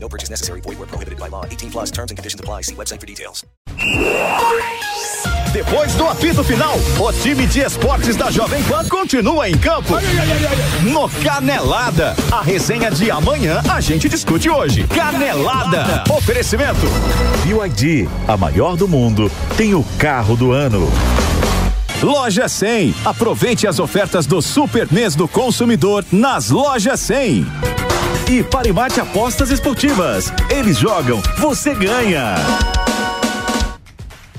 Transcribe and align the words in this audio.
No 0.00 0.08
purchase 0.08 0.30
necessary. 0.30 0.60
Void 0.60 0.78
where 0.78 0.86
prohibited 0.86 1.18
by 1.18 1.28
law. 1.28 1.44
18 1.44 1.70
plus 1.70 1.90
terms 1.90 2.10
and 2.10 2.16
conditions 2.16 2.40
apply. 2.40 2.62
See 2.62 2.74
website 2.74 3.00
for 3.00 3.06
details. 3.06 3.44
Depois 5.52 5.94
do 5.94 6.06
apito 6.06 6.44
final, 6.44 6.76
o 7.00 7.12
time 7.12 7.46
de 7.46 7.60
esportes 7.60 8.16
da 8.16 8.30
Jovem 8.30 8.62
Pan 8.64 8.84
continua 8.86 9.48
em 9.48 9.56
campo. 9.56 9.94
No 10.82 11.08
Canelada. 11.24 12.14
A 12.30 12.42
resenha 12.42 12.90
de 12.90 13.10
amanhã 13.10 13.62
a 13.68 13.80
gente 13.80 14.08
discute 14.08 14.50
hoje. 14.50 14.86
Canelada. 14.88 16.04
Oferecimento. 16.10 16.86
BYD, 17.44 18.08
a 18.28 18.36
maior 18.36 18.76
do 18.76 18.86
mundo, 18.86 19.30
tem 19.56 19.74
o 19.74 19.82
carro 19.98 20.36
do 20.36 20.52
ano. 20.52 20.86
Loja 22.02 22.46
100. 22.46 22.94
Aproveite 23.04 23.66
as 23.66 23.78
ofertas 23.78 24.26
do 24.26 24.40
Super 24.42 24.86
Mês 24.92 25.16
do 25.16 25.26
Consumidor 25.26 26.04
nas 26.12 26.50
Lojas 26.50 27.00
100. 27.00 27.77
E 28.30 28.42
Parimate 28.42 29.00
Apostas 29.00 29.50
Esportivas. 29.50 30.30
Eles 30.50 30.76
jogam, 30.76 31.18
você 31.38 31.74
ganha. 31.74 32.34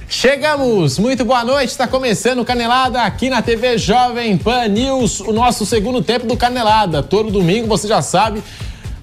Chegamos! 0.08 1.00
Muito 1.00 1.26
boa 1.26 1.44
noite, 1.44 1.70
está 1.72 1.88
começando 1.88 2.38
o 2.38 2.46
Canelada 2.46 3.02
aqui 3.02 3.32
na 3.32 3.42
TV 3.42 3.80
Jovem 3.80 4.38
Pan 4.38 4.68
News, 4.68 5.22
o 5.22 5.34
nosso 5.34 5.66
segundo 5.66 6.04
tempo 6.04 6.28
do 6.28 6.38
Canelada. 6.38 7.02
Todo 7.02 7.32
domingo, 7.32 7.68
você 7.68 7.88
já 7.88 8.00
sabe, 8.00 8.44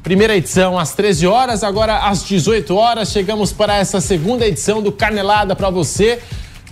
primeira 0.05 0.37
edição 0.37 0.79
às 0.79 0.95
13 0.95 1.27
horas, 1.27 1.65
agora 1.65 2.07
às 2.07 2.23
18 2.25 2.73
horas. 2.77 3.11
Chegamos 3.11 3.53
para 3.53 3.77
essa 3.77 4.01
segunda 4.01 4.47
edição 4.47 4.81
do 4.81 4.93
Canelada 4.93 5.57
para 5.57 5.69
você 5.69 6.21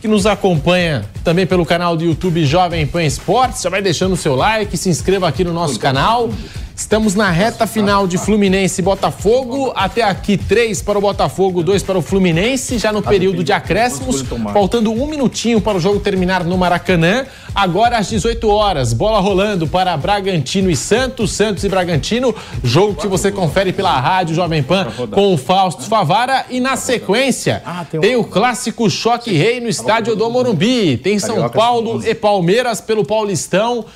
que 0.00 0.06
nos 0.06 0.24
acompanha 0.24 1.04
também 1.24 1.48
pelo 1.48 1.66
canal 1.66 1.96
do 1.96 2.04
YouTube 2.04 2.44
Jovem 2.44 2.86
Pan 2.86 3.02
Esportes. 3.02 3.60
Já 3.60 3.70
vai 3.70 3.82
deixando 3.82 4.12
o 4.12 4.16
seu 4.16 4.36
like, 4.36 4.76
se 4.76 4.88
inscreva 4.88 5.26
aqui 5.26 5.42
no 5.42 5.52
nosso 5.52 5.80
canal. 5.80 6.30
Estamos 6.76 7.14
na 7.14 7.30
reta 7.30 7.68
final 7.68 8.04
de 8.04 8.18
Fluminense 8.18 8.80
e 8.80 8.84
Botafogo. 8.84 9.72
Até 9.76 10.02
aqui, 10.02 10.36
três 10.36 10.82
para 10.82 10.98
o 10.98 11.00
Botafogo, 11.00 11.62
dois 11.62 11.84
para 11.84 11.96
o 11.96 12.02
Fluminense, 12.02 12.78
já 12.78 12.92
no 12.92 13.00
período 13.00 13.44
de 13.44 13.52
acréscimos. 13.52 14.22
Faltando 14.52 14.90
um 14.90 15.06
minutinho 15.06 15.60
para 15.60 15.78
o 15.78 15.80
jogo 15.80 16.00
terminar 16.00 16.42
no 16.42 16.58
Maracanã. 16.58 17.26
Agora 17.54 17.98
às 17.98 18.08
18 18.08 18.48
horas, 18.48 18.92
bola 18.92 19.20
rolando 19.20 19.68
para 19.68 19.96
Bragantino 19.96 20.68
e 20.68 20.74
Santos, 20.74 21.30
Santos 21.30 21.62
e 21.62 21.68
Bragantino. 21.68 22.34
Jogo 22.64 22.96
que 22.96 23.06
você 23.06 23.30
confere 23.30 23.72
pela 23.72 24.00
rádio 24.00 24.34
Jovem 24.34 24.62
Pan 24.62 24.88
com 25.12 25.32
o 25.32 25.38
Fausto 25.38 25.84
Favara. 25.84 26.44
E 26.50 26.58
na 26.58 26.74
sequência, 26.76 27.62
tem 28.00 28.16
o 28.16 28.24
clássico 28.24 28.90
Choque 28.90 29.32
Rei 29.32 29.60
no 29.60 29.68
estádio 29.68 30.16
do 30.16 30.28
Morumbi. 30.28 30.96
Tem 30.96 31.20
São 31.20 31.48
Paulo 31.48 32.04
e 32.04 32.16
Palmeiras 32.16 32.80
pelo 32.80 33.04
Paulistão. 33.04 33.86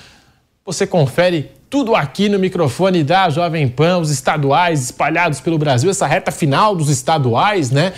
Você 0.65 0.87
confere 0.87 1.58
tudo 1.71 1.95
aqui 1.95 2.29
no 2.29 2.39
microfone 2.39 3.05
da 3.05 3.29
Jovem 3.29 3.69
Pan, 3.69 3.99
os 3.99 4.11
estaduais 4.11 4.85
espalhados 4.85 5.41
pelo 5.41 5.59
Brasil, 5.59 5.91
essa 5.91 6.07
reta 6.07 6.31
final 6.31 6.75
dos 6.75 6.89
estaduais, 6.89 7.71
né? 7.71 7.93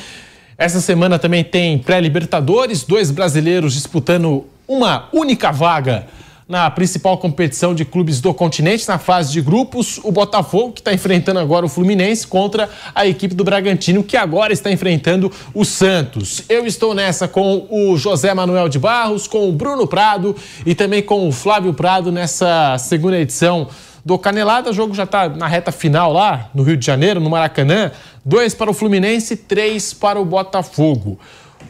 Essa 0.59 0.81
semana 0.81 1.19
também 1.19 1.45
tem 1.45 1.79
pré-Libertadores, 1.79 2.83
dois 2.83 3.11
brasileiros 3.11 3.75
disputando 3.75 4.45
uma 4.67 5.09
única 5.13 5.53
vaga 5.53 6.07
na 6.51 6.69
principal 6.69 7.17
competição 7.17 7.73
de 7.73 7.85
clubes 7.85 8.21
do 8.21 8.35
continente, 8.35 8.89
na 8.89 8.99
fase 8.99 9.31
de 9.31 9.41
grupos, 9.41 10.01
o 10.03 10.11
Botafogo, 10.11 10.73
que 10.73 10.81
está 10.81 10.93
enfrentando 10.93 11.39
agora 11.39 11.65
o 11.65 11.69
Fluminense, 11.69 12.27
contra 12.27 12.69
a 12.93 13.07
equipe 13.07 13.37
do 13.37 13.45
Bragantino, 13.45 14.03
que 14.03 14.17
agora 14.17 14.53
está 14.53 14.69
enfrentando 14.69 15.31
o 15.55 15.65
Santos. 15.65 16.43
Eu 16.49 16.67
estou 16.67 16.93
nessa 16.93 17.29
com 17.29 17.69
o 17.71 17.97
José 17.97 18.35
Manuel 18.35 18.69
de 18.69 18.81
Barros, 18.81 19.29
com 19.29 19.49
o 19.49 19.53
Bruno 19.53 19.87
Prado 19.87 20.35
e 20.67 20.75
também 20.75 21.01
com 21.05 21.29
o 21.29 21.31
Flávio 21.31 21.73
Prado 21.73 22.11
nessa 22.11 22.77
segunda 22.79 23.17
edição 23.17 23.69
do 24.05 24.19
Canelada. 24.19 24.71
O 24.71 24.75
jogo 24.75 24.93
já 24.93 25.05
está 25.05 25.29
na 25.29 25.47
reta 25.47 25.71
final 25.71 26.13
lá, 26.13 26.51
no 26.53 26.65
Rio 26.65 26.77
de 26.77 26.85
Janeiro, 26.85 27.21
no 27.21 27.31
Maracanã. 27.31 27.93
Dois 28.25 28.55
para 28.55 28.69
o 28.69 28.75
Fluminense, 28.75 29.37
três 29.37 29.95
para 29.95 30.21
o 30.21 30.25
Botafogo. 30.25 31.17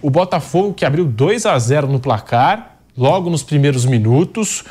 O 0.00 0.08
Botafogo 0.08 0.72
que 0.72 0.86
abriu 0.86 1.04
2 1.04 1.44
a 1.44 1.58
0 1.58 1.86
no 1.86 2.00
placar, 2.00 2.79
logo 2.96 3.30
nos 3.30 3.42
primeiros 3.42 3.84
minutos. 3.84 4.64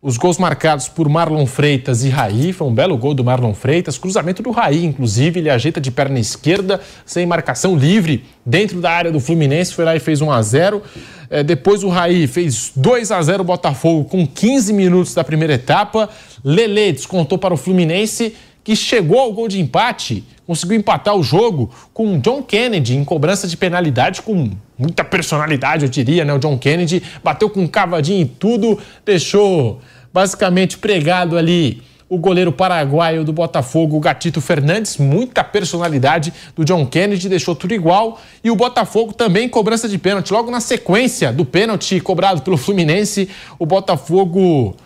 Os 0.00 0.16
gols 0.16 0.36
marcados 0.36 0.88
por 0.88 1.08
Marlon 1.08 1.46
Freitas 1.46 2.02
e 2.02 2.08
Raí, 2.08 2.52
foi 2.52 2.66
um 2.66 2.74
belo 2.74 2.96
gol 2.96 3.14
do 3.14 3.22
Marlon 3.22 3.54
Freitas, 3.54 3.96
cruzamento 3.96 4.42
do 4.42 4.50
Raí, 4.50 4.84
inclusive, 4.84 5.38
ele 5.38 5.48
ajeita 5.48 5.80
de 5.80 5.92
perna 5.92 6.18
esquerda, 6.18 6.80
sem 7.06 7.24
marcação 7.24 7.76
livre, 7.76 8.24
dentro 8.44 8.80
da 8.80 8.90
área 8.90 9.12
do 9.12 9.20
Fluminense, 9.20 9.72
foi 9.72 9.84
lá 9.84 9.94
e 9.94 10.00
fez 10.00 10.20
1 10.20 10.32
a 10.32 10.42
0 10.42 10.82
é, 11.30 11.42
Depois 11.42 11.84
o 11.84 11.88
Raí 11.88 12.26
fez 12.26 12.72
2 12.76 13.10
a 13.10 13.22
0 13.22 13.44
Botafogo 13.44 14.04
com 14.04 14.26
15 14.26 14.72
minutos 14.72 15.14
da 15.14 15.24
primeira 15.24 15.54
etapa. 15.54 16.10
Lele 16.44 16.92
descontou 16.92 17.38
para 17.38 17.54
o 17.54 17.56
Fluminense, 17.56 18.34
que 18.64 18.76
chegou 18.76 19.18
ao 19.18 19.32
gol 19.32 19.48
de 19.48 19.60
empate, 19.60 20.24
conseguiu 20.46 20.76
empatar 20.76 21.16
o 21.16 21.22
jogo 21.22 21.70
com 21.92 22.18
John 22.20 22.42
Kennedy 22.42 22.96
em 22.96 23.04
cobrança 23.04 23.46
de 23.46 23.56
penalidade 23.56 24.22
com 24.22 24.50
muita 24.78 25.04
personalidade, 25.04 25.84
eu 25.84 25.90
diria, 25.90 26.24
né? 26.24 26.32
O 26.32 26.38
John 26.38 26.58
Kennedy 26.58 27.02
bateu 27.22 27.48
com 27.48 27.66
cavadinho 27.68 28.22
e 28.22 28.26
tudo, 28.26 28.78
deixou 29.04 29.80
basicamente 30.12 30.78
pregado 30.78 31.36
ali 31.36 31.82
o 32.12 32.18
goleiro 32.18 32.52
paraguaio 32.52 33.24
do 33.24 33.32
Botafogo, 33.32 33.96
o 33.96 34.00
Gatito 34.00 34.38
Fernandes, 34.38 34.98
muita 34.98 35.42
personalidade 35.42 36.30
do 36.54 36.62
John 36.62 36.84
Kennedy, 36.84 37.26
deixou 37.26 37.54
tudo 37.54 37.72
igual. 37.72 38.20
E 38.44 38.50
o 38.50 38.54
Botafogo 38.54 39.14
também 39.14 39.48
cobrança 39.48 39.88
de 39.88 39.96
pênalti. 39.96 40.30
Logo 40.30 40.50
na 40.50 40.60
sequência 40.60 41.32
do 41.32 41.46
pênalti 41.46 41.98
cobrado 42.00 42.42
pelo 42.42 42.58
Fluminense, 42.58 43.30
o 43.58 43.64
Botafogo 43.64 44.76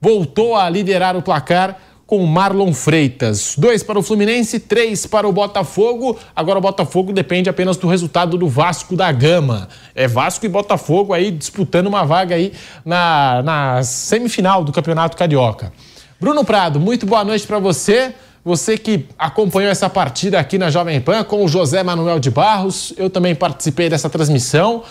voltou 0.00 0.54
a 0.54 0.70
liderar 0.70 1.16
o 1.16 1.22
placar 1.22 1.76
com 2.06 2.24
Marlon 2.24 2.72
Freitas. 2.72 3.54
Dois 3.58 3.82
para 3.82 3.98
o 3.98 4.02
Fluminense, 4.02 4.60
três 4.60 5.06
para 5.06 5.26
o 5.26 5.32
Botafogo. 5.32 6.16
Agora 6.34 6.58
o 6.58 6.62
Botafogo 6.62 7.12
depende 7.12 7.50
apenas 7.50 7.76
do 7.76 7.88
resultado 7.88 8.38
do 8.38 8.48
Vasco 8.48 8.94
da 8.94 9.10
Gama. 9.10 9.68
É 9.94 10.06
Vasco 10.06 10.46
e 10.46 10.48
Botafogo 10.48 11.12
aí 11.12 11.32
disputando 11.32 11.88
uma 11.88 12.04
vaga 12.04 12.36
aí 12.36 12.52
na, 12.84 13.42
na 13.42 13.82
semifinal 13.82 14.62
do 14.62 14.70
Campeonato 14.70 15.16
Carioca. 15.16 15.72
Bruno 16.20 16.44
Prado, 16.44 16.78
muito 16.78 17.04
boa 17.04 17.24
noite 17.24 17.46
para 17.46 17.58
você. 17.58 18.14
Você 18.44 18.78
que 18.78 19.06
acompanhou 19.18 19.72
essa 19.72 19.90
partida 19.90 20.38
aqui 20.38 20.56
na 20.56 20.70
Jovem 20.70 21.00
Pan 21.00 21.24
com 21.24 21.44
o 21.44 21.48
José 21.48 21.82
Manuel 21.82 22.20
de 22.20 22.30
Barros. 22.30 22.94
Eu 22.96 23.10
também 23.10 23.34
participei 23.34 23.88
dessa 23.88 24.08
transmissão. 24.08 24.84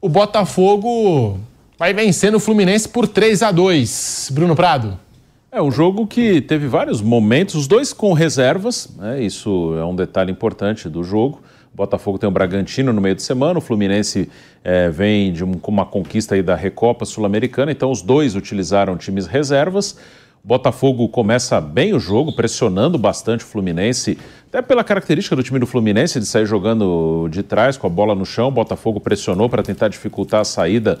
O 0.00 0.08
Botafogo 0.08 1.38
vai 1.78 1.94
vencendo 1.94 2.34
o 2.34 2.40
Fluminense 2.40 2.88
por 2.88 3.06
3 3.06 3.44
a 3.44 3.52
2. 3.52 4.30
Bruno 4.32 4.56
Prado. 4.56 4.98
É 5.50 5.62
um 5.62 5.70
jogo 5.70 6.06
que 6.06 6.42
teve 6.42 6.66
vários 6.66 7.00
momentos, 7.00 7.54
os 7.54 7.66
dois 7.66 7.94
com 7.94 8.12
reservas, 8.12 8.94
né? 8.98 9.22
isso 9.22 9.74
é 9.78 9.84
um 9.84 9.96
detalhe 9.96 10.30
importante 10.30 10.90
do 10.90 11.02
jogo. 11.02 11.40
O 11.72 11.76
Botafogo 11.78 12.18
tem 12.18 12.28
o 12.28 12.30
Bragantino 12.30 12.92
no 12.92 13.00
meio 13.00 13.14
de 13.14 13.22
semana, 13.22 13.58
o 13.58 13.62
Fluminense 13.62 14.28
é, 14.62 14.90
vem 14.90 15.32
de 15.32 15.42
um, 15.42 15.58
uma 15.66 15.86
conquista 15.86 16.34
aí 16.34 16.42
da 16.42 16.54
Recopa 16.54 17.06
Sul-Americana, 17.06 17.72
então 17.72 17.90
os 17.90 18.02
dois 18.02 18.36
utilizaram 18.36 18.98
times 18.98 19.26
reservas. 19.26 19.92
O 20.44 20.48
Botafogo 20.48 21.08
começa 21.08 21.58
bem 21.62 21.94
o 21.94 21.98
jogo, 21.98 22.36
pressionando 22.36 22.98
bastante 22.98 23.42
o 23.42 23.46
Fluminense, 23.46 24.18
até 24.48 24.60
pela 24.60 24.84
característica 24.84 25.34
do 25.34 25.42
time 25.42 25.58
do 25.58 25.66
Fluminense 25.66 26.20
de 26.20 26.26
sair 26.26 26.44
jogando 26.44 27.26
de 27.30 27.42
trás 27.42 27.78
com 27.78 27.86
a 27.86 27.90
bola 27.90 28.14
no 28.14 28.26
chão. 28.26 28.48
O 28.48 28.52
Botafogo 28.52 29.00
pressionou 29.00 29.48
para 29.48 29.62
tentar 29.62 29.88
dificultar 29.88 30.42
a 30.42 30.44
saída 30.44 31.00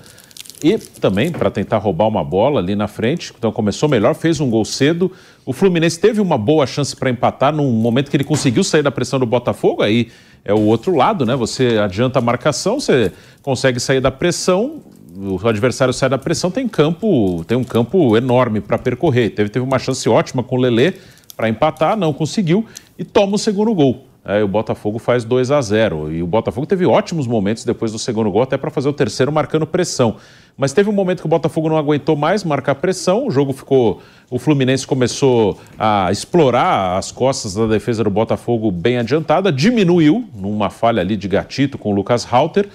e 0.62 0.76
também 0.76 1.30
para 1.30 1.50
tentar 1.50 1.78
roubar 1.78 2.08
uma 2.08 2.24
bola 2.24 2.60
ali 2.60 2.74
na 2.74 2.88
frente. 2.88 3.32
Então 3.36 3.52
começou 3.52 3.88
melhor, 3.88 4.14
fez 4.14 4.40
um 4.40 4.50
gol 4.50 4.64
cedo. 4.64 5.10
O 5.46 5.52
Fluminense 5.52 5.98
teve 5.98 6.20
uma 6.20 6.36
boa 6.36 6.66
chance 6.66 6.94
para 6.94 7.10
empatar 7.10 7.54
num 7.54 7.70
momento 7.70 8.10
que 8.10 8.16
ele 8.16 8.24
conseguiu 8.24 8.64
sair 8.64 8.82
da 8.82 8.90
pressão 8.90 9.18
do 9.18 9.26
Botafogo. 9.26 9.82
Aí 9.82 10.08
é 10.44 10.52
o 10.52 10.60
outro 10.60 10.94
lado, 10.96 11.24
né? 11.24 11.36
Você 11.36 11.78
adianta 11.78 12.18
a 12.18 12.22
marcação, 12.22 12.80
você 12.80 13.12
consegue 13.42 13.78
sair 13.78 14.00
da 14.00 14.10
pressão. 14.10 14.82
O 15.16 15.48
adversário 15.48 15.92
sai 15.92 16.08
da 16.08 16.18
pressão, 16.18 16.50
tem 16.50 16.68
campo, 16.68 17.44
tem 17.46 17.56
um 17.56 17.64
campo 17.64 18.16
enorme 18.16 18.60
para 18.60 18.78
percorrer. 18.78 19.30
Teve, 19.30 19.48
teve 19.48 19.64
uma 19.64 19.78
chance 19.78 20.08
ótima 20.08 20.42
com 20.42 20.56
o 20.56 20.60
Lelê 20.60 20.94
para 21.36 21.48
empatar, 21.48 21.96
não 21.96 22.12
conseguiu 22.12 22.66
e 22.98 23.04
toma 23.04 23.36
o 23.36 23.38
segundo 23.38 23.72
gol. 23.74 24.07
É, 24.28 24.44
o 24.44 24.48
Botafogo 24.48 24.98
faz 24.98 25.24
2 25.24 25.50
a 25.50 25.60
0 25.62 26.12
E 26.12 26.22
o 26.22 26.26
Botafogo 26.26 26.66
teve 26.66 26.84
ótimos 26.84 27.26
momentos 27.26 27.64
depois 27.64 27.90
do 27.90 27.98
segundo 27.98 28.30
gol, 28.30 28.42
até 28.42 28.58
para 28.58 28.70
fazer 28.70 28.86
o 28.86 28.92
terceiro 28.92 29.32
marcando 29.32 29.66
pressão. 29.66 30.16
Mas 30.54 30.74
teve 30.74 30.90
um 30.90 30.92
momento 30.92 31.20
que 31.20 31.26
o 31.26 31.30
Botafogo 31.30 31.66
não 31.70 31.78
aguentou 31.78 32.14
mais 32.14 32.44
marcar 32.44 32.74
pressão, 32.74 33.26
o 33.26 33.30
jogo 33.30 33.54
ficou. 33.54 34.02
O 34.30 34.38
Fluminense 34.38 34.86
começou 34.86 35.58
a 35.78 36.12
explorar 36.12 36.98
as 36.98 37.10
costas 37.10 37.54
da 37.54 37.66
defesa 37.66 38.04
do 38.04 38.10
Botafogo 38.10 38.70
bem 38.70 38.98
adiantada, 38.98 39.50
diminuiu 39.50 40.28
numa 40.34 40.68
falha 40.68 41.00
ali 41.00 41.16
de 41.16 41.26
gatito 41.26 41.78
com 41.78 41.90
o 41.90 41.94
Lucas 41.94 42.26
Halter. 42.30 42.68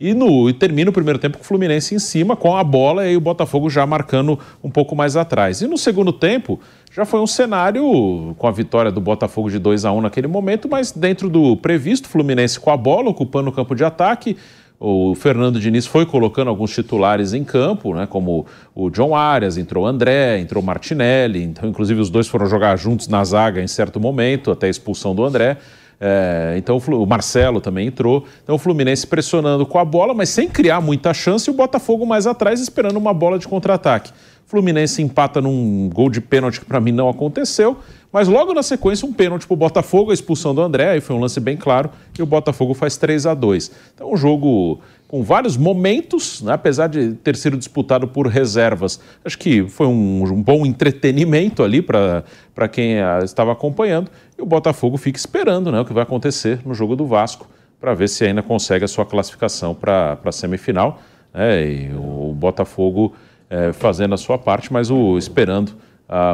E, 0.00 0.14
no, 0.14 0.48
e 0.48 0.54
termina 0.54 0.88
o 0.88 0.94
primeiro 0.94 1.18
tempo 1.18 1.36
com 1.36 1.44
o 1.44 1.46
Fluminense 1.46 1.94
em 1.94 1.98
cima, 1.98 2.34
com 2.34 2.56
a 2.56 2.64
bola 2.64 3.06
e 3.06 3.18
o 3.18 3.20
Botafogo 3.20 3.68
já 3.68 3.86
marcando 3.86 4.38
um 4.64 4.70
pouco 4.70 4.96
mais 4.96 5.14
atrás. 5.14 5.60
E 5.60 5.66
no 5.66 5.76
segundo 5.76 6.10
tempo, 6.10 6.58
já 6.90 7.04
foi 7.04 7.20
um 7.20 7.26
cenário 7.26 8.34
com 8.36 8.46
a 8.46 8.50
vitória 8.50 8.90
do 8.90 9.00
Botafogo 9.00 9.48
de 9.48 9.58
2 9.58 9.84
a 9.84 9.92
1 9.92 10.00
naquele 10.00 10.26
momento, 10.26 10.68
mas 10.68 10.90
dentro 10.90 11.28
do 11.28 11.56
previsto, 11.56 12.08
Fluminense 12.08 12.58
com 12.58 12.70
a 12.70 12.76
bola, 12.76 13.10
ocupando 13.10 13.48
o 13.48 13.52
campo 13.52 13.74
de 13.76 13.84
ataque. 13.84 14.36
O 14.78 15.14
Fernando 15.14 15.60
Diniz 15.60 15.86
foi 15.86 16.04
colocando 16.04 16.48
alguns 16.48 16.72
titulares 16.72 17.32
em 17.32 17.44
campo, 17.44 17.94
né, 17.94 18.06
como 18.06 18.46
o 18.74 18.90
John 18.90 19.14
Arias, 19.14 19.56
entrou 19.56 19.86
André, 19.86 20.40
entrou 20.40 20.62
Martinelli, 20.62 21.44
então, 21.44 21.68
inclusive 21.68 22.00
os 22.00 22.10
dois 22.10 22.26
foram 22.26 22.46
jogar 22.46 22.76
juntos 22.76 23.06
na 23.06 23.22
zaga 23.22 23.62
em 23.62 23.68
certo 23.68 24.00
momento, 24.00 24.50
até 24.50 24.66
a 24.66 24.70
expulsão 24.70 25.14
do 25.14 25.24
André. 25.24 25.58
É, 26.02 26.54
então 26.56 26.78
o 26.78 27.06
Marcelo 27.06 27.60
também 27.60 27.88
entrou. 27.88 28.24
Então 28.42 28.56
o 28.56 28.58
Fluminense 28.58 29.06
pressionando 29.06 29.66
com 29.66 29.78
a 29.78 29.84
bola, 29.84 30.14
mas 30.14 30.30
sem 30.30 30.48
criar 30.48 30.80
muita 30.80 31.12
chance, 31.12 31.48
e 31.48 31.52
o 31.52 31.54
Botafogo 31.54 32.06
mais 32.06 32.26
atrás 32.26 32.58
esperando 32.58 32.96
uma 32.96 33.12
bola 33.12 33.38
de 33.38 33.46
contra-ataque. 33.46 34.10
Fluminense 34.50 35.00
empata 35.00 35.40
num 35.40 35.88
gol 35.88 36.10
de 36.10 36.20
pênalti 36.20 36.58
que 36.58 36.66
para 36.66 36.80
mim 36.80 36.90
não 36.90 37.08
aconteceu, 37.08 37.76
mas 38.12 38.26
logo 38.26 38.52
na 38.52 38.64
sequência 38.64 39.06
um 39.06 39.12
pênalti 39.12 39.46
para 39.46 39.54
o 39.54 39.56
Botafogo, 39.56 40.10
a 40.10 40.14
expulsão 40.14 40.52
do 40.52 40.60
André, 40.60 40.90
aí 40.90 41.00
foi 41.00 41.14
um 41.14 41.20
lance 41.20 41.38
bem 41.38 41.56
claro, 41.56 41.88
e 42.18 42.20
o 42.20 42.26
Botafogo 42.26 42.74
faz 42.74 42.96
3 42.96 43.26
a 43.26 43.34
2 43.34 43.70
Então 43.94 44.12
um 44.12 44.16
jogo 44.16 44.80
com 45.06 45.22
vários 45.22 45.56
momentos, 45.56 46.42
né, 46.42 46.54
apesar 46.54 46.88
de 46.88 47.12
ter 47.14 47.36
sido 47.36 47.56
disputado 47.56 48.08
por 48.08 48.26
reservas. 48.26 48.98
Acho 49.24 49.38
que 49.38 49.68
foi 49.68 49.86
um, 49.86 50.24
um 50.24 50.42
bom 50.42 50.66
entretenimento 50.66 51.62
ali 51.62 51.80
para 51.80 52.68
quem 52.68 53.00
a, 53.00 53.20
estava 53.20 53.52
acompanhando, 53.52 54.10
e 54.36 54.42
o 54.42 54.46
Botafogo 54.46 54.96
fica 54.96 55.16
esperando 55.16 55.70
né, 55.70 55.78
o 55.78 55.84
que 55.84 55.92
vai 55.92 56.02
acontecer 56.02 56.58
no 56.66 56.74
jogo 56.74 56.96
do 56.96 57.06
Vasco, 57.06 57.46
para 57.80 57.94
ver 57.94 58.08
se 58.08 58.24
ainda 58.24 58.42
consegue 58.42 58.84
a 58.84 58.88
sua 58.88 59.06
classificação 59.06 59.76
para 59.76 60.18
a 60.24 60.32
semifinal. 60.32 61.00
Né, 61.32 61.64
e 61.64 61.94
o 61.94 62.34
Botafogo 62.34 63.14
é, 63.50 63.72
fazendo 63.72 64.14
a 64.14 64.16
sua 64.16 64.38
parte, 64.38 64.72
mas 64.72 64.90
o, 64.90 65.18
esperando 65.18 65.72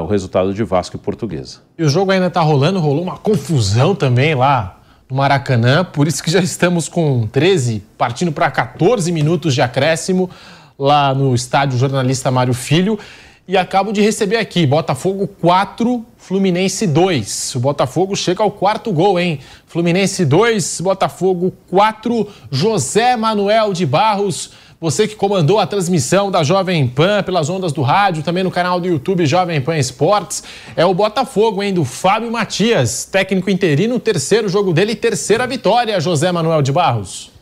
o 0.02 0.06
resultado 0.06 0.54
de 0.54 0.64
Vasco 0.64 0.96
e 0.96 0.98
Portuguesa. 0.98 1.58
E 1.76 1.84
o 1.84 1.88
jogo 1.90 2.10
ainda 2.10 2.28
está 2.28 2.40
rolando, 2.40 2.80
rolou 2.80 3.02
uma 3.02 3.18
confusão 3.18 3.94
também 3.94 4.34
lá 4.34 4.80
no 5.08 5.16
Maracanã, 5.16 5.84
por 5.84 6.08
isso 6.08 6.22
que 6.22 6.30
já 6.30 6.40
estamos 6.40 6.88
com 6.88 7.26
13, 7.26 7.82
partindo 7.98 8.32
para 8.32 8.50
14 8.50 9.12
minutos 9.12 9.54
de 9.54 9.60
acréscimo 9.60 10.30
lá 10.78 11.14
no 11.14 11.34
estádio 11.34 11.78
Jornalista 11.78 12.30
Mário 12.30 12.54
Filho. 12.54 12.98
E 13.48 13.56
acabo 13.56 13.92
de 13.92 14.00
receber 14.00 14.38
aqui, 14.38 14.66
Botafogo 14.66 15.28
4, 15.40 16.04
Fluminense 16.16 16.84
2. 16.84 17.54
O 17.54 17.60
Botafogo 17.60 18.16
chega 18.16 18.42
ao 18.42 18.50
quarto 18.50 18.90
gol, 18.92 19.20
hein? 19.20 19.38
Fluminense 19.66 20.24
2, 20.24 20.80
Botafogo 20.80 21.52
4, 21.70 22.28
José 22.50 23.14
Manuel 23.14 23.72
de 23.72 23.86
Barros 23.86 24.50
você 24.80 25.08
que 25.08 25.16
comandou 25.16 25.58
a 25.58 25.66
transmissão 25.66 26.30
da 26.30 26.42
Jovem 26.42 26.86
Pan 26.86 27.22
pelas 27.22 27.48
ondas 27.48 27.72
do 27.72 27.80
rádio, 27.80 28.22
também 28.22 28.44
no 28.44 28.50
canal 28.50 28.78
do 28.78 28.86
YouTube 28.86 29.24
Jovem 29.24 29.60
Pan 29.60 29.78
Esportes, 29.78 30.42
é 30.76 30.84
o 30.84 30.92
Botafogo, 30.92 31.62
hein, 31.62 31.72
do 31.72 31.84
Fábio 31.84 32.30
Matias, 32.30 33.06
técnico 33.06 33.48
interino, 33.48 33.98
terceiro 33.98 34.48
jogo 34.48 34.74
dele 34.74 34.94
terceira 34.94 35.46
vitória, 35.46 35.98
José 35.98 36.30
Manuel 36.30 36.60
de 36.60 36.72
Barros. 36.72 37.32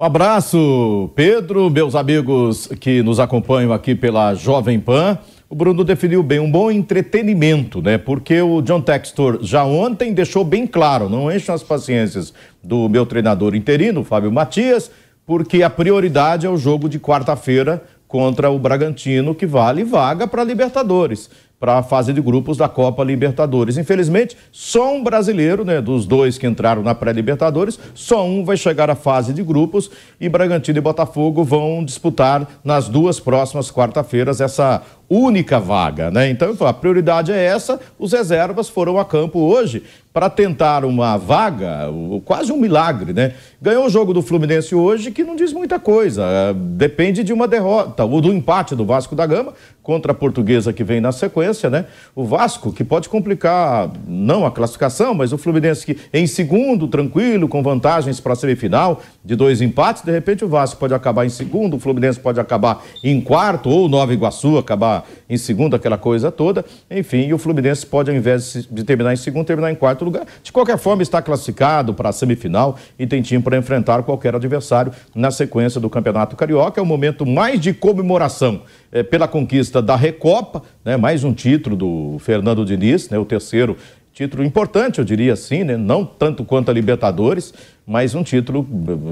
Um 0.00 0.04
abraço, 0.04 1.08
Pedro, 1.14 1.70
meus 1.70 1.94
amigos 1.94 2.66
que 2.80 3.04
nos 3.04 3.20
acompanham 3.20 3.72
aqui 3.72 3.94
pela 3.94 4.34
Jovem 4.34 4.80
Pan. 4.80 5.16
O 5.48 5.54
Bruno 5.54 5.84
definiu 5.84 6.24
bem 6.24 6.40
um 6.40 6.50
bom 6.50 6.70
entretenimento, 6.72 7.80
né? 7.80 7.96
Porque 7.96 8.42
o 8.42 8.60
John 8.62 8.80
Textor 8.80 9.38
já 9.42 9.64
ontem 9.64 10.12
deixou 10.12 10.42
bem 10.42 10.66
claro, 10.66 11.08
não 11.08 11.30
enchem 11.30 11.54
as 11.54 11.62
paciências 11.62 12.34
do 12.64 12.88
meu 12.88 13.06
treinador 13.06 13.54
interino, 13.54 14.02
Fábio 14.02 14.32
Matias, 14.32 14.90
porque 15.26 15.62
a 15.62 15.70
prioridade 15.70 16.46
é 16.46 16.50
o 16.50 16.56
jogo 16.56 16.88
de 16.88 16.98
quarta-feira 16.98 17.82
contra 18.08 18.50
o 18.50 18.58
Bragantino, 18.58 19.34
que 19.34 19.46
vale 19.46 19.84
vaga 19.84 20.26
para 20.26 20.44
Libertadores, 20.44 21.30
para 21.58 21.78
a 21.78 21.82
fase 21.82 22.12
de 22.12 22.20
grupos 22.20 22.58
da 22.58 22.68
Copa 22.68 23.02
Libertadores. 23.02 23.78
Infelizmente, 23.78 24.36
só 24.50 24.92
um 24.92 25.02
brasileiro, 25.02 25.64
né, 25.64 25.80
dos 25.80 26.04
dois 26.04 26.36
que 26.36 26.46
entraram 26.46 26.82
na 26.82 26.94
pré-Libertadores, 26.94 27.78
só 27.94 28.26
um 28.26 28.44
vai 28.44 28.56
chegar 28.56 28.90
à 28.90 28.94
fase 28.94 29.32
de 29.32 29.42
grupos 29.42 29.90
e 30.20 30.28
Bragantino 30.28 30.76
e 30.76 30.80
Botafogo 30.82 31.42
vão 31.42 31.82
disputar 31.84 32.46
nas 32.62 32.88
duas 32.88 33.18
próximas 33.18 33.70
quarta-feiras 33.70 34.40
essa 34.40 34.82
única 35.08 35.60
vaga, 35.60 36.10
né? 36.10 36.28
Então, 36.28 36.54
a 36.66 36.72
prioridade 36.72 37.32
é 37.32 37.44
essa. 37.44 37.78
Os 37.98 38.12
reservas 38.12 38.68
foram 38.68 38.98
a 38.98 39.04
campo 39.04 39.38
hoje 39.38 39.84
para 40.12 40.28
tentar 40.28 40.84
uma 40.84 41.16
vaga, 41.16 41.88
quase 42.24 42.52
um 42.52 42.58
milagre, 42.58 43.14
né? 43.14 43.32
Ganhou 43.60 43.86
o 43.86 43.88
jogo 43.88 44.12
do 44.12 44.20
Fluminense 44.20 44.74
hoje, 44.74 45.10
que 45.10 45.24
não 45.24 45.34
diz 45.34 45.52
muita 45.52 45.78
coisa. 45.78 46.22
É, 46.24 46.52
depende 46.54 47.24
de 47.24 47.32
uma 47.32 47.48
derrota, 47.48 48.04
ou 48.04 48.20
do 48.20 48.32
empate 48.32 48.76
do 48.76 48.84
Vasco 48.84 49.16
da 49.16 49.24
Gama 49.24 49.54
contra 49.82 50.12
a 50.12 50.14
Portuguesa 50.14 50.72
que 50.72 50.84
vem 50.84 51.00
na 51.00 51.10
sequência, 51.12 51.70
né? 51.70 51.86
O 52.14 52.24
Vasco, 52.24 52.72
que 52.72 52.84
pode 52.84 53.08
complicar 53.08 53.90
não 54.06 54.44
a 54.44 54.50
classificação, 54.50 55.14
mas 55.14 55.32
o 55.32 55.38
Fluminense 55.38 55.84
que 55.86 55.96
em 56.12 56.26
segundo, 56.26 56.86
tranquilo, 56.86 57.48
com 57.48 57.62
vantagens 57.62 58.20
para 58.20 58.34
a 58.34 58.36
semifinal, 58.36 59.02
de 59.24 59.34
dois 59.34 59.60
empates, 59.60 60.02
de 60.02 60.12
repente 60.12 60.44
o 60.44 60.48
Vasco 60.48 60.78
pode 60.78 60.94
acabar 60.94 61.24
em 61.24 61.30
segundo, 61.30 61.76
o 61.76 61.80
Fluminense 61.80 62.20
pode 62.20 62.38
acabar 62.38 62.84
em 63.02 63.20
quarto, 63.20 63.70
ou 63.70 63.86
o 63.86 63.88
Nova 63.88 64.12
Iguaçu 64.12 64.58
acabar 64.58 65.04
em 65.28 65.36
segundo, 65.36 65.74
aquela 65.74 65.98
coisa 65.98 66.30
toda. 66.30 66.64
Enfim, 66.90 67.26
e 67.26 67.34
o 67.34 67.38
Fluminense 67.38 67.86
pode, 67.86 68.10
ao 68.10 68.16
invés 68.16 68.68
de 68.70 68.84
terminar 68.84 69.12
em 69.12 69.16
segundo, 69.16 69.46
terminar 69.46 69.72
em 69.72 69.74
quarto 69.74 70.01
lugar. 70.04 70.26
De 70.42 70.52
qualquer 70.52 70.78
forma, 70.78 71.02
está 71.02 71.20
classificado 71.20 71.94
para 71.94 72.08
a 72.08 72.12
semifinal 72.12 72.76
e 72.98 73.06
tem 73.06 73.22
time 73.22 73.42
para 73.42 73.56
enfrentar 73.56 74.02
qualquer 74.02 74.34
adversário 74.34 74.92
na 75.14 75.30
sequência 75.30 75.80
do 75.80 75.88
Campeonato 75.90 76.36
Carioca. 76.36 76.80
É 76.80 76.82
o 76.82 76.86
momento 76.86 77.26
mais 77.26 77.60
de 77.60 77.72
comemoração 77.72 78.62
é, 78.90 79.02
pela 79.02 79.26
conquista 79.28 79.80
da 79.80 79.96
Recopa, 79.96 80.62
né, 80.84 80.96
mais 80.96 81.24
um 81.24 81.32
título 81.32 81.76
do 81.76 82.16
Fernando 82.20 82.64
Diniz, 82.64 83.08
né, 83.08 83.18
o 83.18 83.24
terceiro 83.24 83.76
título 84.12 84.44
importante, 84.44 84.98
eu 84.98 85.04
diria 85.04 85.32
assim, 85.32 85.64
né, 85.64 85.76
não 85.76 86.04
tanto 86.04 86.44
quanto 86.44 86.70
a 86.70 86.74
Libertadores, 86.74 87.52
mas 87.86 88.14
um 88.14 88.22
título 88.22 88.66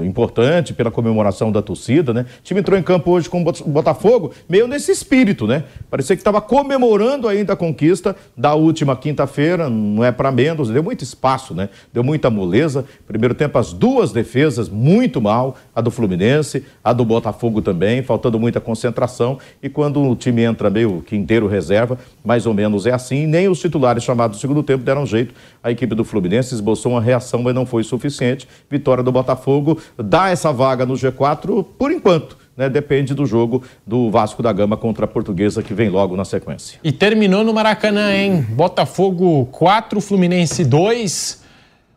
importante 0.05 0.73
pela 0.73 0.89
comemoração 0.89 1.51
da 1.51 1.61
torcida, 1.61 2.13
né? 2.13 2.25
O 2.39 2.43
time 2.43 2.61
entrou 2.61 2.79
em 2.79 2.83
campo 2.83 3.11
hoje 3.11 3.29
com 3.29 3.41
o 3.41 3.69
Botafogo, 3.69 4.31
meio 4.47 4.67
nesse 4.67 4.91
espírito, 4.91 5.45
né? 5.45 5.65
Parecia 5.89 6.15
que 6.15 6.21
estava 6.21 6.39
comemorando 6.39 7.27
ainda 7.27 7.53
a 7.53 7.55
conquista 7.55 8.15
da 8.35 8.53
última 8.53 8.95
quinta-feira, 8.95 9.69
não 9.69 10.03
é 10.03 10.11
para 10.11 10.31
menos, 10.31 10.69
deu 10.69 10.81
muito 10.81 11.03
espaço, 11.03 11.53
né? 11.53 11.69
Deu 11.93 12.03
muita 12.03 12.29
moleza. 12.29 12.85
Primeiro 13.05 13.35
tempo, 13.35 13.57
as 13.57 13.73
duas 13.73 14.11
defesas 14.11 14.69
muito 14.69 15.21
mal, 15.21 15.57
a 15.75 15.81
do 15.81 15.91
Fluminense, 15.91 16.63
a 16.83 16.93
do 16.93 17.03
Botafogo 17.03 17.61
também, 17.61 18.01
faltando 18.01 18.39
muita 18.39 18.61
concentração. 18.61 19.37
E 19.61 19.67
quando 19.67 20.01
o 20.01 20.15
time 20.15 20.43
entra 20.43 20.69
meio 20.69 21.01
que 21.01 21.15
inteiro 21.15 21.47
reserva, 21.47 21.97
mais 22.23 22.45
ou 22.45 22.53
menos 22.53 22.85
é 22.85 22.91
assim, 22.91 23.27
nem 23.27 23.49
os 23.49 23.59
titulares 23.59 24.03
chamados 24.03 24.37
no 24.37 24.41
segundo 24.41 24.63
tempo 24.63 24.83
deram 24.83 25.05
jeito. 25.05 25.33
A 25.61 25.71
equipe 25.71 25.93
do 25.93 26.03
Fluminense 26.03 26.53
esboçou 26.53 26.93
uma 26.93 27.01
reação, 27.01 27.43
mas 27.43 27.53
não 27.53 27.65
foi 27.65 27.83
suficiente 27.83 28.47
vitória 28.71 29.03
do 29.03 29.11
Botafogo 29.11 29.77
dá 29.97 30.29
essa 30.29 30.51
vaga 30.51 30.85
no 30.85 30.93
G4 30.93 31.65
por 31.77 31.91
enquanto. 31.91 32.39
Né, 32.55 32.69
depende 32.69 33.13
do 33.13 33.25
jogo 33.25 33.63
do 33.87 34.11
Vasco 34.11 34.43
da 34.43 34.51
Gama 34.51 34.75
contra 34.75 35.05
a 35.05 35.07
Portuguesa 35.07 35.63
que 35.63 35.73
vem 35.73 35.89
logo 35.89 36.17
na 36.17 36.25
sequência. 36.25 36.79
E 36.83 36.91
terminou 36.91 37.45
no 37.45 37.53
Maracanã, 37.53 38.13
hein? 38.13 38.41
Botafogo 38.41 39.47
4, 39.51 40.01
Fluminense 40.01 40.65
2. 40.65 41.40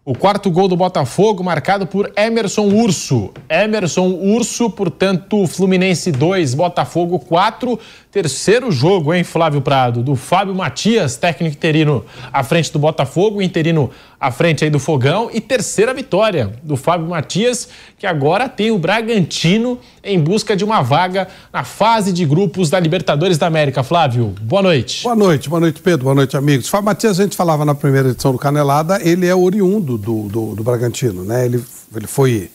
O 0.06 0.14
quarto 0.14 0.50
gol 0.50 0.68
do 0.68 0.76
Botafogo 0.76 1.42
marcado 1.42 1.86
por 1.86 2.12
Emerson 2.14 2.66
Urso. 2.66 3.32
Emerson 3.48 4.08
Urso, 4.08 4.68
portanto, 4.68 5.46
Fluminense 5.46 6.12
2, 6.12 6.52
Botafogo 6.52 7.18
4. 7.18 7.80
Terceiro 8.12 8.70
jogo, 8.70 9.14
hein, 9.14 9.24
Flávio 9.24 9.62
Prado? 9.62 10.02
Do 10.02 10.14
Fábio 10.14 10.54
Matias, 10.54 11.16
técnico 11.16 11.56
interino 11.56 12.04
à 12.30 12.44
frente 12.44 12.70
do 12.70 12.78
Botafogo, 12.78 13.40
interino 13.40 13.90
à 14.20 14.30
frente 14.30 14.62
aí 14.62 14.68
do 14.68 14.78
Fogão. 14.78 15.30
E 15.32 15.40
terceira 15.40 15.94
vitória 15.94 16.52
do 16.62 16.76
Fábio 16.76 17.08
Matias, 17.08 17.70
que 17.98 18.06
agora 18.06 18.46
tem 18.46 18.70
o 18.70 18.78
Bragantino 18.78 19.78
em 20.04 20.20
busca 20.20 20.56
de 20.56 20.64
uma 20.64 20.82
vaga 20.82 21.28
na 21.52 21.64
fase 21.64 22.12
de 22.12 22.24
grupos 22.24 22.70
da 22.70 22.78
Libertadores 22.78 23.38
da 23.38 23.46
América. 23.46 23.82
Flávio, 23.82 24.34
boa 24.40 24.62
noite. 24.62 25.02
Boa 25.02 25.16
noite, 25.16 25.48
boa 25.48 25.60
noite, 25.60 25.80
Pedro, 25.80 26.04
boa 26.04 26.14
noite, 26.14 26.36
amigos. 26.36 26.68
Fábio 26.68 26.86
Matias, 26.86 27.18
a 27.18 27.22
gente 27.22 27.36
falava 27.36 27.64
na 27.64 27.74
primeira 27.74 28.10
edição 28.10 28.32
do 28.32 28.38
Canelada, 28.38 29.00
ele 29.02 29.26
é 29.26 29.34
oriundo 29.34 29.96
do, 29.96 30.28
do, 30.28 30.54
do 30.54 30.62
Bragantino, 30.62 31.24
né? 31.24 31.44
Ele, 31.46 31.62
ele 31.96 32.06
foi, 32.06 32.50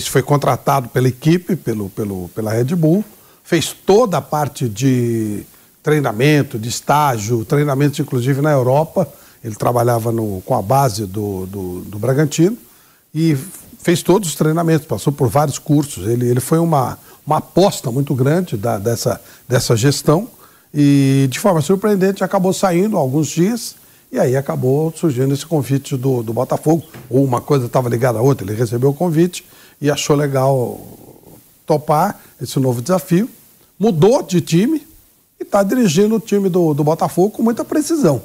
foi 0.00 0.22
contratado 0.22 0.88
pela 0.88 1.08
equipe, 1.08 1.54
pelo, 1.56 1.90
pelo, 1.90 2.28
pela 2.34 2.52
Red 2.52 2.74
Bull 2.76 3.04
fez 3.44 3.76
toda 3.84 4.16
a 4.16 4.22
parte 4.22 4.68
de 4.68 5.44
treinamento, 5.82 6.58
de 6.58 6.70
estágio, 6.70 7.44
treinamento 7.44 8.00
inclusive 8.00 8.40
na 8.40 8.50
Europa. 8.50 9.06
Ele 9.44 9.54
trabalhava 9.54 10.10
no, 10.10 10.42
com 10.46 10.54
a 10.54 10.62
base 10.62 11.04
do, 11.04 11.44
do, 11.46 11.80
do 11.82 11.98
Bragantino 11.98 12.56
e 13.14 13.36
fez 13.84 14.02
todos 14.02 14.30
os 14.30 14.34
treinamentos, 14.34 14.86
passou 14.86 15.12
por 15.12 15.28
vários 15.28 15.58
cursos. 15.58 16.08
Ele, 16.08 16.26
ele 16.26 16.40
foi 16.40 16.58
uma, 16.58 16.98
uma 17.26 17.36
aposta 17.36 17.90
muito 17.90 18.14
grande 18.14 18.56
da, 18.56 18.78
dessa, 18.78 19.20
dessa 19.46 19.76
gestão 19.76 20.26
e, 20.72 21.28
de 21.30 21.38
forma 21.38 21.60
surpreendente, 21.60 22.24
acabou 22.24 22.54
saindo 22.54 22.96
alguns 22.96 23.28
dias 23.28 23.76
e 24.10 24.18
aí 24.18 24.36
acabou 24.36 24.90
surgindo 24.96 25.34
esse 25.34 25.44
convite 25.44 25.98
do, 25.98 26.22
do 26.22 26.32
Botafogo. 26.32 26.82
Ou 27.10 27.22
uma 27.22 27.42
coisa 27.42 27.66
estava 27.66 27.90
ligada 27.90 28.18
à 28.18 28.22
outra. 28.22 28.46
Ele 28.46 28.56
recebeu 28.56 28.88
o 28.88 28.94
convite 28.94 29.44
e 29.78 29.90
achou 29.90 30.16
legal 30.16 30.80
topar 31.66 32.18
esse 32.40 32.58
novo 32.58 32.80
desafio. 32.80 33.28
Mudou 33.78 34.22
de 34.22 34.40
time 34.40 34.82
e 35.38 35.42
está 35.42 35.62
dirigindo 35.62 36.16
o 36.16 36.20
time 36.20 36.48
do, 36.48 36.72
do 36.72 36.82
Botafogo 36.82 37.32
com 37.32 37.42
muita 37.42 37.66
precisão. 37.66 38.22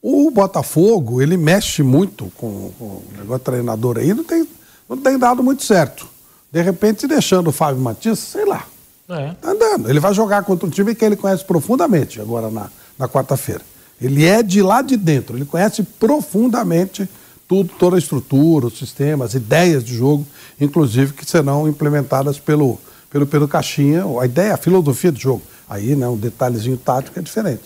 O 0.00 0.30
Botafogo, 0.30 1.20
ele 1.20 1.36
mexe 1.36 1.82
muito 1.82 2.30
com, 2.36 2.70
com 2.78 2.84
o 2.84 3.04
negócio 3.18 3.42
treinador 3.42 3.98
aí, 3.98 4.14
não 4.14 4.22
tem, 4.22 4.46
não 4.88 4.96
tem 4.96 5.18
dado 5.18 5.42
muito 5.42 5.62
certo. 5.64 6.06
De 6.52 6.62
repente, 6.62 7.06
deixando 7.06 7.48
o 7.48 7.52
Fábio 7.52 7.80
Matias, 7.82 8.18
sei 8.18 8.44
lá, 8.44 8.64
É. 9.08 9.32
tá 9.40 9.50
andando. 9.50 9.88
Ele 9.90 10.00
vai 10.00 10.14
jogar 10.14 10.42
contra 10.44 10.66
um 10.66 10.70
time 10.70 10.94
que 10.94 11.04
ele 11.04 11.16
conhece 11.16 11.44
profundamente 11.44 12.20
agora 12.20 12.50
na, 12.50 12.68
na 12.98 13.08
quarta-feira. 13.08 13.62
Ele 14.00 14.24
é 14.24 14.42
de 14.42 14.62
lá 14.62 14.82
de 14.82 14.96
dentro, 14.96 15.36
ele 15.36 15.44
conhece 15.44 15.82
profundamente 15.82 17.08
tudo, 17.46 17.70
toda 17.78 17.96
a 17.96 17.98
estrutura, 17.98 18.66
os 18.66 18.78
sistemas, 18.78 19.28
as 19.30 19.34
ideias 19.34 19.84
de 19.84 19.94
jogo, 19.94 20.26
inclusive 20.60 21.12
que 21.12 21.24
serão 21.28 21.68
implementadas 21.68 22.38
pelo, 22.38 22.78
pelo 23.10 23.26
Pedro 23.26 23.46
Caixinha, 23.46 24.04
a 24.20 24.24
ideia, 24.24 24.54
a 24.54 24.56
filosofia 24.56 25.12
de 25.12 25.20
jogo. 25.20 25.42
Aí, 25.68 25.94
né, 25.94 26.06
um 26.08 26.16
detalhezinho 26.16 26.76
tático 26.76 27.18
é 27.18 27.22
diferente. 27.22 27.62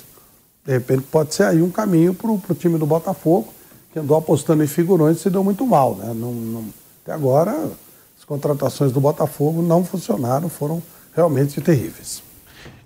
De 0.67 0.73
repente 0.73 1.03
pode 1.11 1.35
ser 1.35 1.45
aí 1.45 1.63
um 1.63 1.71
caminho 1.71 2.13
para 2.13 2.31
o 2.31 2.41
time 2.59 2.79
do 2.79 2.87
Botafogo, 2.87 3.53
que 3.93 3.99
andou 3.99 4.17
apostando 4.19 4.63
em 4.63 4.67
figurões 4.67 5.17
e 5.19 5.21
se 5.21 5.31
deu 5.31 5.43
muito 5.43 5.67
mal. 5.67 5.95
Né? 5.97 6.07
Não, 6.15 6.33
não- 6.33 6.65
até 7.09 7.13
agora, 7.15 7.71
as 8.19 8.25
contratações 8.27 8.93
do 8.93 9.01
Botafogo 9.01 9.63
não 9.63 9.83
funcionaram, 9.83 10.51
foram 10.51 10.83
realmente 11.17 11.59
terríveis. 11.63 12.23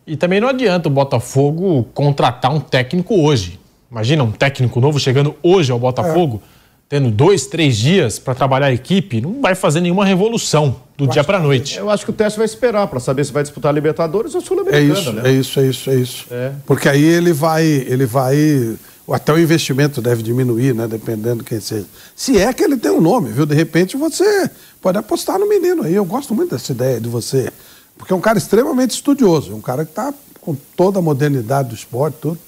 E 0.07 0.17
também 0.17 0.41
não 0.41 0.49
adianta 0.49 0.89
o 0.89 0.93
Botafogo 0.93 1.85
contratar 1.93 2.55
um 2.55 2.61
técnico 2.61 3.21
hoje. 3.21 3.59
Imagina 3.91 4.23
um 4.23 4.31
técnico 4.31 4.81
novo 4.81 5.01
chegando 5.01 5.35
hoje 5.43 5.73
ao 5.73 5.79
Botafogo, 5.79 6.41
tendo 6.89 7.11
dois, 7.11 7.47
três 7.47 7.77
dias 7.77 8.21
para 8.21 8.33
trabalhar 8.35 8.67
a 8.67 8.73
equipe, 8.73 9.21
não 9.21 9.41
vai 9.41 9.57
fazer 9.57 9.81
nenhuma 9.81 10.05
revolução 10.05 10.77
do 10.97 11.07
dia 11.09 11.25
para 11.25 11.41
noite. 11.41 11.77
Eu 11.79 11.91
acho 11.91 12.05
que 12.05 12.11
o 12.11 12.15
teste 12.15 12.39
vai 12.39 12.47
esperar 12.47 12.87
para 12.87 13.01
saber 13.01 13.25
se 13.25 13.33
vai 13.33 13.43
disputar 13.43 13.71
a 13.71 13.75
Libertadores 13.75 14.35
ou 14.35 14.41
É 14.41 14.45
Sul-Americana, 14.45 15.01
isso, 15.01 15.13
né? 15.13 15.23
é 15.25 15.33
isso, 15.33 15.59
é 15.61 15.67
isso, 15.67 15.91
é 15.91 15.95
isso. 15.97 16.27
É. 16.31 16.53
Porque 16.65 16.89
aí 16.89 17.03
ele 17.03 17.33
vai, 17.33 17.65
ele 17.65 18.07
vai, 18.07 18.77
até 19.09 19.33
o 19.33 19.39
investimento 19.39 20.01
deve 20.01 20.23
diminuir, 20.23 20.75
né? 20.75 20.87
Dependendo 20.87 21.43
quem 21.43 21.61
seja. 21.61 21.87
Se 22.15 22.39
é 22.39 22.53
que 22.53 22.63
ele 22.63 22.77
tem 22.77 22.91
um 22.91 23.01
nome, 23.01 23.31
viu? 23.31 23.47
De 23.47 23.55
repente 23.55 23.97
você 23.97 24.51
pode 24.81 24.99
apostar 24.99 25.39
no 25.39 25.49
menino 25.49 25.83
aí. 25.83 25.95
Eu 25.95 26.05
gosto 26.05 26.35
muito 26.35 26.51
dessa 26.51 26.73
ideia 26.73 27.01
de 27.01 27.09
você, 27.09 27.53
porque 27.97 28.13
é 28.13 28.17
um 28.17 28.21
cara 28.21 28.39
extremamente 28.39 28.91
estudioso, 28.91 29.55
um 29.55 29.61
cara 29.61 29.85
que 29.85 29.91
está 29.91 30.13
com 30.41 30.55
toda 30.77 30.99
a 30.99 31.03
modernidade 31.03 31.71
do 31.71 31.75
esporte, 31.75 32.19
tudo. 32.21 32.39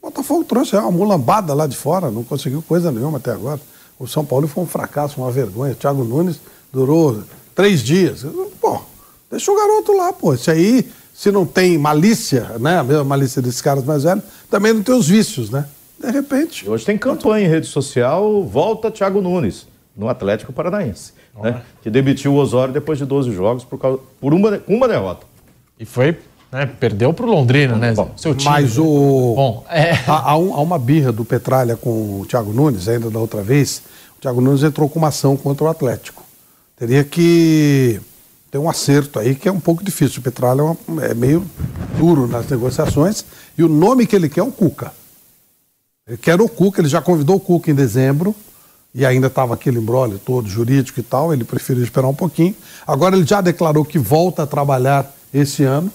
O 0.00 0.06
Botafogo 0.06 0.44
trouxe 0.44 0.76
uma 0.76 0.90
mulambada 0.90 1.52
lá 1.54 1.66
de 1.66 1.76
fora, 1.76 2.10
não 2.10 2.22
conseguiu 2.22 2.62
coisa 2.62 2.92
nenhuma 2.92 3.18
até 3.18 3.32
agora. 3.32 3.60
O 3.98 4.06
São 4.06 4.24
Paulo 4.24 4.46
foi 4.46 4.62
um 4.62 4.66
fracasso, 4.66 5.20
uma 5.20 5.30
vergonha. 5.30 5.72
O 5.72 5.76
Thiago 5.76 6.04
Nunes 6.04 6.40
durou 6.72 7.22
três 7.54 7.82
dias. 7.82 8.24
Pô, 8.60 8.80
deixa 9.28 9.50
o 9.50 9.56
garoto 9.56 9.92
lá, 9.92 10.12
pô. 10.12 10.34
Isso 10.34 10.50
aí, 10.50 10.88
se 11.12 11.32
não 11.32 11.44
tem 11.44 11.76
malícia, 11.76 12.56
né? 12.60 12.78
A 12.78 12.84
mesma 12.84 13.04
malícia 13.04 13.42
desses 13.42 13.60
caras 13.60 13.84
mais 13.84 14.04
velhos, 14.04 14.22
também 14.48 14.72
não 14.72 14.82
tem 14.82 14.94
os 14.94 15.08
vícios, 15.08 15.50
né? 15.50 15.66
De 15.98 16.10
repente. 16.10 16.64
E 16.64 16.68
Hoje 16.68 16.84
tem 16.84 16.96
campanha 16.96 17.46
em 17.46 17.50
rede 17.50 17.66
social, 17.66 18.42
volta 18.44 18.90
Thiago 18.90 19.20
Nunes, 19.20 19.66
no 19.96 20.08
Atlético 20.08 20.52
Paranaense, 20.52 21.12
né? 21.42 21.62
que 21.82 21.90
demitiu 21.90 22.32
o 22.34 22.36
Osório 22.36 22.72
depois 22.72 22.98
de 22.98 23.04
12 23.04 23.32
jogos 23.32 23.64
por, 23.64 23.78
causa, 23.78 23.98
por 24.20 24.32
uma, 24.32 24.60
uma 24.68 24.86
derrota. 24.86 25.26
E 25.78 25.84
foi, 25.84 26.16
né, 26.52 26.66
perdeu 26.78 27.12
pro 27.12 27.26
Londrina, 27.26 27.74
né? 27.76 27.92
Bom, 27.94 28.10
Seu 28.16 28.34
time. 28.34 28.50
Mas 28.50 28.78
o. 28.78 28.84
Bom, 29.34 29.64
é. 29.70 29.92
Há, 30.06 30.30
há 30.32 30.36
um- 30.38 30.54
há 30.54 30.60
uma 30.60 30.78
birra 30.78 31.10
do 31.12 31.24
Petralha 31.24 31.76
com 31.76 32.20
o 32.20 32.26
Thiago 32.26 32.52
Nunes, 32.52 32.88
ainda 32.88 33.10
da 33.10 33.18
outra 33.18 33.42
vez. 33.42 33.82
O 34.16 34.20
Thiago 34.20 34.40
Nunes 34.40 34.62
entrou 34.62 34.88
com 34.88 34.98
uma 34.98 35.08
ação 35.08 35.36
contra 35.36 35.64
o 35.64 35.68
Atlético. 35.68 36.22
Teria 36.76 37.02
que 37.04 38.00
ter 38.50 38.58
um 38.58 38.68
acerto 38.70 39.18
aí, 39.18 39.34
que 39.34 39.48
é 39.48 39.52
um 39.52 39.60
pouco 39.60 39.84
difícil. 39.84 40.20
O 40.20 40.22
Petralha 40.22 40.60
é, 40.60 40.64
uma- 40.64 41.04
é 41.04 41.14
meio 41.14 41.44
duro 41.98 42.26
nas 42.26 42.48
negociações. 42.48 43.24
E 43.56 43.62
o 43.62 43.68
nome 43.68 44.06
que 44.06 44.14
ele 44.16 44.28
quer 44.28 44.40
é 44.40 44.44
o 44.44 44.50
Cuca. 44.50 44.92
Ele 46.08 46.16
quer 46.16 46.40
o 46.40 46.48
Cuca, 46.48 46.80
ele 46.80 46.88
já 46.88 47.00
convidou 47.02 47.36
o 47.36 47.40
Cuca 47.40 47.70
em 47.70 47.74
dezembro. 47.74 48.34
E 48.94 49.04
ainda 49.04 49.26
estava 49.26 49.52
aquele 49.54 49.78
embrólio 49.78 50.18
todo 50.18 50.48
jurídico 50.48 50.98
e 50.98 51.02
tal, 51.02 51.32
ele 51.32 51.44
preferiu 51.44 51.84
esperar 51.84 52.08
um 52.08 52.14
pouquinho. 52.14 52.56
Agora 52.86 53.14
ele 53.14 53.26
já 53.26 53.40
declarou 53.42 53.84
que 53.84 53.98
volta 53.98 54.42
a 54.42 54.46
trabalhar 54.46 55.14
esse 55.32 55.62
ano 55.62 55.92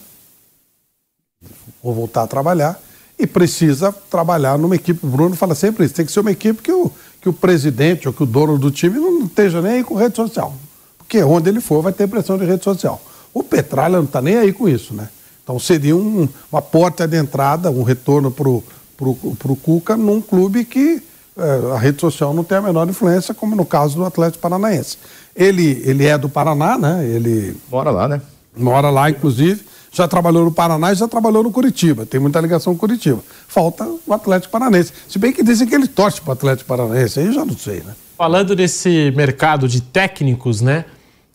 vou 1.84 1.94
voltar 1.94 2.24
a 2.24 2.28
trabalhar 2.28 2.82
e 3.20 3.28
precisa 3.28 3.92
trabalhar 4.10 4.58
numa 4.58 4.76
equipe. 4.76 5.06
O 5.06 5.10
Bruno 5.10 5.36
fala 5.36 5.54
sempre 5.54 5.86
isso: 5.86 5.94
tem 5.94 6.06
que 6.06 6.12
ser 6.12 6.22
uma 6.22 6.32
equipe 6.32 6.62
que 6.62 6.72
o, 6.72 6.90
que 7.22 7.28
o 7.30 7.34
presidente 7.34 8.08
ou 8.08 8.14
que 8.14 8.24
o 8.24 8.26
dono 8.26 8.58
do 8.58 8.72
time 8.72 8.98
não 8.98 9.26
esteja 9.26 9.62
nem 9.62 9.74
aí 9.74 9.84
com 9.84 9.96
rede 9.96 10.16
social. 10.16 10.54
Porque 10.98 11.22
onde 11.24 11.50
ele 11.50 11.60
for 11.60 11.82
vai 11.82 11.92
ter 11.92 12.08
pressão 12.08 12.38
de 12.38 12.46
rede 12.46 12.64
social. 12.64 13.02
O 13.34 13.44
Petralha 13.44 13.98
não 13.98 14.06
está 14.06 14.22
nem 14.22 14.38
aí 14.38 14.54
com 14.54 14.70
isso, 14.70 14.94
né? 14.94 15.10
Então 15.44 15.60
seria 15.60 15.96
um- 15.96 16.30
uma 16.52 16.62
porta 16.62 17.06
de 17.08 17.18
entrada, 17.18 17.70
um 17.70 17.84
retorno 17.84 18.32
para 18.32 18.48
o 18.48 18.64
pro, 19.04 19.36
pro 19.36 19.56
Cuca 19.56 19.98
num 19.98 20.22
clube 20.22 20.66
que 20.66 21.02
eh, 21.38 21.72
a 21.74 21.78
rede 21.78 22.00
social 22.00 22.34
não 22.34 22.44
tem 22.44 22.58
a 22.58 22.62
menor 22.62 22.88
influência, 22.88 23.34
como 23.34 23.56
no 23.56 23.66
caso 23.66 23.96
do 23.96 24.06
Atlético 24.06 24.42
Paranaense. 24.42 24.98
Ele, 25.36 25.82
ele 25.86 26.06
é 26.06 26.18
do 26.18 26.30
Paraná, 26.30 26.78
né? 26.78 27.06
Ele 27.06 27.56
Bora 27.70 27.92
lá, 27.92 28.08
né? 28.08 28.22
mora 28.56 28.90
lá, 28.90 29.10
inclusive, 29.10 29.64
já 29.92 30.08
trabalhou 30.08 30.46
no 30.46 30.52
Paraná 30.52 30.92
e 30.92 30.96
já 30.96 31.08
trabalhou 31.08 31.44
no 31.44 31.52
Curitiba. 31.52 32.06
Tem 32.06 32.20
muita 32.20 32.40
ligação 32.40 32.74
com 32.74 32.80
Curitiba. 32.80 33.24
Falta 33.48 33.88
o 34.06 34.14
Atlético 34.14 34.52
Paranaense. 34.52 34.94
Se 35.08 35.20
bem 35.20 35.32
que 35.32 35.44
dizem 35.44 35.68
que 35.68 35.76
ele 35.76 35.88
torce 35.88 36.22
para 36.22 36.30
o 36.30 36.34
Atlético 36.34 36.68
Paranaense, 36.68 37.20
aí 37.20 37.28
eu 37.28 37.34
já 37.34 37.46
não 37.46 37.58
sei, 37.58 37.82
né? 37.82 37.94
Falando 38.18 38.56
desse 38.56 39.12
mercado 39.16 39.68
de 39.68 39.82
técnicos, 39.82 40.62
né, 40.62 40.86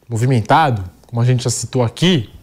movimentado, 0.09 0.85
como 1.07 1.21
a 1.21 1.25
gente 1.25 1.45
já 1.45 1.51
citou 1.51 1.83
aqui, 1.83 2.29
o 2.33 2.38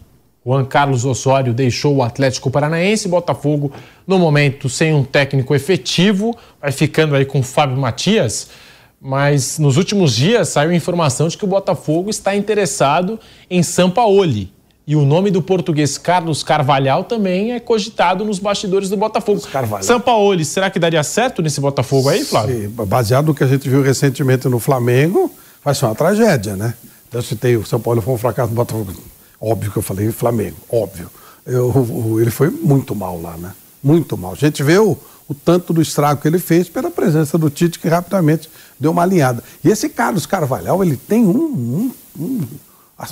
Juan 0.46 0.64
Carlos 0.64 1.04
Osório 1.04 1.52
deixou 1.52 1.96
o 1.96 2.02
Atlético 2.04 2.50
Paranaense, 2.50 3.08
Botafogo, 3.08 3.72
no 4.06 4.16
momento, 4.18 4.68
sem 4.68 4.94
um 4.94 5.02
técnico 5.02 5.54
efetivo, 5.56 6.36
vai 6.62 6.70
ficando 6.70 7.16
aí 7.16 7.24
com 7.24 7.40
o 7.40 7.42
Fábio 7.42 7.76
Matias, 7.76 8.48
mas 9.00 9.58
nos 9.58 9.76
últimos 9.76 10.14
dias 10.14 10.48
saiu 10.50 10.72
informação 10.72 11.26
de 11.26 11.36
que 11.36 11.44
o 11.44 11.48
Botafogo 11.48 12.10
está 12.10 12.36
interessado 12.36 13.18
em 13.50 13.62
Sampaoli. 13.62 14.52
E 14.86 14.94
o 14.94 15.04
nome 15.04 15.32
do 15.32 15.42
português 15.42 15.98
Carlos 15.98 16.44
Carvalhal 16.44 17.02
também 17.02 17.52
é 17.52 17.58
cogitado 17.58 18.24
nos 18.24 18.38
bastidores 18.38 18.88
do 18.88 18.96
Botafogo. 18.96 19.40
Sampaoli, 19.84 20.44
será 20.44 20.70
que 20.70 20.78
daria 20.78 21.02
certo 21.02 21.42
nesse 21.42 21.60
Botafogo 21.60 22.08
aí, 22.08 22.24
Flávio? 22.24 22.60
Se- 22.62 22.68
baseado 22.84 23.26
no 23.26 23.34
que 23.34 23.42
a 23.42 23.48
gente 23.48 23.68
viu 23.68 23.82
recentemente 23.82 24.48
no 24.48 24.60
Flamengo, 24.60 25.28
vai 25.64 25.74
ser 25.74 25.86
uma 25.86 25.94
tragédia, 25.96 26.54
né? 26.54 26.72
Eu 27.12 27.20
citei 27.20 27.56
o 27.56 27.66
São 27.66 27.80
Paulo 27.80 28.00
foi 28.00 28.14
um 28.14 28.18
fracasso 28.18 28.50
do 28.50 28.54
Botafogo. 28.54 28.92
Óbvio 29.40 29.70
que 29.70 29.76
eu 29.78 29.82
falei 29.82 30.10
Flamengo, 30.12 30.56
óbvio. 30.70 31.10
Eu- 31.46 32.18
ele 32.20 32.30
foi 32.30 32.50
muito 32.50 32.94
mal 32.94 33.20
lá, 33.20 33.36
né? 33.36 33.52
Muito 33.82 34.16
mal. 34.16 34.32
A 34.32 34.36
gente 34.36 34.62
vê 34.62 34.78
o, 34.78 34.96
o 35.28 35.34
tanto 35.34 35.72
do 35.72 35.80
estrago 35.80 36.20
que 36.20 36.26
ele 36.28 36.38
fez 36.38 36.68
pela 36.68 36.90
presença 36.90 37.38
do 37.38 37.48
Tite, 37.50 37.78
que 37.78 37.88
rapidamente 37.88 38.50
deu 38.80 38.90
uma 38.90 39.02
alinhada. 39.02 39.42
E 39.62 39.68
esse 39.68 39.88
Carlos 39.88 40.26
Carvalhal, 40.26 40.82
ele 40.82 40.96
tem 40.96 41.24
um, 41.24 41.30
um, 41.38 41.92
um, 42.18 42.46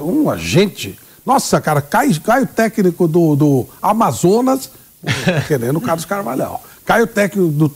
um 0.03 0.31
agente. 0.31 0.99
Nossa, 1.25 1.61
cara, 1.61 1.81
cai, 1.81 2.13
cai 2.15 2.43
o 2.43 2.47
técnico 2.47 3.07
do, 3.07 3.37
do 3.37 3.67
Amazonas 3.81 4.71
querendo 5.47 5.77
o 5.77 5.81
Carlos 5.81 6.05
Carvalhal. 6.05 6.63
Cai 6.85 7.03
o 7.03 7.07
técnico 7.07 7.49
do, 7.51 7.75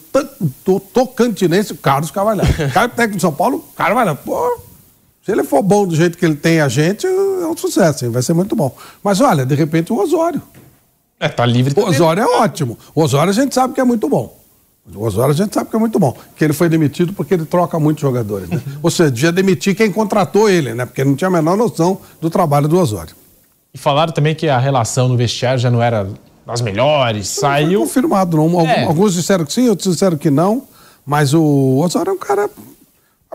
do 0.66 0.80
Tocantinense, 0.80 1.72
Carlos 1.74 2.10
Carvalhal. 2.10 2.46
Cai 2.74 2.86
o 2.86 2.90
técnico 2.90 3.16
de 3.16 3.22
São 3.22 3.32
Paulo, 3.32 3.64
Carvalhal. 3.76 4.16
Pô, 4.16 4.60
se 5.24 5.32
ele 5.32 5.44
for 5.44 5.62
bom 5.62 5.86
do 5.86 5.94
jeito 5.94 6.16
que 6.16 6.24
ele 6.24 6.36
tem 6.36 6.60
a 6.60 6.68
gente, 6.68 7.06
é 7.06 7.46
um 7.46 7.56
sucesso, 7.56 8.04
hein? 8.04 8.10
vai 8.10 8.22
ser 8.22 8.32
muito 8.32 8.56
bom. 8.56 8.74
Mas 9.02 9.20
olha, 9.20 9.44
de 9.44 9.54
repente 9.54 9.92
o 9.92 9.98
Osório. 9.98 10.40
É, 11.20 11.28
tá 11.28 11.44
livre 11.44 11.72
O 11.72 11.74
também. 11.74 11.90
Osório 11.90 12.22
é 12.22 12.26
ótimo. 12.26 12.78
O 12.94 13.02
Osório 13.02 13.30
a 13.30 13.34
gente 13.34 13.54
sabe 13.54 13.74
que 13.74 13.80
é 13.80 13.84
muito 13.84 14.08
bom. 14.08 14.38
O 14.94 15.04
Osório 15.04 15.34
a 15.34 15.36
gente 15.36 15.52
sabe 15.52 15.68
que 15.68 15.76
é 15.76 15.78
muito 15.78 15.98
bom. 15.98 16.16
Que 16.36 16.44
ele 16.44 16.52
foi 16.52 16.68
demitido 16.68 17.12
porque 17.12 17.34
ele 17.34 17.44
troca 17.44 17.78
muitos 17.78 18.00
jogadores. 18.00 18.48
Né? 18.48 18.60
Ou 18.82 18.90
seja, 18.90 19.10
devia 19.10 19.32
demitir 19.32 19.74
quem 19.76 19.92
contratou 19.92 20.48
ele, 20.48 20.72
né? 20.72 20.86
Porque 20.86 21.02
ele 21.02 21.10
não 21.10 21.16
tinha 21.16 21.28
a 21.28 21.30
menor 21.30 21.56
noção 21.56 22.00
do 22.20 22.30
trabalho 22.30 22.68
do 22.68 22.78
Osório. 22.78 23.14
E 23.74 23.76
falaram 23.76 24.12
também 24.12 24.34
que 24.34 24.48
a 24.48 24.58
relação 24.58 25.08
no 25.08 25.16
vestiário 25.16 25.58
já 25.60 25.70
não 25.70 25.82
era 25.82 26.08
das 26.46 26.62
melhores. 26.62 27.36
Não 27.36 27.42
foi 27.42 27.50
Saiu. 27.50 27.80
confirmado, 27.80 28.36
não. 28.36 28.60
É. 28.62 28.84
Alguns 28.84 29.12
disseram 29.12 29.44
que 29.44 29.52
sim, 29.52 29.68
outros 29.68 29.92
disseram 29.92 30.16
que 30.16 30.30
não. 30.30 30.62
Mas 31.04 31.34
o 31.34 31.80
Osório 31.84 32.10
é 32.10 32.12
um 32.14 32.18
cara. 32.18 32.48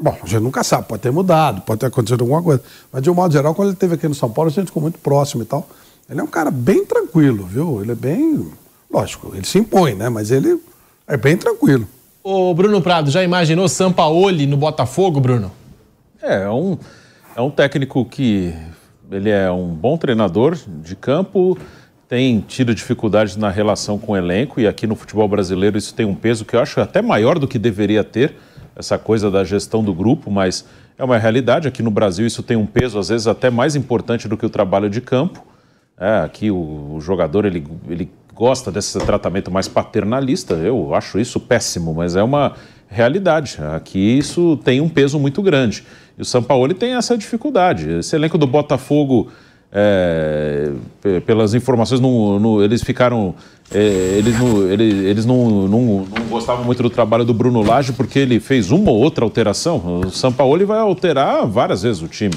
Bom, 0.01 0.17
a 0.21 0.25
gente 0.25 0.41
nunca 0.41 0.63
sabe, 0.63 0.87
pode 0.87 1.01
ter 1.01 1.11
mudado, 1.11 1.61
pode 1.61 1.79
ter 1.79 1.85
acontecido 1.85 2.21
alguma 2.21 2.41
coisa. 2.41 2.63
Mas 2.91 3.03
de 3.03 3.09
um 3.09 3.13
modo 3.13 3.31
geral, 3.31 3.53
quando 3.53 3.69
ele 3.69 3.75
esteve 3.75 3.95
aqui 3.95 4.07
no 4.07 4.15
São 4.15 4.29
Paulo, 4.29 4.49
a 4.49 4.53
gente 4.53 4.67
ficou 4.67 4.81
muito 4.81 4.99
próximo 4.99 5.43
e 5.43 5.45
tal. 5.45 5.67
Ele 6.09 6.19
é 6.19 6.23
um 6.23 6.27
cara 6.27 6.51
bem 6.51 6.85
tranquilo, 6.85 7.45
viu? 7.45 7.81
Ele 7.81 7.91
é 7.91 7.95
bem. 7.95 8.51
Lógico, 8.91 9.31
ele 9.33 9.45
se 9.45 9.59
impõe, 9.59 9.93
né? 9.93 10.09
Mas 10.09 10.31
ele 10.31 10.59
é 11.07 11.15
bem 11.15 11.37
tranquilo. 11.37 11.87
Ô, 12.23 12.53
Bruno 12.53 12.81
Prado, 12.81 13.11
já 13.11 13.23
imaginou 13.23 13.67
Sampaoli 13.67 14.47
no 14.47 14.57
Botafogo, 14.57 15.19
Bruno? 15.19 15.51
É, 16.21 16.43
é 16.43 16.49
um, 16.49 16.77
é 17.35 17.41
um 17.41 17.51
técnico 17.51 18.05
que 18.05 18.53
ele 19.11 19.29
é 19.29 19.51
um 19.51 19.67
bom 19.67 19.97
treinador 19.97 20.55
de 20.55 20.95
campo, 20.95 21.57
tem 22.07 22.39
tido 22.41 22.73
dificuldades 22.73 23.35
na 23.35 23.49
relação 23.49 23.97
com 23.97 24.13
o 24.13 24.17
elenco 24.17 24.59
e 24.59 24.67
aqui 24.67 24.87
no 24.87 24.95
futebol 24.95 25.27
brasileiro 25.27 25.77
isso 25.77 25.93
tem 25.93 26.05
um 26.05 26.15
peso 26.15 26.45
que 26.45 26.55
eu 26.55 26.59
acho 26.59 26.79
até 26.79 27.01
maior 27.01 27.37
do 27.37 27.47
que 27.47 27.59
deveria 27.59 28.03
ter, 28.03 28.35
essa 28.75 28.97
coisa 28.97 29.29
da 29.29 29.43
gestão 29.43 29.83
do 29.83 29.93
grupo, 29.93 30.31
mas 30.31 30.65
é 30.97 31.03
uma 31.03 31.17
realidade. 31.17 31.67
Aqui 31.67 31.83
no 31.83 31.91
Brasil 31.91 32.25
isso 32.25 32.43
tem 32.43 32.57
um 32.57 32.65
peso 32.65 32.99
às 32.99 33.09
vezes 33.09 33.27
até 33.27 33.49
mais 33.49 33.75
importante 33.75 34.27
do 34.27 34.37
que 34.37 34.45
o 34.45 34.49
trabalho 34.49 34.89
de 34.89 35.01
campo. 35.01 35.45
É, 35.97 36.21
aqui 36.21 36.49
o, 36.49 36.95
o 36.95 37.01
jogador 37.01 37.45
ele, 37.45 37.65
ele 37.87 38.09
gosta 38.33 38.71
desse 38.71 38.97
tratamento 38.99 39.51
mais 39.51 39.67
paternalista. 39.67 40.55
Eu 40.55 40.93
acho 40.95 41.19
isso 41.19 41.39
péssimo, 41.39 41.93
mas 41.93 42.15
é 42.15 42.23
uma 42.23 42.53
realidade. 42.87 43.57
Aqui 43.75 43.99
isso 43.99 44.57
tem 44.63 44.81
um 44.81 44.89
peso 44.89 45.19
muito 45.19 45.41
grande. 45.41 45.83
E 46.17 46.21
o 46.21 46.25
São 46.25 46.43
Paulo 46.43 46.73
tem 46.73 46.95
essa 46.95 47.17
dificuldade. 47.17 47.89
Esse 47.89 48.15
elenco 48.15 48.37
do 48.37 48.47
Botafogo, 48.47 49.31
é, 49.73 50.71
pelas 51.25 51.53
informações, 51.55 51.99
eles 52.63 52.83
ficaram. 52.83 53.33
É, 53.73 54.15
eles 54.17 54.37
não, 54.37 54.71
eles, 54.71 54.93
eles 55.03 55.25
não, 55.25 55.49
não, 55.67 55.67
não, 55.67 56.05
gostavam 56.29 56.63
muito 56.63 56.83
do 56.83 56.89
trabalho 56.91 57.25
do 57.25 57.33
Bruno 57.33 57.63
Lage 57.63 57.91
porque 57.93 58.19
ele 58.19 58.39
fez 58.39 58.69
uma 58.69 58.91
ou 58.91 58.99
outra 58.99 59.25
alteração. 59.25 60.01
O 60.05 60.11
São 60.11 60.31
Paulo 60.31 60.63
vai 60.65 60.77
alterar 60.77 61.47
várias 61.47 61.81
vezes 61.81 62.01
o 62.03 62.07
time. 62.07 62.35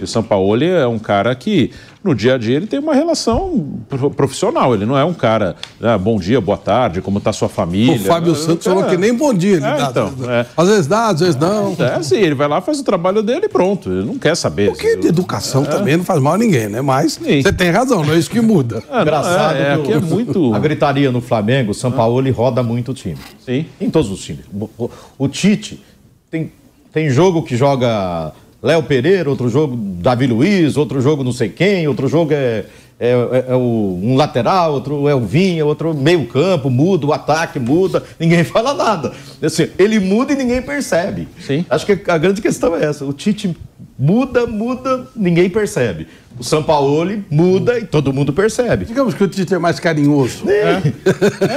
E 0.00 0.04
o 0.04 0.06
Sampaoli 0.06 0.66
é 0.66 0.86
um 0.86 0.98
cara 0.98 1.34
que, 1.34 1.70
no 2.06 2.14
dia 2.14 2.36
a 2.36 2.38
dia, 2.38 2.56
ele 2.56 2.66
tem 2.66 2.78
uma 2.78 2.94
relação 2.94 3.80
profissional. 4.16 4.74
Ele 4.74 4.86
não 4.86 4.96
é 4.96 5.04
um 5.04 5.12
cara, 5.12 5.56
ah, 5.82 5.98
bom 5.98 6.18
dia, 6.18 6.40
boa 6.40 6.56
tarde, 6.56 7.02
como 7.02 7.18
está 7.18 7.32
sua 7.32 7.48
família. 7.48 7.96
O 7.96 8.04
Fábio 8.04 8.34
Santos 8.34 8.64
falou 8.64 8.84
que 8.84 8.96
nem 8.96 9.12
bom 9.12 9.34
dia 9.34 9.56
ele 9.56 9.64
é, 9.64 9.76
dá. 9.76 9.88
Então, 9.90 10.14
é. 10.28 10.46
Às 10.56 10.68
vezes 10.68 10.86
dá, 10.86 11.08
às 11.08 11.20
vezes 11.20 11.36
não. 11.36 11.76
É 11.78 11.94
assim, 11.96 12.16
ele 12.16 12.34
vai 12.34 12.48
lá, 12.48 12.60
faz 12.60 12.78
o 12.78 12.84
trabalho 12.84 13.22
dele 13.22 13.46
e 13.46 13.48
pronto. 13.48 13.90
Ele 13.90 14.06
não 14.06 14.18
quer 14.18 14.36
saber. 14.36 14.70
Porque 14.70 14.96
de 14.96 15.08
educação 15.08 15.64
é. 15.64 15.66
também 15.66 15.96
não 15.96 16.04
faz 16.04 16.20
mal 16.20 16.34
a 16.34 16.38
ninguém, 16.38 16.68
né? 16.68 16.80
Mas 16.80 17.14
Sim. 17.14 17.42
você 17.42 17.52
tem 17.52 17.70
razão, 17.70 18.04
não 18.04 18.14
é 18.14 18.18
isso 18.18 18.30
que 18.30 18.40
muda. 18.40 18.82
É, 18.88 19.02
Engraçado 19.02 19.56
é, 19.56 19.74
aqui 19.74 19.92
é 19.92 20.00
muito... 20.00 20.54
A 20.54 20.58
gritaria 20.58 21.10
no 21.10 21.20
Flamengo, 21.20 21.72
o 21.72 21.74
São 21.74 21.90
Paulo 21.90 22.20
ele 22.20 22.30
roda 22.30 22.62
muito 22.62 22.92
o 22.92 22.94
time. 22.94 23.18
Sim. 23.44 23.66
Em 23.80 23.90
todos 23.90 24.10
os 24.10 24.20
times. 24.20 24.44
O, 24.78 24.90
o 25.18 25.28
Tite 25.28 25.82
tem, 26.30 26.52
tem 26.92 27.10
jogo 27.10 27.42
que 27.42 27.56
joga 27.56 28.32
Léo 28.66 28.82
Pereira, 28.82 29.30
outro 29.30 29.48
jogo 29.48 29.76
Davi 29.76 30.26
Luiz, 30.26 30.76
outro 30.76 31.00
jogo 31.00 31.22
não 31.22 31.30
sei 31.30 31.48
quem, 31.48 31.86
outro 31.86 32.08
jogo 32.08 32.32
é, 32.32 32.64
é, 32.98 33.10
é, 33.10 33.44
é 33.50 33.54
o, 33.54 34.00
um 34.02 34.16
lateral, 34.16 34.72
outro 34.72 35.08
é 35.08 35.14
o 35.14 35.20
Vinha, 35.20 35.64
outro 35.64 35.94
meio 35.94 36.26
campo, 36.26 36.68
muda, 36.68 37.06
o 37.06 37.12
ataque 37.12 37.60
muda, 37.60 38.02
ninguém 38.18 38.42
fala 38.44 38.74
nada. 38.74 39.12
Assim, 39.40 39.68
ele 39.78 40.00
muda 40.00 40.32
e 40.32 40.36
ninguém 40.36 40.60
percebe. 40.60 41.28
Sim. 41.38 41.64
Acho 41.70 41.86
que 41.86 42.10
a 42.10 42.18
grande 42.18 42.42
questão 42.42 42.74
é 42.74 42.84
essa. 42.84 43.04
O 43.04 43.12
Tite 43.12 43.56
muda, 43.96 44.48
muda, 44.48 45.06
ninguém 45.14 45.48
percebe. 45.48 46.08
O 46.38 46.44
Sampaoli 46.44 47.24
muda 47.30 47.78
e 47.78 47.86
todo 47.86 48.12
mundo 48.12 48.30
percebe. 48.32 48.84
Digamos 48.84 49.14
que 49.14 49.24
o 49.24 49.28
Tite 49.28 49.54
é 49.54 49.58
mais 49.58 49.80
carinhoso. 49.80 50.48
É. 50.50 50.82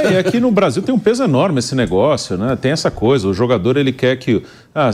é. 0.07 0.13
e 0.13 0.17
aqui 0.17 0.39
no 0.39 0.51
Brasil 0.51 0.81
tem 0.81 0.95
um 0.95 1.00
peso 1.00 1.21
enorme 1.24 1.59
esse 1.59 1.75
negócio, 1.75 2.38
né? 2.38 2.55
Tem 2.55 2.71
essa 2.71 2.89
coisa, 2.89 3.27
o 3.27 3.33
jogador 3.33 3.75
ele 3.75 3.91
quer 3.91 4.15
que. 4.15 4.41
Ah, 4.74 4.91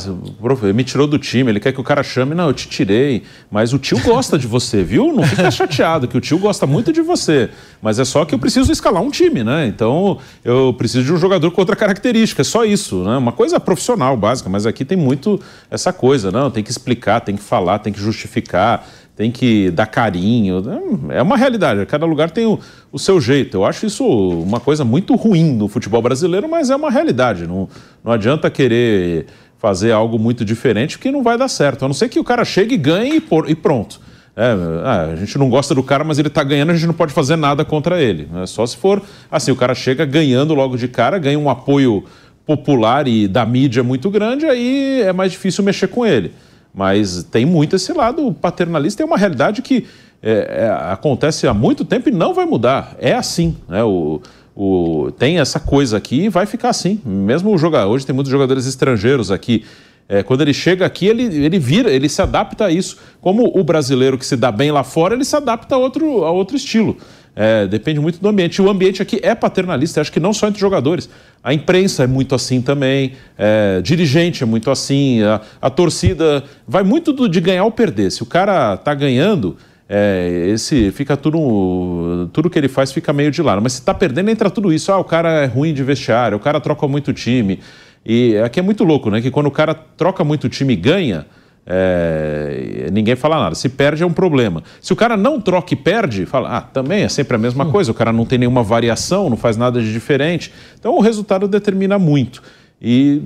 me 0.74 0.84
tirou 0.84 1.06
do 1.06 1.20
time, 1.20 1.52
ele 1.52 1.60
quer 1.60 1.72
que 1.72 1.80
o 1.80 1.84
cara 1.84 2.02
chame, 2.02 2.34
não, 2.34 2.48
eu 2.48 2.54
te 2.54 2.68
tirei. 2.68 3.24
Mas 3.52 3.74
o 3.74 3.78
tio 3.78 4.00
gosta 4.02 4.38
de 4.38 4.48
você, 4.48 4.82
viu? 4.82 5.14
Não 5.14 5.24
fica 5.24 5.52
chateado, 5.52 6.08
que 6.08 6.18
o 6.18 6.22
tio 6.22 6.40
gosta 6.40 6.66
muito 6.66 6.92
de 6.92 7.02
você. 7.02 7.50
Mas 7.82 8.00
é 8.00 8.06
só 8.06 8.26
que 8.26 8.34
eu 8.34 8.40
preciso 8.40 8.72
escalar 8.72 9.04
um 9.04 9.12
time, 9.12 9.44
né? 9.44 9.68
Então 9.68 10.18
eu 10.44 10.74
preciso 10.74 11.04
de 11.04 11.14
um 11.14 11.18
jogador 11.18 11.52
com 11.52 11.62
outra 11.62 11.76
característica, 11.76 12.42
é 12.42 12.46
só 12.46 12.66
isso, 12.66 13.04
né? 13.04 13.18
Uma 13.18 13.32
coisa 13.32 13.60
profissional, 13.60 14.18
básica, 14.18 14.50
mas 14.50 14.66
aqui 14.66 14.84
tem 14.84 14.98
muito 14.98 15.40
essa 15.70 15.94
coisa, 15.94 16.32
não? 16.32 16.50
Tem 16.50 16.64
que 16.64 16.72
explicar, 16.72 17.20
tem 17.20 17.36
que 17.36 17.44
falar, 17.44 17.80
tem 17.80 17.94
que 17.94 18.00
justificar 18.00 18.88
tem 19.16 19.32
que 19.32 19.72
dar 19.72 19.86
carinho. 19.86 20.62
É 21.10 21.22
uma 21.22 21.38
realidade, 21.38 21.86
cada 21.86 22.06
lugar 22.06 22.30
tem 22.32 22.46
o, 22.46 22.60
o, 22.92 23.00
seu 23.00 23.22
jeito. 23.22 23.58
Eu 23.58 23.66
acho 23.66 23.86
isso 23.86 24.06
uma 24.06 24.60
coisa 24.60 24.84
muito 24.84 25.16
ruim 25.16 25.54
no 25.54 25.68
futebol 25.68 26.02
brasileiro, 26.02 26.50
mas 26.50 26.70
é 26.70 26.76
uma 26.76 26.92
realidade. 26.92 27.48
Não, 27.48 27.70
não 28.04 28.12
adianta 28.12 28.50
querer 28.50 29.28
fazer 29.58 29.92
algo 29.92 30.20
muito 30.20 30.44
diferente, 30.44 30.98
porque 30.98 31.12
não 31.12 31.24
vai 31.24 31.38
dar 31.38 31.48
certo. 31.48 31.86
A 31.86 31.88
não 31.88 31.94
ser 31.94 32.10
que 32.10 32.20
o 32.20 32.24
cara 32.24 32.44
chegue, 32.44 32.76
ganhe 32.78 33.16
e, 33.16 33.22
por, 33.22 33.50
e 33.50 33.56
pronto. 33.56 34.02
É, 34.36 34.54
ah, 34.84 35.10
a 35.14 35.16
gente 35.16 35.38
não 35.38 35.50
gosta 35.50 35.74
do 35.74 35.82
cara, 35.82 36.04
mas 36.04 36.20
ele 36.20 36.28
está 36.28 36.44
ganhando, 36.44 36.72
a 36.72 36.74
gente 36.74 36.86
não 36.86 36.94
pode 36.94 37.14
fazer 37.14 37.38
nada 37.38 37.64
contra 37.64 38.02
ele. 38.02 38.28
É 38.44 38.46
só 38.46 38.66
se 38.66 38.76
for 38.76 39.02
assim, 39.32 39.50
o 39.50 39.56
cara 39.56 39.74
chega 39.74 40.06
ganhando 40.06 40.54
logo 40.54 40.76
de 40.76 40.90
cara, 40.90 41.18
ganha 41.18 41.40
um 41.40 41.50
apoio 41.50 42.04
popular 42.46 43.08
e 43.08 43.30
da 43.30 43.46
mídia 43.46 43.82
muito 43.82 44.10
grande, 44.10 44.46
aí 44.46 45.02
é 45.02 45.14
mais 45.14 45.32
difícil 45.32 45.64
mexer 45.64 45.88
com 45.88 46.06
ele. 46.06 46.34
Mas 46.76 47.24
tem 47.24 47.46
muito 47.46 47.78
esse 47.78 47.94
lado 47.94 48.34
paternalista, 48.34 49.02
é 49.02 49.06
uma 49.06 49.18
realidade 49.18 49.62
que 49.62 49.86
é, 50.22 50.66
é, 50.66 50.92
acontece 50.92 51.48
há 51.48 51.54
muito 51.54 51.86
tempo 51.86 52.10
e 52.10 52.12
não 52.12 52.34
vai 52.34 52.46
mudar. 52.46 52.96
É 53.00 53.14
assim, 53.14 53.56
né? 53.70 53.84
O, 53.84 54.22
o, 54.56 55.12
tem 55.18 55.40
essa 55.40 55.60
coisa 55.60 55.98
aqui 55.98 56.24
e 56.24 56.30
vai 56.30 56.46
ficar 56.46 56.70
assim. 56.70 57.00
Mesmo 57.06 57.54
o 57.54 57.58
jogador, 57.58 57.92
hoje 57.92 58.06
tem 58.06 58.14
muitos 58.14 58.32
jogadores 58.32 58.66
estrangeiros 58.66 59.32
aqui. 59.32 59.64
É, 60.08 60.22
quando 60.22 60.42
ele 60.42 60.54
chega 60.54 60.86
aqui, 60.86 61.08
ele, 61.08 61.24
ele 61.24 61.58
vira, 61.58 61.90
ele 61.90 62.08
se 62.10 62.22
adapta 62.22 62.66
a 62.66 62.72
isso. 62.72 62.98
Como 63.22 63.52
o 63.58 63.64
brasileiro 63.64 64.18
que 64.18 64.26
se 64.26 64.36
dá 64.36 64.52
bem 64.52 64.72
lá 64.72 64.84
fora, 64.84 65.16
ele 65.16 65.26
se 65.26 65.36
adapta 65.36 65.76
a 65.76 65.78
outro, 65.78 66.24
a 66.24 66.32
outro 66.32 66.56
estilo. 66.56 66.98
É, 67.36 67.68
depende 67.68 68.00
muito 68.00 68.20
do 68.22 68.30
ambiente. 68.30 68.62
O 68.62 68.70
ambiente 68.70 69.02
aqui 69.02 69.20
é 69.22 69.36
paternalista, 69.36 70.00
acho 70.00 70.12
que 70.12 70.20
não 70.20 70.32
só 70.32 70.48
entre 70.48 70.60
jogadores. 70.60 71.10
A 71.44 71.54
imprensa 71.54 72.04
é 72.04 72.08
muito 72.08 72.34
assim 72.34 72.62
também, 72.62 73.14
é, 73.38 73.82
dirigente 73.82 74.42
é 74.42 74.46
muito 74.46 74.72
assim, 74.72 75.22
a, 75.22 75.42
a 75.62 75.70
torcida 75.70 76.44
vai 76.66 76.84
muito 76.84 77.12
do, 77.12 77.28
de 77.28 77.42
ganhar 77.42 77.66
ou 77.66 77.72
perder. 77.72 78.12
Se 78.12 78.24
o 78.24 78.26
cara 78.26 78.78
tá 78.78 78.94
ganhando, 78.94 79.58
é, 79.88 80.48
esse 80.48 80.92
fica 80.92 81.16
tudo 81.16 82.30
tudo 82.34 82.50
que 82.50 82.58
ele 82.58 82.68
faz 82.68 82.92
fica 82.92 83.12
meio 83.12 83.32
de 83.32 83.42
lado. 83.42 83.62
Mas 83.62 83.74
se 83.74 83.82
tá 83.82 83.94
perdendo 83.94 84.30
entra 84.30 84.50
tudo 84.50 84.74
isso. 84.74 84.92
Ah, 84.92 84.98
o 84.98 85.04
cara 85.04 85.44
é 85.44 85.46
ruim 85.46 85.74
de 85.74 85.84
vestiário, 85.84 86.38
o 86.38 86.40
cara 86.40 86.62
troca 86.62 86.88
muito 86.88 87.12
time. 87.12 87.60
E 88.06 88.38
aqui 88.38 88.60
é 88.60 88.64
muito 88.64 88.84
louco, 88.84 89.10
né? 89.10 89.22
Que 89.22 89.30
quando 89.30 89.48
o 89.48 89.52
cara 89.52 89.74
troca 89.74 90.24
muito 90.24 90.48
time 90.48 90.74
e 90.74 90.76
ganha, 90.76 91.26
é, 91.66 92.90
ninguém 92.92 93.16
fala 93.16 93.40
nada. 93.40 93.56
Se 93.56 93.68
perde 93.70 94.04
é 94.04 94.06
um 94.06 94.14
problema. 94.14 94.62
Se 94.80 94.94
o 94.94 94.96
cara 94.96 95.18
não 95.18 95.42
troca 95.42 95.74
e 95.74 95.78
perde, 95.78 96.26
fala, 96.26 96.58
ah, 96.58 96.62
também 96.62 97.04
é 97.04 97.10
sempre 97.10 97.36
a 97.36 97.40
mesma 97.40 97.66
coisa. 97.66 97.92
O 97.92 97.94
cara 97.96 98.14
não 98.14 98.26
tem 98.26 98.38
nenhuma 98.38 98.62
variação, 98.62 99.30
não 99.30 99.38
faz 99.38 99.58
nada 99.58 99.82
de 99.82 99.92
diferente. 99.92 100.54
Então 100.80 100.96
o 100.96 101.02
resultado 101.02 101.48
determina 101.48 101.98
muito. 101.98 102.44
E 102.82 103.22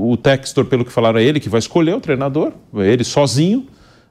o 0.00 0.16
Textor, 0.16 0.64
pelo 0.64 0.84
que 0.84 0.92
falaram, 0.92 1.18
é 1.18 1.22
ele 1.22 1.40
que 1.40 1.48
vai 1.48 1.58
escolher 1.58 1.94
o 1.94 2.00
treinador, 2.00 2.52
ele 2.74 3.04
sozinho. 3.04 3.66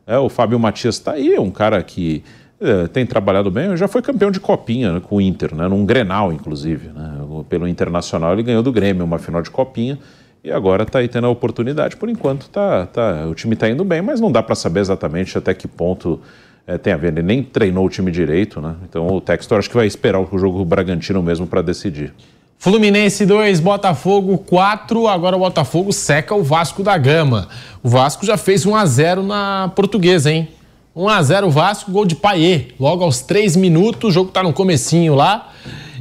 É, 0.05 0.17
o 0.17 0.29
Fábio 0.29 0.59
Matias 0.59 0.95
está 0.95 1.13
aí, 1.13 1.33
é 1.33 1.41
um 1.41 1.51
cara 1.51 1.81
que 1.83 2.23
é, 2.61 2.87
tem 2.87 3.05
trabalhado 3.05 3.51
bem, 3.51 3.75
já 3.75 3.87
foi 3.87 4.01
campeão 4.01 4.31
de 4.31 4.39
copinha 4.39 4.93
né, 4.93 4.99
com 4.99 5.17
o 5.17 5.21
Inter, 5.21 5.53
né, 5.53 5.67
num 5.67 5.85
Grenal, 5.85 6.31
inclusive. 6.31 6.89
Né, 6.89 7.19
pelo 7.49 7.67
Internacional 7.67 8.33
ele 8.33 8.43
ganhou 8.43 8.63
do 8.63 8.71
Grêmio 8.71 9.03
uma 9.03 9.17
final 9.17 9.41
de 9.41 9.49
copinha. 9.49 9.99
E 10.47 10.51
agora 10.51 10.83
está 10.83 10.99
aí 10.99 11.09
tendo 11.09 11.27
a 11.27 11.29
oportunidade. 11.29 11.97
Por 11.97 12.07
enquanto, 12.07 12.47
tá, 12.47 12.85
tá, 12.85 13.27
o 13.29 13.35
time 13.35 13.53
está 13.53 13.69
indo 13.69 13.83
bem, 13.83 14.01
mas 14.01 14.21
não 14.21 14.31
dá 14.31 14.41
para 14.41 14.55
saber 14.55 14.79
exatamente 14.79 15.37
até 15.37 15.53
que 15.53 15.67
ponto 15.67 16.21
é, 16.65 16.77
tem 16.77 16.93
a 16.93 16.95
ver. 16.95 17.09
Ele 17.09 17.21
nem 17.21 17.43
treinou 17.43 17.85
o 17.85 17.89
time 17.89 18.09
direito, 18.09 18.61
né? 18.61 18.75
Então 18.89 19.07
o 19.07 19.19
Textor 19.19 19.57
acho 19.59 19.69
que 19.69 19.75
vai 19.75 19.85
esperar 19.85 20.21
o 20.21 20.39
jogo 20.39 20.63
Bragantino 20.63 21.21
mesmo 21.21 21.45
para 21.45 21.61
decidir. 21.61 22.13
Fluminense 22.57 23.25
2, 23.25 23.59
Botafogo 23.59 24.37
4. 24.37 25.05
Agora 25.09 25.35
o 25.35 25.39
Botafogo 25.39 25.91
seca 25.91 26.33
o 26.33 26.41
Vasco 26.41 26.81
da 26.81 26.97
Gama. 26.97 27.49
O 27.83 27.89
Vasco 27.89 28.25
já 28.25 28.37
fez 28.37 28.65
1 28.65 28.73
a 28.73 28.85
0 28.85 29.23
na 29.23 29.73
Portuguesa, 29.75 30.31
hein? 30.31 30.47
1 30.95 31.09
a 31.09 31.21
0 31.23 31.49
Vasco, 31.49 31.91
gol 31.91 32.05
de 32.05 32.15
Paier. 32.15 32.69
Logo 32.79 33.03
aos 33.03 33.19
3 33.19 33.57
minutos, 33.57 34.11
o 34.11 34.13
jogo 34.13 34.29
está 34.29 34.41
no 34.41 34.53
comecinho 34.53 35.13
lá. 35.13 35.51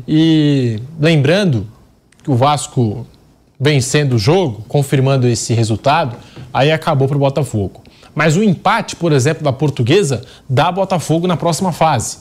E 0.06 0.78
lembrando 1.00 1.66
que 2.22 2.30
o 2.30 2.36
Vasco 2.36 3.04
vencendo 3.58 4.14
o 4.14 4.18
jogo, 4.18 4.64
confirmando 4.68 5.26
esse 5.26 5.54
resultado, 5.54 6.16
aí 6.52 6.70
acabou 6.70 7.08
para 7.08 7.16
o 7.16 7.20
Botafogo. 7.20 7.82
Mas 8.14 8.36
o 8.36 8.42
empate, 8.42 8.96
por 8.96 9.12
exemplo, 9.12 9.44
da 9.44 9.52
Portuguesa 9.52 10.22
dá 10.48 10.70
Botafogo 10.72 11.26
na 11.26 11.36
próxima 11.36 11.72
fase. 11.72 12.18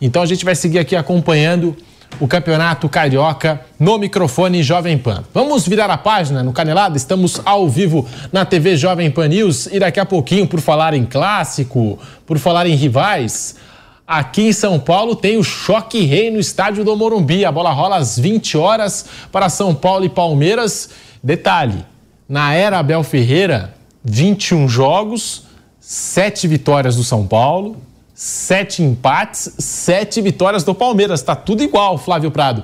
Então 0.00 0.22
a 0.22 0.26
gente 0.26 0.44
vai 0.44 0.54
seguir 0.54 0.78
aqui 0.78 0.96
acompanhando 0.96 1.76
o 2.20 2.28
Campeonato 2.28 2.88
Carioca 2.88 3.60
no 3.78 3.98
microfone 3.98 4.62
Jovem 4.62 4.96
Pan. 4.96 5.24
Vamos 5.32 5.66
virar 5.66 5.90
a 5.90 5.98
página 5.98 6.42
no 6.42 6.52
Canelada? 6.52 6.96
Estamos 6.96 7.40
ao 7.44 7.68
vivo 7.68 8.06
na 8.32 8.44
TV 8.44 8.76
Jovem 8.76 9.10
Pan 9.10 9.28
News 9.28 9.66
e 9.66 9.78
daqui 9.78 9.98
a 9.98 10.06
pouquinho, 10.06 10.46
por 10.46 10.60
falar 10.60 10.94
em 10.94 11.04
clássico, 11.04 11.98
por 12.24 12.38
falar 12.38 12.66
em 12.66 12.74
rivais, 12.74 13.56
Aqui 14.06 14.48
em 14.48 14.52
São 14.52 14.78
Paulo 14.78 15.16
tem 15.16 15.38
o 15.38 15.42
Choque 15.42 16.02
Rei 16.02 16.30
no 16.30 16.38
estádio 16.38 16.84
do 16.84 16.94
Morumbi. 16.94 17.42
A 17.44 17.50
bola 17.50 17.72
rola 17.72 17.96
às 17.96 18.18
20 18.18 18.58
horas 18.58 19.06
para 19.32 19.48
São 19.48 19.74
Paulo 19.74 20.04
e 20.04 20.10
Palmeiras. 20.10 20.90
Detalhe: 21.22 21.86
na 22.28 22.52
era 22.52 22.78
Abel 22.78 23.02
Ferreira, 23.02 23.74
21 24.04 24.68
jogos, 24.68 25.44
7 25.80 26.46
vitórias 26.46 26.96
do 26.96 27.02
São 27.02 27.26
Paulo, 27.26 27.78
7 28.14 28.82
empates, 28.82 29.54
7 29.58 30.20
vitórias 30.20 30.64
do 30.64 30.74
Palmeiras. 30.74 31.20
Está 31.20 31.34
tudo 31.34 31.62
igual, 31.62 31.96
Flávio 31.96 32.30
Prado. 32.30 32.62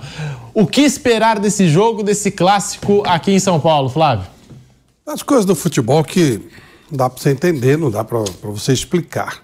O 0.53 0.67
que 0.67 0.83
esperar 0.83 1.39
desse 1.39 1.69
jogo, 1.69 2.03
desse 2.03 2.31
clássico 2.31 3.03
aqui 3.07 3.33
em 3.33 3.41
São 3.41 3.59
Paulo, 3.59 3.89
Flávio? 3.89 4.27
As 5.07 5.23
coisas 5.23 5.47
do 5.47 5.55
futebol 5.55 6.05
que 6.05 6.39
não 6.91 6.99
dá 6.99 7.09
para 7.09 7.23
você 7.23 7.31
entender, 7.31 7.79
não 7.79 7.91
dá 7.91 8.05
para 8.05 8.19
você 8.43 8.75
explicar. 8.75 9.43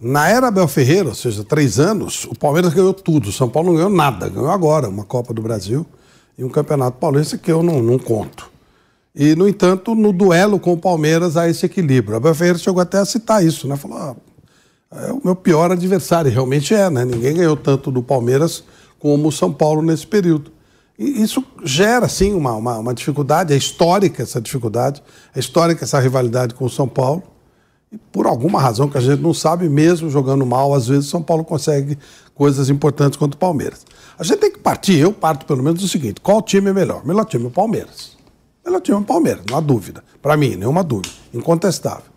Na 0.00 0.28
era 0.28 0.48
Abel 0.48 0.68
Ferreira, 0.68 1.08
ou 1.08 1.14
seja, 1.14 1.42
três 1.42 1.78
anos, 1.78 2.24
o 2.24 2.34
Palmeiras 2.34 2.74
ganhou 2.74 2.92
tudo. 2.92 3.28
O 3.28 3.32
São 3.32 3.48
Paulo 3.48 3.70
não 3.70 3.76
ganhou 3.76 3.90
nada. 3.90 4.28
Ganhou 4.28 4.50
agora 4.50 4.88
uma 4.88 5.04
Copa 5.04 5.32
do 5.32 5.40
Brasil 5.40 5.86
e 6.36 6.44
um 6.44 6.50
Campeonato 6.50 6.98
Paulista 6.98 7.38
que 7.38 7.50
eu 7.50 7.62
não, 7.62 7.82
não 7.82 7.98
conto. 7.98 8.50
E, 9.14 9.34
no 9.34 9.48
entanto, 9.48 9.94
no 9.94 10.12
duelo 10.12 10.60
com 10.60 10.74
o 10.74 10.76
Palmeiras 10.76 11.36
há 11.36 11.48
esse 11.48 11.64
equilíbrio. 11.64 12.16
Abel 12.16 12.34
Ferreira 12.34 12.58
chegou 12.58 12.82
até 12.82 12.98
a 12.98 13.04
citar 13.06 13.42
isso, 13.42 13.66
né? 13.66 13.74
Falou, 13.76 13.96
ah, 13.96 14.16
é 14.92 15.12
o 15.12 15.20
meu 15.24 15.34
pior 15.34 15.72
adversário. 15.72 16.30
Realmente 16.30 16.74
é, 16.74 16.90
né? 16.90 17.04
Ninguém 17.04 17.34
ganhou 17.34 17.56
tanto 17.56 17.90
do 17.90 18.02
Palmeiras 18.02 18.62
como 18.98 19.28
o 19.28 19.32
São 19.32 19.50
Paulo 19.50 19.80
nesse 19.80 20.06
período. 20.06 20.52
E 20.98 21.22
isso 21.22 21.44
gera, 21.62 22.08
sim, 22.08 22.34
uma, 22.34 22.52
uma, 22.54 22.78
uma, 22.78 22.94
dificuldade, 22.94 23.52
é 23.52 23.56
histórica 23.56 24.22
essa 24.22 24.40
dificuldade, 24.40 25.02
é 25.34 25.38
histórica 25.38 25.84
essa 25.84 26.00
rivalidade 26.00 26.54
com 26.54 26.64
o 26.64 26.70
São 26.70 26.88
Paulo. 26.88 27.22
E 27.90 27.98
por 27.98 28.26
alguma 28.26 28.60
razão 28.60 28.88
que 28.88 28.98
a 28.98 29.00
gente 29.00 29.22
não 29.22 29.32
sabe, 29.32 29.68
mesmo 29.68 30.10
jogando 30.10 30.44
mal, 30.44 30.74
às 30.74 30.88
vezes 30.88 31.08
São 31.08 31.22
Paulo 31.22 31.44
consegue 31.44 31.98
coisas 32.34 32.68
importantes 32.68 33.16
contra 33.16 33.36
o 33.36 33.38
Palmeiras. 33.38 33.86
A 34.18 34.24
gente 34.24 34.38
tem 34.38 34.52
que 34.52 34.58
partir, 34.58 34.98
eu 34.98 35.12
parto 35.12 35.46
pelo 35.46 35.62
menos 35.62 35.80
do 35.80 35.88
seguinte: 35.88 36.20
qual 36.20 36.42
time 36.42 36.70
é 36.70 36.72
melhor? 36.72 37.04
Melhor 37.06 37.24
time 37.24 37.44
é 37.44 37.48
o 37.48 37.50
Palmeiras. 37.50 38.16
Melhor 38.64 38.80
time 38.80 38.96
é 38.96 39.00
o 39.00 39.04
Palmeiras, 39.04 39.44
não 39.48 39.56
há 39.56 39.60
dúvida. 39.60 40.02
Para 40.20 40.36
mim, 40.36 40.56
nenhuma 40.56 40.82
dúvida. 40.82 41.14
Incontestável. 41.32 42.16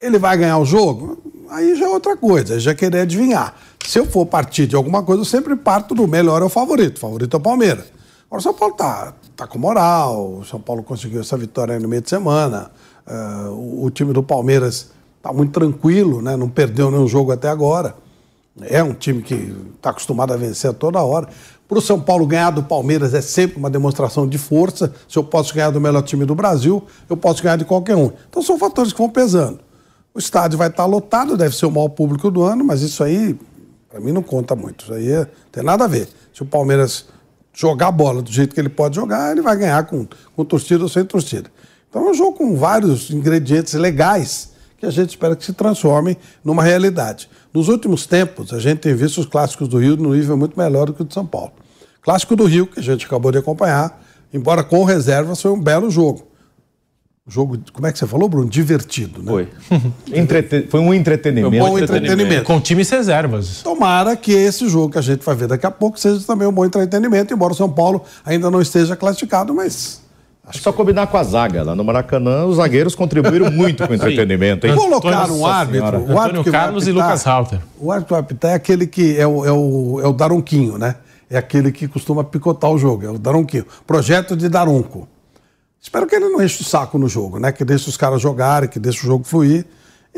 Ele 0.00 0.18
vai 0.18 0.36
ganhar 0.36 0.58
o 0.58 0.64
jogo? 0.64 1.18
Aí 1.50 1.74
já 1.74 1.86
é 1.86 1.88
outra 1.88 2.16
coisa, 2.16 2.60
já 2.60 2.74
querer 2.74 3.00
adivinhar. 3.00 3.54
Se 3.84 3.98
eu 3.98 4.06
for 4.06 4.26
partir 4.26 4.66
de 4.66 4.76
alguma 4.76 5.02
coisa, 5.02 5.22
eu 5.22 5.24
sempre 5.24 5.56
parto 5.56 5.94
do 5.94 6.06
melhor 6.06 6.42
é 6.42 6.44
o 6.44 6.48
favorito. 6.48 6.98
O 6.98 7.00
favorito 7.00 7.34
é 7.34 7.38
o 7.38 7.40
Palmeiras. 7.40 7.86
Agora, 8.26 8.40
o 8.40 8.42
São 8.42 8.54
Paulo 8.54 8.74
tá, 8.74 9.14
tá 9.34 9.46
com 9.46 9.58
moral, 9.58 10.38
o 10.40 10.44
São 10.44 10.60
Paulo 10.60 10.82
conseguiu 10.82 11.20
essa 11.20 11.36
vitória 11.36 11.80
no 11.80 11.88
meio 11.88 12.02
de 12.02 12.10
semana. 12.10 12.70
Uh, 13.08 13.84
o, 13.84 13.90
time 13.90 14.12
do 14.12 14.22
Palmeiras 14.22 14.90
tá 15.22 15.32
muito 15.32 15.52
tranquilo, 15.52 16.20
né? 16.20 16.36
não 16.36 16.48
perdeu 16.48 16.90
nenhum 16.90 17.08
jogo 17.08 17.32
até 17.32 17.48
agora. 17.48 17.96
É 18.60 18.82
um 18.82 18.92
time 18.92 19.22
que 19.22 19.54
está 19.76 19.90
acostumado 19.90 20.34
a 20.34 20.36
vencer 20.36 20.74
toda 20.74 21.02
hora. 21.02 21.28
Para 21.66 21.78
o 21.78 21.80
São 21.80 21.98
Paulo 22.00 22.26
ganhar 22.26 22.50
do 22.50 22.62
Palmeiras 22.62 23.14
é 23.14 23.20
sempre 23.20 23.56
uma 23.56 23.70
demonstração 23.70 24.28
de 24.28 24.36
força. 24.36 24.92
Se 25.08 25.18
eu 25.18 25.24
posso 25.24 25.54
ganhar 25.54 25.70
do 25.70 25.80
melhor 25.80 26.02
time 26.02 26.24
do 26.24 26.34
Brasil, 26.34 26.82
eu 27.08 27.16
posso 27.16 27.42
ganhar 27.42 27.56
de 27.56 27.64
qualquer 27.64 27.96
um. 27.96 28.12
Então 28.28 28.42
são 28.42 28.58
fatores 28.58 28.92
que 28.92 28.98
vão 28.98 29.08
pesando. 29.08 29.60
O 30.14 30.18
estádio 30.18 30.58
vai 30.58 30.68
estar 30.68 30.84
lotado, 30.84 31.36
deve 31.36 31.54
ser 31.54 31.66
o 31.66 31.70
maior 31.70 31.90
público 31.90 32.30
do 32.30 32.42
ano, 32.42 32.64
mas 32.64 32.82
isso 32.82 33.04
aí, 33.04 33.38
para 33.88 34.00
mim, 34.00 34.12
não 34.12 34.22
conta 34.22 34.56
muito. 34.56 34.84
Isso 34.84 34.92
aí 34.92 35.10
é, 35.10 35.26
tem 35.52 35.62
nada 35.62 35.84
a 35.84 35.86
ver. 35.86 36.08
Se 36.34 36.42
o 36.42 36.46
Palmeiras 36.46 37.06
jogar 37.52 37.88
a 37.88 37.92
bola 37.92 38.22
do 38.22 38.30
jeito 38.30 38.54
que 38.54 38.60
ele 38.60 38.68
pode 38.68 38.96
jogar, 38.96 39.32
ele 39.32 39.42
vai 39.42 39.56
ganhar 39.56 39.84
com, 39.84 40.06
com 40.34 40.44
torcida 40.44 40.82
ou 40.82 40.88
sem 40.88 41.04
torcida. 41.04 41.50
Então 41.88 42.06
é 42.06 42.10
um 42.10 42.14
jogo 42.14 42.36
com 42.36 42.56
vários 42.56 43.10
ingredientes 43.10 43.74
legais 43.74 44.52
que 44.76 44.86
a 44.86 44.90
gente 44.90 45.10
espera 45.10 45.34
que 45.34 45.44
se 45.44 45.52
transformem 45.52 46.16
numa 46.44 46.62
realidade. 46.62 47.28
Nos 47.52 47.68
últimos 47.68 48.06
tempos, 48.06 48.52
a 48.52 48.60
gente 48.60 48.78
tem 48.78 48.94
visto 48.94 49.18
os 49.18 49.26
clássicos 49.26 49.68
do 49.68 49.78
Rio 49.78 49.96
no 49.96 50.14
nível 50.14 50.36
muito 50.36 50.58
melhor 50.58 50.86
do 50.86 50.92
que 50.92 51.02
o 51.02 51.04
de 51.04 51.12
São 51.12 51.26
Paulo. 51.26 51.52
Clássico 52.00 52.36
do 52.36 52.44
Rio, 52.44 52.66
que 52.66 52.78
a 52.78 52.82
gente 52.82 53.04
acabou 53.04 53.32
de 53.32 53.38
acompanhar, 53.38 54.00
embora 54.32 54.62
com 54.62 54.84
reservas, 54.84 55.42
foi 55.42 55.50
um 55.50 55.60
belo 55.60 55.90
jogo 55.90 56.28
jogo, 57.28 57.58
como 57.72 57.86
é 57.86 57.92
que 57.92 57.98
você 57.98 58.06
falou, 58.06 58.28
Bruno? 58.28 58.48
Divertido, 58.48 59.22
né? 59.22 59.30
Foi. 59.30 59.48
Entrete... 60.18 60.66
Foi 60.68 60.80
um 60.80 60.94
entretenimento. 60.94 61.54
Um 61.54 61.68
bom 61.68 61.78
entretenimento. 61.78 62.44
Com 62.44 62.58
times 62.58 62.88
reservas. 62.88 63.60
Tomara 63.62 64.16
que 64.16 64.32
esse 64.32 64.66
jogo 64.68 64.90
que 64.90 64.98
a 64.98 65.02
gente 65.02 65.24
vai 65.24 65.34
ver 65.36 65.46
daqui 65.46 65.66
a 65.66 65.70
pouco 65.70 66.00
seja 66.00 66.24
também 66.26 66.48
um 66.48 66.52
bom 66.52 66.64
entretenimento, 66.64 67.32
embora 67.34 67.52
o 67.52 67.56
São 67.56 67.70
Paulo 67.70 68.02
ainda 68.24 68.50
não 68.50 68.62
esteja 68.62 68.96
classificado, 68.96 69.54
mas. 69.54 70.00
Acho 70.48 70.62
só 70.62 70.72
combinar 70.72 71.06
com 71.08 71.16
a 71.18 71.22
zaga. 71.22 71.62
Lá 71.62 71.74
no 71.74 71.84
Maracanã, 71.84 72.46
os 72.46 72.56
zagueiros 72.56 72.94
contribuíram 72.94 73.50
muito 73.52 73.86
com 73.86 73.92
o 73.92 73.94
entretenimento. 73.94 74.66
Hein? 74.66 74.74
Colocaram 74.74 75.38
um 75.38 75.46
árbitro. 75.46 76.00
O 76.10 76.18
árbitro 76.18 76.50
Carlos 76.50 76.84
apitar, 76.84 77.04
e 77.04 77.06
Lucas 77.06 77.26
Halter. 77.26 77.60
O 77.78 77.92
árbitro 77.92 78.14
vai 78.14 78.20
apitar 78.20 78.50
é 78.52 78.54
aquele 78.54 78.86
que 78.86 79.18
é 79.18 79.26
o, 79.26 79.44
é, 79.44 79.52
o, 79.52 80.00
é 80.02 80.06
o 80.06 80.12
Daronquinho, 80.12 80.78
né? 80.78 80.96
É 81.30 81.36
aquele 81.36 81.70
que 81.70 81.86
costuma 81.86 82.24
picotar 82.24 82.70
o 82.70 82.78
jogo, 82.78 83.04
é 83.04 83.10
o 83.10 83.18
Daronquinho. 83.18 83.66
Projeto 83.86 84.34
de 84.34 84.48
Daronco. 84.48 85.06
Espero 85.80 86.06
que 86.06 86.16
ele 86.16 86.28
não 86.28 86.42
enche 86.42 86.62
o 86.62 86.64
saco 86.64 86.98
no 86.98 87.08
jogo, 87.08 87.38
né? 87.38 87.52
Que 87.52 87.64
deixe 87.64 87.88
os 87.88 87.96
caras 87.96 88.20
jogarem, 88.20 88.68
que 88.68 88.78
deixe 88.78 89.00
o 89.00 89.06
jogo 89.06 89.24
fluir. 89.24 89.66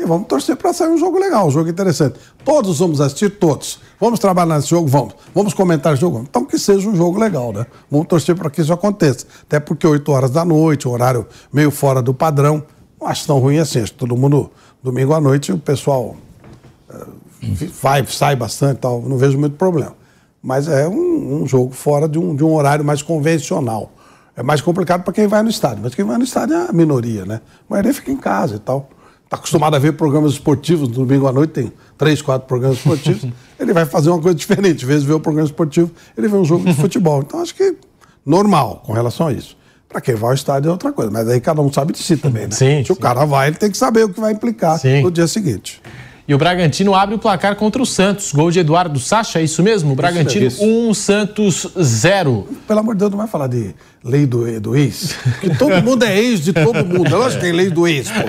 E 0.01 0.05
vamos 0.05 0.27
torcer 0.27 0.55
para 0.55 0.73
sair 0.73 0.89
um 0.89 0.97
jogo 0.97 1.19
legal, 1.19 1.45
um 1.47 1.51
jogo 1.51 1.69
interessante. 1.69 2.15
Todos 2.43 2.79
vamos 2.79 2.99
assistir, 2.99 3.29
todos. 3.29 3.79
Vamos 3.99 4.19
trabalhar 4.19 4.55
nesse 4.55 4.69
jogo? 4.69 4.87
Vamos. 4.87 5.13
Vamos 5.33 5.53
comentar 5.53 5.93
o 5.93 5.95
jogo? 5.95 6.25
Então 6.27 6.43
que 6.43 6.57
seja 6.57 6.89
um 6.89 6.95
jogo 6.95 7.19
legal, 7.19 7.53
né? 7.53 7.67
Vamos 7.89 8.07
torcer 8.07 8.35
para 8.35 8.49
que 8.49 8.61
isso 8.61 8.73
aconteça. 8.73 9.27
Até 9.43 9.59
porque 9.59 9.85
8 9.85 10.11
horas 10.11 10.31
da 10.31 10.43
noite, 10.43 10.87
horário 10.87 11.27
meio 11.53 11.69
fora 11.69 12.01
do 12.01 12.15
padrão, 12.15 12.63
não 12.99 13.07
acho 13.07 13.27
tão 13.27 13.37
ruim 13.37 13.59
assim. 13.59 13.79
Acho 13.79 13.93
todo 13.93 14.17
mundo, 14.17 14.49
domingo 14.81 15.13
à 15.13 15.21
noite, 15.21 15.51
o 15.51 15.59
pessoal 15.59 16.15
uh, 16.89 17.07
vai, 17.79 18.03
sai 18.07 18.35
bastante 18.35 18.79
tal. 18.79 19.03
Não 19.03 19.17
vejo 19.19 19.37
muito 19.37 19.55
problema. 19.55 19.95
Mas 20.41 20.67
é 20.67 20.87
um, 20.87 21.43
um 21.43 21.47
jogo 21.47 21.73
fora 21.73 22.09
de 22.09 22.17
um, 22.17 22.35
de 22.35 22.43
um 22.43 22.55
horário 22.55 22.83
mais 22.83 23.03
convencional. 23.03 23.91
É 24.35 24.41
mais 24.41 24.61
complicado 24.61 25.03
para 25.03 25.13
quem 25.13 25.27
vai 25.27 25.43
no 25.43 25.49
estádio, 25.51 25.83
mas 25.83 25.93
quem 25.93 26.03
vai 26.03 26.17
no 26.17 26.23
estádio 26.23 26.55
é 26.55 26.69
a 26.69 26.73
minoria, 26.73 27.23
né? 27.23 27.41
A 27.69 27.73
maioria 27.73 27.93
fica 27.93 28.11
em 28.11 28.17
casa 28.17 28.55
e 28.55 28.59
tal. 28.59 28.89
Está 29.31 29.37
acostumado 29.37 29.77
a 29.77 29.79
ver 29.79 29.93
programas 29.93 30.33
esportivos, 30.33 30.89
no 30.89 31.05
domingo 31.05 31.25
à 31.25 31.31
noite 31.31 31.51
tem 31.53 31.71
três, 31.97 32.21
quatro 32.21 32.45
programas 32.49 32.79
esportivos. 32.79 33.31
ele 33.57 33.71
vai 33.71 33.85
fazer 33.85 34.09
uma 34.09 34.19
coisa 34.19 34.37
diferente. 34.37 34.83
Às 34.83 34.89
vezes 34.89 35.03
vê 35.05 35.13
o 35.13 35.21
programa 35.21 35.47
esportivo, 35.47 35.89
ele 36.17 36.27
vê 36.27 36.35
um 36.35 36.43
jogo 36.43 36.65
de 36.65 36.73
futebol. 36.73 37.21
Então 37.21 37.39
acho 37.39 37.55
que 37.55 37.77
normal 38.25 38.83
com 38.85 38.91
relação 38.91 39.27
a 39.27 39.31
isso. 39.31 39.55
Para 39.87 40.01
quem 40.01 40.15
vai 40.15 40.31
ao 40.31 40.33
estádio 40.33 40.67
é 40.67 40.71
outra 40.73 40.91
coisa, 40.91 41.09
mas 41.09 41.29
aí 41.29 41.39
cada 41.39 41.61
um 41.61 41.71
sabe 41.71 41.93
de 41.93 41.99
si 41.99 42.17
também, 42.17 42.43
né? 42.43 42.51
Sim, 42.51 42.81
Se 42.81 42.87
sim. 42.87 42.91
o 42.93 42.95
cara 42.97 43.23
vai, 43.23 43.47
ele 43.47 43.55
tem 43.55 43.71
que 43.71 43.77
saber 43.77 44.03
o 44.03 44.09
que 44.09 44.19
vai 44.19 44.33
implicar 44.33 44.77
sim. 44.77 45.01
no 45.01 45.09
dia 45.09 45.27
seguinte. 45.29 45.81
E 46.31 46.33
o 46.33 46.37
Bragantino 46.37 46.95
abre 46.95 47.13
o 47.13 47.19
placar 47.19 47.57
contra 47.57 47.81
o 47.81 47.85
Santos. 47.85 48.31
Gol 48.31 48.51
de 48.51 48.59
Eduardo 48.59 48.97
Sacha, 49.01 49.41
é 49.41 49.43
isso 49.43 49.61
mesmo? 49.61 49.93
Bragantino 49.93 50.49
1, 50.61 50.87
um, 50.87 50.93
Santos 50.93 51.67
0. 51.77 52.47
Pelo 52.65 52.79
amor 52.79 52.95
de 52.95 52.99
Deus, 52.99 53.11
não 53.11 53.17
vai 53.17 53.27
falar 53.27 53.47
de 53.47 53.75
lei 54.01 54.25
do, 54.25 54.61
do 54.61 54.73
ex. 54.73 55.13
Porque 55.23 55.49
todo 55.55 55.75
mundo 55.83 56.05
é 56.05 56.17
ex 56.17 56.39
de 56.39 56.53
todo 56.53 56.85
mundo. 56.85 57.11
Eu 57.11 57.23
acho 57.23 57.35
que 57.35 57.41
tem 57.41 57.51
lei 57.51 57.69
do 57.69 57.85
ex, 57.85 58.09
pô. 58.09 58.19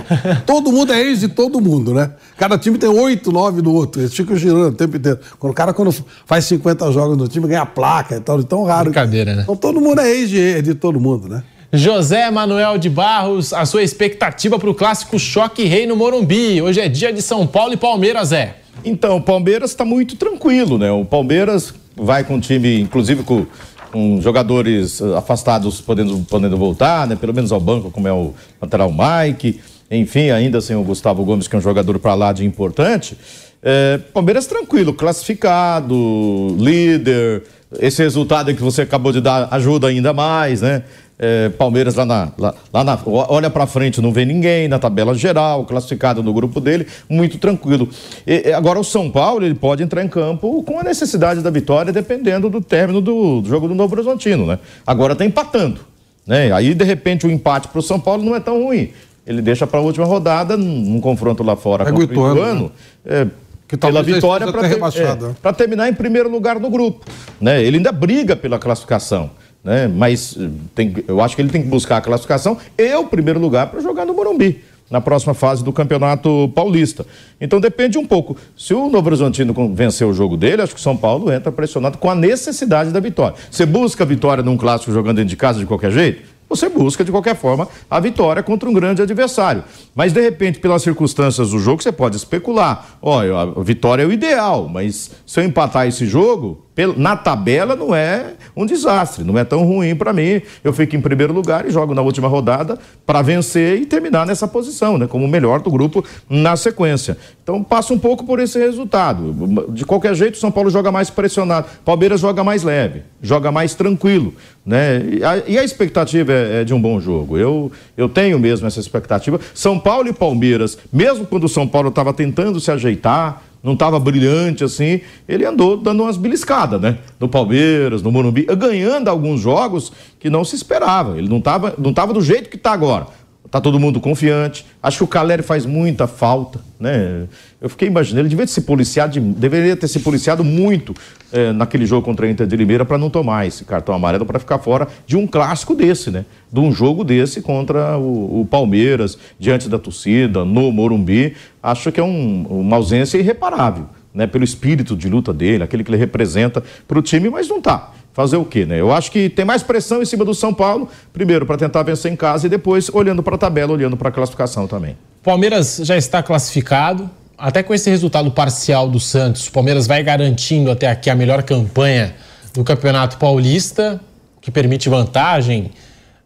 Todo 0.45 0.73
mundo 0.73 0.93
é 0.93 1.01
ex 1.01 1.21
de 1.21 1.29
todo 1.29 1.61
mundo, 1.61 1.95
né? 1.95 2.11
Cada 2.37 2.59
time 2.59 2.77
tem 2.77 2.89
oito, 2.89 3.31
nove 3.31 3.63
do 3.63 3.73
outro. 3.73 4.03
Eles 4.03 4.13
ficam 4.13 4.37
girando 4.37 4.71
o 4.71 4.73
tempo 4.73 4.97
inteiro. 4.97 5.21
Quando 5.39 5.53
o 5.53 5.55
cara, 5.55 5.73
quando 5.73 5.95
faz 6.27 6.45
50 6.47 6.91
jogos 6.91 7.17
no 7.17 7.29
time, 7.29 7.47
ganha 7.47 7.65
placa 7.65 8.17
e 8.17 8.21
tal. 8.21 8.37
De 8.37 8.47
tão 8.47 8.65
raro. 8.65 8.87
Brincadeira, 8.87 9.37
né? 9.37 9.43
Então 9.45 9.55
todo 9.55 9.81
mundo 9.81 10.01
é 10.01 10.11
ex 10.11 10.29
de, 10.29 10.61
de 10.61 10.75
todo 10.75 10.99
mundo, 10.99 11.29
né? 11.29 11.45
José 11.75 12.31
Manuel 12.31 12.77
de 12.77 12.91
Barros, 12.91 13.55
a 13.55 13.65
sua 13.65 13.83
expectativa 13.83 14.59
para 14.59 14.69
o 14.69 14.75
clássico 14.75 15.19
Choque 15.19 15.65
Rei 15.65 15.87
no 15.87 15.97
Morumbi. 15.97 16.61
Hoje 16.61 16.83
é 16.83 16.87
dia 16.87 17.11
de 17.11 17.23
São 17.23 17.47
Paulo 17.47 17.73
e 17.73 17.79
Palmeiras, 17.79 18.31
é. 18.31 18.57
Então, 18.85 19.17
o 19.17 19.23
Palmeiras 19.23 19.71
está 19.71 19.83
muito 19.83 20.15
tranquilo, 20.17 20.77
né? 20.77 20.93
O 20.93 21.03
Palmeiras 21.03 21.73
vai 21.97 22.25
com 22.25 22.37
o 22.37 22.41
time, 22.43 22.79
inclusive 22.79 23.23
com, 23.23 23.47
com 23.91 24.21
jogadores 24.21 25.01
eh, 25.01 25.17
afastados 25.17 25.81
podendo, 25.81 26.19
podendo 26.29 26.59
voltar, 26.59 27.07
né? 27.07 27.17
Pelo 27.17 27.33
menos 27.33 27.51
ao 27.51 27.61
banco, 27.61 27.91
como 27.91 28.07
é 28.07 28.13
o 28.13 28.35
lateral 28.61 28.93
Mike. 28.93 29.59
Enfim, 29.91 30.29
ainda 30.29 30.61
sem 30.61 30.77
o 30.77 30.83
Gustavo 30.83 31.25
Gomes, 31.25 31.49
que 31.49 31.57
é 31.57 31.59
um 31.59 31.63
jogador 31.63 31.99
para 31.99 32.15
lá 32.15 32.35
de 32.35 32.45
importante. 32.45 33.17
É, 33.63 33.99
Palmeiras 34.13 34.47
tranquilo, 34.47 34.93
classificado, 34.93 36.55
líder. 36.59 37.45
Esse 37.79 38.03
resultado 38.03 38.55
que 38.55 38.63
você 38.63 38.83
acabou 38.83 39.13
de 39.13 39.23
dar 39.23 39.49
ajuda 39.51 39.87
ainda 39.87 40.13
mais, 40.13 40.61
né? 40.61 40.83
É, 41.19 41.51
Palmeiras 41.51 41.95
lá 41.95 42.05
na, 42.05 42.33
lá, 42.37 42.55
lá 42.73 42.83
na 42.83 42.99
olha 43.07 43.49
para 43.49 43.67
frente, 43.67 44.01
não 44.01 44.13
vê 44.13 44.25
ninguém 44.25 44.67
na 44.67 44.79
tabela 44.79 45.15
geral, 45.15 45.65
classificado 45.65 46.23
no 46.23 46.33
grupo 46.33 46.61
dele, 46.61 46.87
muito 47.09 47.39
tranquilo. 47.39 47.89
E, 48.27 48.53
agora 48.53 48.81
o 48.81 48.85
São 48.85 49.11
Paulo 49.11 49.45
ele 49.45 49.55
pode 49.55 49.83
entrar 49.83 50.03
em 50.03 50.09
campo 50.09 50.63
com 50.65 50.81
a 50.81 50.83
necessidade 50.83 51.41
da 51.41 51.51
vitória, 51.51 51.93
dependendo 51.93 52.51
do 52.51 52.61
término 52.61 53.01
do, 53.01 53.41
do 53.41 53.49
jogo 53.49 53.69
do 53.69 53.75
Novo 53.75 53.95
Horizontino, 53.95 54.47
né? 54.47 54.59
Agora 54.87 55.13
está 55.13 55.25
empatando, 55.25 55.81
né? 56.27 56.51
Aí 56.53 56.75
de 56.75 56.85
repente 56.85 57.27
o 57.27 57.31
empate 57.31 57.69
para 57.69 57.79
o 57.79 57.83
São 57.83 58.01
Paulo 58.01 58.25
não 58.25 58.35
é 58.35 58.41
tão 58.41 58.65
ruim. 58.65 58.91
Ele 59.25 59.41
deixa 59.41 59.67
para 59.67 59.79
a 59.79 59.83
última 59.83 60.05
rodada, 60.05 60.57
num, 60.57 61.01
confronto 61.01 61.45
lá 61.45 61.55
fora 61.55 61.89
é 61.89 61.93
com 61.93 61.99
o 61.99 62.03
Ituano, 62.03 62.73
né? 63.05 63.23
é, 63.23 63.27
que 63.69 63.77
pela 63.77 64.03
vitória 64.03 64.51
para 64.51 64.69
ter, 64.69 64.81
é, 65.01 65.53
terminar 65.53 65.89
em 65.89 65.95
primeiro 65.95 66.29
lugar 66.29 66.59
no 66.59 66.69
grupo. 66.69 67.07
Né? 67.41 67.63
Ele 67.63 67.77
ainda 67.77 67.93
briga 67.93 68.35
pela 68.35 68.59
classificação 68.59 69.31
né? 69.65 69.89
Mas 69.89 70.37
eh, 70.39 70.49
tem, 70.75 70.95
eu 71.07 71.21
acho 71.21 71.37
que 71.37 71.43
ele 71.43 71.51
tem 71.51 71.63
que 71.63 71.69
buscar 71.69 71.99
a 71.99 72.01
classificação 72.01 72.57
e 72.77 72.95
o 72.95 73.05
primeiro 73.05 73.39
lugar 73.39 73.69
para 73.69 73.81
jogar 73.81 74.05
no 74.05 74.15
Morumbi 74.15 74.63
na 74.91 75.01
próxima 75.01 75.33
fase 75.33 75.65
do 75.65 75.73
Campeonato 75.73 76.53
Paulista. 76.55 77.07
Então 77.41 77.59
depende 77.59 77.97
um 77.97 78.05
pouco. 78.05 78.37
Se 78.55 78.75
o 78.75 78.91
Novo 78.91 79.07
Horizontino 79.09 79.55
vencer 79.75 80.07
o 80.07 80.13
jogo 80.13 80.37
dele, 80.37 80.61
acho 80.61 80.75
que 80.75 80.81
o 80.81 80.83
São 80.83 80.97
Paulo 80.97 81.33
entra 81.33 81.51
pressionado 81.51 81.97
com 81.97 82.11
a 82.11 82.15
necessidade 82.15 82.91
da 82.91 83.01
vitória. 83.01 83.35
Você 83.51 83.65
busca 83.65 84.05
a 84.05 84.07
vitória 84.07 84.45
num 84.45 84.57
clássico 84.57 84.93
jogando 84.93 85.17
dentro 85.17 85.31
de 85.31 85.37
casa 85.37 85.59
de 85.59 85.65
qualquer 85.65 85.91
jeito? 85.91 86.33
Você 86.53 86.69
busca, 86.69 87.03
de 87.03 87.11
qualquer 87.11 87.35
forma, 87.35 87.67
a 87.91 87.99
vitória 87.99 88.43
contra 88.43 88.69
um 88.69 88.75
grande 88.75 89.01
adversário. 89.01 89.65
Mas, 89.95 90.13
de 90.13 90.21
repente, 90.21 90.59
pelas 90.59 90.83
circunstâncias 90.83 91.49
do 91.49 91.59
jogo, 91.59 91.83
você 91.83 91.91
pode 91.91 92.15
especular. 92.17 92.99
Olha, 93.01 93.35
a 93.39 93.63
vitória 93.63 94.03
é 94.03 94.07
o 94.07 94.13
ideal, 94.13 94.69
mas 94.69 95.13
se 95.27 95.41
eu 95.41 95.45
empatar 95.45 95.87
esse 95.87 96.05
jogo, 96.05 96.67
na 96.97 97.17
tabela 97.17 97.77
não 97.77 97.95
é 97.95 98.33
um 98.57 98.65
desastre, 98.65 99.25
não 99.25 99.39
é 99.39 99.45
tão 99.45 99.65
ruim 99.65 99.95
para 99.95 100.13
mim. 100.13 100.41
Eu 100.65 100.73
fico 100.73 100.97
em 100.97 101.01
primeiro 101.01 101.33
lugar 101.33 101.67
e 101.67 101.71
jogo 101.71 101.95
na 101.95 102.01
última 102.01 102.29
rodada 102.29 102.79
para 103.05 103.21
vencer 103.21 103.81
e 103.81 103.87
terminar 103.87 104.27
nessa 104.27 104.49
posição, 104.49 104.97
né, 104.97 105.07
como 105.07 105.25
o 105.25 105.29
melhor 105.29 105.61
do 105.61 105.71
grupo 105.71 106.05
na 106.29 106.57
sequência. 106.57 107.17
Então 107.43 107.63
passa 107.63 107.93
um 107.93 107.99
pouco 107.99 108.25
por 108.25 108.41
esse 108.41 108.59
resultado. 108.59 109.35
De 109.71 109.85
qualquer 109.85 110.15
jeito, 110.15 110.39
São 110.39 110.51
Paulo 110.51 110.71
joga 110.71 110.91
mais 110.91 111.11
pressionado, 111.11 111.67
Palmeiras 111.85 112.21
joga 112.21 112.43
mais 112.43 112.63
leve, 112.63 113.03
joga 113.21 113.53
mais 113.53 113.75
tranquilo, 113.75 114.35
né? 114.65 115.03
E 115.11 115.25
a, 115.25 115.37
e 115.49 115.59
a 115.59 115.65
expectativa 115.65 116.33
é, 116.33 116.61
é, 116.61 116.65
de 116.65 116.73
um 116.73 116.81
bom 116.81 117.01
jogo. 117.01 117.37
Eu, 117.37 117.71
eu 117.97 118.09
tenho 118.09 118.39
mesmo 118.39 118.67
essa 118.67 118.81
expectativa. 118.81 119.39
São 119.55 119.79
Paulo 119.79 120.09
e 120.09 120.13
Palmeiras, 120.13 120.79
mesmo 120.93 121.27
quando 121.27 121.45
o 121.45 121.49
São 121.49 121.69
Paulo 121.69 121.91
estava 121.91 122.15
tentando 122.15 122.61
se 122.61 122.71
ajeitar, 122.71 123.43
não 123.63 123.75
estava 123.75 123.99
brilhante 124.01 124.65
assim, 124.65 125.01
ele 125.29 125.45
andou 125.45 125.77
dando 125.77 126.03
umas 126.03 126.17
beliscadas, 126.17 126.81
né? 126.81 126.99
No 127.21 127.29
Palmeiras, 127.29 128.03
no 128.03 128.11
Morumbi, 128.11 128.45
ganhando 128.45 129.09
alguns 129.09 129.41
jogos 129.41 129.93
que 130.19 130.29
não 130.29 130.45
se 130.45 130.57
esperava. 130.57 131.17
Ele 131.17 131.29
não 131.29 131.39
estava 131.39 131.75
não 131.79 131.93
tava 131.93 132.13
do 132.13 132.21
jeito 132.21 132.51
que 132.51 132.57
está 132.57 132.73
agora. 132.73 133.07
Tá 133.53 133.61
todo 133.61 133.79
mundo 133.79 134.01
confiante. 134.01 134.65
Acho 134.83 134.97
que 134.97 135.05
o 135.05 135.07
Caleri 135.07 135.43
faz 135.43 135.67
muita 135.67 136.07
falta, 136.07 136.59
né? 136.81 137.25
Eu 137.61 137.69
fiquei 137.69 137.87
imaginando, 137.87 138.23
ele 138.23 138.31
devia 138.31 138.47
ter 138.47 138.53
se 138.53 138.63
policiado, 138.63 139.21
deveria 139.21 139.77
ter 139.77 139.89
se 139.89 140.01
policiado 140.01 140.43
muito 140.43 140.95
é, 141.31 141.53
naquele 141.53 141.85
jogo 141.85 142.03
contra 142.03 142.27
a 142.27 142.31
Inter 142.31 142.47
de 142.47 142.57
Limeira 142.57 142.83
para 142.87 142.97
não 142.97 143.11
tomar 143.11 143.47
esse 143.47 143.63
cartão 143.67 143.95
amarelo 143.95 144.25
para 144.25 144.39
ficar 144.39 144.59
fora 144.59 144.89
de 145.07 145.19
um 145.19 145.27
clássico 145.27 145.75
desse, 145.75 146.11
né? 146.11 146.25
De 146.51 146.61
um 146.61 146.73
jogo 146.73 147.05
desse 147.05 147.43
contra 147.43 147.99
o, 147.99 148.41
o 148.41 148.47
Palmeiras, 148.47 149.19
diante 149.39 149.69
da 149.69 149.79
torcida, 149.79 150.47
no 150.47 150.73
Morumbi. 150.73 151.35
Acho 151.63 151.93
que 151.93 152.01
é 152.01 152.03
um, 152.03 152.47
uma 152.49 152.77
ausência 152.77 153.19
irreparável, 153.19 153.85
né? 154.15 154.27
Pelo 154.27 154.45
espírito 154.45 154.97
de 154.97 155.11
luta 155.11 155.31
dele, 155.31 155.63
aquele 155.63 155.85
que 155.85 155.91
ele 155.91 155.99
representa 155.99 156.65
para 156.89 156.99
o 156.99 157.03
time, 157.03 157.29
mas 157.29 157.49
não 157.49 157.59
está 157.59 157.93
fazer 158.13 158.37
o 158.37 158.45
quê, 158.45 158.67
né? 158.67 158.81
Eu 158.81 158.93
acho 158.93 159.11
que 159.11 159.29
tem 159.29 159.45
mais 159.45 159.63
pressão 159.63 160.03
em 160.03 160.05
cima 160.05 160.25
do 160.25 160.35
São 160.35 160.53
Paulo, 160.53 160.89
primeiro 161.13 161.47
para 161.47 161.57
tentar 161.57 161.83
vencer 161.83 162.13
em 162.13 162.17
casa 162.17 162.47
e 162.47 162.51
depois 162.51 162.91
olhando 162.93 163.23
para 163.23 163.35
a 163.35 163.39
tabela, 163.39 163.73
olhando 163.73 163.97
para 163.97 164.09
a 164.09 164.13
classificação 164.13 164.67
também. 164.67 164.97
Palmeiras 165.23 165.81
já 165.83 165.97
está 165.97 166.23
classificado, 166.23 167.11
até 167.39 167.63
com 167.63 167.73
esse 167.73 167.89
resultado 167.89 168.31
parcial 168.31 168.89
do 168.89 169.01
Santos, 169.01 169.49
o 169.49 169.53
Palmeiras 169.53 169.87
vai 169.87 170.03
garantindo 170.03 170.71
até 170.71 170.89
aqui 170.89 171.09
a 171.09 171.15
melhor 171.15 171.43
campanha 171.43 172.15
do 172.53 172.63
Campeonato 172.63 173.17
Paulista, 173.17 174.01
que 174.41 174.51
permite 174.51 174.89
vantagem 174.89 175.71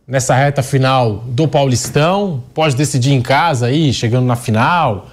nessa 0.07 0.35
reta 0.35 0.63
final 0.63 1.25
do 1.27 1.49
Paulistão, 1.49 2.43
pode 2.55 2.77
decidir 2.77 3.13
em 3.13 3.21
casa 3.21 3.67
aí, 3.67 3.93
chegando 3.93 4.27
na 4.27 4.37
final. 4.37 5.09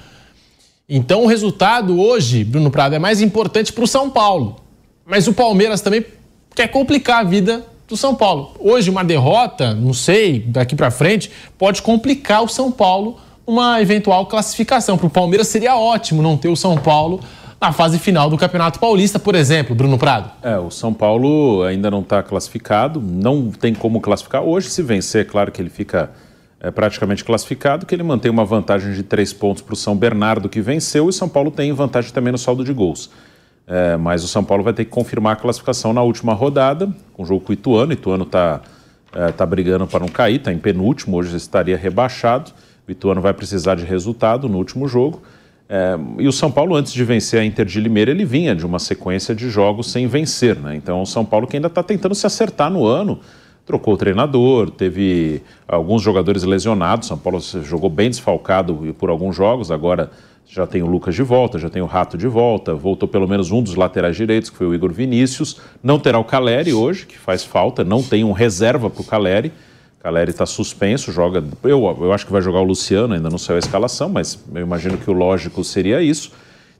Então 0.87 1.23
o 1.23 1.27
resultado 1.27 1.99
hoje, 1.99 2.43
Bruno 2.43 2.69
Prado, 2.69 2.95
é 2.95 2.99
mais 2.99 3.21
importante 3.21 3.73
para 3.73 3.83
o 3.83 3.87
São 3.87 4.09
Paulo. 4.09 4.57
Mas 5.05 5.27
o 5.27 5.33
Palmeiras 5.33 5.81
também 5.81 6.05
quer 6.55 6.67
complicar 6.67 7.21
a 7.21 7.23
vida 7.23 7.65
do 7.87 7.97
São 7.97 8.15
Paulo. 8.15 8.53
Hoje, 8.59 8.89
uma 8.89 9.03
derrota, 9.03 9.73
não 9.73 9.93
sei, 9.93 10.39
daqui 10.39 10.75
para 10.75 10.91
frente, 10.91 11.29
pode 11.57 11.81
complicar 11.81 12.43
o 12.43 12.47
São 12.47 12.71
Paulo 12.71 13.17
uma 13.45 13.81
eventual 13.81 14.25
classificação. 14.25 14.97
Para 14.97 15.07
o 15.07 15.09
Palmeiras 15.09 15.47
seria 15.47 15.75
ótimo 15.75 16.21
não 16.21 16.37
ter 16.37 16.49
o 16.49 16.55
São 16.55 16.77
Paulo 16.77 17.19
na 17.59 17.71
fase 17.71 17.97
final 17.97 18.29
do 18.29 18.37
Campeonato 18.37 18.79
Paulista, 18.79 19.17
por 19.17 19.35
exemplo, 19.35 19.73
Bruno 19.73 19.97
Prado. 19.97 20.29
É, 20.41 20.57
o 20.57 20.69
São 20.69 20.93
Paulo 20.93 21.63
ainda 21.63 21.89
não 21.89 22.01
está 22.01 22.21
classificado, 22.21 23.01
não 23.01 23.51
tem 23.51 23.73
como 23.73 24.01
classificar. 24.01 24.43
Hoje, 24.43 24.69
se 24.69 24.81
vencer, 24.81 25.21
é 25.21 25.23
claro 25.23 25.51
que 25.51 25.61
ele 25.61 25.69
fica 25.69 26.11
é, 26.59 26.69
praticamente 26.71 27.23
classificado, 27.23 27.85
que 27.85 27.95
ele 27.95 28.03
mantém 28.03 28.29
uma 28.29 28.43
vantagem 28.43 28.93
de 28.93 29.03
três 29.03 29.31
pontos 29.31 29.61
para 29.61 29.73
o 29.73 29.77
São 29.77 29.95
Bernardo, 29.95 30.49
que 30.49 30.59
venceu, 30.59 31.09
e 31.09 31.13
São 31.13 31.29
Paulo 31.29 31.51
tem 31.51 31.71
vantagem 31.71 32.11
também 32.11 32.31
no 32.31 32.37
saldo 32.37 32.65
de 32.65 32.73
gols. 32.73 33.09
É, 33.65 33.95
mas 33.95 34.23
o 34.23 34.27
São 34.27 34.43
Paulo 34.43 34.63
vai 34.63 34.73
ter 34.73 34.85
que 34.85 34.91
confirmar 34.91 35.33
a 35.33 35.35
classificação 35.35 35.93
na 35.93 36.01
última 36.01 36.33
rodada, 36.33 36.89
com 37.13 37.23
o 37.23 37.25
jogo 37.25 37.41
com 37.41 37.51
o 37.51 37.53
Ituano. 37.53 37.93
Ituano 37.93 38.23
está 38.23 38.61
é, 39.13 39.31
tá 39.31 39.45
brigando 39.45 39.87
para 39.87 40.01
não 40.01 40.07
cair, 40.07 40.35
está 40.35 40.51
em 40.51 40.57
penúltimo, 40.57 41.17
hoje 41.17 41.35
estaria 41.35 41.77
rebaixado. 41.77 42.51
O 42.87 42.91
Ituano 42.91 43.21
vai 43.21 43.33
precisar 43.33 43.75
de 43.75 43.85
resultado 43.85 44.49
no 44.49 44.57
último 44.57 44.87
jogo. 44.87 45.21
É, 45.69 45.97
e 46.19 46.27
o 46.27 46.31
São 46.31 46.51
Paulo, 46.51 46.75
antes 46.75 46.91
de 46.91 47.03
vencer 47.05 47.39
a 47.39 47.45
Inter 47.45 47.65
de 47.65 47.79
Limeira, 47.79 48.11
ele 48.11 48.25
vinha 48.25 48.53
de 48.53 48.65
uma 48.65 48.79
sequência 48.79 49.33
de 49.33 49.49
jogos 49.49 49.91
sem 49.91 50.07
vencer. 50.07 50.57
Né? 50.57 50.75
Então, 50.75 51.01
o 51.01 51.05
São 51.05 51.23
Paulo 51.23 51.47
que 51.47 51.55
ainda 51.55 51.67
está 51.67 51.81
tentando 51.81 52.13
se 52.13 52.27
acertar 52.27 52.69
no 52.69 52.85
ano, 52.85 53.19
trocou 53.65 53.93
o 53.93 53.97
treinador, 53.97 54.69
teve 54.69 55.41
alguns 55.67 56.01
jogadores 56.01 56.43
lesionados. 56.43 57.07
São 57.07 57.17
Paulo 57.17 57.39
jogou 57.39 57.89
bem 57.89 58.09
desfalcado 58.09 58.93
por 58.99 59.09
alguns 59.09 59.35
jogos, 59.35 59.71
agora 59.71 60.11
já 60.47 60.67
tem 60.67 60.83
o 60.83 60.87
Lucas 60.87 61.15
de 61.15 61.23
volta, 61.23 61.57
já 61.57 61.69
tem 61.69 61.81
o 61.81 61.85
Rato 61.85 62.17
de 62.17 62.27
volta, 62.27 62.75
voltou 62.75 63.07
pelo 63.07 63.27
menos 63.27 63.51
um 63.51 63.61
dos 63.61 63.75
laterais 63.75 64.15
direitos, 64.15 64.49
que 64.49 64.57
foi 64.57 64.67
o 64.67 64.75
Igor 64.75 64.91
Vinícius. 64.91 65.59
Não 65.81 65.97
terá 65.97 66.19
o 66.19 66.23
Caleri 66.23 66.73
hoje, 66.73 67.05
que 67.05 67.17
faz 67.17 67.43
falta, 67.43 67.83
não 67.83 68.03
tem 68.03 68.23
um 68.23 68.31
reserva 68.31 68.89
para 68.89 69.01
o 69.01 69.05
Caleri. 69.05 69.51
Caleri 69.99 70.31
está 70.31 70.45
suspenso, 70.45 71.11
joga. 71.11 71.43
Eu, 71.63 71.97
eu 72.01 72.11
acho 72.11 72.25
que 72.25 72.31
vai 72.31 72.41
jogar 72.41 72.59
o 72.59 72.63
Luciano, 72.63 73.13
ainda 73.13 73.29
não 73.29 73.37
saiu 73.37 73.55
a 73.55 73.59
escalação, 73.59 74.09
mas 74.09 74.37
eu 74.53 74.61
imagino 74.61 74.97
que 74.97 75.09
o 75.09 75.13
lógico 75.13 75.63
seria 75.63 76.01
isso. 76.01 76.31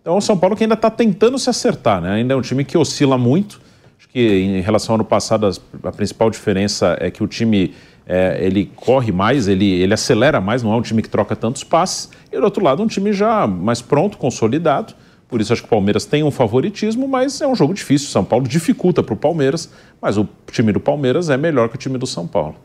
Então 0.01 0.17
o 0.17 0.21
São 0.21 0.37
Paulo 0.37 0.55
que 0.55 0.63
ainda 0.63 0.75
está 0.75 0.91
tentando 0.91 1.39
se 1.39 1.49
acertar, 1.49 2.01
né? 2.01 2.11
Ainda 2.11 2.33
é 2.33 2.37
um 2.37 2.41
time 2.41 2.65
que 2.65 2.77
oscila 2.77 3.17
muito. 3.17 3.61
Acho 3.97 4.09
que 4.09 4.19
em 4.19 4.59
relação 4.59 4.93
ao 4.93 4.95
ano 4.95 5.05
passado, 5.05 5.47
a, 5.47 5.87
a 5.87 5.91
principal 5.93 6.29
diferença 6.29 6.97
é 6.99 7.09
que 7.09 7.23
o 7.23 7.27
time 7.27 7.73
é, 8.05 8.37
ele 8.41 8.71
corre 8.75 9.11
mais, 9.11 9.47
ele, 9.47 9.65
ele 9.65 9.93
acelera 9.93 10.41
mais, 10.41 10.61
não 10.61 10.73
é 10.73 10.75
um 10.75 10.81
time 10.81 11.01
que 11.01 11.09
troca 11.09 11.35
tantos 11.35 11.63
passes. 11.63 12.09
E 12.31 12.37
do 12.37 12.43
outro 12.43 12.63
lado, 12.63 12.83
um 12.83 12.87
time 12.87 13.13
já 13.13 13.47
mais 13.47 13.81
pronto, 13.81 14.17
consolidado. 14.17 14.93
Por 15.27 15.41
isso 15.41 15.51
acho 15.51 15.63
que 15.63 15.67
o 15.67 15.69
Palmeiras 15.69 16.05
tem 16.05 16.23
um 16.23 16.29
favoritismo, 16.29 17.07
mas 17.07 17.41
é 17.41 17.47
um 17.47 17.55
jogo 17.55 17.73
difícil. 17.73 18.09
São 18.09 18.23
Paulo 18.23 18.47
dificulta 18.47 19.01
para 19.01 19.13
o 19.13 19.17
Palmeiras, 19.17 19.69
mas 20.01 20.17
o 20.17 20.27
time 20.51 20.71
do 20.71 20.79
Palmeiras 20.79 21.29
é 21.29 21.37
melhor 21.37 21.69
que 21.69 21.75
o 21.75 21.77
time 21.77 21.97
do 21.97 22.05
São 22.05 22.27
Paulo. 22.27 22.55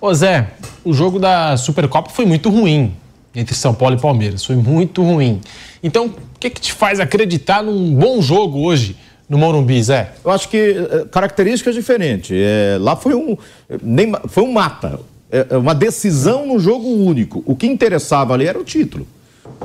Ô 0.00 0.12
Zé, 0.12 0.50
o 0.84 0.92
jogo 0.92 1.18
da 1.18 1.56
Supercopa 1.56 2.10
foi 2.10 2.26
muito 2.26 2.50
ruim 2.50 2.94
entre 3.34 3.54
São 3.54 3.72
Paulo 3.72 3.96
e 3.96 4.00
Palmeiras. 4.00 4.44
Foi 4.44 4.56
muito 4.56 5.02
ruim. 5.02 5.40
Então, 5.82 6.06
o 6.06 6.38
que, 6.38 6.50
que 6.50 6.60
te 6.60 6.72
faz 6.72 7.00
acreditar 7.00 7.62
num 7.62 7.94
bom 7.94 8.20
jogo 8.20 8.60
hoje? 8.60 8.96
No 9.30 9.38
Morumbi, 9.38 9.80
Zé? 9.80 10.10
Eu 10.24 10.32
acho 10.32 10.48
que 10.48 10.56
é, 10.56 11.04
características 11.04 11.76
diferentes. 11.76 12.36
É, 12.36 12.76
lá 12.80 12.96
foi 12.96 13.14
um, 13.14 13.38
nem, 13.80 14.12
foi 14.26 14.42
um 14.42 14.50
mata, 14.50 14.98
é, 15.30 15.46
é, 15.50 15.56
uma 15.56 15.74
decisão 15.74 16.44
no 16.44 16.58
jogo 16.58 16.88
único. 16.88 17.40
O 17.46 17.54
que 17.54 17.68
interessava 17.68 18.34
ali 18.34 18.46
era 18.46 18.58
o 18.58 18.64
título. 18.64 19.06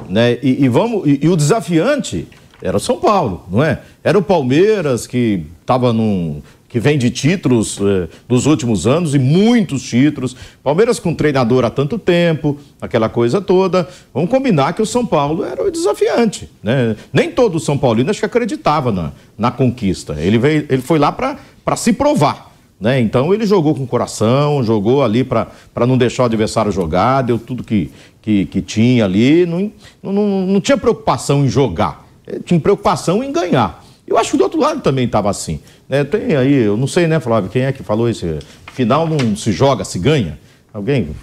Né? 0.08 0.38
E, 0.44 0.66
e 0.66 0.70
vamos, 0.70 1.08
e, 1.08 1.22
e 1.24 1.28
o 1.28 1.36
desafiante 1.36 2.28
era 2.62 2.78
São 2.78 3.00
Paulo, 3.00 3.46
não 3.52 3.64
é? 3.64 3.80
Era 4.04 4.18
o 4.18 4.22
Palmeiras 4.22 5.08
que 5.08 5.44
estava 5.62 5.92
num, 5.92 6.44
que 6.76 6.80
vem 6.82 6.98
de 6.98 7.10
títulos 7.10 7.80
eh, 7.82 8.10
dos 8.28 8.46
últimos 8.46 8.86
anos 8.86 9.16
e 9.16 9.18
muitos 9.18 9.82
títulos. 9.82 10.36
Palmeiras 10.62 11.00
com 11.00 11.16
treinador 11.16 11.64
há 11.64 11.70
tanto 11.70 11.98
tempo, 11.98 12.60
aquela 12.82 13.08
coisa 13.08 13.40
toda. 13.40 13.88
Vamos 14.14 14.30
combinar 14.30 14.74
que 14.74 14.82
o 14.82 14.86
São 14.86 15.06
Paulo 15.06 15.46
era 15.46 15.64
o 15.64 15.72
desafiante. 15.72 16.50
Né? 16.62 16.98
Nem 17.14 17.32
todo 17.32 17.62
São 17.62 17.78
Paulino 17.78 18.10
acho 18.10 18.20
que 18.20 18.26
acreditava 18.26 18.92
na, 18.92 19.14
na 19.38 19.52
conquista. 19.52 20.18
Ele, 20.20 20.38
veio, 20.38 20.66
ele 20.70 20.82
foi 20.82 21.00
lá 21.00 21.14
para 21.14 21.78
se 21.78 21.94
provar. 21.94 22.52
Né? 22.78 23.00
Então 23.00 23.34
ele 23.34 23.46
jogou 23.46 23.74
com 23.74 23.88
coração, 23.88 24.62
jogou 24.62 25.02
ali 25.02 25.24
para 25.24 25.48
não 25.88 25.98
deixar 25.98 26.24
o 26.24 26.26
adversário 26.26 26.74
jogar, 26.74 27.22
deu 27.22 27.40
tudo 27.40 27.64
que, 27.64 27.90
que, 28.22 28.48
que 28.48 28.62
tinha 28.62 29.06
ali. 29.06 29.46
Não, 29.46 29.72
não, 30.04 30.46
não 30.46 30.60
tinha 30.60 30.78
preocupação 30.78 31.46
em 31.46 31.48
jogar, 31.48 32.06
tinha 32.44 32.60
preocupação 32.60 33.24
em 33.24 33.32
ganhar. 33.32 33.85
Eu 34.08 34.18
acho 34.18 34.32
que 34.32 34.38
do 34.38 34.44
outro 34.44 34.60
lado 34.60 34.82
também 34.82 35.06
estava 35.06 35.30
assim. 35.30 35.60
É, 35.90 36.04
tem 36.04 36.36
aí, 36.36 36.54
eu 36.54 36.78
não 36.78 36.88
sei, 36.88 37.08
né, 37.08 37.20
Flávio, 37.20 37.50
quem 37.50 37.64
é 37.64 37.72
que 37.72 37.84
falou 37.84 38.10
isso? 38.10 38.26
Final 38.74 39.08
não 39.08 39.36
se 39.36 39.52
joga, 39.52 39.84
se 39.84 39.98
ganha. 39.98 40.38
Alguém 40.74 41.16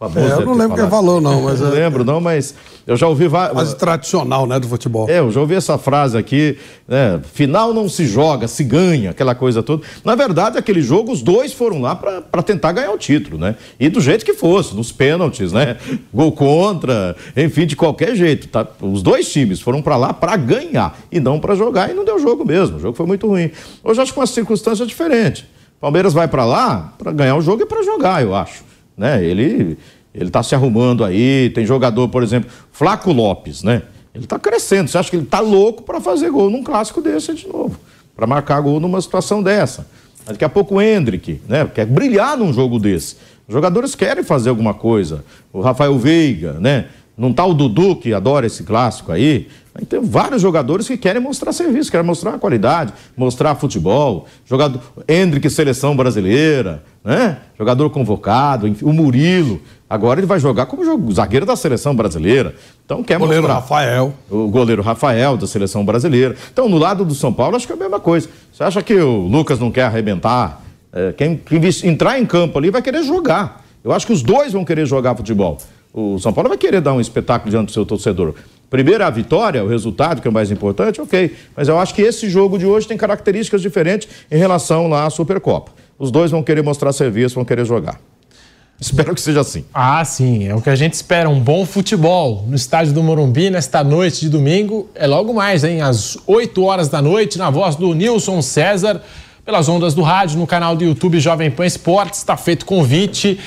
é, 0.00 0.32
eu 0.32 0.46
não 0.46 0.54
lembro 0.54 0.76
quem 0.76 0.88
falou, 0.88 1.20
não, 1.20 1.42
mas. 1.42 1.58
Não 1.60 1.68
é... 1.68 1.70
lembro, 1.70 2.04
não, 2.04 2.20
mas 2.20 2.54
eu 2.86 2.96
já 2.96 3.08
ouvi 3.08 3.26
várias. 3.26 3.52
Quase 3.52 3.76
tradicional, 3.76 4.46
né, 4.46 4.58
do 4.60 4.68
futebol. 4.68 5.10
É, 5.10 5.18
eu 5.18 5.30
já 5.32 5.40
ouvi 5.40 5.56
essa 5.56 5.76
frase 5.76 6.16
aqui, 6.16 6.56
né? 6.86 7.20
Final 7.32 7.74
não 7.74 7.88
se 7.88 8.06
joga, 8.06 8.46
se 8.46 8.62
ganha, 8.62 9.10
aquela 9.10 9.34
coisa 9.34 9.60
toda. 9.60 9.82
Na 10.04 10.14
verdade, 10.14 10.56
aquele 10.56 10.80
jogo, 10.80 11.10
os 11.10 11.20
dois 11.20 11.52
foram 11.52 11.80
lá 11.80 11.96
para 11.96 12.42
tentar 12.42 12.70
ganhar 12.70 12.92
o 12.92 12.98
título, 12.98 13.38
né? 13.38 13.56
E 13.80 13.88
do 13.88 14.00
jeito 14.00 14.24
que 14.24 14.34
fosse, 14.34 14.74
nos 14.74 14.92
pênaltis, 14.92 15.52
né? 15.52 15.76
Gol 16.14 16.30
contra, 16.30 17.16
enfim, 17.36 17.66
de 17.66 17.74
qualquer 17.74 18.14
jeito. 18.14 18.46
Tá? 18.46 18.64
Os 18.80 19.02
dois 19.02 19.30
times 19.30 19.60
foram 19.60 19.82
para 19.82 19.96
lá 19.96 20.14
para 20.14 20.36
ganhar 20.36 20.96
e 21.10 21.18
não 21.18 21.40
para 21.40 21.56
jogar, 21.56 21.90
e 21.90 21.94
não 21.94 22.04
deu 22.04 22.20
jogo 22.20 22.44
mesmo. 22.44 22.76
O 22.76 22.80
jogo 22.80 22.96
foi 22.96 23.06
muito 23.06 23.26
ruim. 23.26 23.50
Hoje 23.82 24.00
acho 24.00 24.12
que 24.12 24.20
uma 24.20 24.26
circunstância 24.26 24.86
diferente. 24.86 25.44
Palmeiras 25.80 26.12
vai 26.12 26.28
para 26.28 26.44
lá 26.44 26.94
para 26.96 27.10
ganhar 27.12 27.36
o 27.36 27.40
jogo 27.40 27.62
e 27.62 27.66
para 27.66 27.82
jogar, 27.82 28.22
eu 28.22 28.34
acho. 28.34 28.67
Né? 28.98 29.24
Ele 29.24 29.78
ele 30.14 30.28
está 30.28 30.42
se 30.42 30.54
arrumando 30.54 31.04
aí. 31.04 31.50
Tem 31.50 31.64
jogador, 31.64 32.08
por 32.08 32.22
exemplo, 32.22 32.50
Flaco 32.72 33.12
Lopes, 33.12 33.62
né? 33.62 33.82
Ele 34.14 34.24
está 34.24 34.38
crescendo. 34.38 34.88
Você 34.90 34.98
acha 34.98 35.08
que 35.08 35.16
ele 35.16 35.24
está 35.24 35.38
louco 35.38 35.82
para 35.82 36.00
fazer 36.00 36.30
gol 36.30 36.50
num 36.50 36.62
clássico 36.62 37.00
desse 37.00 37.32
de 37.34 37.46
novo? 37.46 37.78
Para 38.16 38.26
marcar 38.26 38.60
gol 38.60 38.80
numa 38.80 39.00
situação 39.00 39.42
dessa. 39.42 39.86
Daqui 40.26 40.44
a 40.44 40.48
pouco 40.48 40.74
o 40.74 40.82
Hendrick, 40.82 41.40
né? 41.48 41.70
Quer 41.72 41.86
brilhar 41.86 42.36
num 42.36 42.52
jogo 42.52 42.78
desse. 42.78 43.16
Os 43.46 43.54
jogadores 43.54 43.94
querem 43.94 44.24
fazer 44.24 44.50
alguma 44.50 44.74
coisa. 44.74 45.24
O 45.52 45.60
Rafael 45.60 45.96
Veiga, 45.98 46.54
né? 46.54 46.86
Não 47.18 47.32
tá 47.32 47.44
o 47.44 47.52
Dudu, 47.52 47.96
que 47.96 48.14
adora 48.14 48.46
esse 48.46 48.62
clássico 48.62 49.10
aí. 49.10 49.48
Tem 49.88 50.00
vários 50.00 50.42
jogadores 50.42 50.86
que 50.88 50.96
querem 50.96 51.20
mostrar 51.22 51.52
serviço, 51.52 51.90
querem 51.90 52.04
mostrar 52.06 52.36
qualidade, 52.38 52.92
mostrar 53.16 53.54
futebol. 53.54 54.26
Jogador 54.44 54.80
Hendrick, 55.08 55.48
seleção 55.50 55.94
brasileira, 55.96 56.82
né? 57.04 57.38
Jogador 57.56 57.88
convocado, 57.90 58.66
o 58.82 58.92
Murilo. 58.92 59.60
Agora 59.88 60.18
ele 60.20 60.26
vai 60.26 60.38
jogar 60.40 60.66
como 60.66 60.84
jogo- 60.84 61.12
zagueiro 61.12 61.46
da 61.46 61.54
seleção 61.54 61.94
brasileira. 61.94 62.54
Então 62.84 63.02
quer 63.04 63.18
Goleiro 63.18 63.42
mostrar. 63.42 63.60
Rafael. 63.60 64.12
O 64.30 64.48
goleiro 64.48 64.82
Rafael 64.82 65.36
da 65.36 65.46
seleção 65.46 65.84
brasileira. 65.84 66.34
Então, 66.52 66.68
no 66.68 66.76
lado 66.78 67.04
do 67.04 67.14
São 67.14 67.32
Paulo, 67.32 67.56
acho 67.56 67.66
que 67.66 67.72
é 67.72 67.76
a 67.76 67.78
mesma 67.78 68.00
coisa. 68.00 68.28
Você 68.52 68.62
acha 68.64 68.82
que 68.82 68.94
o 68.94 69.26
Lucas 69.28 69.58
não 69.60 69.70
quer 69.70 69.84
arrebentar? 69.84 70.60
É, 70.92 71.12
quem, 71.12 71.36
quem 71.36 71.60
entrar 71.84 72.18
em 72.18 72.26
campo 72.26 72.58
ali 72.58 72.70
vai 72.70 72.82
querer 72.82 73.02
jogar. 73.04 73.64
Eu 73.84 73.92
acho 73.92 74.06
que 74.06 74.12
os 74.12 74.22
dois 74.22 74.52
vão 74.52 74.64
querer 74.64 74.86
jogar 74.86 75.14
futebol. 75.14 75.56
O 76.00 76.16
São 76.20 76.32
Paulo 76.32 76.48
vai 76.48 76.56
querer 76.56 76.80
dar 76.80 76.92
um 76.92 77.00
espetáculo 77.00 77.50
diante 77.50 77.66
do 77.66 77.72
seu 77.72 77.84
torcedor. 77.84 78.32
Primeiro 78.70 79.02
a 79.02 79.10
vitória, 79.10 79.64
o 79.64 79.68
resultado, 79.68 80.22
que 80.22 80.28
é 80.28 80.30
o 80.30 80.32
mais 80.32 80.48
importante, 80.48 81.00
ok. 81.00 81.34
Mas 81.56 81.66
eu 81.66 81.76
acho 81.76 81.92
que 81.92 82.02
esse 82.02 82.30
jogo 82.30 82.56
de 82.56 82.64
hoje 82.64 82.86
tem 82.86 82.96
características 82.96 83.60
diferentes 83.60 84.08
em 84.30 84.36
relação 84.36 84.86
lá 84.86 85.06
à 85.06 85.10
Supercopa. 85.10 85.72
Os 85.98 86.12
dois 86.12 86.30
vão 86.30 86.40
querer 86.40 86.62
mostrar 86.62 86.92
serviço, 86.92 87.34
vão 87.34 87.44
querer 87.44 87.64
jogar. 87.64 87.98
Espero 88.80 89.12
que 89.12 89.20
seja 89.20 89.40
assim. 89.40 89.64
Ah, 89.74 90.04
sim, 90.04 90.46
é 90.46 90.54
o 90.54 90.62
que 90.62 90.70
a 90.70 90.76
gente 90.76 90.92
espera, 90.92 91.28
um 91.28 91.40
bom 91.40 91.66
futebol 91.66 92.44
no 92.46 92.54
estádio 92.54 92.92
do 92.92 93.02
Morumbi 93.02 93.50
nesta 93.50 93.82
noite 93.82 94.20
de 94.20 94.28
domingo. 94.28 94.88
É 94.94 95.04
logo 95.04 95.34
mais, 95.34 95.64
hein? 95.64 95.80
Às 95.80 96.16
8 96.28 96.62
horas 96.62 96.88
da 96.88 97.02
noite, 97.02 97.38
na 97.38 97.50
voz 97.50 97.74
do 97.74 97.92
Nilson 97.92 98.40
César, 98.40 99.02
pelas 99.44 99.68
ondas 99.68 99.94
do 99.94 100.02
rádio, 100.02 100.38
no 100.38 100.46
canal 100.46 100.76
do 100.76 100.84
YouTube 100.84 101.18
Jovem 101.18 101.50
Pan 101.50 101.66
Esportes. 101.66 102.20
Está 102.20 102.36
feito 102.36 102.64
convite. 102.64 103.40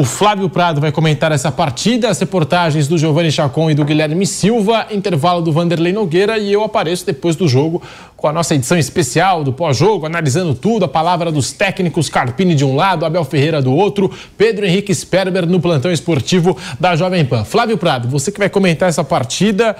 O 0.00 0.04
Flávio 0.04 0.48
Prado 0.48 0.80
vai 0.80 0.90
comentar 0.90 1.30
essa 1.30 1.52
partida, 1.52 2.08
as 2.08 2.18
reportagens 2.18 2.88
do 2.88 2.96
Giovanni 2.96 3.30
Chacon 3.30 3.70
e 3.70 3.74
do 3.74 3.84
Guilherme 3.84 4.26
Silva, 4.26 4.86
intervalo 4.90 5.42
do 5.42 5.52
Vanderlei 5.52 5.92
Nogueira 5.92 6.38
e 6.38 6.50
eu 6.50 6.64
apareço 6.64 7.04
depois 7.04 7.36
do 7.36 7.46
jogo 7.46 7.82
com 8.16 8.26
a 8.26 8.32
nossa 8.32 8.54
edição 8.54 8.78
especial 8.78 9.44
do 9.44 9.52
pós-jogo, 9.52 10.06
analisando 10.06 10.54
tudo, 10.54 10.86
a 10.86 10.88
palavra 10.88 11.30
dos 11.30 11.52
técnicos, 11.52 12.08
Carpini 12.08 12.54
de 12.54 12.64
um 12.64 12.74
lado, 12.74 13.04
Abel 13.04 13.22
Ferreira 13.26 13.60
do 13.60 13.74
outro, 13.74 14.10
Pedro 14.38 14.64
Henrique 14.64 14.94
Sperber 14.94 15.46
no 15.46 15.60
plantão 15.60 15.92
esportivo 15.92 16.56
da 16.80 16.96
Jovem 16.96 17.22
Pan. 17.26 17.44
Flávio 17.44 17.76
Prado, 17.76 18.08
você 18.08 18.32
que 18.32 18.38
vai 18.38 18.48
comentar 18.48 18.88
essa 18.88 19.04
partida, 19.04 19.76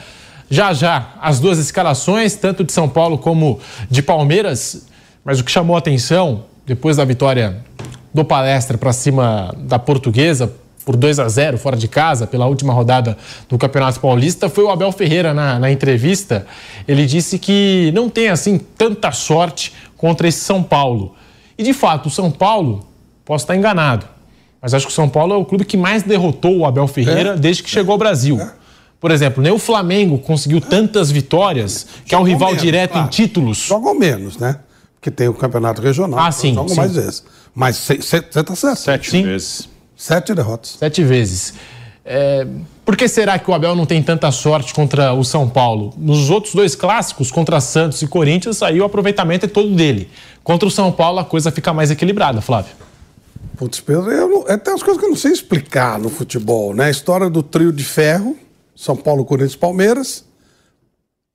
já 0.50 0.74
já 0.74 1.14
as 1.22 1.40
duas 1.40 1.59
escalações, 1.59 2.35
tanto 2.35 2.62
de 2.62 2.72
São 2.72 2.90
Paulo 2.90 3.16
como 3.16 3.59
de 3.90 4.02
Palmeiras, 4.02 4.87
mas 5.24 5.40
o 5.40 5.44
que 5.44 5.50
chamou 5.50 5.76
a 5.76 5.78
atenção 5.78 6.44
depois 6.66 6.98
da 6.98 7.06
vitória 7.06 7.64
do 8.12 8.25
Palestra 8.25 8.77
para 8.77 8.92
cima 8.92 9.55
da 9.59 9.79
Portuguesa 9.79 10.53
por 10.85 10.96
2 10.96 11.18
a 11.18 11.29
0 11.29 11.59
fora 11.59 11.77
de 11.77 11.87
casa 11.87 12.27
pela 12.27 12.46
última 12.46 12.73
rodada 12.73 13.16
do 13.49 13.59
Campeonato 13.59 14.01
Paulista 14.01 14.49
foi 14.49 14.64
o 14.64 14.70
Abel 14.70 14.90
Ferreira 14.90 15.33
na, 15.33 15.59
na 15.59 15.70
entrevista. 15.70 16.46
Ele 16.88 17.07
disse 17.07 17.38
que 17.38 17.92
não 17.94 18.09
tem 18.09 18.29
assim 18.29 18.59
tanta 18.59 19.12
sorte 19.12 19.73
contra 19.96 20.27
esse 20.27 20.40
São 20.40 20.62
Paulo. 20.62 21.14
E 21.57 21.62
de 21.62 21.73
fato, 21.73 22.07
o 22.07 22.11
São 22.11 22.31
Paulo, 22.31 22.87
posso 23.25 23.44
estar 23.44 23.55
enganado, 23.55 24.07
mas 24.61 24.75
acho 24.75 24.87
que 24.87 24.92
o 24.92 24.94
São 24.94 25.09
Paulo 25.09 25.35
é 25.35 25.37
o 25.37 25.44
clube 25.44 25.64
que 25.64 25.77
mais 25.77 26.03
derrotou 26.03 26.59
o 26.59 26.66
Abel 26.66 26.87
Ferreira 26.87 27.37
desde 27.37 27.62
que 27.62 27.70
chegou 27.70 27.92
ao 27.92 27.99
Brasil. 27.99 28.40
Por 28.99 29.11
exemplo, 29.11 29.42
nem 29.42 29.53
o 29.53 29.59
Flamengo 29.59 30.18
conseguiu 30.18 30.61
tantas 30.61 31.11
vitórias, 31.11 31.87
que 32.05 32.14
é 32.14 32.18
o 32.18 32.20
Jogou 32.20 32.33
rival 32.33 32.49
menos, 32.49 32.62
direto 32.62 32.90
em 32.90 32.94
claro. 32.94 33.09
títulos. 33.09 33.59
Jogam 33.59 33.94
menos, 33.94 34.37
né? 34.37 34.57
Porque 35.00 35.10
tem 35.10 35.28
o 35.28 35.34
campeonato 35.34 35.80
regional. 35.80 36.20
Ah, 36.20 36.28
então 36.44 36.68
sim, 36.68 36.74
sim. 36.74 36.80
mais 36.80 36.94
vezes. 36.94 37.24
Mas 37.54 37.76
você 37.76 38.18
está 38.18 38.54
certo. 38.54 38.76
Sete 38.76 39.10
Sim. 39.10 39.22
vezes. 39.22 39.68
Sete 39.96 40.34
derrotas. 40.34 40.76
Sete 40.78 41.02
vezes. 41.02 41.54
É, 42.04 42.46
por 42.84 42.96
que 42.96 43.08
será 43.08 43.38
que 43.38 43.50
o 43.50 43.54
Abel 43.54 43.74
não 43.74 43.86
tem 43.86 44.02
tanta 44.02 44.30
sorte 44.30 44.74
contra 44.74 45.14
o 45.14 45.24
São 45.24 45.48
Paulo? 45.48 45.94
Nos 45.96 46.28
outros 46.28 46.54
dois 46.54 46.74
clássicos, 46.74 47.30
contra 47.30 47.60
Santos 47.60 48.02
e 48.02 48.06
Corinthians, 48.06 48.62
aí 48.62 48.80
o 48.80 48.84
aproveitamento 48.84 49.46
é 49.46 49.48
todo 49.48 49.74
dele. 49.74 50.10
Contra 50.44 50.68
o 50.68 50.70
São 50.70 50.92
Paulo, 50.92 51.18
a 51.18 51.24
coisa 51.24 51.50
fica 51.50 51.72
mais 51.72 51.90
equilibrada, 51.90 52.40
Flávio. 52.40 52.72
Putz, 53.56 53.80
Pedro, 53.80 54.10
eu 54.10 54.28
não, 54.28 54.48
é, 54.48 54.56
tem 54.56 54.72
umas 54.72 54.82
coisas 54.82 55.00
que 55.00 55.06
eu 55.06 55.10
não 55.10 55.16
sei 55.16 55.32
explicar 55.32 55.98
no 55.98 56.10
futebol, 56.10 56.74
né? 56.74 56.86
A 56.86 56.90
história 56.90 57.30
do 57.30 57.42
trio 57.42 57.72
de 57.72 57.84
ferro, 57.84 58.36
São 58.76 58.96
Paulo, 58.96 59.24
Corinthians 59.24 59.54
e 59.54 59.58
Palmeiras. 59.58 60.24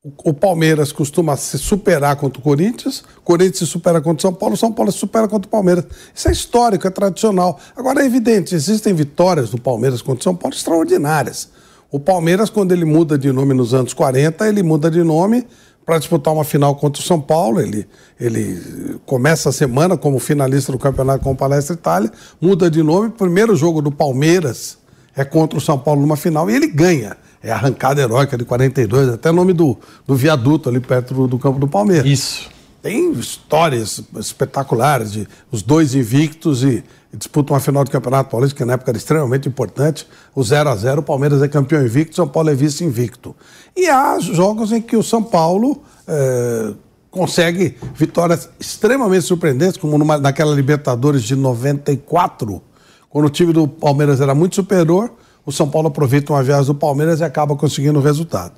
O, 0.05 0.29
o 0.29 0.33
Palmeiras 0.35 0.91
costuma 0.91 1.35
se 1.35 1.57
superar 1.57 2.15
contra 2.15 2.39
o 2.39 2.43
Corinthians, 2.43 3.03
o 3.17 3.21
Corinthians 3.23 3.57
se 3.57 3.65
supera 3.65 3.99
contra 3.99 4.19
o 4.19 4.21
São 4.21 4.33
Paulo, 4.33 4.53
o 4.53 4.57
São 4.57 4.71
Paulo 4.71 4.91
se 4.91 4.99
supera 4.99 5.27
contra 5.27 5.47
o 5.47 5.49
Palmeiras. 5.49 5.85
Isso 6.13 6.29
é 6.29 6.31
histórico, 6.31 6.85
é 6.85 6.91
tradicional. 6.91 7.59
Agora 7.75 8.03
é 8.03 8.05
evidente, 8.05 8.53
existem 8.53 8.93
vitórias 8.93 9.49
do 9.49 9.59
Palmeiras 9.59 10.03
contra 10.03 10.19
o 10.19 10.23
São 10.23 10.35
Paulo 10.35 10.55
extraordinárias. 10.55 11.49
O 11.91 11.99
Palmeiras, 11.99 12.51
quando 12.51 12.71
ele 12.71 12.85
muda 12.85 13.17
de 13.17 13.31
nome 13.31 13.55
nos 13.55 13.73
anos 13.73 13.93
40, 13.93 14.47
ele 14.47 14.61
muda 14.61 14.91
de 14.91 15.01
nome 15.01 15.47
para 15.83 15.97
disputar 15.97 16.33
uma 16.33 16.43
final 16.43 16.75
contra 16.75 17.01
o 17.01 17.05
São 17.05 17.19
Paulo. 17.19 17.59
Ele, 17.59 17.87
ele 18.19 18.99
começa 19.07 19.49
a 19.49 19.51
semana 19.51 19.97
como 19.97 20.19
finalista 20.19 20.71
do 20.71 20.77
campeonato 20.77 21.23
com 21.23 21.31
o 21.31 21.35
Palestra 21.35 21.73
Itália, 21.73 22.11
muda 22.39 22.69
de 22.69 22.83
nome. 22.83 23.09
Primeiro 23.09 23.55
jogo 23.55 23.81
do 23.81 23.91
Palmeiras 23.91 24.77
é 25.15 25.25
contra 25.25 25.57
o 25.57 25.61
São 25.61 25.79
Paulo 25.79 26.01
numa 26.01 26.15
final 26.15 26.47
e 26.47 26.53
ele 26.53 26.67
ganha. 26.67 27.17
É 27.45 27.51
a 27.51 27.55
arrancada 27.57 28.01
heróica 28.01 28.35
de 28.35 28.43
42, 28.43 29.07
até 29.09 29.29
o 29.29 29.33
nome 29.33 29.53
do, 29.53 29.77
do 30.07 30.15
viaduto 30.15 30.67
ali 30.67 30.79
perto 30.79 31.13
do, 31.13 31.27
do 31.27 31.37
campo 31.37 31.59
do 31.59 31.67
Palmeiras. 31.67 32.07
Isso. 32.07 32.49
Tem 32.81 33.11
histórias 33.11 34.01
espetaculares 34.17 35.11
de 35.11 35.27
os 35.51 35.61
dois 35.61 35.93
invictos 35.93 36.63
e, 36.63 36.83
e 37.13 37.17
disputam 37.17 37.53
uma 37.53 37.59
final 37.59 37.83
do 37.83 37.91
Campeonato 37.91 38.31
Paulista, 38.31 38.57
que 38.57 38.65
na 38.65 38.73
época 38.73 38.89
era 38.89 38.97
extremamente 38.97 39.47
importante. 39.47 40.07
O 40.33 40.43
0 40.43 40.71
a 40.71 40.75
0 40.75 41.01
o 41.01 41.03
Palmeiras 41.03 41.39
é 41.43 41.47
campeão 41.47 41.83
invicto, 41.83 42.15
São 42.15 42.27
Paulo 42.27 42.49
é 42.49 42.55
vice-invicto. 42.55 43.35
E 43.77 43.87
há 43.89 44.19
jogos 44.19 44.71
em 44.71 44.81
que 44.81 44.97
o 44.97 45.03
São 45.03 45.21
Paulo 45.21 45.83
eh, 46.07 46.73
consegue 47.11 47.77
vitórias 47.93 48.49
extremamente 48.59 49.21
surpreendentes, 49.21 49.77
como 49.77 49.99
numa, 49.99 50.17
naquela 50.17 50.55
Libertadores 50.55 51.21
de 51.21 51.35
94, 51.35 52.59
quando 53.07 53.25
o 53.25 53.29
time 53.29 53.53
do 53.53 53.67
Palmeiras 53.67 54.19
era 54.19 54.33
muito 54.33 54.55
superior, 54.55 55.11
o 55.45 55.51
São 55.51 55.69
Paulo 55.69 55.87
aproveita 55.89 56.33
uma 56.33 56.41
viagem 56.43 56.65
do 56.65 56.75
Palmeiras 56.75 57.19
e 57.19 57.23
acaba 57.23 57.55
conseguindo 57.55 57.99
o 57.99 58.01
resultado. 58.01 58.53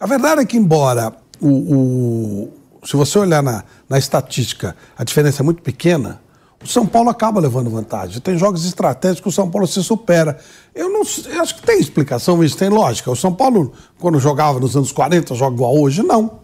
A 0.00 0.06
verdade 0.06 0.40
é 0.42 0.44
que, 0.44 0.56
embora 0.56 1.12
o, 1.40 1.48
o- 1.48 2.52
se 2.84 2.96
você 2.96 3.18
olhar 3.18 3.42
na, 3.42 3.64
na 3.88 3.98
estatística, 3.98 4.76
a 4.96 5.04
diferença 5.04 5.42
é 5.42 5.44
muito 5.44 5.62
pequena, 5.62 6.20
o 6.62 6.66
São 6.66 6.86
Paulo 6.86 7.08
acaba 7.10 7.40
levando 7.40 7.70
vantagem. 7.70 8.20
Tem 8.20 8.36
jogos 8.38 8.64
estratégicos 8.66 9.22
que 9.22 9.28
o 9.28 9.32
São 9.32 9.50
Paulo 9.50 9.66
se 9.66 9.82
supera. 9.82 10.38
Eu 10.74 10.90
não 10.90 11.02
eu 11.26 11.42
acho 11.42 11.56
que 11.56 11.62
tem 11.62 11.78
explicação 11.78 12.42
isso, 12.42 12.56
tem 12.56 12.68
lógica. 12.68 13.10
O 13.10 13.16
São 13.16 13.32
Paulo, 13.32 13.72
quando 13.98 14.18
jogava 14.18 14.58
nos 14.58 14.76
anos 14.76 14.90
40, 14.92 15.34
joga 15.34 15.54
igual 15.54 15.76
hoje? 15.78 16.02
Não. 16.02 16.42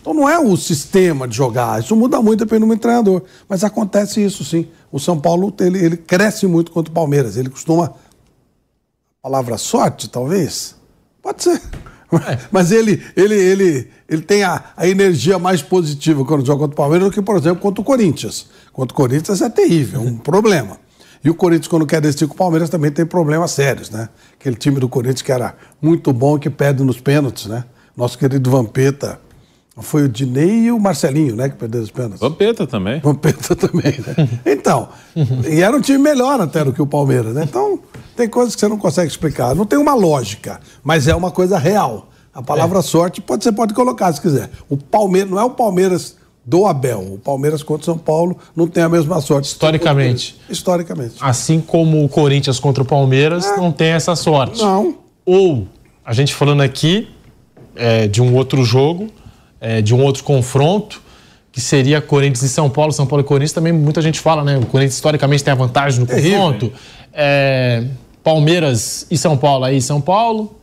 Então 0.00 0.14
não 0.14 0.28
é 0.28 0.38
o 0.38 0.56
sistema 0.56 1.26
de 1.26 1.36
jogar, 1.36 1.80
isso 1.80 1.96
muda 1.96 2.22
muito 2.22 2.44
dependendo 2.44 2.72
do 2.72 2.78
treinador. 2.80 3.22
Mas 3.48 3.64
acontece 3.64 4.24
isso 4.24 4.44
sim. 4.44 4.68
O 4.92 5.00
São 5.00 5.18
Paulo 5.18 5.52
ele, 5.60 5.84
ele 5.84 5.96
cresce 5.96 6.46
muito 6.46 6.70
contra 6.70 6.90
o 6.90 6.94
Palmeiras. 6.94 7.36
Ele 7.36 7.48
costuma. 7.48 7.92
Palavra 9.26 9.58
sorte, 9.58 10.08
talvez? 10.08 10.76
Pode 11.20 11.42
ser. 11.42 11.60
Mas 12.52 12.70
ele, 12.70 13.02
ele, 13.16 13.34
ele, 13.34 13.90
ele 14.08 14.22
tem 14.22 14.44
a, 14.44 14.62
a 14.76 14.86
energia 14.86 15.36
mais 15.36 15.60
positiva 15.60 16.24
quando 16.24 16.46
joga 16.46 16.60
contra 16.60 16.74
o 16.74 16.76
Palmeiras 16.76 17.08
do 17.08 17.12
que, 17.12 17.20
por 17.20 17.36
exemplo, 17.36 17.60
contra 17.60 17.80
o 17.80 17.84
Corinthians. 17.84 18.46
Contra 18.72 18.94
o 18.94 18.96
Corinthians 18.96 19.42
é 19.42 19.50
terrível, 19.50 20.00
é 20.00 20.04
um 20.04 20.16
problema. 20.16 20.78
E 21.24 21.28
o 21.28 21.34
Corinthians, 21.34 21.66
quando 21.66 21.84
quer 21.84 22.00
decidir 22.00 22.28
com 22.28 22.34
o 22.34 22.36
Palmeiras, 22.36 22.70
também 22.70 22.92
tem 22.92 23.04
problemas 23.04 23.50
sérios, 23.50 23.90
né? 23.90 24.08
Aquele 24.38 24.54
time 24.54 24.78
do 24.78 24.88
Corinthians 24.88 25.22
que 25.22 25.32
era 25.32 25.56
muito 25.82 26.12
bom, 26.12 26.38
que 26.38 26.48
perde 26.48 26.84
nos 26.84 27.00
pênaltis, 27.00 27.46
né? 27.46 27.64
Nosso 27.96 28.16
querido 28.16 28.48
Vampeta. 28.48 29.18
Foi 29.78 30.04
o 30.04 30.08
Dinei 30.08 30.64
e 30.64 30.72
o 30.72 30.80
Marcelinho, 30.80 31.36
né? 31.36 31.50
Que 31.50 31.56
perderam 31.56 31.84
os 31.84 31.90
pênaltis. 31.90 32.20
Vampeta 32.20 32.66
também. 32.66 32.98
Vampeta 33.00 33.54
também, 33.56 33.94
né? 34.06 34.28
Então, 34.46 34.88
e 35.48 35.60
era 35.60 35.76
um 35.76 35.80
time 35.80 35.98
melhor 35.98 36.40
até 36.40 36.64
do 36.64 36.72
que 36.72 36.80
o 36.80 36.86
Palmeiras, 36.86 37.34
né? 37.34 37.44
Então, 37.44 37.78
tem 38.16 38.26
coisas 38.26 38.54
que 38.54 38.60
você 38.60 38.68
não 38.68 38.78
consegue 38.78 39.10
explicar. 39.10 39.54
Não 39.54 39.66
tem 39.66 39.78
uma 39.78 39.94
lógica, 39.94 40.60
mas 40.82 41.06
é 41.06 41.14
uma 41.14 41.30
coisa 41.30 41.58
real. 41.58 42.08
A 42.32 42.42
palavra 42.42 42.80
sorte 42.80 43.20
pode, 43.20 43.44
você 43.44 43.52
pode 43.52 43.74
colocar 43.74 44.12
se 44.12 44.20
quiser. 44.20 44.50
O 44.68 44.76
Palmeiras, 44.78 45.30
não 45.30 45.38
é 45.38 45.44
o 45.44 45.50
Palmeiras 45.50 46.16
do 46.44 46.64
Abel. 46.64 47.00
O 47.14 47.18
Palmeiras 47.18 47.62
contra 47.62 47.82
o 47.82 47.84
São 47.84 47.98
Paulo 47.98 48.38
não 48.54 48.66
tem 48.66 48.82
a 48.82 48.88
mesma 48.88 49.20
sorte. 49.20 49.46
Historicamente. 49.46 50.38
Historicamente. 50.48 51.16
Assim 51.20 51.60
como 51.60 52.02
o 52.04 52.08
Corinthians 52.08 52.60
contra 52.60 52.82
o 52.82 52.86
Palmeiras 52.86 53.44
não 53.56 53.72
tem 53.72 53.88
essa 53.88 54.14
sorte. 54.14 54.62
Não. 54.62 54.96
Ou, 55.24 55.66
a 56.04 56.12
gente 56.12 56.34
falando 56.34 56.62
aqui 56.62 57.08
é, 57.74 58.06
de 58.06 58.22
um 58.22 58.34
outro 58.34 58.64
jogo, 58.64 59.08
é, 59.66 59.82
de 59.82 59.92
um 59.92 60.00
outro 60.00 60.22
confronto, 60.22 61.02
que 61.50 61.60
seria 61.60 62.00
Corinthians 62.00 62.42
e 62.42 62.48
São 62.48 62.70
Paulo. 62.70 62.92
São 62.92 63.04
Paulo 63.04 63.24
e 63.24 63.26
Corinthians 63.26 63.52
também 63.52 63.72
muita 63.72 64.00
gente 64.00 64.20
fala, 64.20 64.44
né? 64.44 64.56
O 64.56 64.66
Corinthians 64.66 64.94
historicamente 64.94 65.42
tem 65.42 65.50
a 65.50 65.56
vantagem 65.56 66.00
no 66.00 66.06
Terrível. 66.06 66.38
confronto. 66.38 66.72
É, 67.12 67.84
Palmeiras 68.22 69.06
e 69.10 69.18
São 69.18 69.36
Paulo 69.36 69.64
aí, 69.64 69.82
São 69.82 70.00
Paulo. 70.00 70.56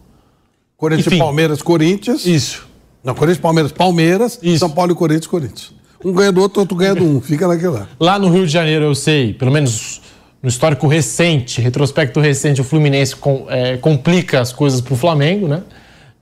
Corinthians 0.77 1.07
Enfim. 1.07 1.17
e 1.17 1.19
Palmeiras, 1.19 1.61
Corinthians. 1.61 2.25
Isso. 2.25 2.65
Não, 3.03 3.13
Corinthians, 3.13 3.41
Palmeiras, 3.41 3.71
Palmeiras. 3.73 4.39
Isso. 4.41 4.59
São 4.59 4.69
Paulo 4.69 4.93
e 4.93 4.95
Corinthians, 4.95 5.27
Corinthians. 5.27 5.73
Um 6.05 6.13
ganha 6.13 6.31
do 6.31 6.41
outro, 6.41 6.61
outro 6.61 6.77
ganha 6.77 6.95
do 6.95 7.03
um. 7.03 7.19
Fica 7.19 7.45
naquele 7.45 7.69
lá. 7.69 7.87
Lá 7.99 8.17
no 8.17 8.29
Rio 8.29 8.45
de 8.45 8.51
Janeiro, 8.51 8.85
eu 8.85 8.95
sei, 8.95 9.33
pelo 9.33 9.51
menos 9.51 10.01
no 10.41 10.47
histórico 10.47 10.87
recente, 10.87 11.59
retrospecto 11.59 12.19
recente, 12.21 12.61
o 12.61 12.63
Fluminense 12.63 13.15
com, 13.15 13.45
é, 13.49 13.77
complica 13.77 14.39
as 14.39 14.53
coisas 14.53 14.79
para 14.79 14.93
o 14.93 14.97
Flamengo, 14.97 15.47
né? 15.47 15.63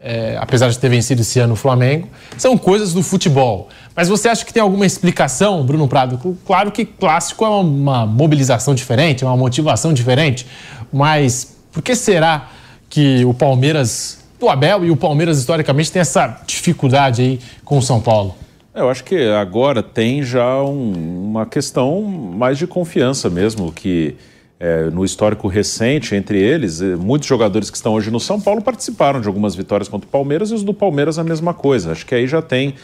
É, 0.04 0.36
apesar 0.40 0.68
de 0.70 0.80
ter 0.80 0.90
vencido 0.90 1.22
esse 1.22 1.40
ano 1.40 1.54
o 1.54 1.56
Flamengo. 1.56 2.08
São 2.36 2.58
coisas 2.58 2.92
do 2.92 3.04
futebol. 3.04 3.70
Mas 3.96 4.10
você 4.10 4.30
acha 4.30 4.44
que 4.44 4.52
tem 4.52 4.62
alguma 4.62 4.84
explicação, 4.84 5.64
Bruno 5.64 5.88
Prado? 5.88 6.36
Claro 6.44 6.72
que 6.72 6.86
clássico 6.86 7.46
é 7.46 7.50
uma 7.50 8.04
mobilização 8.08 8.74
diferente, 8.74 9.24
é 9.24 9.28
uma 9.28 9.38
motivação 9.38 9.94
diferente, 9.94 10.48
mas 10.92 11.56
por 11.72 11.84
que 11.84 11.96
será 11.96 12.50
que 12.90 13.24
o 13.26 13.34
Palmeiras 13.34 14.20
do 14.40 14.50
Abel 14.50 14.84
e 14.84 14.90
o 14.90 14.98
Palmeiras 14.98 15.38
historicamente 15.38 15.92
tem 15.92 16.00
essa 16.00 16.42
dificuldade 16.48 17.22
aí 17.22 17.40
com 17.64 17.78
o 17.78 17.82
São 17.82 18.02
Paulo? 18.02 18.36
Eu 18.74 18.90
acho 18.90 19.04
que 19.04 19.30
agora 19.30 19.84
tem 19.84 20.24
já 20.24 20.64
um, 20.64 21.30
uma 21.30 21.46
questão 21.46 22.02
mais 22.02 22.58
de 22.58 22.66
confiança 22.66 23.30
mesmo, 23.30 23.72
que 23.72 24.16
é, 24.62 24.92
no 24.92 25.04
histórico 25.04 25.48
recente 25.48 26.14
entre 26.14 26.40
eles, 26.40 26.82
eh, 26.82 26.96
muitos 26.96 27.28
jogadores 27.28 27.72
que 27.72 27.76
estão 27.76 27.94
hoje 27.94 28.12
no 28.12 28.20
São 28.20 28.40
Paulo 28.40 28.62
participaram 28.62 29.20
de 29.20 29.28
algumas 29.28 29.56
vitórias 29.56 29.90
contra 29.90 30.08
o 30.08 30.12
Palmeiras 30.12 30.52
e 30.52 30.54
os 30.54 30.64
do 30.64 30.72
Palmeiras 30.72 31.18
a 31.18 31.24
mesma 31.24 31.52
coisa. 31.52 31.94
Acho 31.94 32.06
que 32.06 32.14
aí 32.14 32.28
já 32.28 32.44
tem 32.44 32.76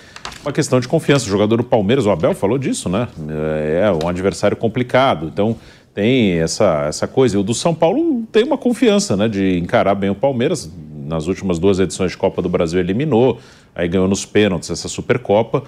uma 0.42 0.52
questão 0.52 0.80
de 0.80 0.88
confiança. 0.88 1.28
O 1.28 1.30
jogador 1.30 1.58
do 1.58 1.64
Palmeiras, 1.64 2.08
o 2.08 2.10
Abel, 2.10 2.34
falou 2.34 2.58
disso, 2.58 2.90
né? 2.90 3.08
É, 3.30 3.84
é 3.84 3.92
um 4.04 4.10
adversário 4.10 4.58
complicado, 4.58 5.28
então 5.32 5.56
tem 5.94 6.40
essa, 6.40 6.86
essa 6.88 7.08
coisa. 7.08 7.38
E 7.38 7.40
o 7.40 7.44
do 7.44 7.54
São 7.54 7.76
Paulo 7.76 8.24
tem 8.32 8.44
uma 8.44 8.58
confiança, 8.58 9.16
né, 9.16 9.28
de 9.28 9.60
encarar 9.60 9.94
bem 9.94 10.10
o 10.10 10.16
Palmeiras. 10.16 10.68
Nas 11.06 11.28
últimas 11.28 11.60
duas 11.60 11.80
edições 11.80 12.10
de 12.10 12.18
Copa 12.18 12.42
do 12.42 12.50
Brasil 12.50 12.80
eliminou, 12.80 13.40
aí 13.76 13.88
ganhou 13.88 14.08
nos 14.08 14.26
pênaltis 14.26 14.72
essa 14.72 14.88
Supercopa. 14.88 15.64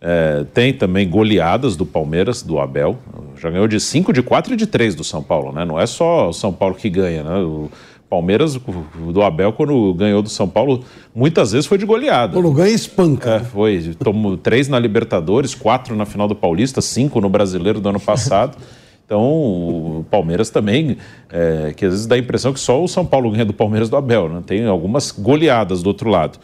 É, 0.00 0.44
tem 0.54 0.72
também 0.72 1.08
goleadas 1.08 1.76
do 1.76 1.84
Palmeiras, 1.84 2.42
do 2.42 2.58
Abel. 2.60 2.98
Já 3.36 3.50
ganhou 3.50 3.66
de 3.66 3.80
5, 3.80 4.12
de 4.12 4.22
4 4.22 4.54
e 4.54 4.56
de 4.56 4.66
3 4.66 4.94
do 4.94 5.02
São 5.02 5.22
Paulo, 5.22 5.52
né? 5.52 5.64
Não 5.64 5.78
é 5.78 5.86
só 5.86 6.28
o 6.28 6.32
São 6.32 6.52
Paulo 6.52 6.74
que 6.74 6.88
ganha, 6.88 7.22
né? 7.22 7.38
O 7.38 7.70
Palmeiras, 8.08 8.54
do 8.54 9.22
Abel, 9.22 9.52
quando 9.52 9.92
ganhou 9.94 10.22
do 10.22 10.28
São 10.28 10.48
Paulo, 10.48 10.82
muitas 11.14 11.52
vezes 11.52 11.66
foi 11.66 11.76
de 11.76 11.84
goleada. 11.84 12.32
Quando 12.32 12.50
ganha, 12.52 12.74
espanca. 12.74 13.34
É, 13.34 13.40
foi. 13.40 13.94
Tomou 14.02 14.36
três 14.36 14.68
na 14.68 14.78
Libertadores, 14.78 15.54
quatro 15.54 15.94
na 15.94 16.06
final 16.06 16.26
do 16.26 16.34
Paulista, 16.34 16.80
cinco 16.80 17.20
no 17.20 17.28
Brasileiro 17.28 17.80
do 17.80 17.88
ano 17.88 18.00
passado. 18.00 18.56
Então, 19.04 19.22
o 19.22 20.06
Palmeiras 20.10 20.50
também, 20.50 20.98
é, 21.30 21.72
que 21.74 21.84
às 21.84 21.92
vezes 21.92 22.06
dá 22.06 22.14
a 22.14 22.18
impressão 22.18 22.52
que 22.52 22.60
só 22.60 22.82
o 22.82 22.86
São 22.86 23.06
Paulo 23.06 23.30
ganha 23.30 23.44
do 23.44 23.54
Palmeiras 23.54 23.88
do 23.88 23.96
Abel, 23.96 24.28
né? 24.28 24.42
Tem 24.46 24.66
algumas 24.66 25.10
goleadas 25.10 25.82
do 25.82 25.86
outro 25.86 26.10
lado. 26.10 26.38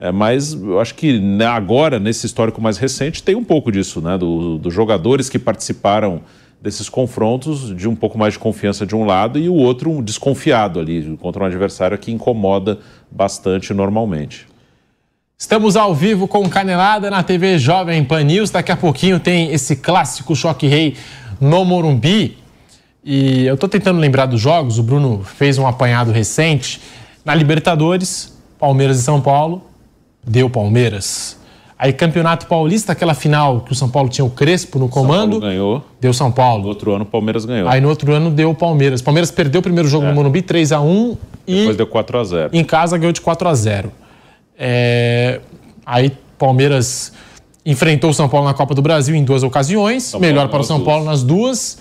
É, 0.00 0.10
mas 0.10 0.54
eu 0.54 0.80
acho 0.80 0.94
que 0.94 1.20
né, 1.20 1.44
agora, 1.44 2.00
nesse 2.00 2.24
histórico 2.24 2.60
mais 2.60 2.78
recente, 2.78 3.22
tem 3.22 3.34
um 3.34 3.44
pouco 3.44 3.70
disso, 3.70 4.00
né? 4.00 4.16
Dos 4.16 4.58
do 4.58 4.70
jogadores 4.70 5.28
que 5.28 5.38
participaram 5.38 6.22
desses 6.60 6.88
confrontos, 6.88 7.74
de 7.76 7.86
um 7.86 7.94
pouco 7.94 8.18
mais 8.18 8.32
de 8.32 8.38
confiança 8.38 8.86
de 8.86 8.96
um 8.96 9.04
lado 9.04 9.38
e 9.38 9.48
o 9.48 9.54
outro 9.54 9.90
um 9.90 10.02
desconfiado 10.02 10.80
ali, 10.80 11.16
contra 11.20 11.42
um 11.42 11.46
adversário 11.46 11.96
que 11.98 12.10
incomoda 12.10 12.78
bastante 13.10 13.72
normalmente. 13.74 14.46
Estamos 15.38 15.76
ao 15.76 15.94
vivo 15.94 16.28
com 16.28 16.48
Canelada 16.48 17.10
na 17.10 17.22
TV 17.22 17.58
Jovem 17.58 18.04
Pan 18.04 18.24
News. 18.24 18.50
Daqui 18.50 18.72
a 18.72 18.76
pouquinho 18.76 19.18
tem 19.18 19.52
esse 19.52 19.76
clássico 19.76 20.36
Choque 20.36 20.66
Rei 20.66 20.96
no 21.40 21.64
Morumbi. 21.64 22.36
E 23.02 23.46
eu 23.46 23.54
estou 23.54 23.66
tentando 23.68 23.98
lembrar 23.98 24.26
dos 24.26 24.40
jogos, 24.40 24.78
o 24.78 24.82
Bruno 24.82 25.24
fez 25.24 25.56
um 25.56 25.66
apanhado 25.66 26.10
recente. 26.10 26.80
Na 27.24 27.34
Libertadores, 27.34 28.38
Palmeiras 28.58 28.98
e 28.98 29.02
São 29.02 29.18
Paulo, 29.18 29.69
deu 30.24 30.48
Palmeiras. 30.48 31.38
Aí, 31.78 31.94
Campeonato 31.94 32.46
Paulista, 32.46 32.92
aquela 32.92 33.14
final 33.14 33.62
que 33.62 33.72
o 33.72 33.74
São 33.74 33.88
Paulo 33.88 34.10
tinha 34.10 34.22
o 34.22 34.28
Crespo 34.28 34.78
no 34.78 34.86
comando. 34.86 35.32
São 35.32 35.40
Paulo 35.40 35.40
ganhou. 35.40 35.84
Deu 35.98 36.12
São 36.12 36.30
Paulo. 36.30 36.62
No 36.64 36.68
outro 36.68 36.92
ano, 36.92 37.04
o 37.04 37.06
Palmeiras 37.06 37.46
ganhou. 37.46 37.68
Aí, 37.70 37.80
no 37.80 37.88
outro 37.88 38.12
ano, 38.12 38.30
deu 38.30 38.50
o 38.50 38.54
Palmeiras. 38.54 39.00
Palmeiras 39.00 39.30
perdeu 39.30 39.60
o 39.60 39.62
primeiro 39.62 39.88
jogo 39.88 40.04
é. 40.04 40.08
no 40.08 40.14
Morumbi, 40.14 40.42
3x1. 40.42 41.16
E 41.46 41.54
Depois 41.60 41.76
deu 41.78 41.86
4x0. 41.86 42.50
Em 42.52 42.62
casa, 42.62 42.98
ganhou 42.98 43.12
de 43.12 43.20
4x0. 43.22 43.86
É... 44.58 45.40
Aí, 45.86 46.12
Palmeiras 46.36 47.14
enfrentou 47.64 48.10
o 48.10 48.14
São 48.14 48.28
Paulo 48.28 48.46
na 48.46 48.52
Copa 48.52 48.74
do 48.74 48.82
Brasil 48.82 49.14
em 49.14 49.24
duas 49.24 49.42
ocasiões. 49.42 50.02
São 50.02 50.20
melhor 50.20 50.48
Paulo 50.48 50.50
para 50.50 50.60
o 50.60 50.64
São 50.64 50.80
Paulo 50.84 51.04
nas 51.06 51.22
duas. 51.22 51.78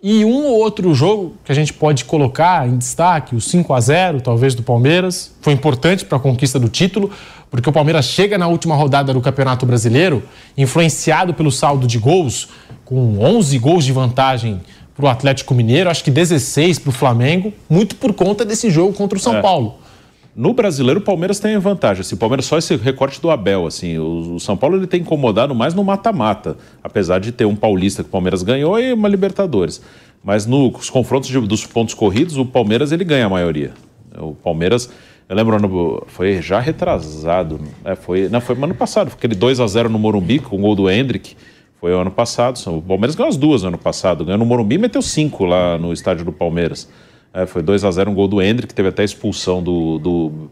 E 0.00 0.24
um 0.24 0.46
ou 0.46 0.58
outro 0.58 0.94
jogo 0.94 1.34
que 1.44 1.50
a 1.50 1.54
gente 1.54 1.72
pode 1.72 2.04
colocar 2.04 2.68
em 2.68 2.78
destaque, 2.78 3.34
o 3.34 3.40
5 3.40 3.74
a 3.74 3.80
0 3.80 4.20
talvez 4.20 4.54
do 4.54 4.62
Palmeiras, 4.62 5.34
foi 5.40 5.52
importante 5.52 6.04
para 6.04 6.18
a 6.18 6.20
conquista 6.20 6.58
do 6.58 6.68
título, 6.68 7.10
porque 7.50 7.68
o 7.68 7.72
Palmeiras 7.72 8.04
chega 8.06 8.36
na 8.36 8.46
última 8.46 8.74
rodada 8.74 9.12
do 9.12 9.20
Campeonato 9.20 9.64
Brasileiro, 9.64 10.22
influenciado 10.56 11.32
pelo 11.32 11.50
saldo 11.50 11.86
de 11.86 11.98
gols, 11.98 12.48
com 12.84 13.18
11 13.18 13.58
gols 13.58 13.84
de 13.84 13.92
vantagem 13.92 14.60
para 14.94 15.06
o 15.06 15.08
Atlético 15.08 15.54
Mineiro, 15.54 15.88
acho 15.88 16.02
que 16.02 16.10
16 16.10 16.80
para 16.80 16.90
o 16.90 16.92
Flamengo, 16.92 17.52
muito 17.70 17.94
por 17.96 18.12
conta 18.12 18.44
desse 18.44 18.68
jogo 18.68 18.92
contra 18.92 19.16
o 19.16 19.20
São 19.20 19.36
é. 19.36 19.40
Paulo. 19.42 19.76
No 20.34 20.52
brasileiro, 20.52 21.00
o 21.00 21.02
Palmeiras 21.02 21.40
tem 21.40 21.58
vantagem. 21.58 22.00
Assim, 22.00 22.14
o 22.14 22.18
Palmeiras 22.18 22.46
só 22.46 22.58
esse 22.58 22.76
recorte 22.76 23.20
do 23.20 23.28
Abel. 23.28 23.66
Assim, 23.66 23.98
o, 23.98 24.34
o 24.34 24.40
São 24.40 24.56
Paulo 24.56 24.76
ele 24.76 24.86
tem 24.86 25.00
incomodado 25.00 25.52
mais 25.52 25.74
no 25.74 25.82
mata-mata, 25.82 26.56
apesar 26.82 27.18
de 27.18 27.32
ter 27.32 27.44
um 27.44 27.56
paulista 27.56 28.04
que 28.04 28.08
o 28.08 28.12
Palmeiras 28.12 28.44
ganhou 28.44 28.78
e 28.78 28.92
uma 28.92 29.08
Libertadores. 29.08 29.82
Mas 30.22 30.46
nos 30.46 30.90
confrontos 30.90 31.28
de, 31.28 31.40
dos 31.40 31.66
pontos 31.66 31.92
corridos, 31.92 32.36
o 32.36 32.44
Palmeiras 32.44 32.92
ele 32.92 33.04
ganha 33.04 33.26
a 33.26 33.28
maioria. 33.28 33.72
O 34.16 34.32
Palmeiras, 34.32 34.88
eu 35.28 35.36
lembro, 35.36 36.04
foi 36.06 36.40
já 36.40 36.58
retrasado. 36.58 37.60
É, 37.84 37.94
foi, 37.94 38.28
não, 38.28 38.40
foi 38.40 38.56
ano 38.56 38.74
passado, 38.74 39.12
aquele 39.12 39.34
2 39.34 39.60
a 39.60 39.66
0 39.66 39.90
no 39.90 39.98
Morumbi 39.98 40.38
com 40.38 40.56
o 40.56 40.60
gol 40.60 40.74
do 40.74 40.90
Hendrick. 40.90 41.36
Foi 41.80 41.92
ano 41.92 42.10
passado. 42.10 42.58
O 42.66 42.82
Palmeiras 42.82 43.14
ganhou 43.14 43.28
as 43.28 43.36
duas 43.36 43.62
no 43.62 43.68
ano 43.68 43.78
passado. 43.78 44.24
Ganhou 44.24 44.38
no 44.38 44.46
Morumbi 44.46 44.76
e 44.76 44.78
meteu 44.78 45.02
cinco 45.02 45.44
lá 45.44 45.78
no 45.78 45.92
estádio 45.92 46.24
do 46.24 46.32
Palmeiras. 46.32 46.88
É, 47.32 47.46
foi 47.46 47.62
2 47.62 47.84
a 47.84 47.90
0 47.90 48.10
um 48.10 48.14
gol 48.14 48.26
do 48.26 48.40
Hendrick, 48.40 48.74
teve 48.74 48.88
até 48.88 49.04
expulsão 49.04 49.62
do, 49.62 49.98
do, 49.98 50.50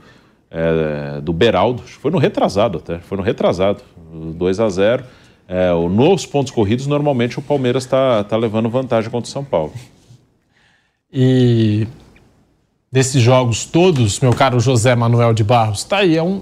é, 0.51 1.21
do 1.21 1.33
Beraldo. 1.33 1.83
Foi 1.83 2.11
no 2.11 2.19
retrasado 2.19 2.79
até, 2.79 2.99
foi 2.99 3.17
no 3.17 3.25
retrasado. 3.25 3.83
2 4.13 4.61
a 4.61 4.69
0 4.69 5.05
é, 5.49 5.73
Nos 5.73 6.27
pontos 6.27 6.53
corridos, 6.53 6.87
normalmente 6.87 7.39
o 7.39 7.43
Palmeiras 7.43 7.85
está 7.85 8.23
tá 8.25 8.37
levando 8.37 8.69
vantagem 8.69 9.11
contra 9.11 9.29
o 9.29 9.33
São 9.33 9.45
Paulo. 9.45 9.73
E 11.13 11.87
desses 12.97 13.21
jogos 13.21 13.67
todos, 13.67 14.21
meu 14.21 14.33
caro 14.33 14.59
José 14.59 14.95
Manuel 14.95 15.35
de 15.35 15.45
Barros, 15.45 15.81
está 15.81 15.99
aí, 15.99 16.17
é 16.17 16.23
um 16.23 16.41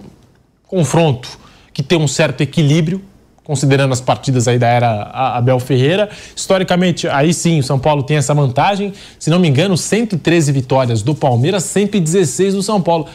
confronto 0.68 1.28
que 1.72 1.82
tem 1.82 1.98
um 1.98 2.06
certo 2.06 2.42
equilíbrio 2.42 3.02
considerando 3.42 3.92
as 3.92 4.00
partidas 4.00 4.46
aí 4.46 4.56
da 4.56 4.68
era 4.68 5.02
Abel 5.36 5.58
Ferreira. 5.58 6.08
Historicamente, 6.34 7.08
aí 7.08 7.34
sim, 7.34 7.58
o 7.58 7.62
São 7.64 7.76
Paulo 7.76 8.04
tem 8.04 8.18
essa 8.18 8.32
vantagem. 8.32 8.92
Se 9.18 9.30
não 9.30 9.40
me 9.40 9.48
engano, 9.48 9.76
113 9.76 10.52
vitórias 10.52 11.02
do 11.02 11.12
Palmeiras, 11.12 11.64
116 11.64 12.54
do 12.54 12.62
São 12.62 12.80
Paulo. 12.80 13.08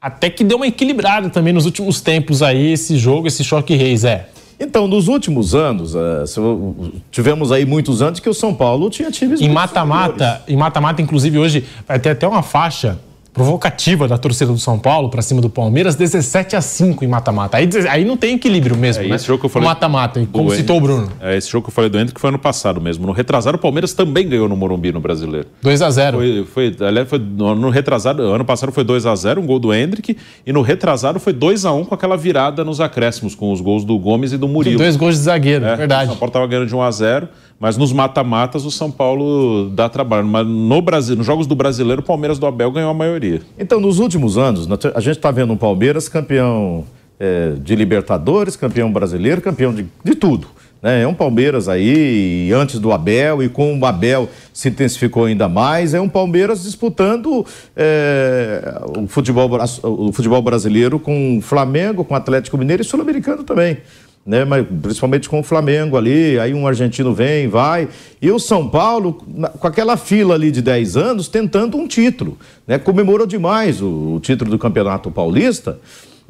Até 0.00 0.30
que 0.30 0.44
deu 0.44 0.56
uma 0.56 0.68
equilibrada 0.68 1.28
também 1.28 1.52
nos 1.52 1.66
últimos 1.66 2.00
tempos 2.00 2.40
aí 2.40 2.74
esse 2.74 2.96
jogo, 2.96 3.26
esse 3.26 3.42
choque 3.42 3.74
reis, 3.74 4.04
é. 4.04 4.28
Então, 4.60 4.86
nos 4.86 5.08
últimos 5.08 5.54
anos, 5.54 5.94
uh, 5.94 6.92
tivemos 7.10 7.50
aí 7.50 7.64
muitos 7.64 8.02
anos 8.02 8.20
que 8.20 8.28
o 8.28 8.34
São 8.34 8.54
Paulo 8.54 8.90
tinha 8.90 9.10
times. 9.10 9.40
Em 9.40 9.48
mata-mata, 9.48 10.42
em 10.46 10.56
mata-mata, 10.56 11.00
inclusive 11.00 11.38
hoje 11.38 11.64
vai 11.88 11.98
ter 11.98 12.10
até 12.10 12.28
uma 12.28 12.42
faixa 12.42 12.98
provocativa 13.32 14.08
da 14.08 14.18
torcida 14.18 14.52
do 14.52 14.58
São 14.58 14.78
Paulo 14.78 15.08
para 15.08 15.22
cima 15.22 15.40
do 15.40 15.48
Palmeiras, 15.48 15.94
17 15.94 16.56
a 16.56 16.60
5 16.60 17.04
em 17.04 17.08
mata-mata. 17.08 17.56
Aí, 17.56 17.68
aí 17.88 18.04
não 18.04 18.16
tem 18.16 18.34
equilíbrio 18.34 18.76
mesmo, 18.76 19.04
é, 19.04 19.08
né? 19.08 19.16
Esse 19.16 19.26
jogo 19.26 19.40
que 19.40 19.46
eu 19.46 19.50
falei 19.50 19.68
mata-mata, 19.68 20.26
como 20.32 20.50
citou 20.50 20.78
o 20.78 20.80
Bruno. 20.80 21.08
É, 21.20 21.36
esse 21.36 21.50
jogo 21.50 21.64
que 21.64 21.70
eu 21.70 21.74
falei 21.74 21.90
do 21.90 21.98
Hendrick 21.98 22.14
que 22.14 22.20
foi 22.20 22.28
ano 22.28 22.38
passado 22.38 22.80
mesmo. 22.80 23.06
No 23.06 23.12
retrasado, 23.12 23.56
o 23.56 23.60
Palmeiras 23.60 23.92
também 23.92 24.28
ganhou 24.28 24.48
no 24.48 24.56
Morumbi 24.56 24.92
no 24.92 25.00
Brasileiro. 25.00 25.46
2 25.62 25.82
a 25.82 25.90
0 25.90 26.18
Foi, 26.18 26.44
foi, 26.44 26.76
aliás, 26.86 27.08
foi 27.08 27.18
no 27.18 27.70
retrasado, 27.70 28.22
ano 28.22 28.44
passado 28.44 28.72
foi 28.72 28.84
2 28.84 29.06
a 29.06 29.14
0 29.14 29.40
um 29.40 29.46
gol 29.46 29.58
do 29.58 29.72
Hendrick, 29.72 30.16
e 30.46 30.52
no 30.52 30.62
retrasado 30.62 31.20
foi 31.20 31.32
2 31.32 31.64
a 31.64 31.72
1 31.72 31.84
com 31.84 31.94
aquela 31.94 32.16
virada 32.16 32.64
nos 32.64 32.80
acréscimos, 32.80 33.34
com 33.34 33.52
os 33.52 33.60
gols 33.60 33.84
do 33.84 33.98
Gomes 33.98 34.32
e 34.32 34.36
do 34.36 34.48
Murilo. 34.48 34.78
Dois 34.78 34.96
gols 34.96 35.14
de 35.14 35.22
zagueiro, 35.22 35.64
é, 35.64 35.76
verdade. 35.76 36.04
O 36.04 36.08
São 36.08 36.16
Paulo 36.16 36.30
estava 36.30 36.46
ganhando 36.46 36.66
de 36.66 36.74
1 36.74 36.82
a 36.82 36.90
0 36.90 37.28
mas 37.60 37.76
nos 37.76 37.92
mata-matas 37.92 38.64
o 38.64 38.70
São 38.70 38.90
Paulo 38.90 39.68
dá 39.68 39.86
trabalho. 39.86 40.26
Mas 40.26 40.46
no 40.46 40.80
Brasil, 40.80 41.14
nos 41.14 41.26
jogos 41.26 41.46
do 41.46 41.54
brasileiro, 41.54 42.00
o 42.00 42.04
Palmeiras 42.04 42.38
do 42.38 42.46
Abel 42.46 42.72
ganhou 42.72 42.90
a 42.90 42.94
maioria. 42.94 43.19
Então, 43.58 43.80
nos 43.80 43.98
últimos 43.98 44.36
anos, 44.38 44.68
a 44.94 45.00
gente 45.00 45.16
está 45.16 45.30
vendo 45.30 45.52
um 45.52 45.56
Palmeiras 45.56 46.08
campeão 46.08 46.84
é, 47.18 47.52
de 47.62 47.76
Libertadores, 47.76 48.56
campeão 48.56 48.92
brasileiro, 48.92 49.40
campeão 49.40 49.74
de, 49.74 49.86
de 50.02 50.14
tudo. 50.14 50.46
Né? 50.82 51.02
É 51.02 51.06
um 51.06 51.14
Palmeiras 51.14 51.68
aí, 51.68 52.50
antes 52.52 52.78
do 52.78 52.92
Abel, 52.92 53.42
e 53.42 53.48
com 53.48 53.78
o 53.78 53.84
Abel 53.84 54.28
se 54.52 54.68
intensificou 54.68 55.26
ainda 55.26 55.48
mais. 55.48 55.94
É 55.94 56.00
um 56.00 56.08
Palmeiras 56.08 56.62
disputando 56.62 57.44
é, 57.76 58.80
o, 58.96 59.06
futebol, 59.06 59.50
o 59.82 60.12
futebol 60.12 60.40
brasileiro 60.40 60.98
com 60.98 61.38
o 61.38 61.40
Flamengo, 61.40 62.04
com 62.04 62.14
o 62.14 62.16
Atlético 62.16 62.56
Mineiro 62.56 62.82
e 62.82 62.84
Sul-Americano 62.84 63.44
também 63.44 63.78
né? 64.24 64.44
Mas 64.44 64.66
principalmente 64.82 65.28
com 65.28 65.40
o 65.40 65.42
Flamengo 65.42 65.96
ali, 65.96 66.38
aí 66.38 66.54
um 66.54 66.66
argentino 66.66 67.12
vem, 67.12 67.48
vai. 67.48 67.88
E 68.20 68.30
o 68.30 68.38
São 68.38 68.68
Paulo, 68.68 69.14
com 69.14 69.66
aquela 69.66 69.96
fila 69.96 70.34
ali 70.34 70.50
de 70.50 70.62
10 70.62 70.96
anos, 70.96 71.28
tentando 71.28 71.76
um 71.76 71.86
título, 71.86 72.38
né? 72.66 72.78
Comemorou 72.78 73.26
demais 73.26 73.80
o, 73.80 74.14
o 74.14 74.20
título 74.20 74.50
do 74.50 74.58
Campeonato 74.58 75.10
Paulista. 75.10 75.78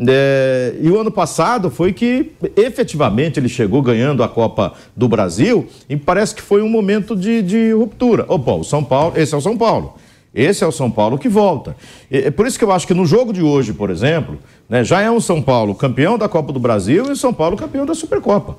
É, 0.09 0.76
e 0.80 0.88
o 0.88 0.99
ano 0.99 1.11
passado 1.11 1.70
foi 1.70 1.93
que 1.93 2.32
efetivamente 2.57 3.38
ele 3.38 3.51
chegou 3.51 3.82
ganhando 3.82 4.22
a 4.22 4.28
Copa 4.28 4.72
do 4.97 5.07
Brasil 5.07 5.66
e 5.91 5.97
parece 5.97 6.34
que 6.34 6.41
foi 6.41 6.62
um 6.62 6.70
momento 6.70 7.14
de, 7.14 7.43
de 7.43 7.72
ruptura. 7.72 8.24
Opa, 8.26 8.53
o 8.53 8.64
São 8.64 8.82
Paulo, 8.82 9.12
esse 9.18 9.34
é 9.34 9.36
o 9.36 9.43
São 9.43 9.59
Paulo. 9.59 9.95
Esse 10.32 10.62
é 10.62 10.66
o 10.66 10.72
São 10.72 10.91
Paulo 10.91 11.18
que 11.18 11.28
volta. 11.28 11.76
É 12.11 12.30
por 12.30 12.47
isso 12.47 12.57
que 12.57 12.64
eu 12.64 12.70
acho 12.70 12.86
que 12.86 12.95
no 12.95 13.05
jogo 13.05 13.32
de 13.32 13.43
hoje, 13.43 13.72
por 13.72 13.91
exemplo, 13.91 14.38
né, 14.71 14.85
já 14.85 15.01
é 15.01 15.11
um 15.11 15.21
São 15.21 15.43
Paulo 15.43 15.75
campeão 15.75 16.16
da 16.16 16.29
Copa 16.29 16.53
do 16.53 16.61
Brasil 16.61 17.07
e 17.09 17.11
o 17.11 17.16
São 17.16 17.35
Paulo 17.35 17.57
campeão 17.57 17.85
da 17.85 17.95
Supercopa. 17.95 18.57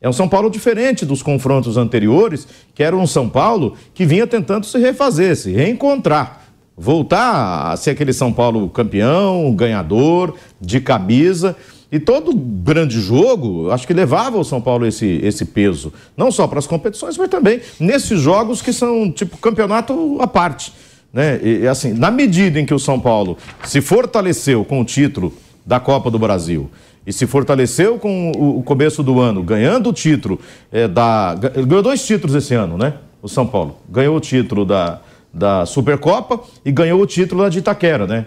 É 0.00 0.08
um 0.08 0.12
São 0.12 0.28
Paulo 0.28 0.48
diferente 0.48 1.04
dos 1.04 1.20
confrontos 1.20 1.76
anteriores, 1.76 2.46
que 2.72 2.84
era 2.84 2.96
um 2.96 3.08
São 3.08 3.28
Paulo 3.28 3.74
que 3.92 4.06
vinha 4.06 4.28
tentando 4.28 4.64
se 4.64 4.78
refazer, 4.78 5.36
se 5.36 5.50
reencontrar, 5.50 6.42
voltar 6.76 7.72
a 7.72 7.76
ser 7.76 7.90
aquele 7.90 8.12
São 8.12 8.32
Paulo 8.32 8.68
campeão, 8.68 9.52
ganhador, 9.52 10.36
de 10.60 10.80
camisa. 10.80 11.56
E 11.90 11.98
todo 11.98 12.32
grande 12.36 13.00
jogo, 13.00 13.70
acho 13.72 13.86
que 13.86 13.94
levava 13.94 14.38
o 14.38 14.44
São 14.44 14.60
Paulo 14.60 14.86
esse, 14.86 15.20
esse 15.24 15.44
peso, 15.44 15.92
não 16.16 16.30
só 16.30 16.46
para 16.46 16.60
as 16.60 16.66
competições, 16.66 17.16
mas 17.16 17.28
também 17.28 17.60
nesses 17.80 18.20
jogos 18.20 18.62
que 18.62 18.72
são 18.72 19.10
tipo 19.10 19.38
campeonato 19.38 20.18
à 20.20 20.26
parte. 20.28 20.72
Né? 21.12 21.40
E, 21.42 21.66
assim, 21.66 21.94
na 21.94 22.10
medida 22.10 22.60
em 22.60 22.66
que 22.66 22.74
o 22.74 22.78
São 22.78 23.00
Paulo 23.00 23.38
se 23.64 23.80
fortaleceu 23.80 24.64
com 24.64 24.80
o 24.80 24.84
título 24.84 25.32
da 25.68 25.78
Copa 25.78 26.10
do 26.10 26.18
Brasil 26.18 26.70
e 27.06 27.12
se 27.12 27.26
fortaleceu 27.26 27.98
com 27.98 28.32
o, 28.32 28.62
começo 28.62 29.02
do 29.02 29.20
ano, 29.20 29.42
ganhando 29.42 29.90
o 29.90 29.92
título 29.92 30.40
é, 30.72 30.88
da. 30.88 31.34
Ganhou 31.34 31.82
dois 31.82 32.04
títulos 32.06 32.34
esse 32.34 32.54
ano, 32.54 32.78
né? 32.78 32.94
O 33.20 33.28
São 33.28 33.46
Paulo. 33.46 33.76
Ganhou 33.86 34.16
o 34.16 34.20
título 34.20 34.64
da, 34.64 35.00
da 35.32 35.66
Supercopa 35.66 36.40
e 36.64 36.72
ganhou 36.72 36.98
o 37.00 37.06
título 37.06 37.42
lá 37.42 37.50
de 37.50 37.58
Itaquera, 37.58 38.06
né? 38.06 38.26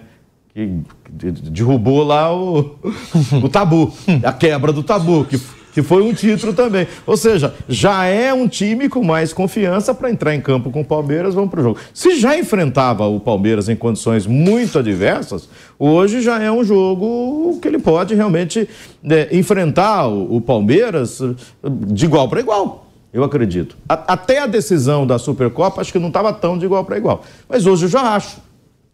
Que 0.54 0.82
derrubou 1.10 2.04
lá 2.04 2.32
o, 2.32 2.76
o 3.44 3.50
tabu, 3.50 3.92
a 4.24 4.34
quebra 4.34 4.72
do 4.72 4.84
tabu, 4.84 5.26
que 5.26 5.40
que 5.74 5.82
foi 5.82 6.02
um 6.02 6.14
título 6.14 6.54
também. 6.54 6.88
Ou 7.06 7.18
seja, 7.18 7.54
já 7.68 8.06
é 8.06 8.34
um 8.34 8.48
time 8.48 8.90
com 8.90 9.04
mais 9.04 9.34
confiança 9.34 9.94
para 9.94 10.10
entrar 10.10 10.36
em 10.36 10.42
campo 10.42 10.72
com 10.72 10.82
o 10.82 10.86
Palmeiras, 10.86 11.34
vamos 11.34 11.50
para 11.50 11.60
o 11.60 11.64
jogo. 11.64 11.80
Se 11.94 12.20
já 12.20 12.38
enfrentava 12.38 13.08
o 13.08 13.20
Palmeiras 13.20 13.70
em 13.70 13.76
condições 13.76 14.26
muito 14.26 14.80
adversas, 14.80 15.48
hoje 15.78 16.22
já 16.22 16.42
é 16.42 16.52
um 16.52 16.64
jogo 16.64 17.60
que 17.62 17.68
ele 17.68 17.80
pode 17.80 18.16
realmente 18.16 18.68
né, 19.02 19.28
enfrentar 19.32 20.08
o, 20.08 20.38
o 20.38 20.42
Palmeiras 20.42 21.22
eh, 21.22 21.34
de 21.88 22.06
igual 22.06 22.28
para 22.28 22.40
igual. 22.40 22.88
Eu 23.14 23.24
acredito. 23.24 23.76
A, 23.88 24.14
até 24.14 24.40
a 24.40 24.48
decisão 24.48 25.06
da 25.06 25.20
Supercopa, 25.20 25.82
acho 25.82 25.92
que 25.92 26.00
não 26.00 26.08
estava 26.08 26.32
tão 26.32 26.58
de 26.58 26.66
igual 26.66 26.86
para 26.86 26.98
igual. 26.98 27.24
Mas 27.48 27.66
hoje 27.66 27.86
eu 27.86 27.90
já 27.90 28.16
acho 28.16 28.38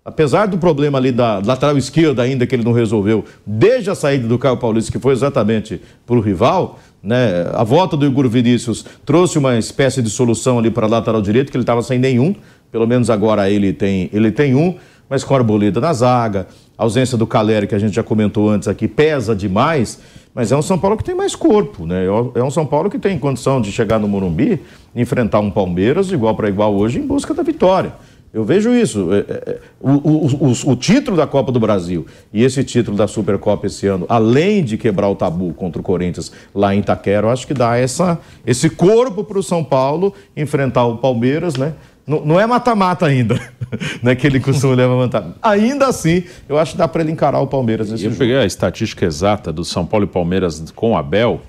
apesar 0.08 0.46
do 0.46 0.58
problema 0.58 0.98
ali 0.98 1.12
da 1.12 1.42
lateral 1.44 1.78
esquerda 1.78 2.22
ainda 2.22 2.48
que 2.48 2.56
ele 2.56 2.64
não 2.64 2.72
resolveu, 2.72 3.26
desde 3.46 3.90
a 3.90 3.96
saída 3.96 4.26
do 4.26 4.40
Caio 4.40 4.56
Paulista, 4.56 4.90
que 4.90 5.00
foi 5.00 5.12
exatamente 5.12 5.82
para 6.06 6.16
o 6.16 6.22
rival, 6.22 6.80
né, 7.04 7.46
a 7.54 7.64
volta 7.66 7.98
do 7.98 8.06
Igor 8.06 8.30
Vinícius 8.30 8.86
trouxe 9.06 9.38
uma 9.38 9.58
espécie 9.58 10.02
de 10.02 10.10
solução 10.10 10.60
ali 10.60 10.72
para 10.72 10.86
a 10.86 10.90
lateral 10.90 11.22
direito, 11.22 11.52
que 11.52 11.58
ele 11.58 11.64
estava 11.64 11.82
sem 11.82 12.00
nenhum, 12.00 12.34
pelo 12.72 12.88
menos 12.88 13.10
agora 13.10 13.50
ele 13.50 13.74
tem, 13.74 14.10
ele 14.14 14.32
tem 14.32 14.56
um, 14.56 14.76
mas 15.10 15.26
com 15.26 15.34
a 15.34 15.38
Arboleda 15.38 15.82
na 15.82 15.92
zaga, 15.92 16.48
a 16.78 16.84
ausência 16.84 17.18
do 17.18 17.28
Caleri, 17.28 17.68
que 17.68 17.76
a 17.76 17.80
gente 17.80 17.94
já 17.94 18.04
comentou 18.04 18.50
antes 18.50 18.70
aqui, 18.70 18.88
pesa 18.88 19.36
demais, 19.36 20.00
mas 20.34 20.54
é 20.54 20.56
um 20.56 20.62
São 20.62 20.80
Paulo 20.80 20.96
que 20.96 21.04
tem 21.04 21.16
mais 21.16 21.36
corpo, 21.36 21.86
né? 21.86 22.06
É 22.36 22.44
um 22.44 22.52
São 22.52 22.66
Paulo 22.66 22.90
que 22.90 23.00
tem 23.00 23.18
condição 23.20 23.60
de 23.60 23.74
chegar 23.74 24.00
no 24.00 24.08
Morumbi, 24.08 24.62
enfrentar 24.96 25.40
um 25.40 25.52
Palmeiras 25.52 26.12
igual 26.12 26.34
para 26.36 26.48
igual 26.48 26.76
hoje 26.76 26.98
em 26.98 27.06
busca 27.06 27.34
da 27.34 27.44
vitória. 27.44 27.92
Eu 28.34 28.44
vejo 28.44 28.74
isso. 28.74 29.10
É, 29.14 29.18
é, 29.18 29.22
é, 29.22 29.60
o, 29.80 29.92
o, 29.92 30.48
o, 30.50 30.72
o, 30.72 30.76
título 30.76 31.16
da 31.16 31.26
Copa 31.26 31.52
do 31.52 31.60
Brasil 31.60 32.06
e 32.32 32.44
esse 32.44 32.64
título 32.64 32.96
da 32.98 33.08
Supercopa 33.08 33.68
esse 33.68 33.88
ano, 33.88 34.06
além 34.10 34.64
de 34.64 34.78
quebrar 34.78 35.10
o 35.10 35.16
tabu 35.16 35.54
contra 35.54 35.80
o 35.80 35.84
Corinthians 35.84 36.32
lá 36.54 36.76
em 36.76 36.80
Itaquera, 36.80 37.28
eu 37.28 37.32
acho 37.32 37.48
que 37.48 37.54
dá 37.54 37.78
essa, 37.78 38.20
esse 38.46 38.70
corpo 38.70 39.24
para 39.24 39.40
o 39.40 39.44
São 39.44 39.64
Paulo 39.64 40.14
enfrentar 40.36 40.86
o 40.86 40.98
Palmeiras, 40.98 41.56
né? 41.56 41.74
Não, 42.06 42.24
não 42.24 42.40
é 42.40 42.48
mata-mata 42.48 43.06
ainda, 43.06 43.38
né, 44.02 44.16
que 44.16 44.26
ele 44.26 44.40
costuma 44.40 44.74
levantar. 44.76 45.34
Ainda 45.42 45.88
assim, 45.88 46.24
eu 46.48 46.58
acho 46.58 46.72
que 46.72 46.78
dá 46.78 46.88
para 46.88 47.02
ele 47.02 47.12
encarar 47.12 47.42
o 47.42 47.48
Palmeiras 47.48 47.92
nesse 47.92 48.06
eu 48.06 48.12
jogo. 48.12 48.20
peguei 48.20 48.38
a 48.38 48.46
estatística 48.46 49.06
exata 49.06 49.52
do 49.52 49.66
São 49.66 49.86
Paulo 49.86 50.06
e 50.06 50.08
Palmeiras 50.08 50.72
com 50.74 50.92
o 50.92 50.98
Abel. 50.98 51.42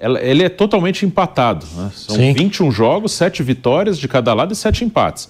ele 0.00 0.44
é 0.44 0.48
totalmente 0.48 1.04
empatado. 1.04 1.66
Né? 1.76 1.90
São 1.94 2.16
Sim. 2.16 2.32
21 2.32 2.70
jogos, 2.70 3.12
7 3.12 3.42
vitórias 3.42 3.98
de 3.98 4.08
cada 4.08 4.32
lado 4.32 4.54
e 4.54 4.56
7 4.56 4.84
empates. 4.84 5.28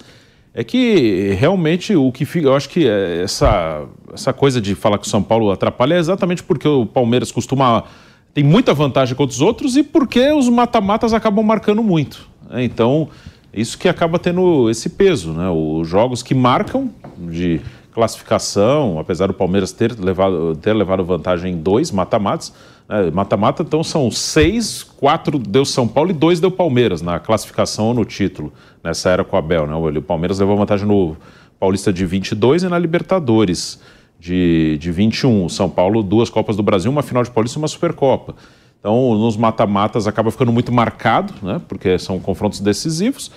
É 0.53 0.63
que 0.63 1.35
realmente 1.39 1.95
o 1.95 2.11
que 2.11 2.25
fica, 2.25 2.47
eu 2.47 2.55
acho 2.55 2.69
que 2.69 2.87
essa, 2.87 3.85
essa 4.13 4.31
coisa 4.31 4.61
de 4.61 4.75
falar 4.75 4.99
que 4.99 5.07
o 5.07 5.09
São 5.09 5.23
Paulo 5.23 5.49
atrapalha 5.49 5.95
é 5.95 5.97
exatamente 5.97 6.43
porque 6.43 6.67
o 6.67 6.85
Palmeiras 6.85 7.31
costuma 7.31 7.85
tem 8.33 8.43
muita 8.43 8.73
vantagem 8.73 9.15
contra 9.15 9.33
os 9.33 9.41
outros 9.41 9.77
e 9.77 9.83
porque 9.83 10.31
os 10.31 10.49
mata-matas 10.49 11.13
acabam 11.13 11.45
marcando 11.45 11.83
muito. 11.83 12.27
Né? 12.49 12.63
Então, 12.63 13.09
isso 13.53 13.77
que 13.77 13.87
acaba 13.87 14.17
tendo 14.17 14.69
esse 14.69 14.89
peso, 14.89 15.31
né? 15.31 15.49
Os 15.49 15.87
jogos 15.87 16.23
que 16.23 16.33
marcam 16.33 16.89
de 17.19 17.61
classificação, 17.93 18.97
apesar 18.97 19.27
do 19.27 19.33
Palmeiras 19.33 19.71
ter 19.71 19.97
levado, 19.99 20.55
ter 20.55 20.73
levado 20.73 21.05
vantagem 21.05 21.53
em 21.53 21.57
dois 21.57 21.91
mata-matas, 21.91 22.51
né? 22.89 23.11
mata-mata, 23.11 23.61
então 23.61 23.83
são 23.83 24.09
seis, 24.09 24.81
quatro 24.81 25.37
deu 25.37 25.63
São 25.63 25.87
Paulo 25.87 26.09
e 26.09 26.13
dois 26.13 26.39
deu 26.39 26.49
Palmeiras 26.49 27.03
na 27.03 27.19
classificação 27.19 27.85
ou 27.85 27.93
no 27.93 28.03
título, 28.03 28.51
nessa 28.83 29.09
era 29.09 29.23
com 29.23 29.35
o 29.35 29.39
Abel. 29.39 29.65
Né? 29.65 29.75
O 29.75 30.01
Palmeiras 30.01 30.39
levou 30.39 30.57
vantagem 30.57 30.87
no 30.87 31.15
Paulista 31.59 31.93
de 31.93 32.05
22 32.05 32.63
e 32.63 32.67
na 32.67 32.77
Libertadores 32.77 33.79
de, 34.19 34.77
de 34.79 34.91
21. 34.91 35.45
O 35.45 35.49
São 35.49 35.69
Paulo, 35.69 36.03
duas 36.03 36.29
Copas 36.29 36.55
do 36.55 36.63
Brasil, 36.63 36.91
uma 36.91 37.03
final 37.03 37.23
de 37.23 37.31
Paulista 37.31 37.57
e 37.57 37.61
uma 37.61 37.67
Supercopa. 37.67 38.35
Então, 38.79 39.15
nos 39.15 39.37
mata-matas 39.37 40.07
acaba 40.07 40.29
ficando 40.29 40.51
muito 40.51 40.71
marcado, 40.71 41.33
né? 41.41 41.61
porque 41.67 41.97
são 41.97 42.19
confrontos 42.19 42.59
decisivos 42.59 43.31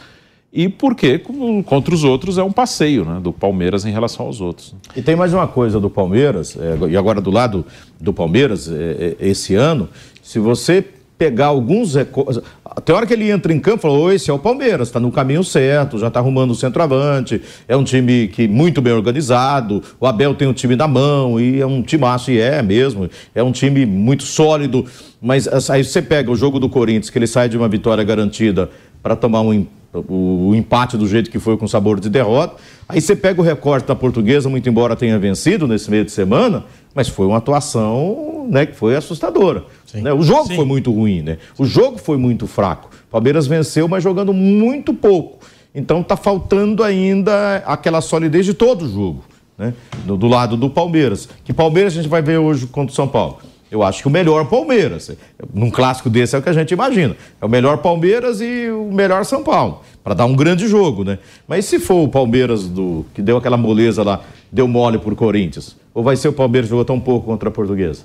e 0.52 0.68
porque 0.68 1.20
contra 1.66 1.94
os 1.94 2.02
outros 2.02 2.38
é 2.38 2.42
um 2.42 2.50
passeio 2.50 3.04
né, 3.04 3.20
do 3.20 3.30
Palmeiras 3.30 3.84
em 3.84 3.90
relação 3.90 4.24
aos 4.24 4.40
outros. 4.40 4.74
E 4.96 5.02
tem 5.02 5.14
mais 5.14 5.34
uma 5.34 5.46
coisa 5.46 5.78
do 5.78 5.90
Palmeiras, 5.90 6.56
é, 6.56 6.78
e 6.88 6.96
agora 6.96 7.20
do 7.20 7.30
lado 7.30 7.66
do 8.00 8.12
Palmeiras, 8.12 8.66
é, 8.70 9.16
é, 9.20 9.28
esse 9.28 9.54
ano, 9.54 9.86
se 10.22 10.38
você 10.38 10.82
pegar 11.18 11.46
alguns 11.46 11.94
recordes. 11.94 12.40
Até 12.64 12.92
hora 12.92 13.06
que 13.06 13.12
ele 13.12 13.30
entra 13.30 13.52
em 13.52 13.58
campo, 13.58 13.82
falou: 13.82 14.12
esse 14.12 14.30
é 14.30 14.32
o 14.32 14.38
Palmeiras, 14.38 14.88
está 14.88 15.00
no 15.00 15.10
caminho 15.10 15.42
certo, 15.42 15.98
já 15.98 16.08
está 16.08 16.20
arrumando 16.20 16.50
o 16.50 16.54
centroavante, 16.54 17.40
é 17.66 17.76
um 17.76 17.84
time 17.84 18.28
que 18.28 18.46
muito 18.46 18.82
bem 18.82 18.92
organizado, 18.92 19.82
o 19.98 20.06
Abel 20.06 20.34
tem 20.34 20.46
um 20.46 20.52
time 20.52 20.76
na 20.76 20.86
mão, 20.86 21.40
e 21.40 21.60
é 21.60 21.66
um 21.66 21.82
timaço, 21.82 22.30
e 22.30 22.38
é 22.38 22.62
mesmo, 22.62 23.08
é 23.34 23.42
um 23.42 23.52
time 23.52 23.86
muito 23.86 24.24
sólido. 24.24 24.84
Mas 25.20 25.48
aí 25.70 25.82
você 25.82 26.02
pega 26.02 26.30
o 26.30 26.36
jogo 26.36 26.60
do 26.60 26.68
Corinthians, 26.68 27.10
que 27.10 27.18
ele 27.18 27.26
sai 27.26 27.48
de 27.48 27.56
uma 27.56 27.68
vitória 27.68 28.04
garantida 28.04 28.70
para 29.02 29.16
tomar 29.16 29.40
um 29.40 29.66
o, 30.08 30.48
o, 30.48 30.54
empate 30.54 30.96
do 30.96 31.06
jeito 31.06 31.30
que 31.30 31.38
foi 31.38 31.56
com 31.56 31.66
sabor 31.66 31.98
de 31.98 32.10
derrota. 32.10 32.56
Aí 32.86 33.00
você 33.00 33.16
pega 33.16 33.40
o 33.40 33.44
recorte 33.44 33.86
da 33.86 33.94
portuguesa, 33.94 34.48
muito 34.48 34.68
embora 34.68 34.94
tenha 34.94 35.18
vencido 35.18 35.66
nesse 35.66 35.90
meio 35.90 36.04
de 36.04 36.10
semana, 36.10 36.64
mas 36.94 37.08
foi 37.08 37.26
uma 37.26 37.38
atuação 37.38 38.35
né, 38.46 38.66
que 38.66 38.74
foi 38.74 38.96
assustadora. 38.96 39.64
Né? 39.94 40.12
O 40.12 40.22
jogo 40.22 40.48
Sim. 40.48 40.56
foi 40.56 40.64
muito 40.64 40.92
ruim, 40.92 41.22
né? 41.22 41.38
O 41.58 41.64
jogo 41.64 41.98
foi 41.98 42.16
muito 42.16 42.46
fraco. 42.46 42.90
O 43.08 43.10
Palmeiras 43.10 43.46
venceu, 43.46 43.88
mas 43.88 44.02
jogando 44.02 44.32
muito 44.32 44.92
pouco. 44.92 45.38
Então 45.74 46.00
está 46.00 46.16
faltando 46.16 46.82
ainda 46.82 47.56
aquela 47.66 48.00
solidez 48.00 48.46
de 48.46 48.54
todo 48.54 48.86
o 48.86 48.88
jogo, 48.88 49.24
né? 49.58 49.74
Do, 50.04 50.16
do 50.16 50.26
lado 50.26 50.56
do 50.56 50.70
Palmeiras. 50.70 51.28
Que 51.44 51.52
Palmeiras 51.52 51.92
a 51.92 51.96
gente 51.96 52.08
vai 52.08 52.22
ver 52.22 52.38
hoje 52.38 52.66
contra 52.66 52.92
o 52.92 52.94
São 52.94 53.06
Paulo. 53.06 53.38
Eu 53.70 53.82
acho 53.82 54.00
que 54.00 54.08
o 54.08 54.10
melhor 54.10 54.48
Palmeiras. 54.48 55.10
Num 55.52 55.70
clássico 55.70 56.08
desse 56.08 56.36
é 56.36 56.38
o 56.38 56.42
que 56.42 56.48
a 56.48 56.52
gente 56.52 56.72
imagina. 56.72 57.16
É 57.40 57.44
o 57.44 57.48
melhor 57.48 57.78
Palmeiras 57.78 58.40
e 58.40 58.70
o 58.70 58.92
melhor 58.92 59.24
São 59.24 59.42
Paulo. 59.42 59.82
Para 60.04 60.14
dar 60.14 60.24
um 60.24 60.36
grande 60.36 60.68
jogo, 60.68 61.04
né? 61.04 61.18
Mas 61.48 61.64
se 61.64 61.78
for 61.78 62.04
o 62.04 62.08
Palmeiras 62.08 62.68
do 62.68 63.04
que 63.12 63.20
deu 63.20 63.36
aquela 63.36 63.56
moleza 63.56 64.02
lá, 64.02 64.22
deu 64.52 64.68
mole 64.68 64.98
por 64.98 65.14
Corinthians, 65.16 65.76
ou 65.92 66.02
vai 66.02 66.16
ser 66.16 66.28
o 66.28 66.32
Palmeiras 66.32 66.68
que 66.68 66.70
jogou 66.70 66.84
tão 66.84 67.00
pouco 67.00 67.26
contra 67.26 67.48
a 67.48 67.52
Portuguesa? 67.52 68.04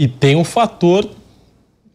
E 0.00 0.08
tem 0.08 0.34
um 0.34 0.44
fator 0.44 1.06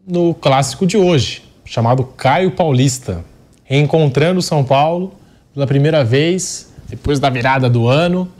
no 0.05 0.35
clássico 0.35 0.85
de 0.85 0.95
hoje, 0.95 1.41
chamado 1.65 2.03
Caio 2.03 2.51
Paulista, 2.51 3.25
reencontrando 3.63 4.43
São 4.43 4.63
Paulo 4.63 5.15
pela 5.51 5.65
primeira 5.65 6.03
vez 6.03 6.71
depois 6.87 7.19
da 7.19 7.31
virada 7.31 7.67
do 7.67 7.87
ano 7.87 8.31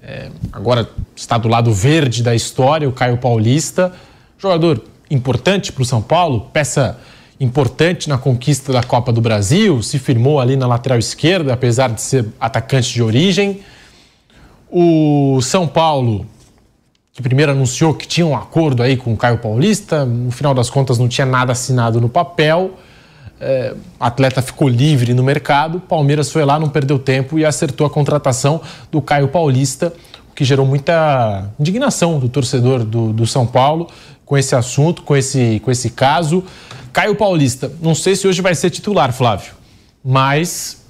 é, 0.00 0.30
agora 0.52 0.88
está 1.16 1.36
do 1.36 1.48
lado 1.48 1.74
verde 1.74 2.22
da 2.22 2.32
história, 2.32 2.88
o 2.88 2.92
Caio 2.92 3.18
Paulista. 3.18 3.92
Jogador 4.38 4.80
importante 5.10 5.72
para 5.72 5.82
o 5.82 5.84
São 5.84 6.00
Paulo, 6.00 6.48
peça 6.52 6.96
importante 7.40 8.08
na 8.08 8.18
conquista 8.18 8.72
da 8.72 8.84
Copa 8.84 9.12
do 9.12 9.20
Brasil, 9.20 9.82
se 9.82 9.98
firmou 9.98 10.38
ali 10.38 10.54
na 10.54 10.68
lateral 10.68 11.00
esquerda, 11.00 11.52
apesar 11.52 11.90
de 11.90 12.00
ser 12.00 12.24
atacante 12.40 12.92
de 12.92 13.02
origem. 13.02 13.62
O 14.70 15.40
São 15.42 15.66
Paulo, 15.66 16.24
que 17.12 17.22
primeiro 17.22 17.52
anunciou 17.52 17.94
que 17.94 18.06
tinha 18.06 18.26
um 18.26 18.34
acordo 18.34 18.82
aí 18.82 18.96
com 18.96 19.12
o 19.12 19.16
Caio 19.16 19.38
Paulista, 19.38 20.04
no 20.04 20.30
final 20.30 20.54
das 20.54 20.70
contas 20.70 20.98
não 20.98 21.08
tinha 21.08 21.26
nada 21.26 21.52
assinado 21.52 22.00
no 22.00 22.08
papel 22.08 22.72
é, 23.42 23.74
atleta 23.98 24.40
ficou 24.40 24.68
livre 24.68 25.12
no 25.12 25.22
mercado, 25.24 25.80
Palmeiras 25.80 26.30
foi 26.30 26.44
lá, 26.44 26.60
não 26.60 26.68
perdeu 26.68 26.96
tempo 26.96 27.40
e 27.40 27.44
acertou 27.44 27.84
a 27.84 27.90
contratação 27.90 28.60
do 28.90 29.02
Caio 29.02 29.26
Paulista 29.26 29.92
que 30.32 30.44
gerou 30.44 30.64
muita 30.64 31.50
indignação 31.58 32.20
do 32.20 32.28
torcedor 32.28 32.84
do, 32.84 33.12
do 33.12 33.26
São 33.26 33.44
Paulo 33.44 33.88
com 34.24 34.38
esse 34.38 34.54
assunto, 34.54 35.02
com 35.02 35.16
esse, 35.16 35.60
com 35.62 35.72
esse 35.72 35.90
caso. 35.90 36.44
Caio 36.92 37.16
Paulista, 37.16 37.70
não 37.82 37.96
sei 37.96 38.14
se 38.14 38.28
hoje 38.28 38.40
vai 38.40 38.54
ser 38.54 38.70
titular, 38.70 39.12
Flávio, 39.12 39.54
mas 40.04 40.84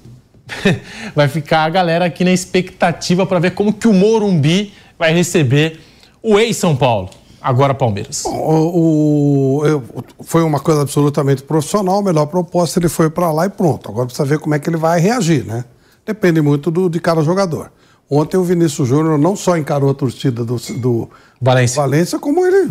vai 1.15 1.27
ficar 1.27 1.63
a 1.63 1.69
galera 1.69 2.05
aqui 2.05 2.23
na 2.23 2.31
expectativa 2.31 3.25
para 3.25 3.39
ver 3.39 3.51
como 3.51 3.73
que 3.73 3.87
o 3.87 3.93
Morumbi 3.93 4.73
vai 4.97 5.11
receber 5.11 5.81
o 6.23 6.39
ex-São 6.39 6.75
Paulo, 6.75 7.09
agora 7.41 7.73
Palmeiras. 7.73 8.23
O, 8.25 9.59
o- 9.59 9.65
eu- 9.67 9.83
foi 10.21 10.41
uma 10.43 10.59
coisa 10.59 10.81
absolutamente 10.81 11.43
profissional, 11.43 12.01
melhor 12.01 12.25
proposta, 12.27 12.79
ele 12.79 12.89
foi 12.89 13.09
para 13.09 13.31
lá 13.31 13.45
e 13.45 13.49
pronto. 13.49 13.89
Agora 13.89 14.05
precisa 14.05 14.25
ver 14.27 14.39
como 14.39 14.55
é 14.55 14.59
que 14.59 14.69
ele 14.69 14.77
vai 14.77 14.99
reagir, 14.99 15.45
né? 15.45 15.65
Depende 16.05 16.41
muito 16.41 16.71
do, 16.71 16.89
de 16.89 16.99
cada 16.99 17.21
jogador. 17.21 17.71
Ontem 18.09 18.37
o 18.37 18.43
Vinícius 18.43 18.87
Júnior 18.87 19.17
não 19.17 19.35
só 19.35 19.57
encarou 19.57 19.89
a 19.89 19.93
torcida 19.93 20.43
do, 20.43 20.55
do 20.77 21.09
Valência. 21.41 21.81
Valência, 21.81 22.19
como 22.19 22.45
ele, 22.45 22.69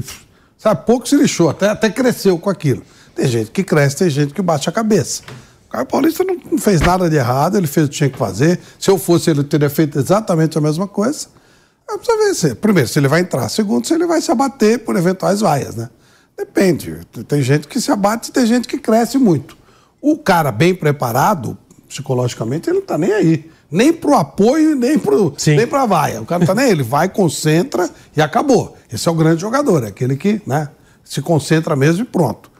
sabe, 0.58 0.84
pouco 0.86 1.08
se 1.08 1.16
lixou, 1.16 1.48
até, 1.48 1.68
até 1.70 1.88
cresceu 1.90 2.38
com 2.38 2.50
aquilo. 2.50 2.82
Tem 3.14 3.26
gente 3.26 3.50
que 3.50 3.62
cresce, 3.64 3.96
tem 3.96 4.10
gente 4.10 4.32
que 4.34 4.40
bate 4.42 4.68
a 4.68 4.72
cabeça. 4.72 5.22
O 5.68 5.72
Caio 5.72 5.86
Paulista 5.86 6.22
não, 6.22 6.36
não 6.50 6.58
fez 6.58 6.80
nada 6.82 7.08
de 7.08 7.16
errado, 7.16 7.56
ele 7.56 7.66
fez 7.66 7.86
o 7.86 7.90
que 7.90 7.96
tinha 7.96 8.10
que 8.10 8.18
fazer. 8.18 8.60
Se 8.78 8.90
eu 8.90 8.98
fosse, 8.98 9.30
ele 9.30 9.42
teria 9.42 9.70
feito 9.70 9.98
exatamente 9.98 10.56
a 10.56 10.60
mesma 10.60 10.86
coisa. 10.86 11.26
Precisa 11.86 12.16
ver 12.18 12.34
se, 12.34 12.54
primeiro, 12.54 12.88
se 12.88 12.98
ele 12.98 13.08
vai 13.08 13.20
entrar. 13.20 13.48
Segundo, 13.48 13.86
se 13.86 13.92
ele 13.94 14.06
vai 14.06 14.20
se 14.20 14.30
abater 14.30 14.78
por 14.84 14.96
eventuais 14.96 15.40
vaias, 15.40 15.74
né? 15.76 15.90
Depende. 16.36 16.98
Tem 17.28 17.42
gente 17.42 17.68
que 17.68 17.80
se 17.80 17.90
abate 17.92 18.30
e 18.30 18.32
tem 18.32 18.46
gente 18.46 18.66
que 18.66 18.78
cresce 18.78 19.18
muito. 19.18 19.56
O 20.00 20.16
cara 20.16 20.50
bem 20.50 20.74
preparado, 20.74 21.56
psicologicamente, 21.88 22.68
ele 22.70 22.78
não 22.80 22.86
tá 22.86 22.96
nem 22.96 23.12
aí. 23.12 23.50
Nem 23.70 23.92
pro 23.92 24.14
apoio, 24.14 24.74
nem 24.74 24.98
pro, 24.98 25.32
Sim. 25.36 25.56
nem 25.56 25.66
pra 25.66 25.86
vaia. 25.86 26.20
O 26.20 26.26
cara 26.26 26.40
não 26.40 26.46
tá 26.46 26.54
nem 26.54 26.66
aí. 26.66 26.70
Ele 26.72 26.82
vai, 26.82 27.08
concentra 27.08 27.88
e 28.16 28.20
acabou. 28.22 28.76
Esse 28.92 29.08
é 29.08 29.12
o 29.12 29.14
grande 29.14 29.40
jogador, 29.40 29.84
é 29.84 29.88
aquele 29.88 30.16
que 30.16 30.40
né, 30.46 30.68
se 31.04 31.20
concentra 31.22 31.76
mesmo 31.76 32.02
e 32.02 32.06
pronto. 32.06 32.50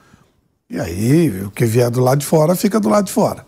E 0.69 0.79
aí, 0.79 1.43
o 1.43 1.51
que 1.51 1.65
vier 1.65 1.89
do 1.89 1.99
lado 2.01 2.19
de 2.19 2.25
fora, 2.25 2.55
fica 2.55 2.79
do 2.79 2.89
lado 2.89 3.05
de 3.05 3.11
fora. 3.11 3.45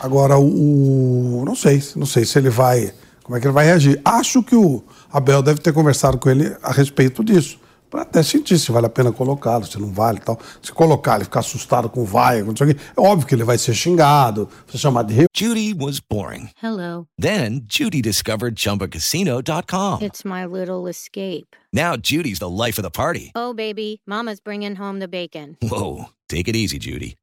Agora, 0.00 0.36
o, 0.38 1.40
o- 1.40 1.44
não 1.46 1.54
sei, 1.54 1.82
não 1.96 2.04
sei 2.06 2.24
se 2.26 2.38
ele 2.38 2.50
vai, 2.50 2.92
como 3.22 3.36
é 3.36 3.40
que 3.40 3.46
ele 3.46 3.54
vai 3.54 3.64
reagir. 3.64 4.00
Acho 4.04 4.42
que 4.42 4.54
o 4.56 4.82
Abel 5.12 5.42
deve 5.42 5.60
ter 5.60 5.72
conversado 5.72 6.18
com 6.18 6.30
ele 6.30 6.56
a 6.62 6.72
respeito 6.72 7.24
disso, 7.24 7.58
para 7.90 8.02
até 8.02 8.22
sentir 8.22 8.58
se 8.58 8.70
vale 8.70 8.86
a 8.86 8.90
pena 8.90 9.10
colocá-lo, 9.10 9.64
se 9.64 9.78
não 9.78 9.90
vale 9.90 10.18
e 10.18 10.20
tal. 10.20 10.38
Se 10.62 10.70
colocar, 10.72 11.16
ele 11.16 11.24
ficar 11.24 11.40
assustado 11.40 11.88
com 11.88 12.04
vai, 12.04 12.40
com 12.42 12.48
não 12.48 12.56
sei 12.56 12.70
o 12.70 12.74
quê, 12.74 12.80
é 12.96 13.00
óbvio 13.00 13.26
que 13.26 13.34
ele 13.34 13.44
vai 13.44 13.56
ser 13.56 13.74
xingado, 13.74 14.44
vai 14.46 14.72
ser 14.72 14.78
chamado 14.78 15.12
de 15.12 15.26
Judy 15.34 15.74
was 15.74 16.00
boring. 16.00 16.50
Hello. 16.62 17.06
Then 17.18 17.62
Judy 17.66 18.02
discovered 18.02 18.56
ChumbaCasino.com. 18.56 20.02
It's 20.02 20.24
my 20.24 20.44
little 20.44 20.86
escape. 20.88 21.56
Now 21.72 21.96
Judy's 21.96 22.38
the 22.40 22.48
life 22.48 22.78
of 22.78 22.82
the 22.82 22.90
party. 22.90 23.32
Oh, 23.34 23.54
baby, 23.54 24.02
Mama's 24.06 24.40
bringing 24.40 24.76
home 24.76 24.98
the 24.98 25.08
bacon. 25.08 25.56
Whoa, 25.62 26.10
take 26.28 26.48
it 26.48 26.56
easy, 26.56 26.78
Judy. 26.78 27.16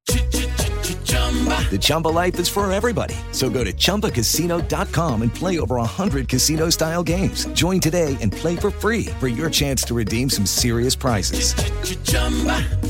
The 1.35 1.79
Chumba 1.79 2.09
life 2.09 2.37
is 2.39 2.47
for 2.47 2.71
everybody. 2.71 3.15
So 3.31 3.49
go 3.49 3.63
to 3.63 3.73
ChumbaCasino.com 3.73 5.21
and 5.23 5.33
play 5.33 5.59
over 5.59 5.77
100 5.77 6.29
casino 6.29 6.69
style 6.69 7.01
games. 7.03 7.47
Join 7.53 7.79
today 7.79 8.15
and 8.21 8.31
play 8.31 8.55
for 8.55 8.69
free 8.71 9.07
for 9.19 9.27
your 9.27 9.49
chance 9.49 9.83
to 9.87 9.95
redeem 9.95 10.29
some 10.29 10.45
serious 10.45 10.95
prizes. 10.95 11.53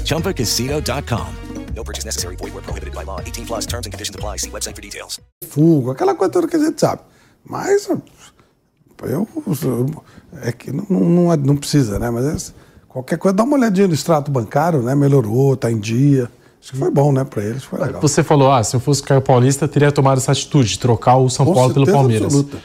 ChumbaCasino.com. 0.04 1.28
No 1.76 1.84
purchase 1.84 2.04
necessary. 2.06 2.36
Void 2.36 2.54
where 2.54 2.62
prohibited 2.64 2.94
by 2.94 3.04
law. 3.04 3.20
18 3.22 3.46
plus 3.46 3.66
terms 3.66 3.86
and 3.86 3.94
conditions 3.94 4.16
apply. 4.16 4.38
See 4.38 4.50
website 4.50 4.76
for 4.76 4.82
details. 4.82 5.20
fogo, 5.48 5.92
aquela 5.92 6.14
coisa 6.16 6.32
toda 6.34 6.48
que 6.48 6.56
a 6.58 6.60
gente 6.60 6.80
sabe. 6.80 7.02
Mas 7.46 7.88
eu, 7.88 8.02
eu- 9.04 10.04
é 10.42 10.52
que 10.52 10.72
não, 10.74 10.86
não, 10.90 11.36
não 11.38 11.56
precisa, 11.58 12.00
né? 12.00 12.10
Mas 12.10 12.50
é- 12.50 12.54
qualquer 12.90 13.18
coisa, 13.18 13.36
dá 13.36 13.44
uma 13.44 13.56
olhadinha 13.58 13.88
no 13.88 13.94
extrato 13.94 14.30
bancário, 14.32 14.82
né? 14.82 14.94
Melhorou, 14.96 15.56
tá 15.58 15.70
em 15.72 15.78
dia. 15.80 16.30
Acho 16.66 16.72
que 16.72 16.80
foi 16.80 16.90
bom, 16.90 17.12
né, 17.12 17.24
para 17.24 17.44
eles, 17.44 17.64
foi 17.64 17.80
legal. 17.80 18.02
Você 18.02 18.24
falou, 18.24 18.52
ah, 18.52 18.64
se 18.64 18.76
eu 18.76 18.80
fosse 18.80 19.04
Caio 19.04 19.22
Paulista, 19.22 19.68
teria 19.68 19.92
tomado 19.92 20.18
essa 20.18 20.32
atitude 20.32 20.70
de 20.70 20.80
trocar 20.80 21.16
o 21.18 21.30
São 21.30 21.46
Com 21.46 21.54
Paulo 21.54 21.72
pelo 21.72 21.86
Palmeiras. 21.86 22.26
absoluta. 22.26 22.58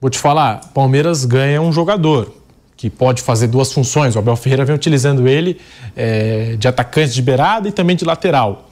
Vou 0.00 0.10
te 0.10 0.18
falar, 0.18 0.72
Palmeiras 0.74 1.24
ganha 1.24 1.62
um 1.62 1.70
jogador 1.70 2.34
que 2.76 2.90
pode 2.90 3.22
fazer 3.22 3.46
duas 3.46 3.72
funções. 3.72 4.16
O 4.16 4.18
Abel 4.18 4.34
Ferreira 4.34 4.64
vem 4.64 4.74
utilizando 4.74 5.28
ele 5.28 5.60
eh, 5.96 6.56
de 6.58 6.66
atacante 6.66 7.14
de 7.14 7.22
beirada 7.22 7.68
e 7.68 7.72
também 7.72 7.94
de 7.94 8.04
lateral. 8.04 8.68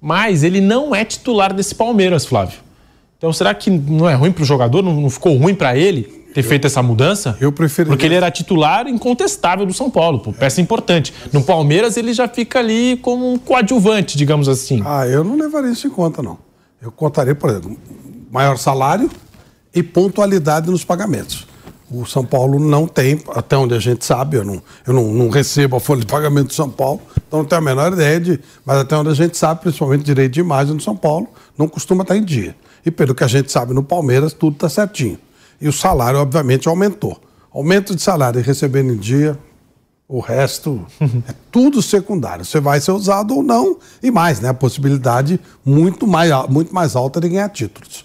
Mas 0.00 0.44
ele 0.44 0.60
não 0.60 0.94
é 0.94 1.04
titular 1.04 1.52
desse 1.52 1.74
Palmeiras, 1.74 2.24
Flávio. 2.24 2.60
Então 3.18 3.32
será 3.32 3.52
que 3.54 3.70
não 3.70 4.08
é 4.08 4.14
ruim 4.14 4.30
para 4.30 4.42
o 4.42 4.46
jogador? 4.46 4.84
Não, 4.84 5.00
não 5.00 5.10
ficou 5.10 5.36
ruim 5.36 5.54
para 5.54 5.76
ele 5.76 6.23
ter 6.34 6.42
feito 6.42 6.66
essa 6.66 6.82
mudança? 6.82 7.38
Eu 7.40 7.50
preferiria- 7.52 7.92
Porque 7.92 8.04
ele 8.04 8.14
era 8.16 8.30
titular 8.30 8.86
incontestável 8.88 9.64
do 9.64 9.72
São 9.72 9.88
Paulo, 9.88 10.18
pô, 10.18 10.32
peça 10.32 10.60
importante. 10.60 11.14
No 11.32 11.42
Palmeiras 11.42 11.96
ele 11.96 12.12
já 12.12 12.28
fica 12.28 12.58
ali 12.58 12.98
como 13.00 13.32
um 13.32 13.38
coadjuvante, 13.38 14.18
digamos 14.18 14.48
assim. 14.48 14.82
Ah, 14.84 15.06
eu 15.06 15.22
não 15.24 15.36
levaria 15.36 15.70
isso 15.70 15.86
em 15.86 15.90
conta, 15.90 16.20
não. 16.22 16.36
Eu 16.82 16.90
contaria, 16.92 17.34
por 17.34 17.48
exemplo, 17.48 17.76
maior 18.30 18.58
salário 18.58 19.08
e 19.74 19.82
pontualidade 19.82 20.70
nos 20.70 20.84
pagamentos. 20.84 21.46
O 21.90 22.04
São 22.04 22.24
Paulo 22.24 22.58
não 22.58 22.86
tem, 22.88 23.20
até 23.28 23.56
onde 23.56 23.72
a 23.74 23.78
gente 23.78 24.04
sabe, 24.04 24.36
eu 24.38 24.44
não, 24.44 24.60
eu 24.86 24.92
não, 24.92 25.04
não 25.14 25.28
recebo 25.28 25.76
a 25.76 25.80
folha 25.80 26.00
de 26.00 26.06
pagamento 26.06 26.48
do 26.48 26.52
São 26.54 26.68
Paulo, 26.68 27.00
então 27.28 27.40
não 27.40 27.46
tenho 27.46 27.60
a 27.60 27.64
menor 27.64 27.92
ideia 27.92 28.18
de. 28.18 28.40
Mas 28.66 28.78
até 28.78 28.96
onde 28.96 29.10
a 29.10 29.14
gente 29.14 29.36
sabe, 29.36 29.60
principalmente 29.60 30.02
direito 30.02 30.32
de 30.32 30.40
imagem 30.40 30.74
no 30.74 30.80
São 30.80 30.96
Paulo, 30.96 31.28
não 31.56 31.68
costuma 31.68 32.02
estar 32.02 32.16
em 32.16 32.24
dia. 32.24 32.56
E 32.84 32.90
pelo 32.90 33.14
que 33.14 33.22
a 33.22 33.28
gente 33.28 33.52
sabe 33.52 33.72
no 33.72 33.82
Palmeiras, 33.82 34.32
tudo 34.32 34.54
está 34.54 34.68
certinho. 34.68 35.18
E 35.60 35.68
o 35.68 35.72
salário, 35.72 36.18
obviamente, 36.20 36.68
aumentou. 36.68 37.20
Aumento 37.52 37.94
de 37.94 38.02
salário 38.02 38.40
e 38.40 38.42
recebendo 38.42 38.92
em 38.92 38.96
dia, 38.96 39.38
o 40.08 40.20
resto 40.20 40.84
é 41.00 41.34
tudo 41.50 41.80
secundário. 41.80 42.44
Você 42.44 42.60
vai 42.60 42.80
ser 42.80 42.92
usado 42.92 43.34
ou 43.36 43.42
não, 43.42 43.78
e 44.02 44.10
mais, 44.10 44.40
né? 44.40 44.48
A 44.48 44.54
possibilidade 44.54 45.38
muito 45.64 46.06
mais, 46.06 46.30
muito 46.48 46.74
mais 46.74 46.94
alta 46.96 47.20
de 47.20 47.28
ganhar 47.28 47.48
títulos. 47.48 48.04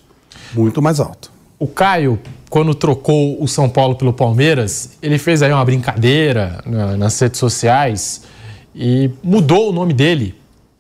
Muito 0.54 0.82
mais 0.82 1.00
alta. 1.00 1.30
O 1.58 1.68
Caio, 1.68 2.20
quando 2.50 2.74
trocou 2.74 3.42
o 3.44 3.48
São 3.48 3.68
Paulo 3.68 3.96
pelo 3.96 4.14
Palmeiras, 4.14 4.92
ele 5.02 5.18
fez 5.18 5.42
aí 5.42 5.52
uma 5.52 5.66
brincadeira 5.66 6.62
na- 6.66 6.96
nas 6.96 7.20
redes 7.20 7.40
sociais 7.40 8.22
e 8.74 9.10
mudou 9.22 9.70
o 9.70 9.74
nome 9.74 9.94
dele 9.94 10.36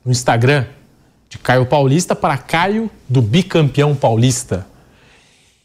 no 0.06 0.12
Instagram 0.12 0.66
de 1.28 1.38
Caio 1.38 1.66
Paulista 1.66 2.16
para 2.16 2.38
Caio 2.38 2.90
do 3.10 3.22
Bicampeão 3.22 3.94
Paulista. 3.94 4.66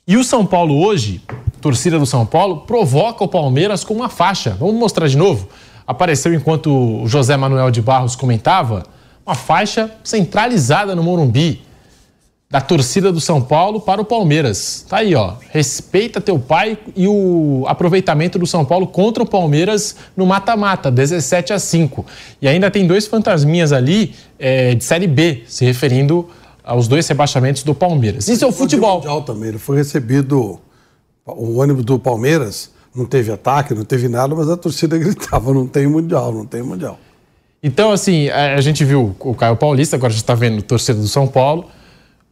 E 0.07 0.19
o 0.19 0.25
São 0.25 0.45
Paulo 0.45 0.85
hoje, 0.85 1.23
torcida 1.63 1.99
do 1.99 2.05
São 2.05 2.27
Paulo, 2.27 2.59
provoca 2.67 3.25
o 3.25 3.29
Palmeiras 3.29 3.83
com 3.83 3.95
uma 3.95 4.11
faixa. 4.11 4.55
Vamos 4.61 4.75
mostrar 4.75 5.09
de 5.09 5.17
novo? 5.17 5.49
Apareceu 5.87 6.35
enquanto 6.35 7.03
o 7.03 7.09
José 7.09 7.35
Manuel 7.39 7.71
de 7.71 7.81
Barros 7.81 8.15
comentava, 8.15 8.85
uma 9.25 9.35
faixa 9.35 9.91
centralizada 10.05 10.95
no 10.95 11.03
Morumbi 11.03 11.63
da 12.51 12.61
torcida 12.61 13.11
do 13.11 13.19
São 13.19 13.41
Paulo 13.41 13.81
para 13.81 13.99
o 13.99 14.05
Palmeiras. 14.05 14.85
Tá 14.87 14.99
aí, 14.99 15.15
ó. 15.15 15.37
Respeita 15.51 16.21
teu 16.21 16.39
pai 16.39 16.77
e 16.95 17.09
o 17.09 17.65
aproveitamento 17.67 18.39
do 18.39 18.47
São 18.47 18.63
Paulo 18.63 18.87
contra 18.87 19.23
o 19.23 19.27
Palmeiras 19.27 19.97
no 20.15 20.27
mata-mata, 20.27 20.91
17 20.91 21.55
a 21.55 21.59
5. 21.59 22.05
E 22.43 22.47
ainda 22.47 22.71
tem 22.71 22.87
dois 22.87 23.07
fantasminhas 23.07 23.73
ali 23.73 24.15
é, 24.39 24.75
de 24.75 24.85
Série 24.85 25.07
B, 25.07 25.45
se 25.47 25.65
referindo 25.65 26.29
aos 26.65 26.89
dois 26.89 27.07
rebaixamentos 27.07 27.63
do 27.63 27.75
Palmeiras. 27.75 28.27
Isso 28.27 28.45
é 28.45 28.49
o 28.49 28.53
futebol. 28.53 28.97
Mundial 28.97 29.23
também. 29.23 29.51
Ele 29.51 29.59
foi 29.59 29.77
recebido. 29.77 30.59
O 31.27 31.59
ônibus 31.59 31.85
do 31.85 31.99
Palmeiras 31.99 32.71
não 32.95 33.05
teve 33.05 33.31
ataque, 33.31 33.75
não 33.75 33.85
teve 33.85 34.09
nada, 34.09 34.35
mas 34.35 34.49
a 34.49 34.57
torcida 34.57 34.97
gritava: 34.99 35.53
não 35.53 35.67
tem 35.67 35.87
mundial, 35.87 36.33
não 36.33 36.47
tem 36.47 36.63
mundial. 36.63 36.99
Então, 37.63 37.93
assim, 37.93 38.29
a, 38.29 38.57
a 38.57 38.61
gente 38.61 38.85
viu 38.85 39.15
o 39.19 39.35
Caio 39.35 39.57
Paulista, 39.57 39.97
agora 39.97 40.09
a 40.09 40.13
gente 40.13 40.23
está 40.23 40.35
vendo 40.35 40.59
o 40.59 40.63
torcedor 40.63 41.03
do 41.03 41.09
São 41.09 41.27
Paulo. 41.27 41.67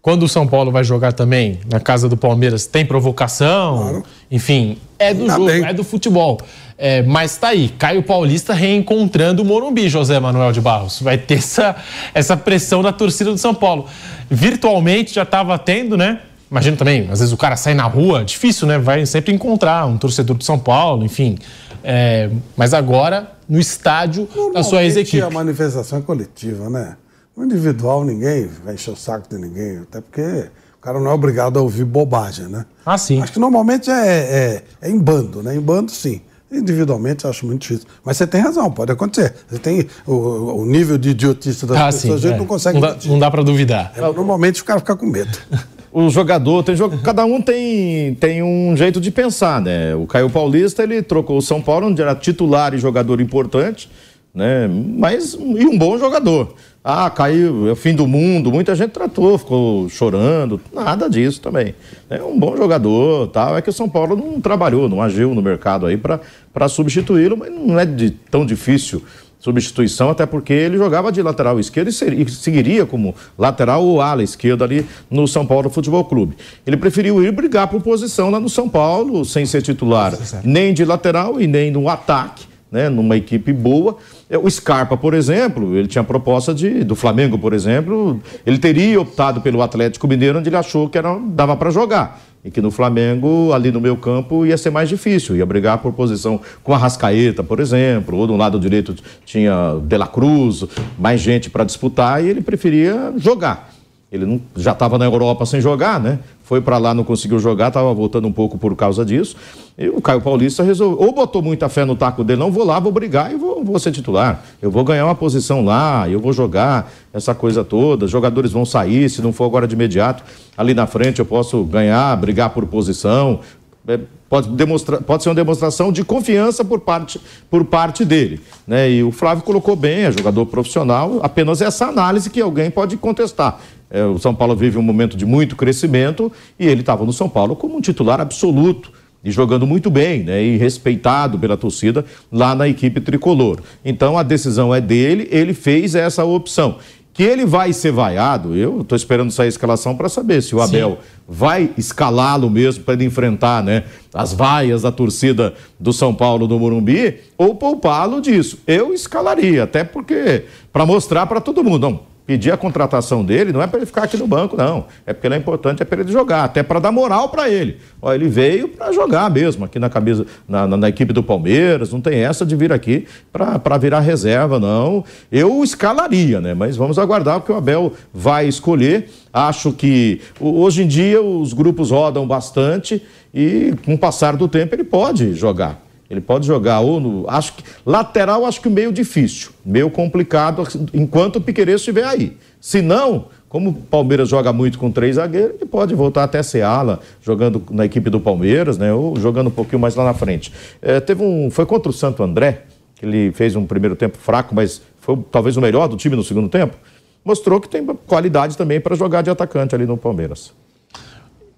Quando 0.03 0.25
o 0.25 0.29
São 0.29 0.49
Paulo 0.49 0.73
vai 0.73 0.83
jogar 0.83 1.13
também 1.13 1.61
na 1.71 1.79
casa 1.79 2.09
do 2.09 2.17
Palmeiras, 2.17 2.67
tem 2.67 2.85
provocação, 2.85 4.03
enfim, 4.29 4.77
é 4.99 5.15
do 5.15 5.27
Tá 5.27 5.35
jogo, 5.37 5.47
bem. 5.47 5.65
é 5.65 5.73
do 5.73 5.85
futebol. 5.85 6.41
É, 6.77 7.03
mas 7.03 7.37
tá 7.37 7.49
aí, 7.49 7.69
Caio 7.79 8.03
Paulista 8.03 8.53
reencontrando 8.53 9.43
o 9.43 9.45
Morumbi, 9.45 9.89
José 9.89 10.19
Manuel 10.19 10.51
de 10.51 10.61
Barros. 10.61 11.01
Vai 11.01 11.17
ter 11.17 11.35
essa, 11.39 11.77
essa 12.13 12.37
pressão 12.37 12.83
da 12.83 12.91
torcida 12.91 13.31
do 13.31 13.39
São 13.39 13.55
Paulo. 13.55 13.87
Virtualmente 14.29 15.15
já 15.15 15.23
estava 15.23 15.57
tendo, 15.57 15.97
né? 15.97 16.19
Imagina 16.51 16.77
também, 16.77 17.09
às 17.11 17.21
vezes 17.21 17.33
o 17.33 17.37
cara 17.37 17.55
sai 17.57 17.73
na 17.75 17.85
rua, 17.85 18.25
difícil, 18.25 18.67
né? 18.67 18.79
Vai 18.79 19.07
sempre 19.07 19.33
encontrar 19.33 19.87
um 19.87 19.97
torcedor 19.97 20.37
do 20.37 20.43
São 20.43 20.59
Paulo, 20.59 21.05
enfim. 21.05 21.39
É, 21.85 22.29
mas 22.57 22.75
agora, 22.75 23.33
no 23.49 23.61
estádio 23.61 24.29
da 24.53 24.65
sua 24.65 24.83
ex-equipe. 24.83 25.23
A 25.23 25.31
manifestação 25.31 25.99
é 25.99 26.03
coletiva, 26.03 26.69
né? 26.69 26.97
No 27.37 27.45
individual, 27.45 28.05
ninguém 28.05 28.49
vai 28.65 28.75
encher 28.75 28.91
o 28.93 28.97
saco 28.97 29.29
de 29.29 29.39
ninguém, 29.41 29.79
até 29.79 30.01
porque 30.01 30.21
o 30.21 30.81
cara 30.83 31.01
não 31.01 31.11
é 31.11 31.15
obrigado 31.15 31.59
a 31.59 31.63
ouvir 31.63 31.85
bobagem, 31.85 32.47
né? 32.47 32.67
Ah, 32.85 32.99
sim. 32.99 33.23
Acho 33.23 33.33
que 33.33 33.39
normalmente 33.39 33.91
é, 33.91 34.07
é, 34.07 34.63
é 34.83 34.91
em 34.91 34.99
bando, 34.99 35.43
né? 35.43 35.55
Em 35.57 35.61
bando, 35.61 35.91
sim. 35.91 36.21
Individualmente, 36.51 37.27
acho 37.27 37.47
muito 37.47 37.63
difícil. 37.63 37.87
Mas 38.05 38.19
você 38.19 38.27
tem 38.27 38.43
razão, 38.43 38.71
pode 38.71 38.93
acontecer. 38.93 39.33
Você 39.49 39.59
tem 39.59 39.87
o, 40.07 40.13
o 40.61 40.67
nível 40.67 40.99
de 40.99 41.11
idiotice 41.11 41.65
das 41.65 41.79
Ah, 41.79 41.87
pessoas, 41.87 42.03
sim. 42.03 42.13
a 42.13 42.17
gente 42.31 42.35
é. 42.35 42.39
não 42.39 42.47
consegue 42.47 42.79
Não 42.79 42.89
dá, 42.89 42.97
não 43.07 43.19
dá 43.19 43.31
para 43.31 43.43
duvidar. 43.43 43.93
É, 43.97 44.01
Normalmente 44.03 44.61
o 44.61 44.65
cara 44.67 44.79
fica 44.81 44.95
com 44.95 45.07
medo. 45.07 45.31
o 45.91 46.11
jogador, 46.11 46.63
tem 46.63 46.77
jogo, 46.77 46.99
cada 46.99 47.25
um 47.25 47.41
tem, 47.41 48.15
tem 48.17 48.43
um 48.43 48.77
jeito 48.77 49.01
de 49.01 49.11
pensar, 49.11 49.63
né? 49.63 49.95
O 49.95 50.07
Caio 50.07 50.29
Paulista, 50.29 50.83
ele 50.83 51.01
trocou 51.03 51.39
o 51.39 51.43
São 51.43 51.63
Paulo, 51.63 51.87
onde 51.87 52.03
era 52.03 52.15
titular 52.15 52.75
e 52.75 52.79
jogador 52.79 53.19
importante, 53.23 53.91
né? 54.35 54.69
Mas, 54.69 55.35
e 55.35 55.67
um 55.67 55.77
bom 55.77 55.99
jogador. 55.99 56.55
Ah, 56.85 57.09
caiu, 57.11 57.69
é 57.69 57.73
o 57.73 57.77
fim 57.77 57.95
do 57.95 58.09
mundo, 58.09 58.51
muita 58.51 58.75
gente 58.75 58.91
tratou, 58.91 59.39
ficou 59.39 59.89
chorando, 59.89 60.61
nada 60.73 61.09
disso 61.09 61.41
também. 61.41 61.77
É 62.11 62.21
um 62.21 62.37
bom 62.37 62.57
jogador, 62.57 63.29
tal. 63.29 63.57
É 63.57 63.63
que 63.63 63.71
o 63.71 63.73
São 63.73 63.89
Paulo 63.89 64.17
não 64.17 64.41
trabalhou, 64.41 64.89
não 64.89 65.01
agiu 65.01 65.33
no 65.33 65.41
mercado 65.41 65.87
aí 65.87 65.97
para 65.97 66.69
substituí-lo, 66.69 67.37
mas 67.37 67.53
não 67.53 67.79
é 67.79 67.85
de, 67.85 68.11
tão 68.11 68.45
difícil 68.45 69.03
substituição, 69.39 70.09
até 70.09 70.25
porque 70.25 70.53
ele 70.53 70.79
jogava 70.79 71.11
de 71.11 71.21
lateral 71.21 71.59
esquerdo 71.59 71.89
e, 71.89 71.93
seria, 71.93 72.23
e 72.23 72.31
seguiria 72.31 72.87
como 72.87 73.13
lateral 73.37 73.85
ou 73.85 74.01
ala 74.01 74.23
esquerda 74.23 74.65
ali 74.65 74.87
no 75.11 75.27
São 75.27 75.45
Paulo 75.45 75.69
Futebol 75.69 76.05
Clube. 76.05 76.37
Ele 76.65 76.77
preferiu 76.77 77.23
ir 77.25 77.33
brigar 77.33 77.67
por 77.67 77.83
posição 77.83 78.31
lá 78.31 78.39
no 78.39 78.49
São 78.49 78.69
Paulo, 78.69 79.25
sem 79.25 79.45
ser 79.45 79.61
titular, 79.61 80.17
nem 80.45 80.73
de 80.73 80.85
lateral 80.85 81.41
e 81.41 81.49
nem 81.49 81.73
no 81.73 81.89
ataque, 81.89 82.47
né, 82.73 82.89
numa 82.89 83.17
equipe 83.17 83.53
boa. 83.53 83.99
É, 84.29 84.39
o 84.39 84.51
Scarpa, 84.51 84.97
por 84.97 85.13
exemplo, 85.13 85.77
ele 85.77 85.87
tinha 85.87 86.03
proposta 86.03 86.55
de, 86.55 86.83
do 86.83 86.97
Flamengo, 86.97 87.39
por 87.39 87.53
exemplo, 87.53 88.19
ele 88.47 88.59
teria 88.59 88.99
optado 88.99 89.43
pelo 89.43 89.61
Atlético 89.61 90.09
Mineiro, 90.09 90.39
onde 90.39 90.49
ele 90.49 90.57
achou 90.57 90.89
que 90.89 90.97
era, 90.97 91.17
dava 91.29 91.55
para 91.55 91.71
jogar 91.71 92.21
e 92.45 92.51
que 92.51 92.61
no 92.61 92.71
Flamengo, 92.71 93.53
ali 93.53 93.71
no 93.71 93.81
meu 93.81 93.97
campo, 93.97 94.45
ia 94.45 94.59
ser 94.59 94.71
mais 94.71 94.89
difícil, 94.89 95.37
ia 95.37 95.47
brigar 95.47 95.79
por 95.79 95.93
posição 95.93 96.41
com 96.63 96.75
a 96.75 96.77
Rascaeta, 96.77 97.45
por 97.45 97.61
exemplo, 97.61 98.19
ou 98.19 98.27
do 98.27 98.37
lado 98.37 98.59
direito 98.59 98.95
tinha 99.25 99.81
De 99.85 99.97
La 99.97 100.09
Cruz, 100.09 100.65
mais 100.99 101.21
gente 101.21 101.49
para 101.49 101.63
disputar, 101.63 102.25
e 102.25 102.29
ele 102.29 102.41
preferia 102.41 103.13
jogar. 103.17 103.72
Ele 104.13 104.27
não, 104.27 104.39
já 104.55 104.73
estava 104.73 104.99
na 104.99 105.07
Europa 105.07 105.47
sem 105.47 105.59
jogar, 105.59 105.99
né? 105.99 106.19
Foi 106.45 106.61
para 106.61 106.77
lá, 106.77 106.93
não 106.93 107.03
conseguiu 107.03 107.39
jogar, 107.39 107.69
estava 107.69 107.95
voltando 107.95 108.29
um 108.29 108.33
pouco 108.33 108.59
por 108.59 108.77
causa 108.77 109.07
disso. 109.07 109.35
E 109.79 109.89
o 109.89 110.03
Caio 110.03 110.21
Paulista 110.21 110.63
resolveu, 110.63 111.07
ou 111.07 111.15
botou 111.15 111.41
muita 111.41 111.67
fé 111.71 111.83
no 111.87 111.97
taco 111.97 112.23
dele, 112.23 112.39
não 112.39 112.53
vou 112.53 112.63
lá, 112.63 112.79
vou 112.79 112.93
brigar 112.93 113.33
e 113.33 113.37
vou, 113.37 113.65
vou 113.65 113.79
ser 113.79 113.91
titular. 113.91 114.45
Eu 114.61 114.71
vou 114.71 114.85
ganhar 114.85 115.07
uma 115.07 115.15
posição 115.15 115.65
lá, 115.65 116.07
eu 116.11 116.21
vou 116.21 116.31
jogar 116.31 116.93
essa 117.11 117.35
coisa 117.35 117.65
toda. 117.65 118.05
Os 118.05 118.11
jogadores 118.11 118.53
vão 118.53 118.67
sair, 118.67 119.09
se 119.09 119.23
não 119.23 119.33
for 119.33 119.47
agora 119.47 119.67
de 119.67 119.75
imediato, 119.75 120.23
ali 120.59 120.75
na 120.75 120.87
frente 120.87 121.21
eu 121.21 121.25
posso 121.25 121.65
ganhar, 121.65 122.15
brigar 122.17 122.51
por 122.51 122.67
posição. 122.67 123.41
É, 123.89 123.99
pode, 124.29 124.49
demonstrar, 124.51 125.01
pode 125.03 125.23
ser 125.23 125.31
uma 125.31 125.35
demonstração 125.35 125.91
de 125.91 126.05
confiança 126.05 126.65
por 126.65 126.81
parte, 126.81 127.21
por 127.51 127.65
parte 127.65 128.05
dele. 128.05 128.41
Né? 128.67 128.91
E 128.91 129.03
o 129.03 129.11
Flávio 129.11 129.43
colocou 129.43 129.75
bem, 129.75 130.05
é 130.05 130.13
jogador 130.13 130.47
profissional, 130.47 131.19
apenas 131.23 131.61
essa 131.61 131.87
análise 131.87 132.31
que 132.31 132.41
alguém 132.41 132.71
pode 132.71 132.97
contestar. 132.97 133.59
É, 133.93 134.03
o 134.07 134.19
São 134.19 134.35
Paulo 134.35 134.57
vive 134.57 134.79
um 134.79 134.83
momento 134.83 135.19
de 135.19 135.27
muito 135.27 135.55
crescimento 135.55 136.33
e 136.59 136.67
ele 136.67 136.81
estava 136.81 137.05
no 137.05 137.13
São 137.13 137.29
Paulo 137.29 137.55
como 137.55 137.77
um 137.77 137.81
titular 137.81 138.23
absoluto 138.23 138.91
e 139.23 139.31
jogando 139.31 139.67
muito 139.67 139.91
bem, 139.91 140.25
né, 140.25 140.43
e 140.43 140.57
respeitado 140.57 141.39
pela 141.39 141.57
torcida 141.57 142.05
lá 142.33 142.55
na 142.55 142.67
equipe 142.67 143.01
tricolor. 143.03 143.61
Então 143.85 144.17
a 144.17 144.23
decisão 144.23 144.75
é 144.75 144.81
dele, 144.81 145.29
ele 145.31 145.53
fez 145.53 145.95
essa 145.95 146.25
opção. 146.25 146.79
Que 147.15 147.23
ele 147.23 147.45
vai 147.45 147.75
ser 147.75 147.93
vaiado, 147.93 148.57
eu 148.57 148.81
estou 148.81 148.97
esperando 148.97 149.31
sair 149.31 149.45
a 149.45 149.49
escalação 149.51 149.95
para 149.95 150.09
saber 150.09 150.43
se 150.43 150.55
o 150.55 150.63
Abel 150.63 150.93
Sim. 150.93 150.97
vai 151.29 151.71
escalá-lo 151.77 152.49
mesmo 152.49 152.85
para 152.85 152.95
ele 152.95 153.05
enfrentar 153.05 153.63
né, 153.63 153.85
as 154.15 154.33
vaias 154.33 154.81
da 154.81 154.91
torcida 154.91 155.53
do 155.79 155.93
São 155.93 156.15
Paulo 156.15 156.47
do 156.49 156.59
Morumbi 156.59 157.19
ou 157.37 157.55
poupá-lo 157.55 158.23
disso. 158.23 158.61
Eu 158.67 158.95
escalaria, 158.95 159.65
até 159.65 159.85
porque, 159.85 160.47
para 160.73 160.87
mostrar 160.87 161.27
para 161.27 161.39
todo 161.39 161.63
mundo, 161.63 161.91
não, 161.91 162.12
pedir 162.27 162.53
a 162.53 162.57
contratação 162.57 163.25
dele 163.25 163.53
não 163.53 163.63
é 163.63 163.67
para 163.67 163.79
ele 163.79 163.87
ficar 163.87 164.05
aqui 164.05 164.17
no 164.17 164.27
banco, 164.27 164.57
não. 164.57 164.87
É 165.05 165.13
porque 165.13 165.27
ele 165.27 165.35
é 165.35 165.39
importante, 165.39 165.83
é 165.83 165.85
para 165.85 166.01
ele 166.01 166.13
jogar, 166.13 166.45
até 166.45 166.63
para 166.63 166.79
dar 166.79 166.93
moral 166.93 167.29
para 167.29 167.51
ele. 167.51 167.79
Ó, 168.01 168.13
ele 168.13 168.29
veio 168.29 168.69
para 168.69 168.93
jogar 168.93 169.31
mesmo 169.31 169.65
aqui 169.65 169.79
na 169.79 169.91
camisa, 169.91 170.27
na, 170.49 170.67
na, 170.67 170.77
na, 170.77 170.89
equipe 170.89 171.13
do 171.13 171.23
Palmeiras, 171.23 171.93
não 171.93 172.01
tem 172.01 172.21
essa 172.21 172.47
de 172.47 172.55
vir 172.55 172.73
aqui 172.73 173.07
para 173.33 173.77
virar 173.79 174.01
reserva, 174.01 174.59
não. 174.59 175.05
Eu 175.31 175.63
escalaria, 175.65 176.41
né? 176.41 176.55
Mas 176.55 176.77
vamos 176.77 176.99
aguardar 176.99 177.39
o 177.39 177.41
que 177.41 177.53
o 177.53 177.57
Abel 177.57 177.93
vai 178.13 178.47
escolher. 178.47 179.09
Acho 179.33 179.73
que 179.73 180.21
hoje 180.41 180.83
em 180.83 180.87
dia 180.87 181.21
os 181.21 181.53
grupos 181.53 181.91
rodam 181.91 182.27
bastante 182.27 183.03
e 183.35 183.75
com 183.85 183.95
o 183.95 183.99
passar 183.99 184.37
do 184.37 184.47
tempo 184.47 184.75
ele 184.75 184.85
pode 184.85 185.35
jogar. 185.35 185.92
Ele 186.13 186.21
pode 186.21 186.47
jogar 186.47 186.81
ou 186.81 187.01
no. 187.01 187.25
Acho 187.27 187.55
que, 187.55 187.65
lateral, 187.87 188.45
acho 188.45 188.61
que 188.61 188.69
meio 188.69 188.93
difícil, 188.93 189.51
meio 189.65 189.89
complicado, 189.89 190.63
enquanto 190.93 191.37
o 191.37 191.41
Piqueires 191.41 191.77
estiver 191.77 192.05
aí. 192.05 192.37
Se 192.61 192.83
não, 192.83 193.29
como 193.49 193.71
o 193.71 193.73
Palmeiras 193.73 194.29
joga 194.29 194.53
muito 194.53 194.79
com 194.79 194.91
três 194.91 195.17
zagueiros, 195.17 195.55
ele 195.55 195.65
pode 195.65 195.95
voltar 195.95 196.25
até 196.25 196.43
ser 196.43 196.61
ala, 196.61 197.01
jogando 197.23 197.65
na 197.71 197.87
equipe 197.87 198.11
do 198.11 198.21
Palmeiras, 198.21 198.77
né? 198.77 198.93
Ou 198.93 199.19
jogando 199.19 199.47
um 199.47 199.51
pouquinho 199.51 199.81
mais 199.81 199.95
lá 199.95 200.05
na 200.05 200.13
frente. 200.13 200.53
É, 200.83 201.01
teve 201.01 201.25
um. 201.25 201.51
Foi 201.51 201.65
contra 201.65 201.89
o 201.89 201.95
Santo 201.95 202.23
André, 202.23 202.65
que 202.95 203.07
ele 203.07 203.33
fez 203.33 203.57
um 203.57 203.65
primeiro 203.65 203.97
tempo 203.97 204.19
fraco, 204.19 204.55
mas 204.55 204.83
foi 205.01 205.19
talvez 205.31 205.57
o 205.57 205.63
melhor 205.63 205.89
do 205.89 205.97
time 205.97 206.15
no 206.15 206.23
segundo 206.23 206.51
tempo. 206.51 206.77
Mostrou 207.25 207.59
que 207.59 207.71
tem 207.71 207.87
qualidade 208.07 208.55
também 208.55 208.83
para 208.83 208.95
jogar 208.95 209.23
de 209.23 209.31
atacante 209.31 209.75
ali 209.75 209.87
no 209.87 209.97
Palmeiras. 209.97 210.53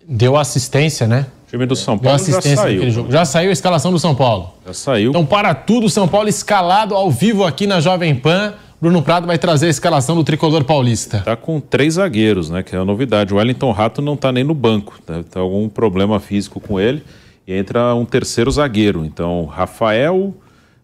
Deu 0.07 0.37
assistência, 0.37 1.09
né? 1.09 1.27
Time 1.55 1.67
do 1.67 1.77
São 1.77 1.97
Paulo 1.97 2.19
já 2.19 2.41
saiu. 2.41 2.91
Jogo. 2.91 3.13
Já 3.13 3.25
saiu 3.25 3.51
a 3.51 3.53
escalação 3.53 3.93
do 3.93 3.99
São 3.99 4.15
Paulo. 4.15 4.55
Já 4.67 4.75
saiu. 4.75 5.11
Então, 5.11 5.25
para 5.25 5.55
tudo, 5.55 5.89
São 5.89 6.09
Paulo 6.09 6.29
escalado 6.29 6.95
ao 6.95 7.11
vivo 7.11 7.45
aqui 7.45 7.67
na 7.67 7.81
Jovem 7.81 8.15
Pan. 8.15 8.55
Bruno 8.81 9.01
Prado 9.01 9.27
vai 9.27 9.39
trazer 9.39 9.67
a 9.67 9.71
escalação 9.71 10.17
do 10.17 10.25
tricolor 10.25 10.65
paulista. 10.65 11.21
Tá 11.21 11.37
com 11.37 11.61
três 11.61 11.95
zagueiros, 11.95 12.51
né? 12.51 12.63
Que 12.63 12.75
é 12.75 12.79
a 12.79 12.85
novidade. 12.85 13.33
O 13.33 13.37
Wellington 13.37 13.71
Rato 13.71 14.03
não 14.03 14.17
tá 14.17 14.33
nem 14.33 14.45
no 14.45 14.53
banco. 14.53 14.99
Deve 15.07 15.23
ter 15.23 15.39
algum 15.39 15.69
problema 15.69 16.21
físico 16.21 16.61
com 16.61 16.79
ele. 16.79 17.03
E 17.47 17.55
entra 17.55 17.95
um 17.95 18.05
terceiro 18.05 18.51
zagueiro. 18.51 19.05
Então, 19.05 19.47
Rafael, 19.47 20.35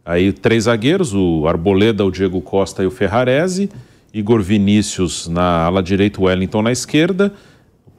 aí 0.05 0.33
três 0.33 0.65
zagueiros: 0.65 1.13
o 1.13 1.47
Arboleda, 1.47 2.05
o 2.05 2.11
Diego 2.11 2.41
Costa 2.41 2.83
e 2.83 2.87
o 2.87 2.91
Ferrarese. 2.91 3.69
Igor 4.15 4.41
Vinícius 4.41 5.29
na 5.29 5.65
ala 5.67 5.83
direita, 5.83 6.21
o 6.21 6.25
Wellington 6.25 6.63
na 6.63 6.73
esquerda. 6.73 7.33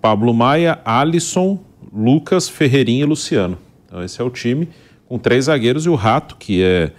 Pablo 0.02 0.34
Maia, 0.34 0.80
Alisson, 0.84 1.60
Lucas, 1.94 2.48
Ferreirinha 2.48 3.04
e 3.04 3.06
Luciano. 3.06 3.58
Então 3.86 4.04
esse 4.04 4.22
é 4.22 4.24
o 4.24 4.30
time 4.30 4.70
com 5.08 5.18
três 5.18 5.46
zagueiros 5.46 5.86
e 5.86 5.90
o 5.90 5.96
Rato, 5.96 6.38
que 6.38 6.64
é 6.64 6.92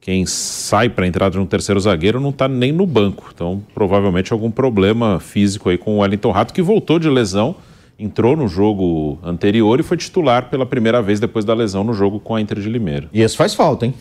quem 0.00 0.26
sai 0.26 0.90
para 0.90 1.06
a 1.06 1.08
entrada 1.08 1.30
de 1.32 1.38
um 1.38 1.46
terceiro 1.46 1.80
zagueiro, 1.80 2.20
não 2.20 2.28
está 2.28 2.46
nem 2.46 2.70
no 2.70 2.84
banco. 2.84 3.30
Então 3.34 3.62
provavelmente 3.74 4.32
algum 4.32 4.50
problema 4.50 5.18
físico 5.18 5.70
aí 5.70 5.78
com 5.78 5.96
o 5.96 5.98
Wellington 6.00 6.30
Rato, 6.30 6.52
que 6.52 6.60
voltou 6.60 6.98
de 6.98 7.08
lesão, 7.08 7.56
entrou 7.98 8.36
no 8.36 8.46
jogo 8.46 9.18
anterior 9.22 9.80
e 9.80 9.82
foi 9.82 9.96
titular 9.96 10.50
pela 10.50 10.66
primeira 10.66 11.00
vez 11.00 11.20
depois 11.20 11.44
da 11.44 11.54
lesão 11.54 11.82
no 11.82 11.94
jogo 11.94 12.20
com 12.20 12.34
a 12.34 12.40
Inter 12.40 12.60
de 12.60 12.68
Limeira. 12.68 13.08
E 13.12 13.22
esse 13.22 13.36
faz 13.36 13.54
falta, 13.54 13.86
hein? 13.86 13.94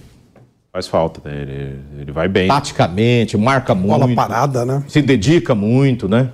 Faz 0.74 0.88
falta, 0.88 1.22
né? 1.24 1.42
ele, 1.42 1.80
ele 2.02 2.12
vai 2.12 2.28
bem. 2.28 2.48
Taticamente, 2.48 3.38
marca 3.38 3.76
muito. 3.76 4.00
Bola 4.00 4.16
parada, 4.16 4.66
né? 4.66 4.84
Se 4.88 5.02
dedica 5.02 5.54
muito, 5.54 6.10
né? 6.10 6.32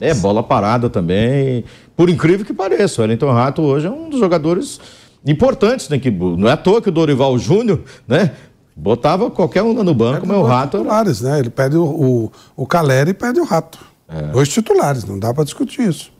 É, 0.00 0.14
bola 0.14 0.42
parada 0.42 0.90
também. 0.90 1.64
Por 1.96 2.10
incrível 2.10 2.44
que 2.44 2.52
pareça, 2.52 3.00
o 3.00 3.04
Wellington 3.04 3.32
Rato 3.32 3.62
hoje 3.62 3.86
é 3.86 3.90
um 3.90 4.10
dos 4.10 4.20
jogadores 4.20 4.80
importantes 5.26 5.88
da 5.88 5.96
equipe. 5.96 6.18
Não 6.18 6.48
é 6.48 6.52
à 6.52 6.56
toa 6.56 6.82
que 6.82 6.88
o 6.88 6.92
Dorival 6.92 7.38
Júnior, 7.38 7.80
né? 8.06 8.32
Botava 8.74 9.30
qualquer 9.30 9.62
um 9.62 9.72
no 9.72 9.94
banco, 9.94 10.26
mas 10.26 10.36
o 10.36 10.42
Rato. 10.42 10.76
titulares, 10.76 11.20
né? 11.22 11.38
Ele 11.38 11.48
pede 11.48 11.76
o, 11.76 11.84
o, 11.84 12.32
o 12.54 12.66
Caleri 12.66 13.10
e 13.10 13.14
pede 13.14 13.40
o 13.40 13.44
Rato. 13.44 13.78
É. 14.08 14.22
Dois 14.28 14.48
titulares, 14.48 15.04
não 15.04 15.18
dá 15.18 15.32
para 15.32 15.44
discutir 15.44 15.88
isso. 15.88 16.12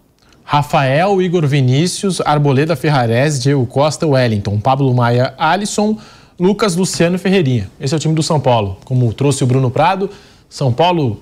Rafael, 0.42 1.20
Igor 1.20 1.46
Vinícius, 1.46 2.20
Arboleda 2.20 2.76
Ferrares, 2.76 3.42
Diego 3.42 3.66
Costa, 3.66 4.06
Wellington, 4.06 4.58
Pablo 4.58 4.94
Maia, 4.94 5.34
Alisson, 5.36 5.98
Lucas, 6.38 6.76
Luciano 6.76 7.18
Ferreirinha. 7.18 7.68
Esse 7.80 7.94
é 7.94 7.96
o 7.96 8.00
time 8.00 8.14
do 8.14 8.22
São 8.22 8.38
Paulo. 8.38 8.78
Como 8.84 9.12
trouxe 9.12 9.42
o 9.42 9.46
Bruno 9.46 9.70
Prado, 9.70 10.08
São 10.48 10.72
Paulo 10.72 11.20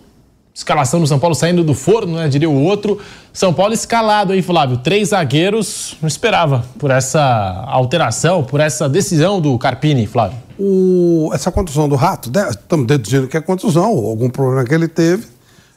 escalação 0.54 1.00
do 1.00 1.06
São 1.06 1.18
Paulo 1.18 1.34
saindo 1.34 1.64
do 1.64 1.74
forno, 1.74 2.16
né? 2.16 2.28
Diria 2.28 2.48
o 2.48 2.62
outro. 2.62 3.00
São 3.32 3.52
Paulo 3.52 3.74
escalado 3.74 4.32
aí, 4.32 4.40
Flávio. 4.40 4.76
Três 4.78 5.08
zagueiros. 5.08 5.96
Não 6.00 6.06
esperava 6.06 6.64
por 6.78 6.92
essa 6.92 7.64
alteração, 7.66 8.44
por 8.44 8.60
essa 8.60 8.88
decisão 8.88 9.40
do 9.40 9.58
Carpini, 9.58 10.06
Flávio. 10.06 10.38
O, 10.56 11.30
essa 11.34 11.50
contusão 11.50 11.88
do 11.88 11.96
Rato, 11.96 12.30
estamos 12.48 12.86
deduzindo 12.86 13.26
que 13.26 13.36
é 13.36 13.40
contusão, 13.40 13.86
algum 13.86 14.30
problema 14.30 14.64
que 14.64 14.72
ele 14.72 14.86
teve, 14.86 15.26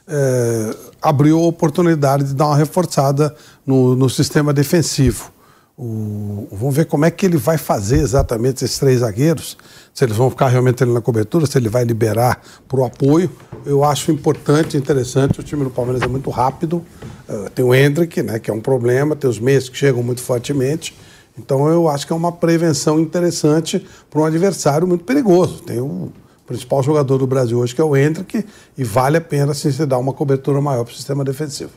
é, 0.06 0.76
abriu 1.02 1.40
a 1.40 1.46
oportunidade 1.48 2.22
de 2.22 2.34
dar 2.34 2.46
uma 2.46 2.56
reforçada 2.56 3.34
no, 3.66 3.96
no 3.96 4.08
sistema 4.08 4.52
defensivo. 4.52 5.32
O, 5.80 6.48
vamos 6.50 6.74
ver 6.74 6.86
como 6.86 7.04
é 7.04 7.10
que 7.10 7.24
ele 7.24 7.36
vai 7.36 7.56
fazer 7.56 7.98
exatamente 7.98 8.64
esses 8.64 8.76
três 8.80 8.98
zagueiros, 8.98 9.56
se 9.94 10.04
eles 10.04 10.16
vão 10.16 10.28
ficar 10.28 10.48
realmente 10.48 10.82
ali 10.82 10.92
na 10.92 11.00
cobertura, 11.00 11.46
se 11.46 11.56
ele 11.56 11.68
vai 11.68 11.84
liberar 11.84 12.42
para 12.66 12.80
o 12.80 12.84
apoio. 12.84 13.30
Eu 13.64 13.84
acho 13.84 14.10
importante, 14.10 14.76
interessante, 14.76 15.38
o 15.38 15.42
time 15.42 15.62
do 15.62 15.70
Palmeiras 15.70 16.02
é 16.02 16.08
muito 16.08 16.30
rápido. 16.30 16.84
Uh, 17.28 17.48
tem 17.50 17.64
o 17.64 17.72
Hendrick, 17.72 18.20
né, 18.24 18.40
que 18.40 18.50
é 18.50 18.54
um 18.54 18.60
problema, 18.60 19.14
tem 19.14 19.30
os 19.30 19.38
meios 19.38 19.68
que 19.68 19.76
chegam 19.76 20.02
muito 20.02 20.20
fortemente. 20.20 20.96
Então 21.38 21.68
eu 21.68 21.88
acho 21.88 22.04
que 22.04 22.12
é 22.12 22.16
uma 22.16 22.32
prevenção 22.32 22.98
interessante 22.98 23.86
para 24.10 24.20
um 24.20 24.24
adversário 24.24 24.84
muito 24.84 25.04
perigoso. 25.04 25.62
Tem 25.62 25.78
o 25.78 26.10
principal 26.44 26.82
jogador 26.82 27.18
do 27.18 27.26
Brasil 27.26 27.56
hoje, 27.56 27.72
que 27.72 27.80
é 27.80 27.84
o 27.84 27.96
Hendrick, 27.96 28.44
e 28.76 28.82
vale 28.82 29.16
a 29.16 29.20
pena 29.20 29.52
assim, 29.52 29.70
se 29.70 29.86
dar 29.86 29.98
uma 29.98 30.12
cobertura 30.12 30.60
maior 30.60 30.82
para 30.82 30.92
o 30.92 30.96
sistema 30.96 31.22
defensivo. 31.22 31.70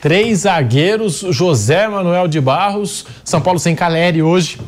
Três 0.00 0.40
zagueiros, 0.40 1.24
José 1.30 1.88
Manuel 1.88 2.28
de 2.28 2.40
Barros, 2.40 3.06
São 3.24 3.40
Paulo 3.40 3.58
sem 3.58 3.74
Caleri 3.74 4.22
hoje, 4.22 4.58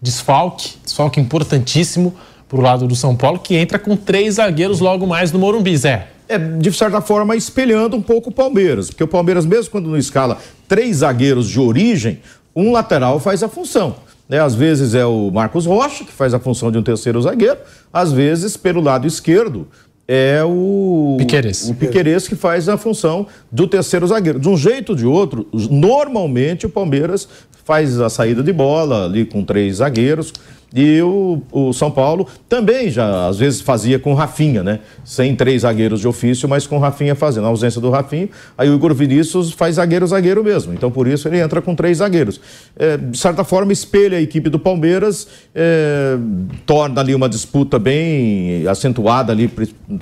desfalque, 0.00 0.74
desfalque 0.84 1.18
importantíssimo 1.18 2.14
para 2.48 2.58
o 2.58 2.60
lado 2.60 2.86
do 2.86 2.94
São 2.94 3.16
Paulo, 3.16 3.38
que 3.38 3.56
entra 3.56 3.78
com 3.78 3.96
três 3.96 4.34
zagueiros 4.34 4.80
logo 4.80 5.06
mais 5.06 5.32
no 5.32 5.38
Morumbi, 5.38 5.76
Zé. 5.76 6.08
É, 6.28 6.38
de 6.38 6.72
certa 6.72 7.00
forma, 7.00 7.36
espelhando 7.36 7.96
um 7.96 8.02
pouco 8.02 8.30
o 8.30 8.32
Palmeiras, 8.32 8.88
porque 8.88 9.04
o 9.04 9.08
Palmeiras, 9.08 9.46
mesmo 9.46 9.70
quando 9.70 9.88
não 9.88 9.96
escala 9.96 10.38
três 10.68 10.98
zagueiros 10.98 11.48
de 11.48 11.58
origem, 11.58 12.20
um 12.54 12.72
lateral 12.72 13.18
faz 13.20 13.42
a 13.42 13.48
função. 13.48 13.96
Né? 14.28 14.40
Às 14.40 14.54
vezes 14.54 14.94
é 14.94 15.06
o 15.06 15.30
Marcos 15.30 15.66
Rocha, 15.66 16.04
que 16.04 16.12
faz 16.12 16.34
a 16.34 16.38
função 16.38 16.70
de 16.70 16.78
um 16.78 16.82
terceiro 16.82 17.20
zagueiro, 17.22 17.58
às 17.92 18.12
vezes, 18.12 18.56
pelo 18.56 18.80
lado 18.80 19.06
esquerdo, 19.06 19.68
é 20.08 20.42
o 20.44 21.16
Piqueires. 21.18 21.68
o 21.68 21.74
Piqueires 21.74 22.28
que 22.28 22.36
faz 22.36 22.68
a 22.68 22.76
função 22.76 23.26
do 23.50 23.66
terceiro 23.66 24.06
zagueiro. 24.06 24.38
De 24.38 24.48
um 24.48 24.56
jeito 24.56 24.90
ou 24.90 24.96
de 24.96 25.06
outro, 25.06 25.48
normalmente 25.52 26.66
o 26.66 26.68
Palmeiras 26.68 27.28
faz 27.66 28.00
a 28.00 28.08
saída 28.08 28.44
de 28.44 28.52
bola 28.52 29.06
ali 29.06 29.24
com 29.24 29.44
três 29.44 29.76
zagueiros. 29.76 30.32
E 30.74 31.00
o, 31.00 31.40
o, 31.50 31.72
São 31.72 31.90
Paulo 31.90 32.26
também 32.48 32.90
já 32.90 33.28
às 33.28 33.38
vezes 33.38 33.60
fazia 33.60 33.98
com 33.98 34.14
Rafinha, 34.14 34.62
né? 34.62 34.80
Sem 35.04 35.34
três 35.34 35.62
zagueiros 35.62 36.00
de 36.00 36.08
ofício, 36.08 36.48
mas 36.48 36.66
com 36.66 36.78
Rafinha 36.78 37.14
fazendo. 37.14 37.44
Na 37.44 37.48
ausência 37.48 37.80
do 37.80 37.88
Rafinha, 37.90 38.28
aí 38.58 38.68
o 38.68 38.74
Igor 38.74 38.92
Vinícius 38.92 39.52
faz 39.52 39.76
zagueiro-zagueiro 39.76 40.44
mesmo. 40.44 40.74
Então 40.74 40.90
por 40.90 41.06
isso 41.06 41.28
ele 41.28 41.38
entra 41.38 41.62
com 41.62 41.74
três 41.74 41.98
zagueiros. 41.98 42.40
É, 42.76 42.96
de 42.96 43.16
certa 43.16 43.42
forma, 43.42 43.72
espelha 43.72 44.18
a 44.18 44.20
equipe 44.20 44.48
do 44.48 44.58
Palmeiras, 44.58 45.26
é, 45.54 46.16
torna 46.64 47.00
ali 47.00 47.14
uma 47.14 47.28
disputa 47.28 47.78
bem 47.78 48.66
acentuada 48.66 49.32
ali 49.32 49.50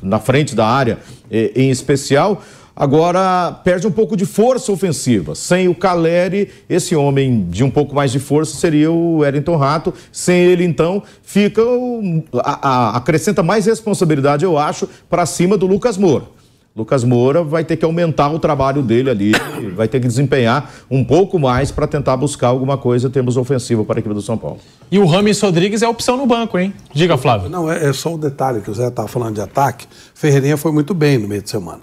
na 0.03 0.19
frente 0.19 0.55
da 0.55 0.67
área, 0.67 0.99
é, 1.31 1.53
em 1.55 1.71
especial 1.71 2.43
agora 2.77 3.53
perde 3.65 3.87
um 3.87 3.91
pouco 3.91 4.17
de 4.17 4.27
força 4.27 4.73
ofensiva. 4.73 5.35
Sem 5.35 5.69
o 5.69 5.75
Caleri, 5.75 6.51
esse 6.69 6.97
homem 6.97 7.47
de 7.49 7.63
um 7.63 7.71
pouco 7.71 7.95
mais 7.95 8.11
de 8.13 8.19
força 8.19 8.57
seria 8.57 8.91
o 8.91 9.19
Wellington 9.19 9.57
Rato. 9.57 9.95
Sem 10.13 10.37
ele, 10.37 10.65
então, 10.65 11.03
fica 11.23 11.63
o, 11.63 12.23
a, 12.39 12.69
a, 12.69 12.97
acrescenta 12.97 13.43
mais 13.43 13.67
responsabilidade, 13.67 14.45
eu 14.45 14.59
acho, 14.59 14.89
para 15.09 15.27
cima 15.27 15.57
do 15.57 15.67
Lucas 15.67 15.97
Moura. 15.97 16.35
Lucas 16.77 17.05
Moura 17.05 17.45
vai 17.45 17.63
ter 17.63 17.77
que 17.77 17.85
aumentar 17.85 18.31
o 18.31 18.39
trabalho 18.41 18.83
dele 18.83 19.09
ali, 19.09 19.33
vai 19.77 19.87
ter 19.87 20.01
que 20.01 20.09
desempenhar 20.09 20.73
um 20.91 21.05
pouco 21.05 21.39
mais 21.39 21.71
para 21.71 21.87
tentar 21.87 22.17
buscar 22.17 22.49
alguma 22.49 22.77
coisa 22.77 23.07
em 23.07 23.11
termos 23.11 23.37
ofensivos 23.37 23.87
para 23.87 23.99
a 23.99 24.01
equipe 24.01 24.13
do 24.13 24.21
São 24.21 24.37
Paulo. 24.37 24.59
E 24.91 24.99
o 24.99 25.07
Rames 25.07 25.41
Rodrigues 25.41 25.83
é 25.83 25.89
opção 25.89 26.17
no 26.17 26.27
banco, 26.27 26.59
hein? 26.59 26.75
Diga, 26.93 27.17
Flávio. 27.17 27.49
Não, 27.49 27.71
é, 27.71 27.89
é 27.89 27.93
só 27.93 28.15
um 28.15 28.19
detalhe 28.19 28.61
que 28.61 28.71
o 28.71 28.75
Zé 28.75 28.89
estava 28.89 29.07
falando 29.07 29.37
de 29.37 29.41
ataque. 29.41 29.87
Ferreirinha 30.15 30.57
foi 30.57 30.73
muito 30.73 30.93
bem 30.93 31.17
no 31.17 31.29
meio 31.29 31.43
de 31.43 31.51
semana. 31.51 31.81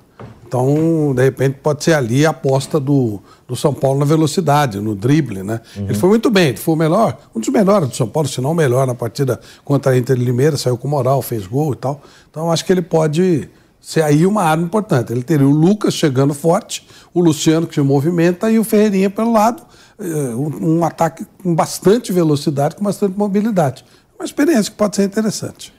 Então, 0.52 1.16
de 1.16 1.24
repente, 1.24 1.60
pode 1.64 1.82
ser 1.82 1.94
ali 1.94 2.26
a 2.26 2.32
aposta 2.32 2.78
do, 2.78 3.22
do 3.48 3.56
São 3.56 3.74
Paulo 3.74 4.00
na 4.00 4.06
velocidade, 4.06 4.82
no 4.82 4.94
drible, 4.94 5.44
né? 5.44 5.62
Uhum. 5.78 5.86
Ele 5.86 5.94
foi 5.94 6.10
muito 6.10 6.30
bem, 6.30 6.50
ele 6.50 6.58
foi 6.58 6.76
o 6.76 6.78
melhor, 6.78 7.18
um 7.34 7.40
dos 7.40 7.48
melhores 7.48 7.88
do 7.88 7.96
São 7.96 8.06
Paulo, 8.06 8.28
se 8.28 8.42
não 8.42 8.52
o 8.52 8.54
melhor 8.54 8.86
na 8.86 8.94
partida 8.94 9.40
contra 9.64 9.94
a 9.94 9.98
Inter 9.98 10.18
de 10.18 10.26
Limeira, 10.26 10.58
saiu 10.58 10.78
com 10.78 10.90
moral, 10.90 11.22
fez 11.22 11.48
gol 11.48 11.72
e 11.72 11.78
tal. 11.78 12.02
Então, 12.30 12.52
acho 12.52 12.66
que 12.66 12.74
ele 12.74 12.82
pode 12.82 13.50
ser 13.80 14.04
aí 14.04 14.26
uma 14.26 14.44
arma 14.44 14.66
importante. 14.66 15.14
Ele 15.14 15.24
teria 15.24 15.48
o 15.48 15.52
Lucas 15.52 15.94
chegando 15.94 16.34
forte, 16.34 16.86
o 17.14 17.22
Luciano 17.22 17.66
que 17.66 17.76
se 17.76 17.82
movimenta 17.82 18.52
e 18.52 18.60
o 18.60 18.66
Ferreirinha 18.66 19.10
pelo 19.10 19.32
lado. 19.32 19.64
Eh, 19.98 20.36
um, 20.36 20.80
um 20.80 20.84
ataque 20.84 21.26
com 21.42 21.56
bastante 21.56 22.12
velocidade, 22.12 22.76
com 22.76 22.84
bastante 22.84 23.18
mobilidade. 23.18 23.86
Uma 24.20 24.26
experiência 24.26 24.70
que 24.70 24.78
pode 24.78 24.98
ser 24.98 25.04
interessante. 25.06 25.74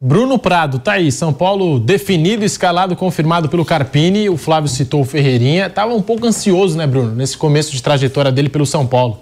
Bruno 0.00 0.38
Prado, 0.38 0.78
tá 0.78 0.92
aí. 0.92 1.10
São 1.10 1.32
Paulo 1.32 1.80
definido, 1.80 2.44
escalado, 2.44 2.94
confirmado 2.94 3.48
pelo 3.48 3.64
Carpini. 3.64 4.28
O 4.30 4.36
Flávio 4.36 4.70
citou 4.70 5.00
o 5.00 5.04
Ferreirinha. 5.04 5.68
Tava 5.68 5.92
um 5.92 6.02
pouco 6.02 6.24
ansioso, 6.24 6.78
né, 6.78 6.86
Bruno, 6.86 7.14
nesse 7.16 7.36
começo 7.36 7.72
de 7.72 7.82
trajetória 7.82 8.30
dele 8.30 8.48
pelo 8.48 8.64
São 8.64 8.86
Paulo. 8.86 9.18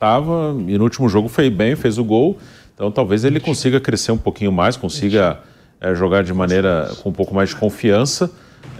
Tava, 0.00 0.56
e 0.66 0.76
no 0.76 0.82
último 0.82 1.08
jogo 1.08 1.28
foi 1.28 1.48
bem, 1.48 1.76
fez 1.76 1.96
o 1.96 2.02
gol. 2.02 2.38
Então 2.74 2.90
talvez 2.90 3.24
ele 3.24 3.38
consiga 3.38 3.78
crescer 3.78 4.10
um 4.10 4.18
pouquinho 4.18 4.50
mais, 4.50 4.76
consiga 4.76 5.38
é, 5.80 5.94
jogar 5.94 6.24
de 6.24 6.34
maneira 6.34 6.92
com 7.02 7.10
um 7.10 7.12
pouco 7.12 7.32
mais 7.32 7.50
de 7.50 7.56
confiança. 7.56 8.28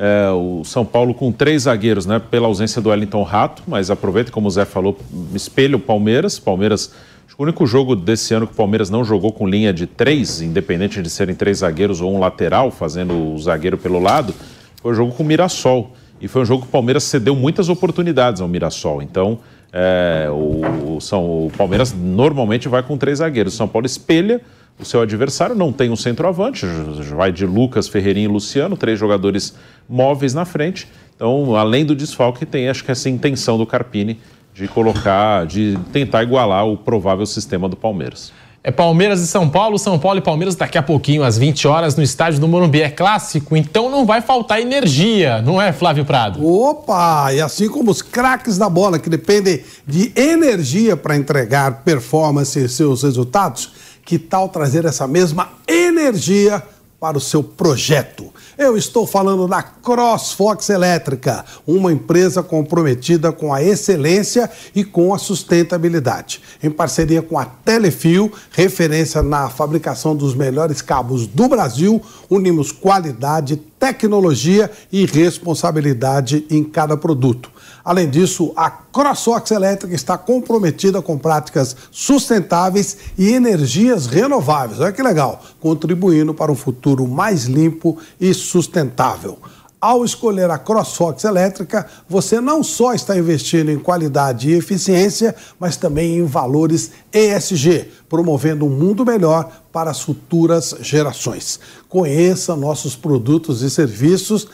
É, 0.00 0.28
o 0.30 0.64
São 0.64 0.84
Paulo 0.84 1.14
com 1.14 1.30
três 1.30 1.62
zagueiros, 1.62 2.06
né? 2.06 2.18
Pela 2.18 2.48
ausência 2.48 2.82
do 2.82 2.88
Wellington 2.88 3.22
Rato, 3.22 3.62
mas 3.68 3.88
aproveita, 3.88 4.32
como 4.32 4.48
o 4.48 4.50
Zé 4.50 4.64
falou, 4.64 4.98
espelha 5.32 5.76
o 5.76 5.80
Palmeiras. 5.80 6.40
Palmeiras 6.40 6.92
o 7.38 7.42
único 7.42 7.66
jogo 7.66 7.94
desse 7.94 8.32
ano 8.32 8.46
que 8.46 8.52
o 8.52 8.56
Palmeiras 8.56 8.88
não 8.88 9.04
jogou 9.04 9.32
com 9.32 9.46
linha 9.46 9.72
de 9.72 9.86
três, 9.86 10.40
independente 10.40 11.02
de 11.02 11.10
serem 11.10 11.34
três 11.34 11.58
zagueiros 11.58 12.00
ou 12.00 12.14
um 12.14 12.18
lateral, 12.18 12.70
fazendo 12.70 13.34
o 13.34 13.38
zagueiro 13.38 13.76
pelo 13.76 14.00
lado, 14.00 14.34
foi 14.80 14.92
o 14.92 14.94
jogo 14.94 15.12
com 15.12 15.22
o 15.22 15.26
Mirassol. 15.26 15.92
E 16.20 16.28
foi 16.28 16.42
um 16.42 16.44
jogo 16.46 16.62
que 16.62 16.68
o 16.68 16.70
Palmeiras 16.70 17.04
cedeu 17.04 17.36
muitas 17.36 17.68
oportunidades 17.68 18.40
ao 18.40 18.48
Mirassol. 18.48 19.02
Então, 19.02 19.38
é, 19.72 20.28
o, 20.30 20.98
São, 21.00 21.46
o 21.46 21.52
Palmeiras 21.56 21.92
normalmente 21.92 22.68
vai 22.68 22.82
com 22.82 22.96
três 22.96 23.18
zagueiros. 23.18 23.52
O 23.52 23.56
São 23.56 23.68
Paulo 23.68 23.86
espelha 23.86 24.40
o 24.78 24.84
seu 24.84 25.00
adversário, 25.00 25.54
não 25.54 25.72
tem 25.72 25.90
um 25.90 25.96
centroavante, 25.96 26.66
vai 27.14 27.32
de 27.32 27.46
Lucas, 27.46 27.88
Ferreirinho 27.88 28.30
e 28.30 28.32
Luciano, 28.32 28.76
três 28.76 28.98
jogadores 28.98 29.54
móveis 29.88 30.34
na 30.34 30.44
frente. 30.44 30.88
Então, 31.14 31.56
além 31.56 31.84
do 31.84 31.94
desfalque, 31.94 32.44
tem 32.44 32.68
acho 32.68 32.84
que 32.84 32.90
essa 32.90 33.08
intenção 33.08 33.56
do 33.56 33.66
Carpini 33.66 34.18
de 34.56 34.66
colocar, 34.66 35.44
de 35.44 35.78
tentar 35.92 36.22
igualar 36.22 36.66
o 36.66 36.78
provável 36.78 37.26
sistema 37.26 37.68
do 37.68 37.76
Palmeiras. 37.76 38.32
É 38.64 38.70
Palmeiras 38.72 39.20
e 39.20 39.26
São 39.26 39.48
Paulo, 39.48 39.78
São 39.78 39.98
Paulo 39.98 40.18
e 40.18 40.22
Palmeiras 40.22 40.56
daqui 40.56 40.78
a 40.78 40.82
pouquinho, 40.82 41.22
às 41.22 41.36
20 41.36 41.68
horas, 41.68 41.94
no 41.94 42.02
estádio 42.02 42.40
do 42.40 42.48
Morumbi. 42.48 42.80
É 42.80 42.88
clássico, 42.88 43.54
então 43.54 43.90
não 43.90 44.06
vai 44.06 44.22
faltar 44.22 44.60
energia, 44.60 45.42
não 45.42 45.60
é, 45.60 45.72
Flávio 45.72 46.06
Prado? 46.06 46.44
Opa! 46.44 47.32
E 47.32 47.40
assim 47.40 47.68
como 47.68 47.90
os 47.90 48.00
craques 48.00 48.56
da 48.56 48.68
bola, 48.68 48.98
que 48.98 49.10
dependem 49.10 49.62
de 49.86 50.10
energia 50.16 50.96
para 50.96 51.16
entregar 51.16 51.82
performance 51.84 52.58
e 52.58 52.68
seus 52.68 53.02
resultados, 53.02 53.72
que 54.04 54.18
tal 54.18 54.48
trazer 54.48 54.86
essa 54.86 55.06
mesma 55.06 55.50
energia 55.68 56.62
para 56.98 57.18
o 57.18 57.20
seu 57.20 57.42
projeto? 57.42 58.32
Eu 58.56 58.76
estou 58.76 59.06
falando 59.06 59.46
da 59.46 59.62
CrossFox 59.62 60.70
Elétrica, 60.70 61.44
uma 61.66 61.92
empresa 61.92 62.42
comprometida 62.42 63.30
com 63.30 63.52
a 63.52 63.62
excelência 63.62 64.50
e 64.74 64.82
com 64.82 65.12
a 65.12 65.18
sustentabilidade. 65.18 66.40
Em 66.62 66.70
parceria 66.70 67.20
com 67.20 67.38
a 67.38 67.44
Telefio, 67.44 68.32
referência 68.50 69.22
na 69.22 69.50
fabricação 69.50 70.16
dos 70.16 70.34
melhores 70.34 70.80
cabos 70.80 71.26
do 71.26 71.48
Brasil, 71.48 72.00
unimos 72.30 72.72
qualidade, 72.72 73.56
tecnologia 73.78 74.70
e 74.90 75.04
responsabilidade 75.06 76.46
em 76.50 76.64
cada 76.64 76.96
produto. 76.96 77.50
Além 77.84 78.10
disso, 78.10 78.52
a 78.56 78.68
CrossWox 78.68 79.50
Elétrica 79.52 79.94
está 79.94 80.18
comprometida 80.18 81.00
com 81.00 81.16
práticas 81.16 81.76
sustentáveis 81.90 82.96
e 83.16 83.32
energias 83.32 84.06
renováveis. 84.06 84.80
Olha 84.80 84.92
que 84.92 85.02
legal, 85.02 85.40
contribuindo 85.60 86.34
para 86.34 86.50
um 86.50 86.56
futuro 86.56 87.06
mais 87.06 87.44
limpo 87.44 87.96
e 88.20 88.34
sustentável. 88.34 89.38
Ao 89.80 90.04
escolher 90.04 90.50
a 90.50 90.58
CrossFox 90.58 91.24
elétrica, 91.24 91.86
você 92.08 92.40
não 92.40 92.62
só 92.62 92.94
está 92.94 93.16
investindo 93.16 93.70
em 93.70 93.78
qualidade 93.78 94.48
e 94.48 94.54
eficiência, 94.54 95.34
mas 95.60 95.76
também 95.76 96.16
em 96.16 96.24
valores 96.24 96.92
ESG, 97.12 97.90
promovendo 98.08 98.64
um 98.64 98.70
mundo 98.70 99.04
melhor 99.04 99.64
para 99.70 99.90
as 99.90 100.00
futuras 100.00 100.74
gerações. 100.80 101.60
Conheça 101.90 102.56
nossos 102.56 102.96
produtos 102.96 103.60
e 103.60 103.68
serviços 103.68 104.48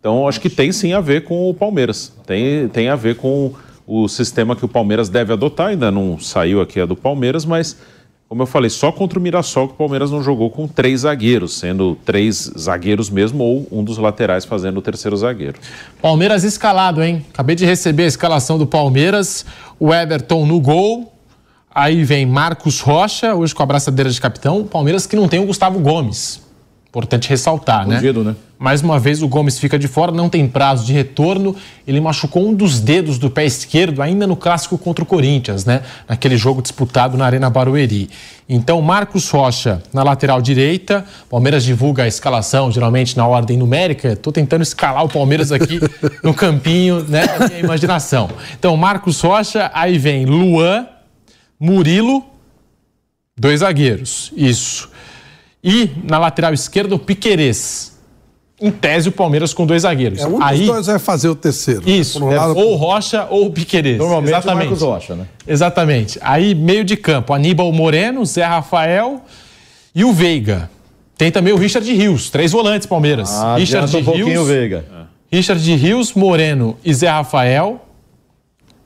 Então 0.00 0.26
acho 0.26 0.40
que 0.40 0.50
tem 0.50 0.72
sim 0.72 0.92
a 0.92 1.00
ver 1.00 1.22
com 1.22 1.48
o 1.48 1.54
Palmeiras. 1.54 2.12
Tem, 2.26 2.68
tem 2.68 2.88
a 2.88 2.96
ver 2.96 3.14
com 3.14 3.54
o 3.86 4.08
sistema 4.08 4.56
que 4.56 4.64
o 4.64 4.68
Palmeiras 4.68 5.08
deve 5.08 5.32
adotar. 5.32 5.68
Ainda 5.68 5.92
não 5.92 6.18
saiu 6.18 6.60
aqui 6.60 6.80
a 6.80 6.86
do 6.86 6.96
Palmeiras, 6.96 7.44
mas 7.44 7.80
como 8.28 8.42
eu 8.42 8.46
falei, 8.46 8.70
só 8.70 8.90
contra 8.90 9.18
o 9.18 9.22
Mirassol 9.22 9.68
que 9.68 9.74
o 9.74 9.76
Palmeiras 9.76 10.10
não 10.10 10.22
jogou 10.22 10.50
com 10.50 10.66
três 10.66 11.02
zagueiros, 11.02 11.58
sendo 11.58 11.96
três 12.04 12.50
zagueiros 12.58 13.10
mesmo 13.10 13.44
ou 13.44 13.66
um 13.70 13.84
dos 13.84 13.98
laterais 13.98 14.44
fazendo 14.44 14.78
o 14.78 14.82
terceiro 14.82 15.16
zagueiro. 15.16 15.58
Palmeiras 16.00 16.42
escalado, 16.42 17.02
hein? 17.02 17.24
Acabei 17.32 17.54
de 17.54 17.64
receber 17.64 18.04
a 18.04 18.08
escalação 18.08 18.58
do 18.58 18.66
Palmeiras. 18.66 19.44
O 19.78 19.92
Everton 19.92 20.46
no 20.46 20.60
gol. 20.60 21.12
Aí 21.72 22.04
vem 22.04 22.24
Marcos 22.24 22.80
Rocha, 22.80 23.34
hoje 23.34 23.54
com 23.54 23.62
a 23.62 23.66
braçadeira 23.66 24.08
de 24.08 24.20
capitão. 24.20 24.64
Palmeiras 24.64 25.06
que 25.06 25.16
não 25.16 25.28
tem 25.28 25.40
o 25.40 25.46
Gustavo 25.46 25.78
Gomes. 25.80 26.43
Importante 26.94 27.28
ressaltar, 27.28 27.88
né? 27.88 27.96
Fugido, 27.96 28.22
né? 28.22 28.36
Mais 28.56 28.80
uma 28.80 29.00
vez 29.00 29.20
o 29.20 29.26
Gomes 29.26 29.58
fica 29.58 29.76
de 29.76 29.88
fora, 29.88 30.12
não 30.12 30.28
tem 30.28 30.46
prazo 30.46 30.86
de 30.86 30.92
retorno. 30.92 31.56
Ele 31.88 32.00
machucou 32.00 32.46
um 32.48 32.54
dos 32.54 32.78
dedos 32.78 33.18
do 33.18 33.28
pé 33.28 33.44
esquerdo 33.44 34.00
ainda 34.00 34.28
no 34.28 34.36
clássico 34.36 34.78
contra 34.78 35.02
o 35.02 35.06
Corinthians, 35.06 35.64
né? 35.64 35.82
Naquele 36.08 36.36
jogo 36.36 36.62
disputado 36.62 37.18
na 37.18 37.26
Arena 37.26 37.50
Barueri. 37.50 38.08
Então, 38.48 38.80
Marcos 38.80 39.28
Rocha 39.28 39.82
na 39.92 40.04
lateral 40.04 40.40
direita. 40.40 41.04
Palmeiras 41.28 41.64
divulga 41.64 42.04
a 42.04 42.06
escalação, 42.06 42.70
geralmente 42.70 43.16
na 43.16 43.26
ordem 43.26 43.56
numérica. 43.56 44.12
Estou 44.12 44.32
tentando 44.32 44.62
escalar 44.62 45.04
o 45.04 45.08
Palmeiras 45.08 45.50
aqui 45.50 45.80
no 46.22 46.32
campinho, 46.32 47.04
né? 47.08 47.26
Da 47.26 47.48
minha 47.48 47.58
imaginação. 47.58 48.30
Então, 48.56 48.76
Marcos 48.76 49.20
Rocha, 49.20 49.68
aí 49.74 49.98
vem 49.98 50.26
Luan, 50.26 50.86
Murilo, 51.58 52.24
dois 53.36 53.60
zagueiros. 53.60 54.32
Isso. 54.36 54.93
E 55.64 55.90
na 56.04 56.18
lateral 56.18 56.52
esquerda, 56.52 56.94
o 56.94 56.98
Piquerez. 56.98 57.94
Em 58.60 58.70
tese, 58.70 59.08
o 59.08 59.12
Palmeiras 59.12 59.52
com 59.52 59.66
dois 59.66 59.82
zagueiros. 59.82 60.20
É, 60.20 60.26
um 60.26 60.38
dos 60.38 60.42
Aí, 60.42 60.66
dois 60.66 60.86
vai 60.86 60.98
fazer 60.98 61.28
o 61.28 61.34
terceiro. 61.34 61.82
isso, 61.88 62.20
Por 62.20 62.28
um 62.28 62.32
é 62.32 62.36
lado, 62.36 62.56
ou 62.56 62.76
Rocha 62.76 63.26
ou 63.30 63.50
Piquerez. 63.50 63.98
Normalmente 63.98 64.30
Exatamente. 64.30 64.66
o 64.66 64.70
Marcos 64.70 64.82
Rocha, 64.82 65.16
né? 65.16 65.26
Exatamente. 65.46 66.18
Aí, 66.22 66.54
meio 66.54 66.84
de 66.84 66.96
campo, 66.96 67.32
Aníbal 67.32 67.72
Moreno, 67.72 68.24
Zé 68.24 68.44
Rafael 68.44 69.22
e 69.94 70.04
o 70.04 70.12
Veiga. 70.12 70.70
Tem 71.16 71.32
também 71.32 71.52
o 71.52 71.56
Richard 71.56 71.90
Rios, 71.92 72.30
três 72.30 72.52
volantes 72.52 72.86
Palmeiras. 72.86 73.32
Ah, 73.32 73.56
Richard 73.56 73.96
um 73.96 74.04
pouquinho 74.04 74.26
o 74.26 74.30
Rios, 74.30 74.48
Veiga. 74.48 74.84
Richard 75.32 75.74
Rios, 75.74 76.12
Moreno 76.12 76.76
e 76.84 76.92
Zé 76.92 77.08
Rafael. 77.08 77.80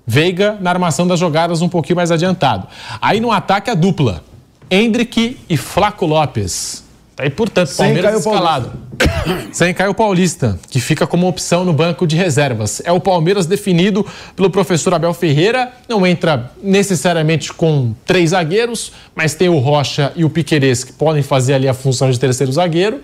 Veiga 0.06 0.56
na 0.60 0.70
armação 0.70 1.06
das 1.06 1.20
jogadas 1.20 1.60
um 1.60 1.68
pouquinho 1.68 1.96
mais 1.96 2.10
adiantado. 2.10 2.66
Aí 3.02 3.20
no 3.20 3.30
ataque 3.30 3.68
a 3.70 3.74
dupla. 3.74 4.24
Hendrick 4.70 5.38
e 5.48 5.56
Flaco 5.56 6.06
Lopes. 6.06 6.84
Tá 7.18 7.24
aí, 7.24 7.30
portanto, 7.30 7.66
Sem 7.66 7.86
Palmeiras 7.86 8.10
Caio 8.10 8.18
escalado. 8.18 8.72
Sem 9.50 9.74
Caio 9.74 9.92
Paulista, 9.92 10.56
que 10.70 10.80
fica 10.80 11.04
como 11.04 11.26
opção 11.26 11.64
no 11.64 11.72
banco 11.72 12.06
de 12.06 12.14
reservas. 12.14 12.80
É 12.84 12.92
o 12.92 13.00
Palmeiras 13.00 13.44
definido 13.44 14.06
pelo 14.36 14.48
professor 14.48 14.94
Abel 14.94 15.12
Ferreira. 15.12 15.72
Não 15.88 16.06
entra 16.06 16.52
necessariamente 16.62 17.52
com 17.52 17.92
três 18.04 18.30
zagueiros, 18.30 18.92
mas 19.16 19.34
tem 19.34 19.48
o 19.48 19.58
Rocha 19.58 20.12
e 20.14 20.24
o 20.24 20.30
Piquerez 20.30 20.84
que 20.84 20.92
podem 20.92 21.22
fazer 21.22 21.54
ali 21.54 21.66
a 21.66 21.74
função 21.74 22.08
de 22.08 22.20
terceiro 22.20 22.52
zagueiro. 22.52 23.00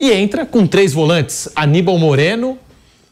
E 0.00 0.10
entra 0.10 0.44
com 0.44 0.66
três 0.66 0.92
volantes: 0.92 1.48
Aníbal 1.54 1.98
Moreno, 1.98 2.58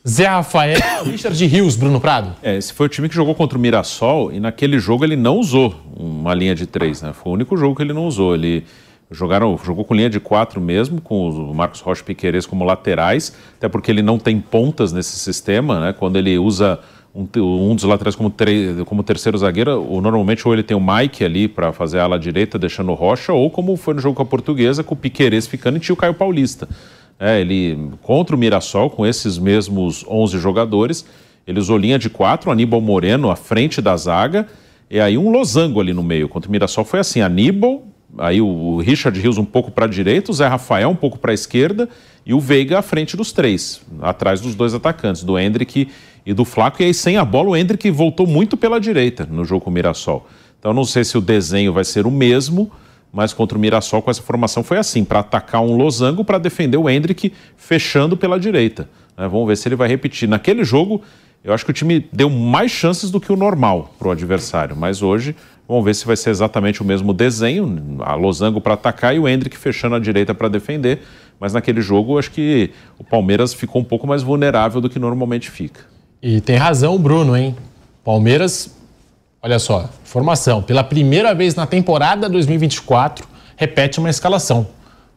Zé 0.07 0.27
Rafael 0.27 0.79
Richard 1.05 1.47
Rios, 1.47 1.77
Bruno 1.77 2.01
Prado. 2.01 2.35
É, 2.43 2.57
esse 2.57 2.73
foi 2.73 2.87
o 2.87 2.89
time 2.89 3.09
que 3.09 3.15
jogou 3.15 3.35
contra 3.35 3.57
o 3.57 3.61
Mirassol 3.61 4.33
e 4.33 4.41
naquele 4.41 4.79
jogo 4.79 5.05
ele 5.05 5.17
não 5.17 5.39
usou 5.39 5.75
uma 5.97 6.35
linha 6.35 6.55
de 6.55 6.67
três, 6.67 7.03
né? 7.03 7.13
Foi 7.13 7.33
o 7.33 7.35
único 7.35 7.57
jogo 7.57 7.75
que 7.75 7.83
ele 7.83 7.93
não 7.93 8.07
usou. 8.07 8.35
Ele 8.35 8.65
jogaram, 9.11 9.59
jogou 9.65 9.85
com 9.85 9.95
linha 9.95 10.11
de 10.11 10.21
quatro 10.21 10.61
mesmo, 10.61 11.01
com 11.01 11.29
o 11.31 11.55
Marcos 11.55 11.81
Rocha 11.81 12.03
e 12.03 12.05
Piqueires 12.05 12.47
como 12.47 12.65
laterais, 12.65 13.35
até 13.57 13.69
porque 13.69 13.91
ele 13.91 14.03
não 14.03 14.19
tem 14.19 14.41
pontas 14.41 14.93
nesse 14.93 15.19
sistema, 15.19 15.81
né? 15.81 15.93
Quando 15.93 16.17
ele 16.17 16.39
usa 16.39 16.79
um, 17.15 17.27
um 17.71 17.75
dos 17.75 17.85
laterais 17.85 18.15
como, 18.15 18.33
como 18.87 19.03
terceiro 19.03 19.37
zagueiro, 19.39 19.83
ou 19.83 20.01
normalmente 20.01 20.47
ou 20.47 20.55
ele 20.55 20.63
tem 20.63 20.77
o 20.77 20.81
Mike 20.81 21.25
ali 21.25 21.49
para 21.49 21.73
fazer 21.73 21.99
a 21.99 22.05
ala 22.05 22.19
direita, 22.19 22.59
deixando 22.59 22.93
o 22.93 22.95
Rocha, 22.95 23.33
ou 23.33 23.51
como 23.51 23.77
foi 23.77 23.95
no 23.95 24.01
jogo 24.01 24.15
com 24.15 24.23
a 24.23 24.27
Portuguesa, 24.27 24.85
com 24.85 24.95
o 24.95 24.97
Piqueires 24.97 25.47
ficando 25.47 25.79
e 25.79 25.81
tinha 25.81 25.95
o 25.95 25.97
Caio 25.97 26.15
Paulista. 26.15 26.69
É, 27.19 27.41
ele 27.41 27.91
contra 28.03 28.37
o 28.37 28.39
Mirassol, 28.39 28.91
com 28.91 29.05
esses 29.05 29.39
mesmos 29.39 30.05
11 30.09 30.39
jogadores, 30.39 31.05
ele 31.47 31.59
usou 31.59 31.77
linha 31.77 31.99
de 31.99 32.09
quatro, 32.09 32.51
Aníbal 32.51 32.81
Moreno 32.81 33.31
à 33.31 33.37
frente 33.37 33.81
da 33.81 33.97
zaga, 33.97 34.47
e 34.91 35.01
aí 35.01 35.19
um 35.19 35.31
losango 35.31 35.81
ali 35.81 35.93
no 35.93 36.03
meio. 36.03 36.29
Contra 36.29 36.49
o 36.49 36.53
Mirassol 36.53 36.85
foi 36.85 37.01
assim, 37.01 37.21
Aníbal, 37.21 37.83
aí 38.17 38.41
o 38.41 38.79
Richard 38.79 39.19
Rios 39.19 39.37
um 39.37 39.45
pouco 39.45 39.71
para 39.71 39.87
a 39.87 39.89
direita, 39.89 40.31
o 40.31 40.35
Zé 40.35 40.47
Rafael 40.47 40.89
um 40.89 40.95
pouco 40.95 41.19
para 41.19 41.33
a 41.33 41.35
esquerda 41.35 41.89
e 42.25 42.33
o 42.33 42.41
Veiga 42.41 42.79
à 42.79 42.83
frente 42.83 43.17
dos 43.17 43.33
três, 43.33 43.81
atrás 44.01 44.41
dos 44.41 44.55
dois 44.55 44.75
atacantes, 44.75 45.25
do 45.25 45.39
Hendrick 45.39 45.89
e 46.25 46.33
do 46.33 46.45
Flaco. 46.45 46.83
E 46.83 46.87
aí 46.87 46.95
sem 46.95 47.17
a 47.17 47.25
bola 47.25 47.51
o 47.51 47.57
Hendrick 47.57 47.91
voltou 47.91 48.27
muito 48.27 48.57
pela 48.57 48.79
direita 48.79 49.27
no 49.31 49.45
jogo 49.45 49.65
com 49.65 49.71
o 49.71 49.73
Mirassol. 49.73 50.27
Então 50.59 50.73
não 50.73 50.85
sei 50.85 51.05
se 51.05 51.17
o 51.17 51.21
desenho 51.21 51.73
vai 51.73 51.85
ser 51.85 52.07
o 52.07 52.11
mesmo, 52.11 52.71
mas 53.13 53.33
contra 53.33 53.57
o 53.57 53.61
Mirassol 53.61 54.03
com 54.03 54.11
essa 54.11 54.23
formação 54.23 54.63
foi 54.63 54.79
assim, 54.79 55.05
para 55.05 55.21
atacar 55.21 55.63
um 55.63 55.77
losango, 55.77 56.25
para 56.25 56.39
defender 56.39 56.77
o 56.77 56.89
Hendrick 56.89 57.33
fechando 57.57 58.17
pela 58.17 58.39
direita. 58.39 58.89
né? 59.17 59.27
Vamos 59.29 59.47
ver 59.47 59.57
se 59.57 59.69
ele 59.69 59.77
vai 59.77 59.89
repetir. 59.89 60.29
Naquele 60.29 60.65
jogo, 60.65 61.03
eu 61.43 61.53
acho 61.53 61.65
que 61.65 61.71
o 61.71 61.75
time 61.75 62.07
deu 62.13 62.29
mais 62.29 62.71
chances 62.71 63.11
do 63.11 63.21
que 63.21 63.33
o 63.33 63.37
normal 63.37 63.95
para 63.99 64.09
o 64.09 64.11
adversário, 64.11 64.77
mas 64.77 65.03
hoje 65.03 65.35
vamos 65.67 65.85
ver 65.85 65.95
se 65.95 66.07
vai 66.07 66.17
ser 66.17 66.31
exatamente 66.31 66.83
o 66.83 66.85
mesmo 66.85 67.13
desenho, 67.13 67.99
a 68.01 68.15
losango 68.15 68.61
para 68.61 68.75
atacar 68.75 69.15
e 69.15 69.19
o 69.19 69.29
Hendrick 69.29 69.57
fechando 69.57 69.95
a 69.95 69.99
direita 69.99 70.35
para 70.35 70.49
defender. 70.49 71.01
Mas 71.41 71.53
naquele 71.53 71.81
jogo, 71.81 72.15
eu 72.15 72.19
acho 72.19 72.31
que 72.33 72.71
o 72.99 73.05
Palmeiras 73.05 73.55
ficou 73.55 73.81
um 73.81 73.85
pouco 73.85 74.07
mais 74.07 74.23
vulnerável 74.23 74.81
do 74.81 74.91
que 74.91 74.99
normalmente 74.99 75.51
fica. 75.51 75.81
E 76.21 76.41
tem 76.41 76.57
razão 76.57 76.97
o 76.97 76.99
Bruno, 76.99 77.37
hein? 77.37 77.55
Palmeiras, 78.05 78.77
olha 79.43 79.59
só, 79.59 79.89
formação. 80.05 80.63
Pela 80.63 80.83
primeira 80.85 81.35
vez 81.35 81.55
na 81.55 81.67
temporada 81.67 82.29
2024, 82.29 83.27
repete 83.57 83.99
uma 83.99 84.11
escalação. 84.11 84.67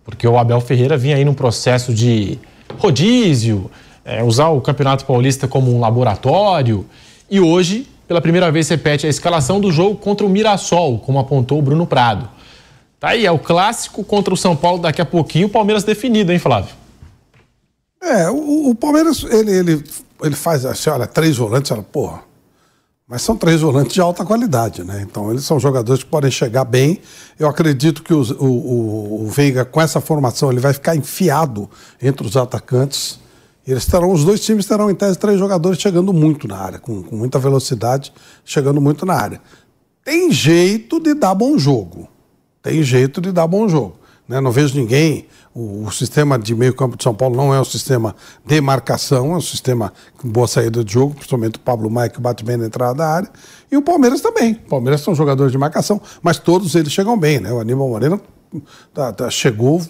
Porque 0.03 0.27
o 0.27 0.37
Abel 0.37 0.59
Ferreira 0.61 0.97
vinha 0.97 1.15
aí 1.15 1.25
num 1.25 1.33
processo 1.33 1.93
de 1.93 2.39
rodízio, 2.77 3.69
é, 4.03 4.23
usar 4.23 4.49
o 4.49 4.61
Campeonato 4.61 5.05
Paulista 5.05 5.47
como 5.47 5.73
um 5.75 5.79
laboratório. 5.79 6.85
E 7.29 7.39
hoje, 7.39 7.87
pela 8.07 8.19
primeira 8.19 8.51
vez, 8.51 8.67
repete 8.67 9.05
a 9.05 9.09
escalação 9.09 9.59
do 9.59 9.71
jogo 9.71 9.95
contra 9.95 10.25
o 10.25 10.29
Mirassol, 10.29 10.99
como 10.99 11.19
apontou 11.19 11.59
o 11.59 11.61
Bruno 11.61 11.85
Prado. 11.85 12.27
Tá 12.99 13.09
aí, 13.09 13.25
é 13.25 13.31
o 13.31 13.39
clássico 13.39 14.03
contra 14.03 14.33
o 14.33 14.37
São 14.37 14.55
Paulo 14.55 14.79
daqui 14.79 15.01
a 15.01 15.05
pouquinho, 15.05 15.47
o 15.47 15.49
Palmeiras 15.49 15.83
definido, 15.83 16.31
hein, 16.31 16.39
Flávio? 16.39 16.75
É, 18.01 18.29
o, 18.29 18.69
o 18.69 18.75
Palmeiras, 18.75 19.23
ele, 19.23 19.51
ele, 19.51 19.83
ele 20.21 20.35
faz 20.35 20.65
assim, 20.65 20.89
olha, 20.89 21.07
três 21.07 21.37
volantes, 21.37 21.71
olha, 21.71 21.83
porra. 21.83 22.30
Mas 23.11 23.23
são 23.23 23.35
três 23.35 23.59
volantes 23.59 23.91
de 23.93 23.99
alta 23.99 24.23
qualidade, 24.23 24.85
né? 24.85 25.01
Então 25.01 25.29
eles 25.29 25.43
são 25.43 25.59
jogadores 25.59 26.01
que 26.01 26.09
podem 26.09 26.31
chegar 26.31 26.63
bem. 26.63 27.01
Eu 27.37 27.49
acredito 27.49 28.03
que 28.03 28.13
o, 28.13 28.21
o, 28.39 29.25
o 29.25 29.27
Veiga, 29.27 29.65
com 29.65 29.81
essa 29.81 29.99
formação, 29.99 30.49
ele 30.49 30.61
vai 30.61 30.71
ficar 30.71 30.95
enfiado 30.95 31.69
entre 32.01 32.25
os 32.25 32.37
atacantes. 32.37 33.19
Eles 33.67 33.85
terão, 33.85 34.13
os 34.13 34.23
dois 34.23 34.39
times 34.39 34.65
terão, 34.65 34.89
em 34.89 34.95
tese, 34.95 35.19
três 35.19 35.37
jogadores 35.37 35.77
chegando 35.77 36.13
muito 36.13 36.47
na 36.47 36.55
área, 36.55 36.79
com, 36.79 37.03
com 37.03 37.17
muita 37.17 37.37
velocidade, 37.37 38.13
chegando 38.45 38.79
muito 38.79 39.05
na 39.05 39.15
área. 39.15 39.41
Tem 40.05 40.31
jeito 40.31 40.97
de 40.97 41.13
dar 41.13 41.35
bom 41.35 41.57
jogo. 41.57 42.07
Tem 42.63 42.81
jeito 42.81 43.19
de 43.19 43.33
dar 43.33 43.45
bom 43.45 43.67
jogo. 43.67 43.97
Né? 44.27 44.39
Não 44.41 44.51
vejo 44.51 44.75
ninguém. 44.77 45.25
O, 45.53 45.85
o 45.85 45.91
sistema 45.91 46.39
de 46.39 46.55
meio-campo 46.55 46.95
de 46.95 47.03
São 47.03 47.13
Paulo 47.13 47.35
não 47.35 47.53
é 47.53 47.59
um 47.59 47.65
sistema 47.65 48.15
de 48.45 48.61
marcação, 48.61 49.33
é 49.33 49.37
um 49.37 49.41
sistema 49.41 49.91
com 50.17 50.29
boa 50.29 50.47
saída 50.47 50.83
de 50.83 50.93
jogo, 50.93 51.13
principalmente 51.15 51.55
o 51.55 51.59
Pablo 51.59 51.89
Maia, 51.89 52.09
que 52.09 52.21
bate 52.21 52.43
bem 52.43 52.55
na 52.57 52.65
entrada 52.67 52.93
da 52.95 53.07
área. 53.07 53.29
E 53.69 53.75
o 53.75 53.81
Palmeiras 53.81 54.21
também. 54.21 54.53
O 54.65 54.69
Palmeiras 54.69 55.01
são 55.01 55.13
jogadores 55.13 55.51
de 55.51 55.57
marcação, 55.57 55.99
mas 56.21 56.37
todos 56.37 56.73
eles 56.75 56.91
chegam 56.93 57.17
bem. 57.19 57.39
Né? 57.39 57.51
O 57.51 57.59
Aníbal 57.59 57.89
Moreno 57.89 58.21
tá- 58.93 59.11
tá- 59.11 59.29
chegou 59.29 59.81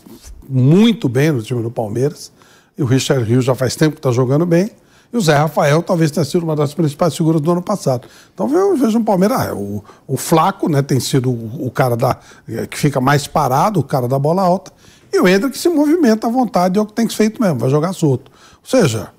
muito 0.49 1.07
bem 1.07 1.31
no 1.31 1.41
time 1.43 1.61
do 1.61 1.69
Palmeiras. 1.71 2.31
E 2.77 2.81
o 2.81 2.85
Richard 2.85 3.23
Rios 3.23 3.45
já 3.45 3.53
faz 3.53 3.75
tempo 3.75 3.93
que 3.93 3.99
está 3.99 4.11
jogando 4.11 4.45
bem. 4.45 4.71
E 5.11 5.17
o 5.17 5.21
Zé 5.21 5.35
Rafael 5.35 5.83
talvez 5.83 6.09
tenha 6.09 6.23
sido 6.23 6.43
uma 6.43 6.55
das 6.55 6.73
principais 6.73 7.15
figuras 7.15 7.41
do 7.41 7.51
ano 7.51 7.61
passado. 7.61 8.07
Então 8.33 8.49
eu 8.51 8.77
vejo 8.77 8.97
um 8.97 9.03
Palmeiras. 9.03 9.49
ah, 9.49 9.53
O, 9.53 9.83
o 10.07 10.15
Flaco 10.17 10.69
né, 10.69 10.81
tem 10.81 10.99
sido 10.99 11.29
o, 11.29 11.67
o 11.67 11.71
cara 11.71 11.97
da, 11.97 12.17
eh, 12.47 12.65
que 12.65 12.77
fica 12.77 13.01
mais 13.01 13.27
parado, 13.27 13.79
o 13.79 13.83
cara 13.83 14.07
da 14.07 14.17
bola 14.17 14.41
alta. 14.41 14.71
E 15.11 15.19
o 15.19 15.27
Hendrick 15.27 15.57
se 15.57 15.67
movimenta 15.67 16.27
à 16.27 16.29
vontade, 16.29 16.79
é 16.79 16.81
o 16.81 16.85
que 16.85 16.93
tem 16.93 17.05
que 17.05 17.13
ser 17.13 17.17
feito 17.17 17.41
mesmo, 17.41 17.59
vai 17.59 17.69
jogar 17.69 17.91
solto. 17.91 18.31
Ou 18.63 18.69
seja, 18.69 19.09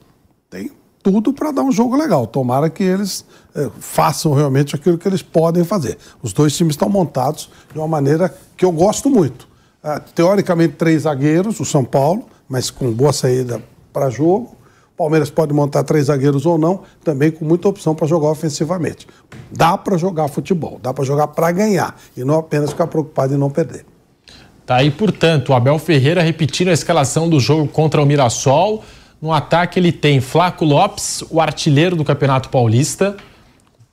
tem 0.49 0.70
tudo 1.03 1.32
para 1.32 1.51
dar 1.51 1.62
um 1.62 1.72
jogo 1.72 1.95
legal. 1.95 2.26
Tomara 2.26 2.70
que 2.70 2.82
eles 2.82 3.24
eh, 3.55 3.68
façam 3.78 4.32
realmente 4.32 4.74
aquilo 4.74 4.97
que 4.97 5.07
eles 5.07 5.20
podem 5.20 5.62
fazer. 5.62 5.99
Os 6.22 6.32
dois 6.32 6.57
times 6.57 6.72
estão 6.72 6.88
montados 6.88 7.51
de 7.70 7.78
uma 7.78 7.88
maneira 7.88 8.34
que 8.57 8.64
eu 8.64 8.72
gosto 8.72 9.11
muito. 9.11 9.47
Ah, 9.82 10.01
teoricamente, 10.01 10.74
três 10.76 11.03
zagueiros, 11.03 11.59
o 11.61 11.64
São 11.64 11.84
Paulo, 11.84 12.24
mas 12.49 12.70
com 12.70 12.90
boa 12.93 13.12
saída 13.12 13.62
para 13.93 14.09
jogo. 14.09 14.57
Palmeiras 14.97 15.30
pode 15.30 15.53
montar 15.53 15.82
três 15.84 16.07
zagueiros 16.07 16.45
ou 16.47 16.59
não, 16.59 16.82
também 17.03 17.30
com 17.30 17.45
muita 17.45 17.68
opção 17.68 17.95
para 17.95 18.07
jogar 18.07 18.28
ofensivamente. 18.28 19.07
Dá 19.51 19.76
para 19.76 19.97
jogar 19.97 20.28
futebol, 20.28 20.78
dá 20.82 20.93
para 20.93 21.05
jogar 21.05 21.28
para 21.28 21.51
ganhar 21.51 21.97
e 22.16 22.24
não 22.24 22.38
apenas 22.38 22.70
ficar 22.70 22.86
preocupado 22.86 23.34
em 23.34 23.38
não 23.38 23.51
perder. 23.51 23.86
Tá 24.64 24.76
aí, 24.76 24.90
portanto, 24.90 25.49
o 25.49 25.55
Abel 25.55 25.78
Ferreira 25.78 26.22
repetindo 26.22 26.68
a 26.68 26.72
escalação 26.72 27.28
do 27.28 27.40
jogo 27.40 27.66
contra 27.66 28.01
o 28.01 28.07
Mirassol. 28.07 28.84
No 29.20 29.32
ataque 29.32 29.78
ele 29.78 29.93
tem 29.93 30.20
Flaco 30.20 30.64
Lopes, 30.64 31.24
o 31.30 31.40
artilheiro 31.40 31.97
do 31.97 32.05
Campeonato 32.05 32.49
Paulista. 32.49 33.16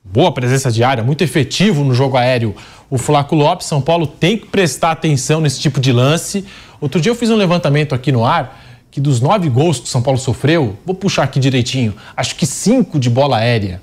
Boa 0.04 0.32
presença 0.32 0.70
de 0.70 0.82
área, 0.82 1.02
muito 1.02 1.22
efetivo 1.22 1.82
no 1.82 1.94
jogo 1.94 2.16
aéreo. 2.16 2.54
O 2.88 2.98
Flaco 2.98 3.34
Lopes, 3.34 3.66
São 3.66 3.80
Paulo 3.80 4.06
tem 4.06 4.36
que 4.36 4.46
prestar 4.46 4.92
atenção 4.92 5.40
nesse 5.40 5.60
tipo 5.60 5.80
de 5.80 5.92
lance. 5.92 6.44
Outro 6.80 7.00
dia 7.00 7.10
eu 7.10 7.16
fiz 7.16 7.30
um 7.30 7.36
levantamento 7.36 7.94
aqui 7.94 8.10
no 8.10 8.24
ar 8.24 8.69
que 8.90 9.00
dos 9.00 9.20
nove 9.20 9.48
gols 9.48 9.78
que 9.78 9.84
o 9.84 9.88
São 9.88 10.02
Paulo 10.02 10.18
sofreu, 10.18 10.76
vou 10.84 10.94
puxar 10.94 11.22
aqui 11.22 11.38
direitinho, 11.38 11.94
acho 12.16 12.34
que 12.34 12.44
cinco 12.44 12.98
de 12.98 13.08
bola 13.08 13.38
aérea. 13.38 13.80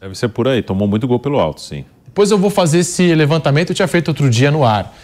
Deve 0.00 0.14
ser 0.14 0.28
por 0.28 0.46
aí, 0.46 0.62
tomou 0.62 0.86
muito 0.86 1.08
gol 1.08 1.18
pelo 1.18 1.38
alto, 1.38 1.60
sim. 1.60 1.84
Depois 2.04 2.30
eu 2.30 2.38
vou 2.38 2.50
fazer 2.50 2.78
esse 2.78 3.14
levantamento, 3.14 3.70
eu 3.70 3.74
tinha 3.74 3.88
feito 3.88 4.08
outro 4.08 4.30
dia 4.30 4.50
no 4.50 4.64
ar. 4.64 4.94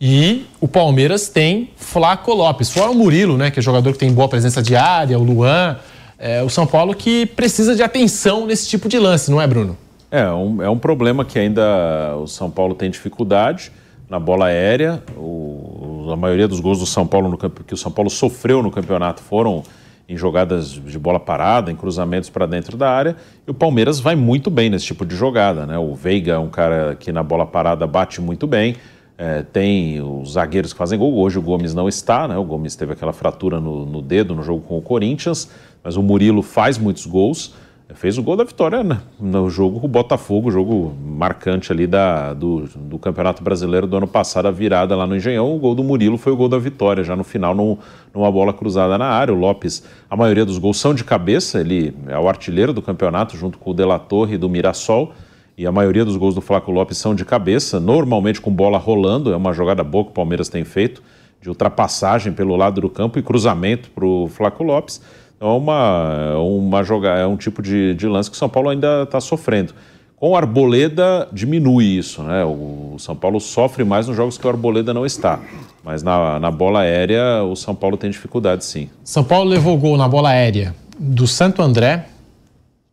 E 0.00 0.46
o 0.60 0.66
Palmeiras 0.66 1.28
tem 1.28 1.70
Flaco 1.76 2.32
Lopes, 2.32 2.70
fora 2.70 2.90
o 2.90 2.94
Murilo, 2.94 3.36
né, 3.36 3.50
que 3.50 3.58
é 3.58 3.62
jogador 3.62 3.92
que 3.92 3.98
tem 3.98 4.12
boa 4.12 4.28
presença 4.28 4.62
de 4.62 4.74
área, 4.76 5.18
o 5.18 5.22
Luan, 5.22 5.76
é, 6.18 6.42
o 6.42 6.48
São 6.50 6.66
Paulo 6.66 6.94
que 6.94 7.26
precisa 7.26 7.74
de 7.74 7.82
atenção 7.82 8.46
nesse 8.46 8.68
tipo 8.68 8.88
de 8.88 8.98
lance, 8.98 9.30
não 9.30 9.40
é, 9.40 9.46
Bruno? 9.46 9.76
É 10.10 10.28
um, 10.30 10.62
é 10.62 10.68
um 10.68 10.78
problema 10.78 11.24
que 11.24 11.38
ainda 11.38 12.16
o 12.16 12.26
São 12.26 12.50
Paulo 12.50 12.74
tem 12.74 12.90
dificuldade 12.90 13.70
na 14.10 14.18
bola 14.18 14.46
aérea. 14.46 15.00
O, 15.16 16.08
a 16.12 16.16
maioria 16.16 16.48
dos 16.48 16.58
gols 16.58 16.80
do 16.80 16.86
São 16.86 17.06
Paulo 17.06 17.28
no, 17.28 17.38
que 17.38 17.72
o 17.72 17.76
São 17.76 17.92
Paulo 17.92 18.10
sofreu 18.10 18.60
no 18.60 18.70
campeonato 18.70 19.22
foram 19.22 19.62
em 20.08 20.16
jogadas 20.16 20.72
de 20.72 20.98
bola 20.98 21.20
parada, 21.20 21.70
em 21.70 21.76
cruzamentos 21.76 22.28
para 22.28 22.44
dentro 22.44 22.76
da 22.76 22.90
área. 22.90 23.14
E 23.46 23.50
o 23.52 23.54
Palmeiras 23.54 24.00
vai 24.00 24.16
muito 24.16 24.50
bem 24.50 24.68
nesse 24.68 24.86
tipo 24.86 25.06
de 25.06 25.14
jogada, 25.14 25.64
né? 25.64 25.78
O 25.78 25.94
Veiga 25.94 26.32
é 26.32 26.38
um 26.38 26.48
cara 26.48 26.96
que 26.98 27.12
na 27.12 27.22
bola 27.22 27.46
parada 27.46 27.86
bate 27.86 28.20
muito 28.20 28.48
bem. 28.48 28.74
É, 29.16 29.44
tem 29.44 30.00
os 30.00 30.32
zagueiros 30.32 30.72
que 30.72 30.78
fazem 30.78 30.98
gol. 30.98 31.14
Hoje 31.14 31.38
o 31.38 31.42
Gomes 31.42 31.74
não 31.74 31.88
está, 31.88 32.26
né? 32.26 32.36
O 32.36 32.42
Gomes 32.42 32.74
teve 32.74 32.92
aquela 32.92 33.12
fratura 33.12 33.60
no, 33.60 33.86
no 33.86 34.02
dedo 34.02 34.34
no 34.34 34.42
jogo 34.42 34.62
com 34.62 34.76
o 34.76 34.82
Corinthians, 34.82 35.48
mas 35.84 35.94
o 35.94 36.02
Murilo 36.02 36.42
faz 36.42 36.76
muitos 36.76 37.06
gols. 37.06 37.54
Fez 37.94 38.16
o 38.16 38.22
gol 38.22 38.36
da 38.36 38.44
vitória 38.44 38.84
no 39.18 39.50
jogo 39.50 39.80
com 39.80 39.86
o 39.86 39.88
Botafogo, 39.88 40.50
jogo 40.50 40.94
marcante 41.04 41.72
ali 41.72 41.86
da, 41.86 42.32
do, 42.32 42.68
do 42.76 42.98
Campeonato 42.98 43.42
Brasileiro 43.42 43.86
do 43.86 43.96
ano 43.96 44.06
passado, 44.06 44.46
a 44.46 44.50
virada 44.50 44.96
lá 44.96 45.06
no 45.06 45.16
Engenhão. 45.16 45.54
O 45.54 45.58
gol 45.58 45.74
do 45.74 45.82
Murilo 45.82 46.16
foi 46.16 46.32
o 46.32 46.36
gol 46.36 46.48
da 46.48 46.58
vitória, 46.58 47.02
já 47.02 47.16
no 47.16 47.24
final, 47.24 47.54
numa 47.54 48.30
bola 48.30 48.52
cruzada 48.52 48.96
na 48.96 49.06
área. 49.06 49.34
O 49.34 49.38
Lopes, 49.38 49.84
a 50.08 50.16
maioria 50.16 50.44
dos 50.44 50.58
gols 50.58 50.78
são 50.78 50.94
de 50.94 51.04
cabeça, 51.04 51.60
ele 51.60 51.94
é 52.06 52.18
o 52.18 52.28
artilheiro 52.28 52.72
do 52.72 52.80
campeonato, 52.80 53.36
junto 53.36 53.58
com 53.58 53.70
o 53.70 53.74
De 53.74 53.84
La 53.84 53.98
Torre 53.98 54.34
e 54.34 54.38
do 54.38 54.48
Mirassol 54.48 55.12
e 55.60 55.66
a 55.66 55.72
maioria 55.72 56.06
dos 56.06 56.16
gols 56.16 56.34
do 56.34 56.40
Flaco 56.40 56.72
Lopes 56.72 56.96
são 56.96 57.14
de 57.14 57.22
cabeça, 57.22 57.78
normalmente 57.78 58.40
com 58.40 58.50
bola 58.50 58.78
rolando, 58.78 59.30
é 59.30 59.36
uma 59.36 59.52
jogada 59.52 59.84
boa 59.84 60.04
que 60.04 60.10
o 60.10 60.14
Palmeiras 60.14 60.48
tem 60.48 60.64
feito, 60.64 61.02
de 61.38 61.50
ultrapassagem 61.50 62.32
pelo 62.32 62.56
lado 62.56 62.80
do 62.80 62.88
campo 62.88 63.18
e 63.18 63.22
cruzamento 63.22 63.90
para 63.90 64.06
o 64.06 64.26
Flaco 64.26 64.64
Lopes. 64.64 65.02
É 65.40 65.44
uma, 65.46 66.36
uma 66.36 66.82
jogada, 66.82 67.18
é 67.18 67.26
um 67.26 67.34
tipo 67.34 67.62
de, 67.62 67.94
de 67.94 68.06
lance 68.06 68.30
que 68.30 68.36
o 68.36 68.38
São 68.38 68.48
Paulo 68.48 68.68
ainda 68.68 69.04
está 69.04 69.18
sofrendo. 69.22 69.72
Com 70.14 70.32
o 70.32 70.36
Arboleda 70.36 71.26
diminui 71.32 71.96
isso, 71.96 72.22
né? 72.22 72.44
O 72.44 72.96
São 72.98 73.16
Paulo 73.16 73.40
sofre 73.40 73.82
mais 73.82 74.06
nos 74.06 74.14
jogos 74.14 74.36
que 74.36 74.46
o 74.46 74.50
Arboleda 74.50 74.92
não 74.92 75.06
está. 75.06 75.40
Mas 75.82 76.02
na, 76.02 76.38
na 76.38 76.50
bola 76.50 76.80
aérea 76.80 77.42
o 77.42 77.56
São 77.56 77.74
Paulo 77.74 77.96
tem 77.96 78.10
dificuldade 78.10 78.66
sim. 78.66 78.90
São 79.02 79.24
Paulo 79.24 79.48
levou 79.48 79.78
gol 79.78 79.96
na 79.96 80.06
bola 80.06 80.28
aérea 80.28 80.74
do 80.98 81.26
Santo 81.26 81.62
André, 81.62 82.04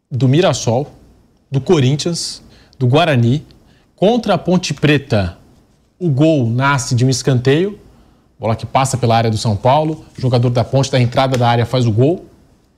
do 0.09 0.29
Mirassol, 0.29 0.87
do 1.51 1.59
Corinthians, 1.59 2.41
do 2.79 2.87
Guarani. 2.87 3.43
Contra 3.93 4.35
a 4.35 4.37
Ponte 4.37 4.73
Preta, 4.73 5.37
o 5.99 6.09
gol 6.09 6.49
nasce 6.49 6.95
de 6.95 7.03
um 7.03 7.09
escanteio, 7.09 7.77
bola 8.39 8.55
que 8.55 8.65
passa 8.65 8.97
pela 8.97 9.17
área 9.17 9.29
do 9.29 9.37
São 9.37 9.57
Paulo. 9.57 10.05
O 10.17 10.21
jogador 10.21 10.49
da 10.49 10.63
Ponte, 10.63 10.89
da 10.89 10.97
entrada 11.01 11.37
da 11.37 11.49
área, 11.49 11.65
faz 11.65 11.85
o 11.85 11.91
gol, 11.91 12.25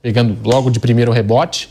pegando 0.02 0.36
logo 0.44 0.70
de 0.70 0.80
primeiro 0.80 1.12
rebote. 1.12 1.68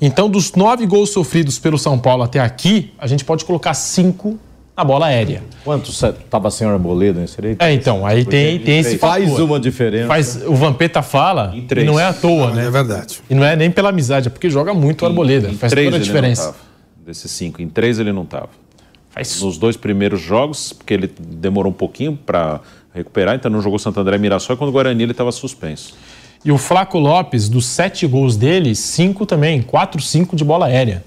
Então, 0.00 0.28
dos 0.28 0.52
nove 0.52 0.86
gols 0.86 1.10
sofridos 1.10 1.58
pelo 1.58 1.78
São 1.78 1.98
Paulo 1.98 2.22
até 2.22 2.40
aqui, 2.40 2.92
a 2.98 3.06
gente 3.06 3.24
pode 3.24 3.44
colocar 3.44 3.74
cinco 3.74 4.38
na 4.76 4.84
bola 4.84 5.06
aérea. 5.06 5.42
Quantos 5.64 6.02
estava 6.02 6.50
sem 6.50 6.66
Arboleda 6.66 7.20
nesse 7.20 7.44
aí? 7.44 7.56
É, 7.58 7.72
então, 7.72 8.04
aí 8.04 8.24
tem, 8.24 8.58
tem 8.58 8.80
esse 8.80 8.98
Faz 8.98 9.28
fator. 9.28 9.44
uma 9.44 9.60
diferença. 9.60 10.08
Faz, 10.08 10.42
o 10.44 10.54
Vampeta 10.54 11.00
fala, 11.00 11.54
e 11.54 11.84
não 11.84 11.98
é 11.98 12.04
à 12.04 12.12
toa, 12.12 12.50
né? 12.50 12.66
É 12.66 12.70
verdade. 12.70 13.20
E 13.30 13.34
não 13.34 13.44
é 13.44 13.54
nem 13.54 13.70
pela 13.70 13.90
amizade, 13.90 14.26
é 14.26 14.30
porque 14.30 14.50
joga 14.50 14.74
muito 14.74 15.02
o 15.02 15.06
Arboleda. 15.06 15.48
Em 15.48 15.54
Faz 15.54 15.70
três 15.72 15.86
toda 15.86 15.96
a 15.96 15.98
ele 15.98 16.06
não 16.06 16.14
diferença. 16.14 16.46
tava. 16.46 16.56
Desses 17.06 17.30
cinco, 17.30 17.62
em 17.62 17.68
três 17.68 17.98
ele 17.98 18.12
não 18.12 18.22
estava. 18.22 18.48
Faz 19.10 19.40
Nos 19.40 19.58
dois 19.58 19.76
primeiros 19.76 20.20
jogos, 20.20 20.72
porque 20.72 20.92
ele 20.92 21.08
demorou 21.20 21.70
um 21.70 21.74
pouquinho 21.74 22.16
para 22.26 22.60
recuperar, 22.92 23.36
então 23.36 23.48
não 23.50 23.60
jogou 23.62 23.78
Santo 23.78 24.00
André 24.00 24.16
e 24.16 24.18
Mirassol, 24.18 24.56
e 24.56 24.58
quando 24.58 24.70
o 24.70 24.72
Guarani 24.72 25.04
ele 25.04 25.12
estava 25.12 25.30
suspenso. 25.30 25.94
E 26.44 26.52
o 26.52 26.58
Flaco 26.58 26.98
Lopes, 26.98 27.48
dos 27.48 27.64
sete 27.66 28.06
gols 28.06 28.36
dele, 28.36 28.74
cinco 28.74 29.24
também, 29.24 29.62
quatro, 29.62 30.00
cinco 30.00 30.36
de 30.36 30.44
bola 30.44 30.66
aérea. 30.66 31.02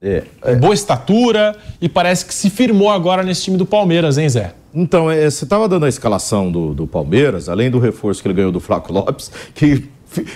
É, 0.00 0.22
Boa 0.54 0.74
estatura 0.74 1.56
e 1.80 1.88
parece 1.88 2.24
que 2.24 2.34
se 2.34 2.48
firmou 2.50 2.90
agora 2.90 3.22
nesse 3.22 3.44
time 3.44 3.56
do 3.56 3.66
Palmeiras, 3.66 4.18
hein, 4.18 4.28
Zé? 4.28 4.54
Então, 4.72 5.10
é, 5.10 5.28
você 5.28 5.44
estava 5.44 5.66
dando 5.68 5.86
a 5.86 5.88
escalação 5.88 6.52
do, 6.52 6.74
do 6.74 6.86
Palmeiras, 6.86 7.48
além 7.48 7.70
do 7.70 7.78
reforço 7.78 8.20
que 8.20 8.28
ele 8.28 8.34
ganhou 8.34 8.52
do 8.52 8.60
Flaco 8.60 8.92
Lopes, 8.92 9.32
que 9.54 9.88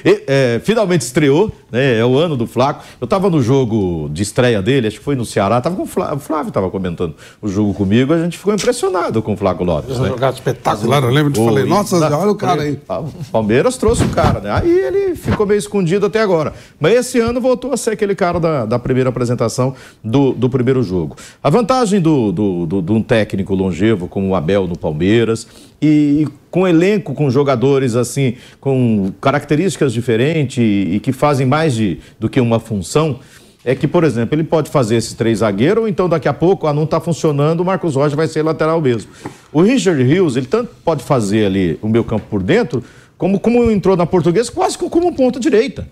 é, 0.05 0.61
finalmente 0.65 1.03
estreou, 1.03 1.51
né? 1.71 1.99
É 1.99 2.05
o 2.05 2.17
ano 2.19 2.37
do 2.37 2.47
Flaco. 2.47 2.85
Eu 3.01 3.05
estava 3.05 3.29
no 3.31 3.43
jogo 3.43 4.09
de 4.13 4.23
estreia 4.23 4.61
dele, 4.63 4.87
acho 4.89 4.99
que 4.99 5.05
foi 5.05 5.15
no 5.15 5.25
Ceará, 5.25 5.61
tava 5.61 5.77
com 5.77 5.83
o 5.83 5.87
Flávio, 5.87 6.17
o 6.17 6.21
Flávio 6.21 6.49
estava 6.49 6.71
comentando 6.71 7.15
o 7.41 7.49
jogo 7.49 7.73
comigo, 7.75 8.13
a 8.13 8.19
gente 8.23 8.39
ficou 8.39 8.53
impressionado 8.55 9.23
com 9.23 9.33
o 9.35 9.37
Flaco 9.37 9.65
Lopes. 9.65 9.99
Né? 9.99 10.09
jogada 10.09 10.35
espetacular, 10.35 11.03
eu 11.03 11.11
lembro 11.11 11.33
de 11.33 11.39
falei, 11.45 11.65
nossa, 11.65 11.99
na- 11.99 12.19
olha 12.19 12.31
o 12.31 12.35
cara 12.35 12.63
aí. 12.63 12.79
O 12.89 13.25
Palmeiras 13.33 13.77
trouxe 13.77 14.03
o 14.05 14.09
cara, 14.09 14.41
né? 14.41 14.51
Aí 14.51 14.71
ele 14.71 15.15
ficou 15.15 15.47
meio 15.47 15.59
escondido 15.59 16.07
até 16.07 16.21
agora. 16.21 16.53
Mas 16.79 16.95
esse 16.95 17.19
ano 17.19 17.41
voltou 17.41 17.73
a 17.73 17.77
ser 17.77 17.91
aquele 17.91 18.15
cara 18.15 18.39
da, 18.41 18.67
da 18.67 18.79
primeira 18.79 19.11
apresentação 19.11 19.75
do, 20.03 20.33
do 20.33 20.49
primeiro 20.51 20.83
jogo. 20.83 21.17
A 21.43 21.51
vantagem 21.51 22.01
do, 22.01 22.33
do, 22.33 22.67
do- 22.67 22.83
de 22.83 22.93
um 22.93 23.03
técnico 23.03 23.55
longevo 23.55 24.09
como 24.09 24.29
o 24.29 24.35
Abel 24.35 24.67
no 24.67 24.77
Palmeiras 24.77 25.47
e, 25.81 26.27
com 26.51 26.67
elenco, 26.67 27.15
com 27.15 27.31
jogadores 27.31 27.95
assim, 27.97 28.35
com 28.61 29.13
características 29.21 29.93
diferentes 29.93 30.59
e, 30.59 31.01
que 31.01 31.13
fazem 31.13 31.47
mais 31.47 31.75
de, 31.75 31.99
do 32.19 32.29
que 32.29 32.41
uma 32.41 32.59
função. 32.61 33.19
É 33.63 33.75
que, 33.75 33.87
por 33.87 34.05
exemplo, 34.05 34.35
ele 34.35 34.45
pode 34.45 34.71
fazer 34.71 34.97
esses 34.97 35.13
três 35.13 35.41
zagueiros, 35.41 35.83
ou 35.83 35.89
então 35.89 36.09
daqui 36.09 36.27
a 36.27 36.33
pouco, 36.33 36.67
ah, 36.67 36.73
não 36.73 36.85
está 36.85 36.99
funcionando, 36.99 37.61
o 37.61 37.65
Marcos 37.65 37.95
Rocha 37.95 38.17
vai 38.17 38.27
ser 38.27 38.43
lateral 38.43 38.81
mesmo. 38.81 39.11
O 39.53 39.61
Richard 39.61 40.03
Rios, 40.03 40.35
ele 40.35 40.47
tanto 40.47 40.71
pode 40.83 41.03
fazer 41.05 41.45
ali 41.45 41.79
o 41.83 41.89
meu 41.89 42.03
campo 42.03 42.25
por 42.31 42.43
dentro, 42.43 42.83
como, 43.19 43.39
como 43.39 43.71
entrou 43.71 43.99
na 43.99 44.07
portuguesa, 44.07 44.51
quase 44.51 44.79
co- 44.79 44.89
como 44.89 45.15
ponta 45.15 45.39
direita. 45.39 45.87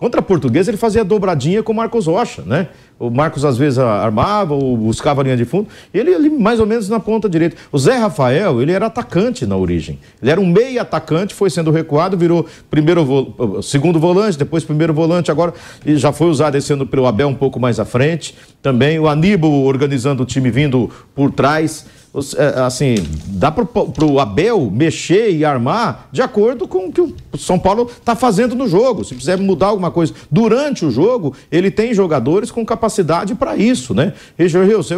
Contra 0.00 0.20
a 0.20 0.22
portuguesa, 0.22 0.70
ele 0.70 0.78
fazia 0.78 1.04
dobradinha 1.04 1.62
com 1.62 1.72
o 1.72 1.76
Marcos 1.76 2.06
Rocha, 2.06 2.42
né? 2.46 2.68
O 2.98 3.10
Marcos 3.10 3.44
às 3.44 3.58
vezes 3.58 3.78
armava 3.78 4.54
ou 4.54 4.74
buscava 4.74 5.20
a 5.20 5.24
linha 5.24 5.36
de 5.36 5.44
fundo, 5.44 5.68
ele 5.92 6.14
ali 6.14 6.30
mais 6.30 6.58
ou 6.58 6.66
menos 6.66 6.88
na 6.88 6.98
ponta 6.98 7.28
direita. 7.28 7.56
O 7.70 7.78
Zé 7.78 7.96
Rafael, 7.98 8.62
ele 8.62 8.72
era 8.72 8.86
atacante 8.86 9.44
na 9.44 9.56
origem. 9.58 9.98
Ele 10.22 10.30
era 10.30 10.40
um 10.40 10.46
meio 10.46 10.80
atacante, 10.80 11.34
foi 11.34 11.50
sendo 11.50 11.70
recuado, 11.70 12.16
virou 12.16 12.46
primeiro 12.70 13.04
vo- 13.04 13.60
segundo 13.62 14.00
volante, 14.00 14.38
depois 14.38 14.64
primeiro 14.64 14.94
volante, 14.94 15.30
agora 15.30 15.52
já 15.86 16.12
foi 16.12 16.28
usado 16.28 16.56
esse 16.56 16.72
ano 16.72 16.86
pelo 16.86 17.06
Abel 17.06 17.28
um 17.28 17.34
pouco 17.34 17.60
mais 17.60 17.78
à 17.78 17.84
frente. 17.84 18.34
Também 18.62 18.98
o 18.98 19.06
Aníbal 19.06 19.50
organizando 19.52 20.22
o 20.22 20.26
time 20.26 20.50
vindo 20.50 20.90
por 21.14 21.30
trás. 21.30 21.86
É, 22.36 22.60
assim, 22.62 22.96
dá 23.28 23.52
para 23.52 23.64
o 24.04 24.18
Abel 24.18 24.68
mexer 24.68 25.30
e 25.30 25.44
armar 25.44 26.08
de 26.10 26.20
acordo 26.20 26.66
com 26.66 26.86
o 26.88 26.92
que 26.92 27.00
o 27.00 27.14
São 27.38 27.56
Paulo 27.56 27.88
está 27.88 28.16
fazendo 28.16 28.56
no 28.56 28.66
jogo. 28.66 29.04
Se 29.04 29.14
quiser 29.14 29.38
mudar 29.38 29.66
alguma 29.68 29.92
coisa 29.92 30.12
durante 30.28 30.84
o 30.84 30.90
jogo, 30.90 31.32
ele 31.52 31.70
tem 31.70 31.94
jogadores 31.94 32.50
com 32.50 32.66
capacidade 32.66 33.36
para 33.36 33.56
isso, 33.56 33.94
né? 33.94 34.12
Richard 34.36 34.68
Hill, 34.68 34.82
você- 34.82 34.96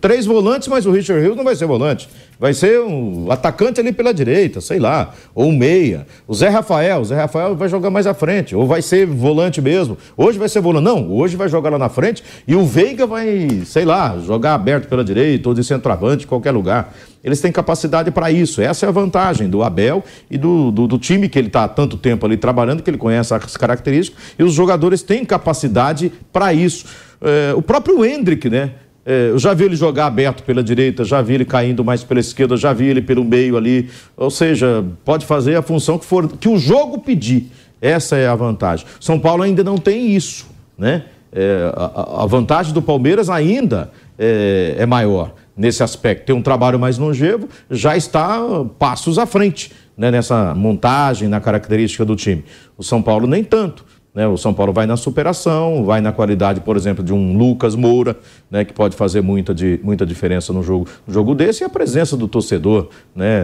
três 0.00 0.24
volantes, 0.24 0.66
mas 0.68 0.86
o 0.86 0.90
Richard 0.90 1.22
Hill 1.22 1.36
não 1.36 1.44
vai 1.44 1.54
ser 1.54 1.66
volante. 1.66 2.08
Vai 2.38 2.52
ser 2.52 2.80
um 2.80 3.30
atacante 3.30 3.80
ali 3.80 3.92
pela 3.92 4.12
direita, 4.12 4.60
sei 4.60 4.78
lá, 4.78 5.14
ou 5.34 5.52
meia. 5.52 6.06
O 6.26 6.34
Zé 6.34 6.48
Rafael, 6.48 7.00
o 7.00 7.04
Zé 7.04 7.16
Rafael 7.16 7.54
vai 7.54 7.68
jogar 7.68 7.90
mais 7.90 8.06
à 8.06 8.14
frente, 8.14 8.56
ou 8.56 8.66
vai 8.66 8.82
ser 8.82 9.06
volante 9.06 9.60
mesmo. 9.60 9.96
Hoje 10.16 10.38
vai 10.38 10.48
ser 10.48 10.60
volante. 10.60 10.84
Não, 10.84 11.10
hoje 11.12 11.36
vai 11.36 11.48
jogar 11.48 11.70
lá 11.70 11.78
na 11.78 11.88
frente 11.88 12.22
e 12.46 12.54
o 12.54 12.64
Veiga 12.64 13.06
vai, 13.06 13.62
sei 13.64 13.84
lá, 13.84 14.18
jogar 14.18 14.54
aberto 14.54 14.88
pela 14.88 15.04
direita 15.04 15.48
ou 15.48 15.54
de 15.54 15.62
centroavante, 15.62 16.26
qualquer 16.26 16.50
lugar. 16.50 16.92
Eles 17.22 17.40
têm 17.40 17.50
capacidade 17.50 18.10
para 18.10 18.30
isso. 18.30 18.60
Essa 18.60 18.84
é 18.84 18.88
a 18.88 18.92
vantagem 18.92 19.48
do 19.48 19.62
Abel 19.62 20.04
e 20.30 20.36
do, 20.36 20.70
do, 20.70 20.86
do 20.86 20.98
time 20.98 21.26
que 21.28 21.38
ele 21.38 21.46
está 21.46 21.64
há 21.64 21.68
tanto 21.68 21.96
tempo 21.96 22.26
ali 22.26 22.36
trabalhando, 22.36 22.82
que 22.82 22.90
ele 22.90 22.98
conhece 22.98 23.32
as 23.32 23.56
características, 23.56 24.22
e 24.38 24.42
os 24.42 24.52
jogadores 24.52 25.02
têm 25.02 25.24
capacidade 25.24 26.12
para 26.30 26.52
isso. 26.52 26.84
É, 27.22 27.54
o 27.54 27.62
próprio 27.62 28.04
Hendrick, 28.04 28.50
né? 28.50 28.72
É, 29.06 29.30
eu 29.30 29.38
já 29.38 29.52
vi 29.52 29.64
ele 29.64 29.76
jogar 29.76 30.06
aberto 30.06 30.42
pela 30.42 30.62
direita, 30.62 31.04
já 31.04 31.20
vi 31.20 31.34
ele 31.34 31.44
caindo 31.44 31.84
mais 31.84 32.02
pela 32.02 32.20
esquerda, 32.20 32.56
já 32.56 32.72
vi 32.72 32.86
ele 32.86 33.02
pelo 33.02 33.24
meio 33.24 33.56
ali. 33.56 33.90
Ou 34.16 34.30
seja, 34.30 34.84
pode 35.04 35.26
fazer 35.26 35.56
a 35.56 35.62
função 35.62 35.98
que 35.98 36.06
for 36.06 36.26
que 36.28 36.48
o 36.48 36.56
jogo 36.56 36.98
pedir. 36.98 37.50
Essa 37.80 38.16
é 38.16 38.26
a 38.26 38.34
vantagem. 38.34 38.86
São 38.98 39.20
Paulo 39.20 39.42
ainda 39.42 39.62
não 39.62 39.76
tem 39.76 40.14
isso, 40.14 40.46
né? 40.78 41.04
É, 41.30 41.72
a, 41.76 42.22
a, 42.22 42.26
vantagem 42.26 42.72
do 42.72 42.80
Palmeiras 42.80 43.28
ainda 43.28 43.90
é, 44.16 44.76
é, 44.78 44.86
maior 44.86 45.34
nesse 45.56 45.82
aspecto. 45.82 46.26
Tem 46.26 46.34
um 46.34 46.40
trabalho 46.40 46.78
mais 46.78 46.96
longevo, 46.96 47.48
já 47.68 47.96
está 47.96 48.38
passos 48.78 49.18
à 49.18 49.26
frente 49.26 49.72
né, 49.98 50.10
nessa 50.10 50.54
montagem, 50.54 51.28
na 51.28 51.40
característica 51.40 52.04
do 52.04 52.14
time. 52.16 52.44
O 52.78 52.82
São 52.82 53.02
Paulo 53.02 53.26
nem 53.26 53.42
tanto. 53.42 53.84
Né? 54.14 54.28
O 54.28 54.36
São 54.36 54.54
Paulo 54.54 54.72
vai 54.72 54.86
na 54.86 54.96
superação, 54.96 55.84
vai 55.84 56.00
na 56.00 56.12
qualidade, 56.12 56.60
por 56.60 56.76
exemplo, 56.76 57.02
de 57.02 57.12
um 57.12 57.36
Lucas 57.36 57.74
Moura, 57.74 58.16
né, 58.48 58.64
que 58.64 58.72
pode 58.72 58.94
fazer 58.94 59.20
muita, 59.20 59.52
de, 59.52 59.80
muita 59.82 60.06
diferença 60.06 60.52
no 60.52 60.62
jogo, 60.62 60.86
no 61.04 61.12
jogo 61.12 61.34
desse, 61.34 61.64
e 61.64 61.66
a 61.66 61.68
presença 61.68 62.16
do 62.16 62.28
torcedor, 62.28 62.88
né, 63.14 63.40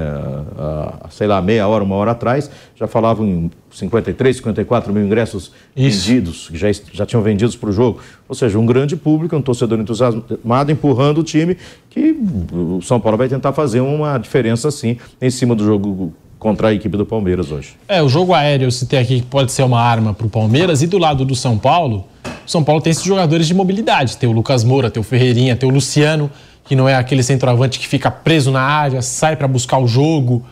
a, 0.56 1.06
a, 1.06 1.10
sei 1.10 1.26
lá, 1.26 1.42
meia 1.42 1.66
hora, 1.66 1.82
uma 1.82 1.97
hora 1.97 2.12
atrás, 2.12 2.48
já 2.76 2.86
falavam 2.86 3.26
em 3.26 3.51
53, 3.72 4.36
54 4.36 4.92
mil 4.92 5.05
ingressos 5.05 5.52
Isso. 5.76 6.06
vendidos, 6.06 6.48
que 6.48 6.56
já, 6.56 6.68
já 6.92 7.05
tinham 7.05 7.22
vendidos 7.22 7.56
para 7.56 7.70
o 7.70 7.72
jogo. 7.72 8.01
Ou 8.28 8.34
seja, 8.34 8.56
um 8.59 8.66
grande 8.66 8.97
público, 8.97 9.34
um 9.34 9.42
torcedor 9.42 9.80
entusiasmado, 9.80 10.70
empurrando 10.70 11.18
o 11.18 11.24
time, 11.24 11.56
que 11.88 12.16
o 12.52 12.80
São 12.80 13.01
Paulo 13.01 13.18
vai 13.18 13.28
tentar 13.28 13.52
fazer 13.52 13.80
uma 13.80 14.16
diferença, 14.18 14.70
sim, 14.70 14.97
em 15.20 15.30
cima 15.30 15.56
do 15.56 15.64
jogo 15.64 16.14
contra 16.40 16.68
a 16.68 16.74
equipe 16.74 16.96
do 16.96 17.04
Palmeiras 17.04 17.52
hoje. 17.52 17.76
É, 17.86 18.02
o 18.02 18.08
jogo 18.08 18.32
aéreo 18.32 18.72
se 18.72 18.86
tem 18.86 18.98
aqui 18.98 19.20
que 19.20 19.26
pode 19.26 19.52
ser 19.52 19.62
uma 19.62 19.80
arma 19.80 20.14
para 20.14 20.26
o 20.26 20.30
Palmeiras 20.30 20.82
e 20.82 20.86
do 20.86 20.96
lado 20.96 21.24
do 21.24 21.36
São 21.36 21.58
Paulo, 21.58 22.06
o 22.24 22.50
São 22.50 22.64
Paulo 22.64 22.80
tem 22.80 22.90
esses 22.90 23.04
jogadores 23.04 23.46
de 23.46 23.54
mobilidade. 23.54 24.16
Tem 24.16 24.28
o 24.28 24.32
Lucas 24.32 24.64
Moura, 24.64 24.90
tem 24.90 25.00
o 25.00 25.04
Ferreirinha, 25.04 25.54
tem 25.54 25.68
o 25.68 25.72
Luciano, 25.72 26.30
que 26.64 26.74
não 26.74 26.88
é 26.88 26.96
aquele 26.96 27.22
centroavante 27.22 27.78
que 27.78 27.86
fica 27.86 28.10
preso 28.10 28.50
na 28.50 28.62
área, 28.62 29.02
sai 29.02 29.36
para 29.36 29.46
buscar 29.46 29.78
o 29.78 29.86
jogo. 29.86 30.44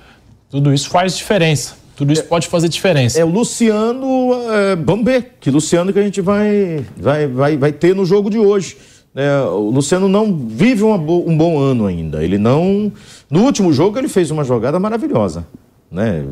Tudo 0.51 0.73
isso 0.73 0.91
faz 0.91 1.17
diferença. 1.17 1.77
Tudo 1.97 2.13
isso 2.13 2.23
é, 2.23 2.27
pode 2.27 2.47
fazer 2.49 2.69
diferença. 2.69 3.19
É 3.19 3.25
o 3.25 3.29
Luciano, 3.29 4.31
é, 4.53 4.77
vamos 4.77 5.07
ver, 5.07 5.37
que 5.41 5.51
Luciano 5.51 5.91
que 5.91 5.99
a 5.99 6.03
gente 6.03 6.21
vai, 6.21 6.85
vai, 6.97 7.27
vai, 7.27 7.57
vai 7.57 7.73
ter 7.73 7.97
no 7.97 8.05
jogo 8.05 8.29
de 8.29 8.39
hoje. 8.39 8.77
É, 9.17 9.41
o 9.41 9.71
Luciano 9.71 10.07
não 10.07 10.37
vive 10.37 10.85
uma, 10.85 10.97
um 10.97 11.37
bom 11.37 11.59
ano 11.59 11.87
ainda. 11.87 12.23
Ele 12.23 12.37
não. 12.37 12.93
No 13.31 13.43
último 13.43 13.73
jogo 13.73 13.99
ele 13.99 14.07
fez 14.07 14.31
uma 14.31 14.45
jogada 14.45 14.79
maravilhosa 14.79 15.47
né? 15.91 16.25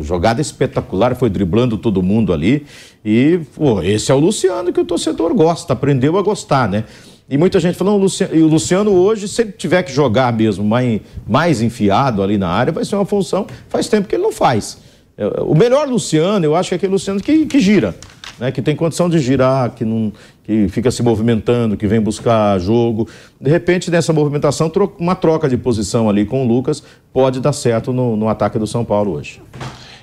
Jogada 0.00 0.40
espetacular, 0.40 1.14
foi 1.16 1.30
driblando 1.30 1.78
todo 1.78 2.02
mundo 2.02 2.32
ali. 2.32 2.66
E, 3.04 3.40
pô, 3.54 3.82
esse 3.82 4.12
é 4.12 4.14
o 4.14 4.18
Luciano 4.18 4.72
que 4.72 4.80
o 4.80 4.84
torcedor 4.84 5.34
gosta, 5.34 5.72
aprendeu 5.72 6.18
a 6.18 6.22
gostar, 6.22 6.68
né? 6.68 6.84
E 7.30 7.36
muita 7.36 7.60
gente 7.60 7.76
falando, 7.76 7.96
o 7.96 8.46
Luciano 8.46 8.90
hoje, 8.90 9.28
se 9.28 9.42
ele 9.42 9.52
tiver 9.52 9.82
que 9.82 9.92
jogar 9.92 10.32
mesmo 10.32 10.64
mais, 10.64 11.00
mais 11.26 11.60
enfiado 11.60 12.22
ali 12.22 12.38
na 12.38 12.48
área, 12.48 12.72
vai 12.72 12.84
ser 12.84 12.96
uma 12.96 13.04
função, 13.04 13.46
faz 13.68 13.86
tempo 13.86 14.08
que 14.08 14.14
ele 14.14 14.22
não 14.22 14.32
faz. 14.32 14.78
É, 15.16 15.26
o 15.42 15.54
melhor 15.54 15.86
Luciano, 15.86 16.44
eu 16.44 16.54
acho 16.54 16.70
que 16.70 16.74
é 16.74 16.76
aquele 16.76 16.92
Luciano 16.92 17.20
que, 17.20 17.44
que 17.44 17.60
gira 17.60 17.94
né, 18.38 18.52
que 18.52 18.62
tem 18.62 18.76
condição 18.76 19.08
de 19.08 19.18
girar, 19.18 19.70
que, 19.70 19.84
não, 19.84 20.12
que 20.44 20.68
fica 20.68 20.90
se 20.90 21.02
movimentando, 21.02 21.76
que 21.76 21.86
vem 21.86 22.00
buscar 22.00 22.58
jogo. 22.58 23.08
De 23.40 23.50
repente, 23.50 23.90
nessa 23.90 24.12
movimentação, 24.12 24.70
uma 24.98 25.14
troca 25.14 25.48
de 25.48 25.56
posição 25.56 26.08
ali 26.08 26.24
com 26.24 26.44
o 26.44 26.48
Lucas 26.48 26.82
pode 27.12 27.40
dar 27.40 27.52
certo 27.52 27.92
no, 27.92 28.16
no 28.16 28.28
ataque 28.28 28.58
do 28.58 28.66
São 28.66 28.84
Paulo 28.84 29.12
hoje. 29.12 29.40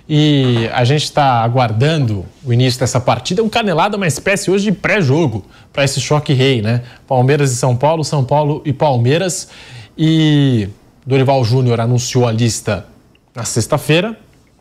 E 0.07 0.69
a 0.71 0.83
gente 0.83 1.03
está 1.03 1.41
aguardando 1.41 2.25
o 2.43 2.53
início 2.53 2.79
dessa 2.79 2.99
partida. 2.99 3.41
Um 3.41 3.49
canelada, 3.49 3.97
uma 3.97 4.05
espécie 4.05 4.51
hoje 4.51 4.65
de 4.65 4.71
pré-jogo 4.71 5.43
para 5.73 5.83
esse 5.83 5.99
choque 5.99 6.31
rei, 6.31 6.61
né? 6.61 6.83
Palmeiras 7.07 7.51
e 7.51 7.55
São 7.55 7.75
Paulo, 7.75 8.03
São 8.03 8.23
Paulo 8.23 8.61
e 8.63 8.71
Palmeiras. 8.71 9.49
E 9.97 10.69
Dorival 11.07 11.43
Júnior 11.43 11.79
anunciou 11.79 12.27
a 12.27 12.31
lista 12.31 12.85
na 13.33 13.43
sexta-feira, 13.43 14.15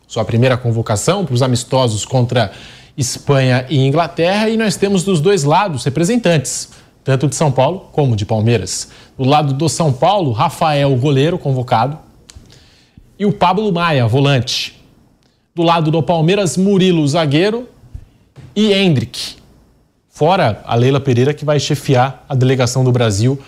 sua 0.06 0.24
primeira 0.24 0.56
convocação 0.56 1.24
para 1.24 1.34
os 1.34 1.42
amistosos 1.42 2.04
contra 2.04 2.50
Espanha 2.96 3.66
e 3.68 3.78
Inglaterra, 3.78 4.48
e 4.48 4.56
nós 4.56 4.76
temos 4.76 5.02
dos 5.02 5.20
dois 5.20 5.44
lados 5.44 5.84
representantes, 5.84 6.70
tanto 7.02 7.28
de 7.28 7.34
São 7.34 7.50
Paulo 7.50 7.88
como 7.92 8.14
de 8.14 8.24
Palmeiras. 8.24 8.88
Do 9.18 9.24
lado 9.24 9.52
do 9.52 9.68
São 9.68 9.92
Paulo, 9.92 10.32
Rafael, 10.32 10.94
goleiro, 10.96 11.38
convocado, 11.38 11.98
e 13.18 13.26
o 13.26 13.32
Pablo 13.32 13.72
Maia, 13.72 14.06
volante. 14.06 14.80
Do 15.54 15.62
lado 15.62 15.90
do 15.90 16.02
Palmeiras, 16.02 16.56
Murilo, 16.56 17.06
zagueiro, 17.06 17.68
e 18.54 18.72
Hendrick. 18.72 19.36
Fora 20.08 20.62
a 20.64 20.74
Leila 20.74 21.00
Pereira, 21.00 21.34
que 21.34 21.44
vai 21.44 21.58
chefiar 21.58 22.24
a 22.28 22.34
delegação 22.34 22.84
do 22.84 22.92
Brasil 22.92 23.38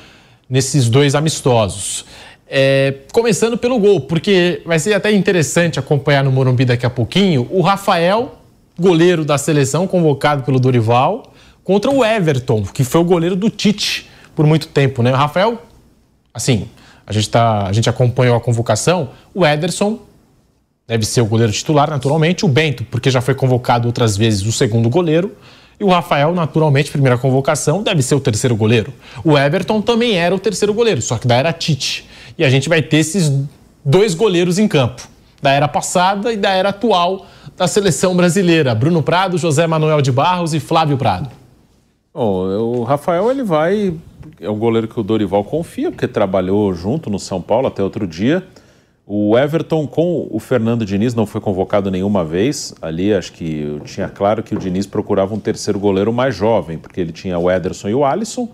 nesses 0.48 0.88
dois 0.88 1.14
amistosos. 1.14 2.04
É, 2.48 2.94
começando 3.12 3.58
pelo 3.58 3.78
gol, 3.78 4.00
porque 4.00 4.62
vai 4.64 4.78
ser 4.78 4.94
até 4.94 5.12
interessante 5.12 5.78
acompanhar 5.78 6.22
no 6.22 6.30
Morumbi 6.30 6.64
daqui 6.64 6.86
a 6.86 6.90
pouquinho 6.90 7.48
o 7.50 7.60
Rafael 7.60 8.35
goleiro 8.78 9.24
da 9.24 9.38
seleção 9.38 9.86
convocado 9.86 10.42
pelo 10.42 10.60
Dorival, 10.60 11.32
contra 11.64 11.90
o 11.90 12.04
Everton, 12.04 12.62
que 12.62 12.84
foi 12.84 13.00
o 13.00 13.04
goleiro 13.04 13.34
do 13.34 13.50
Tite 13.50 14.08
por 14.34 14.46
muito 14.46 14.68
tempo, 14.68 15.02
né? 15.02 15.10
Rafael, 15.10 15.60
assim, 16.32 16.68
a 17.06 17.12
gente, 17.12 17.28
tá, 17.28 17.66
a 17.66 17.72
gente 17.72 17.88
acompanhou 17.88 18.36
a 18.36 18.40
convocação, 18.40 19.10
o 19.34 19.44
Ederson 19.44 19.98
deve 20.86 21.04
ser 21.04 21.20
o 21.20 21.26
goleiro 21.26 21.52
titular, 21.52 21.90
naturalmente, 21.90 22.44
o 22.44 22.48
Bento, 22.48 22.84
porque 22.84 23.10
já 23.10 23.20
foi 23.20 23.34
convocado 23.34 23.88
outras 23.88 24.16
vezes 24.16 24.42
o 24.42 24.52
segundo 24.52 24.88
goleiro, 24.88 25.32
e 25.78 25.84
o 25.84 25.88
Rafael, 25.88 26.34
naturalmente, 26.34 26.90
primeira 26.90 27.18
convocação, 27.18 27.82
deve 27.82 28.02
ser 28.02 28.14
o 28.14 28.20
terceiro 28.20 28.56
goleiro. 28.56 28.92
O 29.22 29.36
Everton 29.36 29.82
também 29.82 30.16
era 30.16 30.34
o 30.34 30.38
terceiro 30.38 30.72
goleiro, 30.72 31.02
só 31.02 31.18
que 31.18 31.26
da 31.26 31.34
era 31.34 31.52
Tite. 31.52 32.06
E 32.38 32.44
a 32.44 32.48
gente 32.48 32.68
vai 32.68 32.80
ter 32.80 32.98
esses 32.98 33.30
dois 33.84 34.14
goleiros 34.14 34.58
em 34.58 34.66
campo, 34.66 35.06
da 35.42 35.50
era 35.50 35.68
passada 35.68 36.32
e 36.32 36.36
da 36.36 36.50
era 36.50 36.70
atual 36.70 37.26
da 37.56 37.66
seleção 37.66 38.14
brasileira. 38.14 38.74
Bruno 38.74 39.02
Prado, 39.02 39.38
José 39.38 39.66
Manuel 39.66 40.02
de 40.02 40.12
Barros 40.12 40.52
e 40.52 40.60
Flávio 40.60 40.98
Prado. 40.98 41.30
Bom, 42.12 42.46
o 42.58 42.82
Rafael 42.82 43.30
ele 43.30 43.42
vai. 43.42 43.94
É 44.40 44.50
um 44.50 44.58
goleiro 44.58 44.88
que 44.88 44.98
o 44.98 45.02
Dorival 45.02 45.44
confia, 45.44 45.90
porque 45.90 46.06
trabalhou 46.06 46.72
junto 46.74 47.08
no 47.08 47.18
São 47.18 47.40
Paulo 47.40 47.66
até 47.66 47.82
outro 47.82 48.06
dia. 48.06 48.46
O 49.06 49.38
Everton 49.38 49.86
com 49.86 50.26
o 50.30 50.40
Fernando 50.40 50.84
Diniz 50.84 51.14
não 51.14 51.26
foi 51.26 51.40
convocado 51.40 51.90
nenhuma 51.90 52.24
vez. 52.24 52.74
Ali 52.82 53.14
acho 53.14 53.32
que 53.32 53.80
tinha 53.84 54.08
claro 54.08 54.42
que 54.42 54.54
o 54.54 54.58
Diniz 54.58 54.84
procurava 54.84 55.32
um 55.32 55.38
terceiro 55.38 55.78
goleiro 55.78 56.12
mais 56.12 56.34
jovem, 56.34 56.76
porque 56.76 57.00
ele 57.00 57.12
tinha 57.12 57.38
o 57.38 57.50
Ederson 57.50 57.88
e 57.88 57.94
o 57.94 58.04
Alisson. 58.04 58.48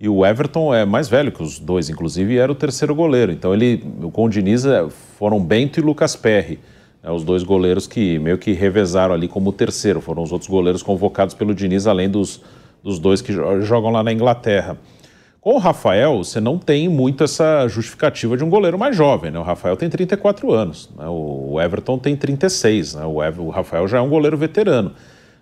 E 0.00 0.08
o 0.08 0.24
Everton 0.24 0.72
é 0.72 0.84
mais 0.84 1.08
velho 1.08 1.32
que 1.32 1.42
os 1.42 1.58
dois, 1.58 1.90
inclusive, 1.90 2.34
e 2.34 2.38
era 2.38 2.52
o 2.52 2.54
terceiro 2.54 2.94
goleiro. 2.94 3.32
Então 3.32 3.52
ele, 3.52 3.84
com 4.12 4.26
o 4.26 4.28
Diniz, 4.28 4.64
é, 4.64 4.86
foram 5.18 5.40
Bento 5.40 5.80
e 5.80 5.82
Lucas 5.82 6.14
Perry. 6.14 6.60
É, 7.08 7.10
os 7.10 7.24
dois 7.24 7.42
goleiros 7.42 7.86
que 7.86 8.18
meio 8.18 8.36
que 8.36 8.52
revezaram 8.52 9.14
ali 9.14 9.26
como 9.26 9.50
terceiro, 9.50 10.00
foram 10.00 10.22
os 10.22 10.30
outros 10.30 10.50
goleiros 10.50 10.82
convocados 10.82 11.34
pelo 11.34 11.54
Diniz, 11.54 11.86
além 11.86 12.10
dos, 12.10 12.42
dos 12.84 12.98
dois 12.98 13.22
que 13.22 13.32
jogam 13.32 13.90
lá 13.90 14.02
na 14.02 14.12
Inglaterra. 14.12 14.76
Com 15.40 15.54
o 15.54 15.58
Rafael, 15.58 16.18
você 16.18 16.38
não 16.40 16.58
tem 16.58 16.88
muito 16.88 17.24
essa 17.24 17.66
justificativa 17.68 18.36
de 18.36 18.44
um 18.44 18.50
goleiro 18.50 18.78
mais 18.78 18.94
jovem, 18.94 19.30
né? 19.30 19.38
O 19.38 19.42
Rafael 19.42 19.76
tem 19.76 19.88
34 19.88 20.52
anos, 20.52 20.90
né? 20.98 21.06
o 21.08 21.58
Everton 21.58 21.96
tem 21.98 22.14
36, 22.14 22.96
né? 22.96 23.06
O, 23.06 23.22
Ever, 23.22 23.40
o 23.40 23.48
Rafael 23.48 23.88
já 23.88 23.98
é 23.98 24.00
um 24.00 24.08
goleiro 24.10 24.36
veterano. 24.36 24.92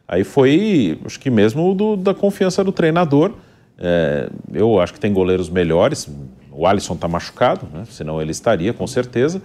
Aí 0.06 0.22
foi, 0.22 1.00
acho 1.04 1.18
que 1.18 1.30
mesmo 1.30 1.74
do, 1.74 1.96
da 1.96 2.14
confiança 2.14 2.62
do 2.62 2.70
treinador. 2.70 3.32
É, 3.78 4.28
eu 4.52 4.78
acho 4.78 4.92
que 4.92 5.00
tem 5.00 5.12
goleiros 5.12 5.50
melhores. 5.50 6.08
O 6.52 6.64
Alisson 6.66 6.94
está 6.94 7.08
machucado, 7.08 7.66
né? 7.72 7.82
senão 7.90 8.22
ele 8.22 8.30
estaria, 8.30 8.72
com 8.72 8.86
certeza. 8.86 9.42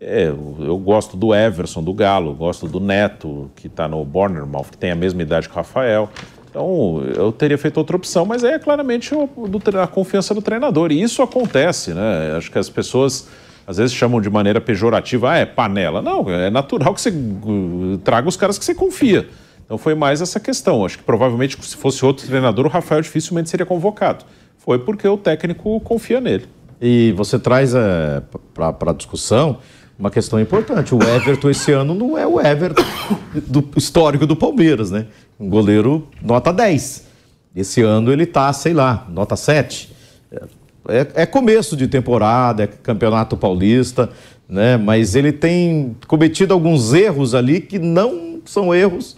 É, 0.00 0.28
eu 0.28 0.78
gosto 0.78 1.16
do 1.16 1.34
Everson, 1.34 1.82
do 1.82 1.92
Galo, 1.92 2.32
gosto 2.32 2.68
do 2.68 2.78
Neto, 2.78 3.50
que 3.56 3.66
está 3.66 3.88
no 3.88 4.04
Bournemouth, 4.04 4.66
que 4.70 4.78
tem 4.78 4.92
a 4.92 4.94
mesma 4.94 5.22
idade 5.22 5.48
que 5.48 5.54
o 5.54 5.56
Rafael. 5.56 6.08
Então, 6.48 7.02
eu 7.14 7.32
teria 7.32 7.58
feito 7.58 7.78
outra 7.78 7.96
opção, 7.96 8.24
mas 8.24 8.44
é 8.44 8.58
claramente 8.58 9.12
a 9.80 9.86
confiança 9.86 10.32
do 10.32 10.40
treinador. 10.40 10.92
E 10.92 11.02
isso 11.02 11.20
acontece, 11.20 11.92
né? 11.92 12.36
Acho 12.36 12.50
que 12.50 12.58
as 12.58 12.70
pessoas 12.70 13.28
às 13.66 13.76
vezes 13.76 13.92
chamam 13.92 14.20
de 14.20 14.30
maneira 14.30 14.60
pejorativa, 14.60 15.32
ah, 15.32 15.36
é 15.36 15.44
panela. 15.44 16.00
Não, 16.00 16.30
é 16.30 16.48
natural 16.48 16.94
que 16.94 17.00
você 17.00 17.10
uh, 17.10 17.98
traga 18.02 18.26
os 18.26 18.36
caras 18.36 18.56
que 18.56 18.64
você 18.64 18.74
confia. 18.74 19.28
Então 19.64 19.76
foi 19.76 19.94
mais 19.94 20.22
essa 20.22 20.40
questão. 20.40 20.86
Acho 20.86 20.96
que 20.96 21.04
provavelmente 21.04 21.58
se 21.60 21.76
fosse 21.76 22.02
outro 22.02 22.26
treinador, 22.26 22.64
o 22.64 22.68
Rafael 22.70 23.02
dificilmente 23.02 23.50
seria 23.50 23.66
convocado. 23.66 24.24
Foi 24.56 24.78
porque 24.78 25.06
o 25.06 25.18
técnico 25.18 25.78
confia 25.80 26.20
nele. 26.20 26.46
E 26.80 27.12
você 27.12 27.38
traz 27.38 27.74
é, 27.74 28.22
para 28.54 28.90
a 28.90 28.94
discussão 28.94 29.58
uma 29.98 30.10
questão 30.10 30.40
importante. 30.40 30.94
O 30.94 31.02
Everton 31.02 31.50
esse 31.50 31.72
ano 31.72 31.94
não 31.94 32.16
é 32.16 32.26
o 32.26 32.40
Everton 32.40 32.84
do 33.46 33.68
histórico 33.76 34.26
do 34.26 34.36
Palmeiras, 34.36 34.90
né? 34.90 35.06
Um 35.38 35.48
goleiro 35.48 36.06
nota 36.22 36.52
10. 36.52 37.06
Esse 37.56 37.82
ano 37.82 38.12
ele 38.12 38.24
tá, 38.24 38.52
sei 38.52 38.72
lá, 38.72 39.06
nota 39.10 39.34
7. 39.34 39.92
É, 40.88 41.22
é 41.22 41.26
começo 41.26 41.76
de 41.76 41.88
temporada, 41.88 42.62
é 42.62 42.66
campeonato 42.66 43.36
paulista, 43.36 44.08
né? 44.48 44.76
Mas 44.76 45.16
ele 45.16 45.32
tem 45.32 45.96
cometido 46.06 46.54
alguns 46.54 46.94
erros 46.94 47.34
ali 47.34 47.60
que 47.60 47.78
não 47.78 48.40
são 48.44 48.74
erros 48.74 49.16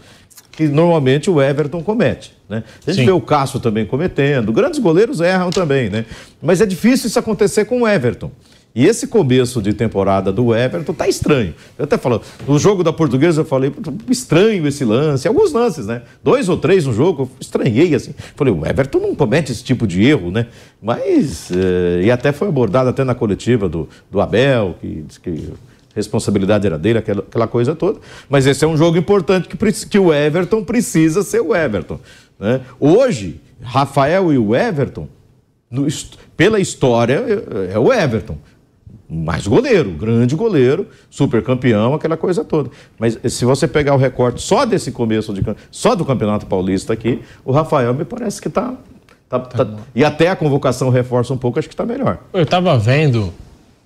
que 0.50 0.66
normalmente 0.66 1.30
o 1.30 1.40
Everton 1.40 1.82
comete. 1.82 2.36
Né? 2.48 2.64
A 2.86 2.90
gente 2.90 3.00
Sim. 3.00 3.06
vê 3.06 3.12
o 3.12 3.20
Cássio 3.20 3.60
também 3.60 3.86
cometendo, 3.86 4.52
grandes 4.52 4.80
goleiros 4.80 5.20
erram 5.20 5.50
também, 5.50 5.88
né? 5.88 6.04
Mas 6.42 6.60
é 6.60 6.66
difícil 6.66 7.06
isso 7.06 7.18
acontecer 7.18 7.64
com 7.64 7.82
o 7.82 7.88
Everton. 7.88 8.30
E 8.74 8.86
esse 8.86 9.08
começo 9.08 9.60
de 9.60 9.72
temporada 9.72 10.30
do 10.30 10.54
Everton 10.54 10.94
tá 10.94 11.08
estranho. 11.08 11.54
Eu 11.76 11.84
até 11.84 11.98
falo, 11.98 12.22
no 12.46 12.58
jogo 12.58 12.84
da 12.84 12.92
Portuguesa 12.92 13.40
eu 13.40 13.44
falei, 13.44 13.72
estranho 14.08 14.66
esse 14.66 14.84
lance, 14.84 15.26
alguns 15.26 15.52
lances, 15.52 15.86
né? 15.86 16.02
Dois 16.22 16.48
ou 16.48 16.56
três 16.56 16.86
no 16.86 16.92
jogo, 16.92 17.22
eu 17.22 17.30
estranhei 17.40 17.94
assim. 17.94 18.14
Falei, 18.36 18.54
o 18.54 18.64
Everton 18.64 19.00
não 19.00 19.14
comete 19.14 19.50
esse 19.50 19.64
tipo 19.64 19.86
de 19.86 20.04
erro, 20.04 20.30
né? 20.30 20.46
Mas, 20.80 21.50
eh, 21.50 22.02
e 22.04 22.10
até 22.12 22.30
foi 22.30 22.48
abordado 22.48 22.88
até 22.88 23.02
na 23.02 23.14
coletiva 23.14 23.68
do, 23.68 23.88
do 24.08 24.20
Abel, 24.20 24.76
que 24.80 25.02
disse 25.06 25.18
que 25.18 25.52
responsabilidade 25.94 26.64
era 26.64 26.78
dele, 26.78 27.00
aquela, 27.00 27.20
aquela 27.22 27.48
coisa 27.48 27.74
toda. 27.74 27.98
Mas 28.28 28.46
esse 28.46 28.64
é 28.64 28.68
um 28.68 28.76
jogo 28.76 28.96
importante 28.96 29.48
que, 29.48 29.56
que 29.86 29.98
o 29.98 30.14
Everton 30.14 30.62
precisa 30.62 31.24
ser 31.24 31.40
o 31.40 31.56
Everton. 31.56 31.98
Né? 32.38 32.60
Hoje, 32.78 33.40
Rafael 33.60 34.32
e 34.32 34.38
o 34.38 34.54
Everton, 34.54 35.08
no, 35.68 35.88
pela 36.36 36.60
história, 36.60 37.24
é, 37.68 37.74
é 37.74 37.78
o 37.78 37.92
Everton 37.92 38.38
mais 39.10 39.46
goleiro, 39.46 39.90
grande 39.90 40.36
goleiro, 40.36 40.86
super 41.10 41.42
campeão, 41.42 41.94
aquela 41.94 42.16
coisa 42.16 42.44
toda. 42.44 42.70
Mas 42.96 43.18
se 43.24 43.44
você 43.44 43.66
pegar 43.66 43.94
o 43.94 43.98
recorte 43.98 44.40
só 44.40 44.64
desse 44.64 44.92
começo, 44.92 45.34
de, 45.34 45.42
só 45.70 45.96
do 45.96 46.04
Campeonato 46.04 46.46
Paulista 46.46 46.92
aqui, 46.92 47.20
o 47.44 47.50
Rafael 47.50 47.92
me 47.92 48.04
parece 48.04 48.40
que 48.40 48.46
está. 48.46 48.74
Tá, 49.28 49.38
tá, 49.38 49.64
tá, 49.64 49.76
e 49.94 50.04
até 50.04 50.28
a 50.28 50.36
convocação 50.36 50.90
reforça 50.90 51.32
um 51.32 51.36
pouco, 51.36 51.58
acho 51.58 51.68
que 51.68 51.74
está 51.74 51.84
melhor. 51.84 52.18
Eu 52.32 52.42
estava 52.42 52.76
vendo, 52.78 53.32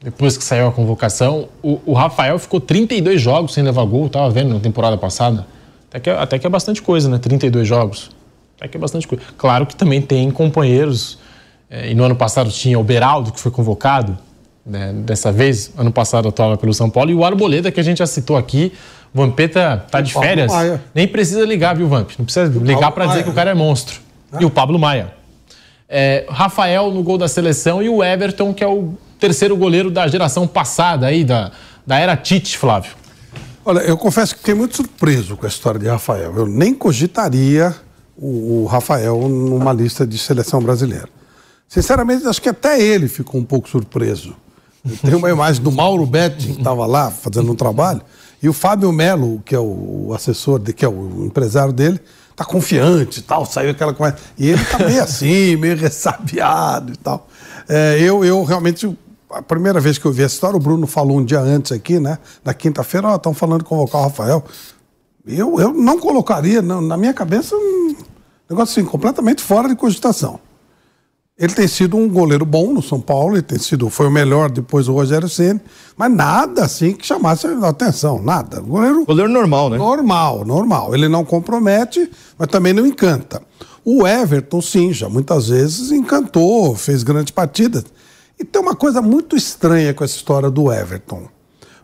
depois 0.02 0.36
que 0.36 0.44
saiu 0.44 0.68
a 0.68 0.72
convocação, 0.72 1.48
o, 1.62 1.80
o, 1.86 1.92
Rafael 1.92 2.38
ficou 2.38 2.60
32 2.60 3.20
jogos 3.20 3.55
sem 3.55 3.62
levar 3.62 3.84
gol, 3.84 4.06
estava 4.06 4.28
vendo 4.30 4.52
na 4.52 4.60
temporada 4.60 4.96
passada. 4.96 5.46
Até 5.88 6.01
que, 6.01 6.10
é, 6.10 6.18
até 6.18 6.38
que 6.38 6.46
é 6.46 6.51
bastante 6.51 6.82
coisa, 6.82 7.09
né? 7.09 7.18
32 7.18 7.66
jogos. 7.66 8.10
Até 8.56 8.68
que 8.68 8.76
é 8.76 8.80
bastante 8.80 9.06
coisa. 9.06 9.24
Claro 9.36 9.66
que 9.66 9.76
também 9.76 10.01
tem 10.01 10.30
companheiros, 10.30 11.18
é, 11.68 11.90
e 11.90 11.94
no 11.94 12.05
ano 12.05 12.16
passado 12.16 12.51
tinha 12.51 12.78
o 12.78 12.84
Beraldo, 12.84 13.32
que 13.32 13.40
foi 13.40 13.51
convocado, 13.51 14.16
né, 14.66 14.92
dessa 14.92 15.30
vez, 15.30 15.70
ano 15.76 15.92
passado 15.92 16.28
atuava 16.28 16.56
pelo 16.56 16.72
São 16.72 16.88
Paulo, 16.88 17.10
e 17.10 17.14
o 17.14 17.24
Arboleda, 17.24 17.70
que 17.70 17.80
a 17.80 17.82
gente 17.82 17.98
já 17.98 18.06
citou 18.06 18.36
aqui, 18.36 18.72
Vampeta 19.12 19.84
tá 19.90 20.00
de 20.00 20.12
férias, 20.12 20.50
Maia. 20.50 20.82
nem 20.92 21.06
precisa 21.06 21.44
ligar, 21.44 21.76
viu, 21.76 21.86
Vamp? 21.86 22.10
Não 22.18 22.24
precisa 22.24 22.46
ligar 22.58 22.90
para 22.90 23.06
dizer 23.06 23.22
que 23.22 23.30
o 23.30 23.32
cara 23.32 23.50
é 23.50 23.54
monstro. 23.54 24.00
É? 24.32 24.42
E 24.42 24.44
o 24.44 24.50
Pablo 24.50 24.76
Maia. 24.76 25.12
É, 25.88 26.26
Rafael 26.28 26.90
no 26.90 27.02
gol 27.02 27.16
da 27.16 27.28
seleção 27.28 27.80
e 27.80 27.88
o 27.88 28.02
Everton, 28.02 28.52
que 28.52 28.64
é 28.64 28.66
o 28.66 28.94
terceiro 29.20 29.56
goleiro 29.56 29.90
da 29.90 30.08
geração 30.08 30.48
passada 30.48 31.06
aí, 31.06 31.22
da, 31.22 31.52
da 31.86 31.96
era 31.96 32.16
Tite, 32.16 32.58
Flávio. 32.58 32.90
Olha, 33.64 33.78
eu 33.80 33.96
confesso 33.96 34.34
que 34.34 34.40
fiquei 34.40 34.54
muito 34.54 34.74
surpreso 34.74 35.36
com 35.36 35.46
a 35.46 35.48
história 35.48 35.78
de 35.78 35.86
Rafael. 35.86 36.34
Eu 36.36 36.46
nem 36.46 36.74
cogitaria 36.74 37.72
o, 38.16 38.62
o 38.62 38.66
Rafael 38.66 39.28
numa 39.28 39.72
lista 39.72 40.04
de 40.04 40.18
seleção 40.18 40.60
brasileira. 40.60 41.08
Sinceramente, 41.68 42.26
acho 42.26 42.42
que 42.42 42.48
até 42.48 42.80
ele 42.82 43.06
ficou 43.06 43.40
um 43.40 43.44
pouco 43.44 43.68
surpreso 43.68 44.34
tem 45.02 45.15
uma 45.15 45.31
imagem 45.31 45.62
do 45.62 45.73
Mauro 45.73 46.05
Betti, 46.05 46.48
que 46.48 46.59
estava 46.59 46.85
lá 46.86 47.11
fazendo 47.11 47.51
um 47.51 47.55
trabalho, 47.55 48.02
e 48.43 48.48
o 48.48 48.52
Fábio 48.52 48.93
Melo, 48.93 49.43
que 49.44 49.55
é 49.55 49.59
o 49.59 50.12
assessor, 50.15 50.59
de, 50.59 50.73
que 50.73 50.85
é 50.85 50.89
o 50.89 51.24
empresário 51.24 51.73
dele, 51.73 51.98
tá 52.36 52.44
confiante 52.44 53.20
e 53.20 53.23
tal, 53.23 53.47
saiu 53.47 53.70
aquela. 53.70 53.97
E 54.36 54.51
ele 54.51 54.65
tá 54.65 54.78
meio 54.78 55.02
assim, 55.02 55.56
meio 55.56 55.77
ressabiado 55.77 56.93
e 56.93 56.97
tal. 56.97 57.27
É, 57.69 57.98
eu, 58.01 58.23
eu 58.24 58.44
realmente, 58.44 58.97
a 59.31 59.40
primeira 59.40 59.81
vez 59.81 59.97
que 59.97 60.05
eu 60.05 60.12
vi 60.12 60.23
essa 60.23 60.35
história, 60.35 60.56
o 60.56 60.61
Bruno 60.61 60.86
falou 60.86 61.19
um 61.19 61.24
dia 61.24 61.40
antes 61.40 61.73
aqui, 61.73 61.98
né? 61.98 62.19
Na 62.44 62.52
quinta-feira, 62.52 63.09
ó, 63.09 63.16
estão 63.16 63.32
falando 63.32 63.62
de 63.62 63.69
convocar 63.69 64.02
o 64.02 64.05
Rafael. 64.05 64.44
Eu, 65.27 65.59
eu 65.59 65.73
não 65.73 65.98
colocaria, 65.98 66.61
não, 66.61 66.82
na 66.82 66.98
minha 66.98 67.15
cabeça, 67.15 67.56
um 67.56 67.97
negócio 68.51 68.78
assim, 68.78 68.90
completamente 68.90 69.43
fora 69.43 69.69
de 69.69 69.74
cogitação. 69.74 70.39
Ele 71.36 71.52
tem 71.52 71.66
sido 71.66 71.97
um 71.97 72.09
goleiro 72.09 72.44
bom 72.44 72.73
no 72.73 72.81
São 72.81 73.01
Paulo, 73.01 73.35
ele 73.35 73.43
tem 73.43 73.59
sido, 73.59 73.90
foi 73.90 74.06
o 74.06 74.11
melhor 74.11 74.48
depois 74.48 74.86
do 74.86 74.93
Rogério 74.93 75.28
Ceni, 75.28 75.61
mas 75.97 76.12
nada 76.12 76.65
assim 76.65 76.93
que 76.93 77.05
chamasse 77.05 77.44
a 77.44 77.69
atenção, 77.69 78.23
nada. 78.23 78.61
Goleiro, 78.61 79.05
goleiro 79.05 79.32
normal, 79.32 79.69
né? 79.69 79.77
Normal, 79.77 80.44
normal. 80.44 80.94
Ele 80.94 81.09
não 81.09 81.24
compromete, 81.24 82.09
mas 82.39 82.47
também 82.47 82.73
não 82.73 82.86
encanta. 82.86 83.43
O 83.85 84.06
Everton, 84.06 84.62
sim, 84.62 84.93
já 84.93 85.09
muitas 85.09 85.48
vezes 85.48 85.90
encantou, 85.90 86.77
fez 86.77 87.02
grandes 87.02 87.32
partidas. 87.32 87.85
E 88.39 88.44
tem 88.44 88.62
uma 88.62 88.77
coisa 88.77 89.02
muito 89.02 89.35
estranha 89.35 89.93
com 89.93 90.05
essa 90.05 90.15
história 90.15 90.48
do 90.48 90.73
Everton. 90.73 91.27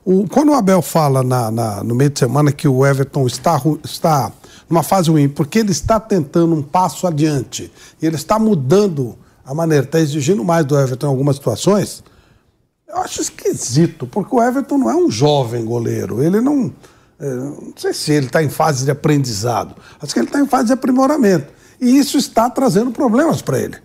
O, 0.05 0.29
quando 0.29 0.51
o 0.51 0.55
Abel 0.55 0.81
fala 0.81 1.25
na, 1.25 1.51
na, 1.51 1.83
no 1.83 1.97
meio 1.97 2.11
de 2.11 2.21
semana 2.21 2.53
que 2.53 2.69
o 2.69 2.87
Everton 2.87 3.27
está, 3.27 3.61
está 3.85 4.31
numa 4.69 4.85
fase 4.85 5.11
ruim, 5.11 5.29
porque 5.29 5.59
ele 5.59 5.73
está 5.73 5.99
tentando 5.99 6.55
um 6.55 6.63
passo 6.63 7.05
adiante, 7.05 7.71
ele 8.01 8.15
está 8.15 8.39
mudando 8.39 9.19
a 9.51 9.55
maneira 9.55 9.85
está 9.85 9.99
exigindo 9.99 10.45
mais 10.45 10.65
do 10.65 10.79
Everton 10.79 11.09
em 11.09 11.11
algumas 11.11 11.35
situações, 11.35 12.05
eu 12.87 12.99
acho 12.99 13.21
esquisito, 13.21 14.07
porque 14.07 14.33
o 14.33 14.41
Everton 14.41 14.79
não 14.79 14.89
é 14.89 14.95
um 14.95 15.11
jovem 15.11 15.65
goleiro. 15.65 16.23
Ele 16.23 16.41
não. 16.41 16.73
É, 17.19 17.35
não 17.35 17.73
sei 17.77 17.93
se 17.93 18.13
ele 18.13 18.27
está 18.27 18.45
em 18.45 18.49
fase 18.49 18.85
de 18.85 18.93
aprendizado. 18.93 19.75
Acho 20.01 20.15
que 20.15 20.21
ele 20.21 20.29
está 20.29 20.39
em 20.39 20.47
fase 20.47 20.67
de 20.67 20.75
aprimoramento. 20.75 21.53
E 21.81 21.99
isso 21.99 22.17
está 22.17 22.49
trazendo 22.49 22.93
problemas 22.93 23.43
para 23.43 23.59
ele. 23.59 23.77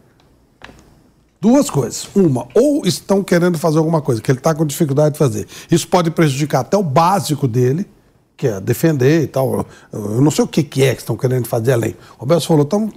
Duas 1.41 1.67
coisas. 1.67 2.07
Uma, 2.13 2.47
ou 2.53 2.85
estão 2.85 3.23
querendo 3.23 3.57
fazer 3.57 3.79
alguma 3.79 4.03
coisa 4.03 4.21
que 4.21 4.29
ele 4.29 4.37
está 4.37 4.53
com 4.53 4.67
dificuldade 4.67 5.13
de 5.13 5.17
fazer. 5.17 5.47
Isso 5.71 5.87
pode 5.87 6.11
prejudicar 6.11 6.59
até 6.59 6.77
o 6.77 6.83
básico 6.83 7.47
dele, 7.47 7.89
que 8.37 8.47
é 8.47 8.61
defender 8.61 9.23
e 9.23 9.27
tal. 9.27 9.65
Eu 9.91 10.21
não 10.21 10.29
sei 10.29 10.45
o 10.45 10.47
que, 10.47 10.61
que 10.61 10.83
é 10.83 10.93
que 10.93 11.01
estão 11.01 11.17
querendo 11.17 11.47
fazer 11.47 11.73
além. 11.73 11.95
O 12.19 12.25
Belso 12.25 12.45
falou, 12.45 12.63
estão 12.63 12.91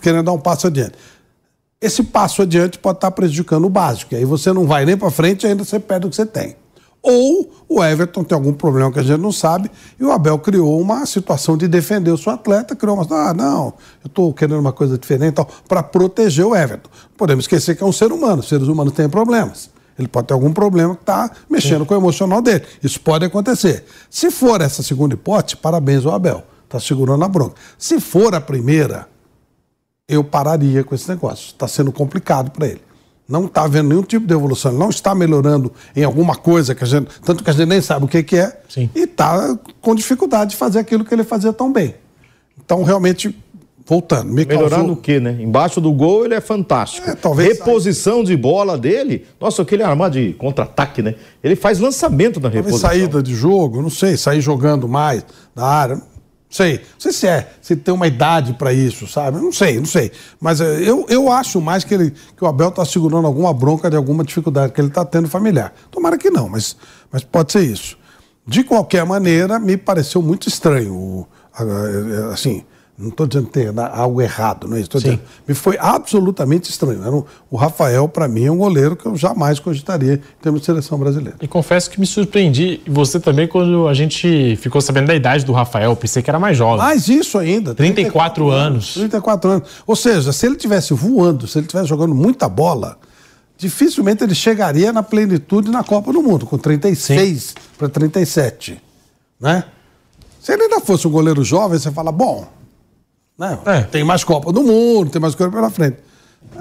querendo 0.00 0.26
dar 0.26 0.32
um 0.32 0.38
passo 0.38 0.68
adiante 0.68 0.94
esse 1.80 2.02
passo 2.02 2.42
adiante 2.42 2.78
pode 2.78 2.98
estar 2.98 3.10
prejudicando 3.10 3.64
o 3.64 3.70
básico. 3.70 4.14
E 4.14 4.18
aí 4.18 4.24
você 4.24 4.52
não 4.52 4.66
vai 4.66 4.84
nem 4.84 4.96
para 4.96 5.10
frente 5.10 5.44
e 5.44 5.46
ainda 5.48 5.64
você 5.64 5.78
perde 5.78 6.06
o 6.06 6.10
que 6.10 6.16
você 6.16 6.26
tem. 6.26 6.56
Ou 7.02 7.50
o 7.68 7.84
Everton 7.84 8.24
tem 8.24 8.34
algum 8.34 8.54
problema 8.54 8.90
que 8.90 8.98
a 8.98 9.02
gente 9.02 9.20
não 9.20 9.30
sabe 9.30 9.70
e 10.00 10.04
o 10.04 10.10
Abel 10.10 10.38
criou 10.38 10.80
uma 10.80 11.04
situação 11.04 11.54
de 11.54 11.68
defender 11.68 12.10
o 12.10 12.16
seu 12.16 12.32
atleta, 12.32 12.74
criou 12.74 12.96
uma. 12.96 13.06
Ah, 13.10 13.34
não, 13.34 13.74
eu 14.02 14.06
estou 14.06 14.32
querendo 14.32 14.58
uma 14.58 14.72
coisa 14.72 14.96
diferente 14.96 15.36
para 15.68 15.82
proteger 15.82 16.46
o 16.46 16.56
Everton. 16.56 16.88
Podemos 17.14 17.44
esquecer 17.44 17.76
que 17.76 17.82
é 17.82 17.86
um 17.86 17.92
ser 17.92 18.10
humano, 18.10 18.40
os 18.40 18.48
seres 18.48 18.68
humanos 18.68 18.94
têm 18.94 19.06
problemas. 19.06 19.68
Ele 19.98 20.08
pode 20.08 20.28
ter 20.28 20.34
algum 20.34 20.50
problema 20.50 20.94
que 20.94 21.02
está 21.02 21.30
mexendo 21.48 21.80
Sim. 21.80 21.84
com 21.84 21.94
o 21.94 21.98
emocional 21.98 22.40
dele. 22.40 22.64
Isso 22.82 22.98
pode 22.98 23.26
acontecer. 23.26 23.84
Se 24.08 24.30
for 24.30 24.62
essa 24.62 24.82
segunda 24.82 25.12
hipótese, 25.12 25.56
parabéns 25.56 26.06
ao 26.06 26.14
Abel. 26.14 26.42
Está 26.64 26.80
segurando 26.80 27.22
a 27.22 27.28
bronca. 27.28 27.54
Se 27.78 28.00
for 28.00 28.34
a 28.34 28.40
primeira, 28.40 29.06
eu 30.08 30.22
pararia 30.22 30.84
com 30.84 30.94
esse 30.94 31.08
negócio. 31.08 31.46
Está 31.46 31.66
sendo 31.66 31.92
complicado 31.92 32.50
para 32.50 32.66
ele. 32.68 32.80
Não 33.26 33.46
está 33.46 33.62
havendo 33.62 33.88
nenhum 33.88 34.02
tipo 34.02 34.26
de 34.26 34.34
evolução, 34.34 34.70
ele 34.70 34.78
não 34.78 34.90
está 34.90 35.14
melhorando 35.14 35.72
em 35.96 36.04
alguma 36.04 36.36
coisa 36.36 36.74
que 36.74 36.84
a 36.84 36.86
gente. 36.86 37.08
Tanto 37.22 37.42
que 37.42 37.48
a 37.48 37.52
gente 37.54 37.66
nem 37.66 37.80
sabe 37.80 38.04
o 38.04 38.08
que, 38.08 38.22
que 38.22 38.36
é. 38.36 38.60
Sim. 38.68 38.90
E 38.94 39.04
está 39.04 39.58
com 39.80 39.94
dificuldade 39.94 40.50
de 40.50 40.56
fazer 40.56 40.78
aquilo 40.78 41.04
que 41.04 41.14
ele 41.14 41.24
fazia 41.24 41.52
tão 41.52 41.72
bem. 41.72 41.94
Então, 42.62 42.82
realmente, 42.82 43.34
voltando. 43.86 44.30
Me 44.30 44.44
Melhorando 44.44 44.70
causou... 44.70 44.92
o 44.92 44.96
quê, 44.96 45.20
né? 45.20 45.38
Embaixo 45.40 45.80
do 45.80 45.90
gol 45.90 46.26
ele 46.26 46.34
é 46.34 46.40
fantástico. 46.40 47.08
É, 47.08 47.14
talvez 47.14 47.58
reposição 47.58 48.16
saia. 48.16 48.26
de 48.26 48.36
bola 48.36 48.76
dele. 48.76 49.26
Nossa, 49.40 49.62
aquele 49.62 49.82
armar 49.82 50.10
de 50.10 50.34
contra-ataque, 50.34 51.00
né? 51.00 51.14
Ele 51.42 51.56
faz 51.56 51.78
lançamento 51.78 52.36
na 52.36 52.50
talvez 52.50 52.66
reposição. 52.66 52.90
saída 52.90 53.22
de 53.22 53.34
jogo, 53.34 53.80
não 53.80 53.90
sei, 53.90 54.18
sair 54.18 54.42
jogando 54.42 54.86
mais 54.86 55.24
da 55.54 55.64
área. 55.64 56.13
Sei. 56.54 56.74
Não 56.74 57.00
sei 57.00 57.12
se 57.12 57.26
é, 57.26 57.50
se 57.60 57.74
tem 57.74 57.92
uma 57.92 58.06
idade 58.06 58.52
para 58.52 58.72
isso, 58.72 59.08
sabe? 59.08 59.40
Não 59.40 59.50
sei, 59.50 59.76
não 59.76 59.86
sei. 59.86 60.12
Mas 60.40 60.60
eh, 60.60 60.88
eu, 60.88 61.04
eu 61.08 61.28
acho 61.28 61.60
mais 61.60 61.82
que, 61.82 61.92
ele, 61.92 62.12
que 62.12 62.44
o 62.44 62.46
Abel 62.46 62.68
está 62.68 62.84
segurando 62.84 63.26
alguma 63.26 63.52
bronca 63.52 63.90
de 63.90 63.96
alguma 63.96 64.22
dificuldade 64.22 64.72
que 64.72 64.80
ele 64.80 64.86
está 64.86 65.04
tendo 65.04 65.28
familiar. 65.28 65.74
Tomara 65.90 66.16
que 66.16 66.30
não, 66.30 66.48
mas, 66.48 66.76
mas 67.10 67.24
pode 67.24 67.50
ser 67.50 67.62
isso. 67.62 67.98
De 68.46 68.62
qualquer 68.62 69.04
maneira, 69.04 69.58
me 69.58 69.76
pareceu 69.76 70.22
muito 70.22 70.48
estranho. 70.48 71.26
Assim, 72.32 72.62
não 72.96 73.08
estou 73.08 73.26
dizendo 73.26 73.46
que 73.48 73.52
tem 73.52 73.66
algo 73.92 74.22
errado, 74.22 74.68
não 74.68 74.76
é 74.76 74.80
isso? 74.80 74.90
Dizendo, 74.90 75.20
me 75.48 75.54
foi 75.54 75.76
absolutamente 75.80 76.70
estranho. 76.70 77.00
Um, 77.12 77.24
o 77.50 77.56
Rafael, 77.56 78.08
para 78.08 78.28
mim, 78.28 78.44
é 78.44 78.52
um 78.52 78.58
goleiro 78.58 78.94
que 78.94 79.04
eu 79.04 79.16
jamais 79.16 79.58
cogitaria 79.58 80.14
em 80.14 80.42
termos 80.42 80.60
de 80.60 80.66
seleção 80.66 80.96
brasileira. 80.96 81.36
E 81.42 81.48
confesso 81.48 81.90
que 81.90 81.98
me 81.98 82.06
surpreendi, 82.06 82.80
e 82.86 82.90
você 82.90 83.18
também, 83.18 83.48
quando 83.48 83.88
a 83.88 83.94
gente 83.94 84.56
ficou 84.56 84.80
sabendo 84.80 85.08
da 85.08 85.14
idade 85.14 85.44
do 85.44 85.52
Rafael. 85.52 85.96
Pensei 85.96 86.22
que 86.22 86.30
era 86.30 86.38
mais 86.38 86.56
jovem. 86.56 86.78
Mais 86.78 87.08
isso 87.08 87.36
ainda. 87.36 87.74
34, 87.74 88.44
34 88.44 88.50
anos. 88.50 88.94
34 88.94 89.50
anos. 89.50 89.68
Ou 89.84 89.96
seja, 89.96 90.32
se 90.32 90.46
ele 90.46 90.54
tivesse 90.54 90.94
voando, 90.94 91.48
se 91.48 91.58
ele 91.58 91.66
tivesse 91.66 91.88
jogando 91.88 92.14
muita 92.14 92.48
bola, 92.48 92.96
dificilmente 93.58 94.22
ele 94.22 94.36
chegaria 94.36 94.92
na 94.92 95.02
plenitude 95.02 95.68
na 95.68 95.82
Copa 95.82 96.12
do 96.12 96.22
Mundo, 96.22 96.46
com 96.46 96.56
36 96.56 97.54
para 97.76 97.88
37. 97.88 98.80
Né? 99.40 99.64
Se 100.40 100.52
ele 100.52 100.62
ainda 100.62 100.80
fosse 100.80 101.08
um 101.08 101.10
goleiro 101.10 101.42
jovem, 101.42 101.76
você 101.76 101.90
fala, 101.90 102.12
bom, 102.12 102.46
né? 103.38 103.58
É. 103.66 103.80
Tem 103.82 104.04
mais 104.04 104.22
Copa 104.24 104.52
do 104.52 104.62
Mundo, 104.62 105.10
tem 105.10 105.20
mais 105.20 105.34
coisa 105.34 105.52
pela 105.52 105.70
frente. 105.70 105.96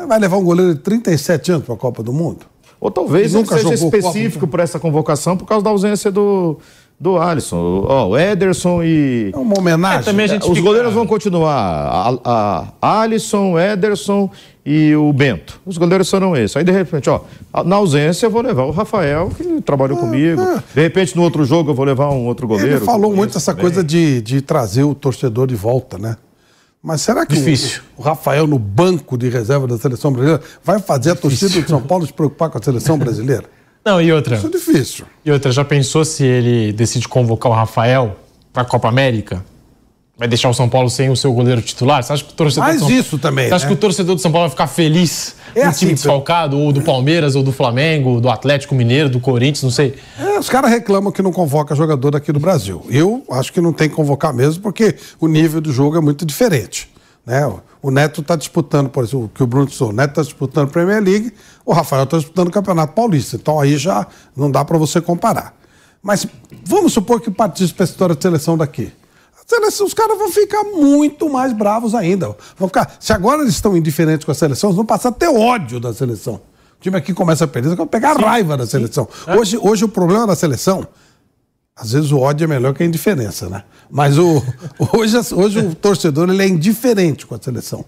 Vai 0.07 0.17
levar 0.19 0.37
um 0.37 0.43
goleiro 0.43 0.73
de 0.75 0.79
37 0.81 1.51
anos 1.51 1.65
para 1.65 1.75
a 1.75 1.77
Copa 1.77 2.01
do 2.01 2.11
Mundo? 2.13 2.45
Ou 2.79 2.89
talvez 2.91 3.33
ele 3.33 3.43
nunca 3.43 3.57
seja 3.57 3.73
específico 3.75 4.47
para 4.47 4.63
essa 4.63 4.79
convocação 4.79 5.37
por 5.37 5.45
causa 5.45 5.63
da 5.63 5.69
ausência 5.69 6.11
do, 6.11 6.57
do 6.99 7.17
Alisson. 7.17 7.85
Ó, 7.87 8.09
o 8.09 8.17
Ederson 8.17 8.83
e. 8.83 9.31
É 9.33 9.37
uma 9.37 9.57
homenagem. 9.57 9.99
É, 10.01 10.03
também 10.03 10.25
a 10.25 10.27
gente 10.27 10.41
Os 10.43 10.49
fica- 10.49 10.61
goleiros 10.61 10.93
vão 10.93 11.07
continuar. 11.07 12.19
A, 12.25 12.67
a 12.81 13.01
Alisson, 13.01 13.57
Ederson 13.57 14.29
e 14.65 14.93
o 14.95 15.13
Bento. 15.13 15.61
Os 15.65 15.77
goleiros 15.77 16.09
serão 16.09 16.35
esses. 16.35 16.57
Aí, 16.57 16.63
de 16.65 16.71
repente, 16.73 17.09
ó, 17.09 17.21
na 17.63 17.77
ausência, 17.77 18.25
eu 18.25 18.31
vou 18.31 18.41
levar 18.41 18.63
o 18.63 18.71
Rafael, 18.71 19.29
que 19.29 19.61
trabalhou 19.61 19.97
comigo. 19.97 20.41
De 20.75 20.81
repente, 20.81 21.15
no 21.15 21.23
outro 21.23 21.45
jogo, 21.45 21.71
eu 21.71 21.75
vou 21.75 21.85
levar 21.85 22.09
um 22.09 22.25
outro 22.25 22.45
goleiro. 22.47 22.77
Ele 22.77 22.85
falou 22.85 23.15
muito 23.15 23.37
essa 23.37 23.51
também. 23.53 23.61
coisa 23.61 23.81
de, 23.83 24.21
de 24.21 24.41
trazer 24.41 24.83
o 24.83 24.93
torcedor 24.93 25.47
de 25.47 25.55
volta, 25.55 25.97
né? 25.97 26.17
Mas 26.83 27.01
será 27.01 27.25
que 27.25 27.33
o- 27.33 27.37
Difícil. 27.37 27.81
O, 27.95 28.01
Rafael 28.01 28.45
no 28.45 28.59
banco 28.59 29.17
de 29.17 29.29
reserva 29.29 29.65
da 29.65 29.77
seleção 29.77 30.11
brasileira 30.11 30.43
vai 30.63 30.79
fazer 30.79 31.11
a 31.11 31.15
torcida 31.15 31.61
de 31.61 31.67
São 31.69 31.81
Paulo 31.81 32.05
se 32.05 32.11
preocupar 32.11 32.49
com 32.49 32.57
a 32.57 32.61
seleção 32.61 32.97
brasileira? 32.97 33.45
Não, 33.85 34.01
e 34.01 34.11
outra. 34.11 34.35
Isso 34.35 34.47
é 34.47 34.49
difícil. 34.49 35.05
E 35.25 35.31
outra, 35.31 35.51
já 35.51 35.63
pensou 35.63 36.03
se 36.05 36.23
ele 36.25 36.71
decide 36.73 37.07
convocar 37.07 37.51
o 37.51 37.55
Rafael 37.55 38.17
para 38.51 38.63
a 38.63 38.65
Copa 38.65 38.87
América? 38.89 39.43
Vai 40.15 40.27
deixar 40.27 40.47
o 40.47 40.53
São 40.53 40.69
Paulo 40.69 40.91
sem 40.91 41.09
o 41.09 41.15
seu 41.15 41.33
goleiro 41.33 41.59
titular? 41.59 42.03
Você 42.03 42.13
acha 42.13 42.23
que 42.23 42.31
o 42.31 42.35
torcedor 42.35 42.69
Mas 42.69 42.81
do 42.81 42.87
São... 42.87 42.95
isso 42.95 43.17
também, 43.17 43.47
Você 43.47 43.53
acha 43.55 43.65
né? 43.65 43.71
que 43.71 43.73
o 43.73 43.79
torcedor 43.79 44.15
do 44.15 44.21
São 44.21 44.31
Paulo 44.31 44.47
vai 44.47 44.51
ficar 44.51 44.67
feliz 44.67 45.35
É 45.55 45.63
no 45.63 45.69
assim, 45.71 45.79
time 45.79 45.93
desfalcado, 45.93 46.55
ou 46.55 46.71
do 46.71 46.83
Palmeiras, 46.83 47.35
ou 47.35 47.41
do 47.41 47.51
Flamengo, 47.51 48.21
do 48.21 48.29
Atlético 48.29 48.75
Mineiro, 48.75 49.09
do 49.09 49.19
Corinthians, 49.19 49.63
não 49.63 49.71
sei. 49.71 49.95
É, 50.19 50.37
os 50.37 50.47
caras 50.49 50.69
reclamam 50.69 51.11
que 51.11 51.23
não 51.23 51.31
convoca 51.31 51.73
jogador 51.73 52.11
daqui 52.11 52.31
do 52.31 52.39
Brasil. 52.39 52.85
Eu 52.89 53.23
acho 53.31 53.51
que 53.51 53.59
não 53.59 53.73
tem 53.73 53.89
que 53.89 53.95
convocar 53.95 54.31
mesmo, 54.31 54.61
porque 54.61 54.95
o 55.19 55.27
nível 55.27 55.59
do 55.59 55.73
jogo 55.73 55.97
é 55.97 55.99
muito 55.99 56.27
diferente. 56.27 56.91
Né? 57.25 57.51
O 57.81 57.89
Neto 57.89 58.21
está 58.21 58.35
disputando, 58.35 58.89
por 58.89 59.03
exemplo, 59.03 59.25
o 59.25 59.29
que 59.29 59.41
o 59.41 59.47
Bruno 59.47 59.65
disse, 59.65 59.83
o 59.83 59.91
Neto 59.91 60.11
está 60.11 60.21
disputando 60.21 60.67
a 60.67 60.71
Premier 60.71 61.01
League, 61.01 61.33
o 61.65 61.73
Rafael 61.73 62.03
está 62.03 62.17
disputando 62.17 62.49
o 62.49 62.51
Campeonato 62.51 62.93
Paulista. 62.93 63.35
Então 63.35 63.59
aí 63.59 63.77
já 63.77 64.05
não 64.37 64.51
dá 64.51 64.63
para 64.63 64.77
você 64.77 65.01
comparar. 65.01 65.55
Mas 66.03 66.27
vamos 66.63 66.93
supor 66.93 67.19
que 67.19 67.31
participe 67.31 67.81
essa 67.81 67.93
história 67.93 68.15
de 68.15 68.21
seleção 68.21 68.55
daqui. 68.55 68.91
Seleção, 69.45 69.85
os 69.85 69.93
caras 69.93 70.17
vão 70.17 70.29
ficar 70.29 70.63
muito 70.63 71.29
mais 71.29 71.53
bravos 71.53 71.93
ainda. 71.93 72.35
Vão 72.57 72.67
ficar, 72.67 72.95
se 72.99 73.11
agora 73.11 73.41
eles 73.41 73.53
estão 73.53 73.75
indiferentes 73.75 74.25
com 74.25 74.31
a 74.31 74.35
seleção, 74.35 74.69
eles 74.69 74.77
vão 74.77 74.85
passar 74.85 75.09
a 75.09 75.11
ter 75.11 75.27
ódio 75.27 75.79
da 75.79 75.93
seleção. 75.93 76.35
O 76.35 76.81
time 76.81 76.97
aqui 76.97 77.13
começa 77.13 77.45
a 77.45 77.47
perder, 77.47 77.75
vão 77.75 77.87
pegar 77.87 78.13
raiva 78.13 78.57
da 78.57 78.65
seleção. 78.65 79.07
Hoje, 79.37 79.57
hoje 79.57 79.85
o 79.85 79.89
problema 79.89 80.27
da 80.27 80.35
seleção 80.35 80.87
às 81.75 81.91
vezes 81.91 82.11
o 82.11 82.19
ódio 82.19 82.45
é 82.45 82.47
melhor 82.47 82.73
que 82.73 82.83
a 82.83 82.85
indiferença, 82.85 83.49
né? 83.49 83.63
Mas 83.89 84.17
o, 84.17 84.43
hoje, 84.93 85.17
hoje 85.33 85.59
o 85.59 85.75
torcedor 85.75 86.29
ele 86.29 86.43
é 86.43 86.47
indiferente 86.47 87.25
com 87.25 87.35
a 87.35 87.39
seleção. 87.41 87.83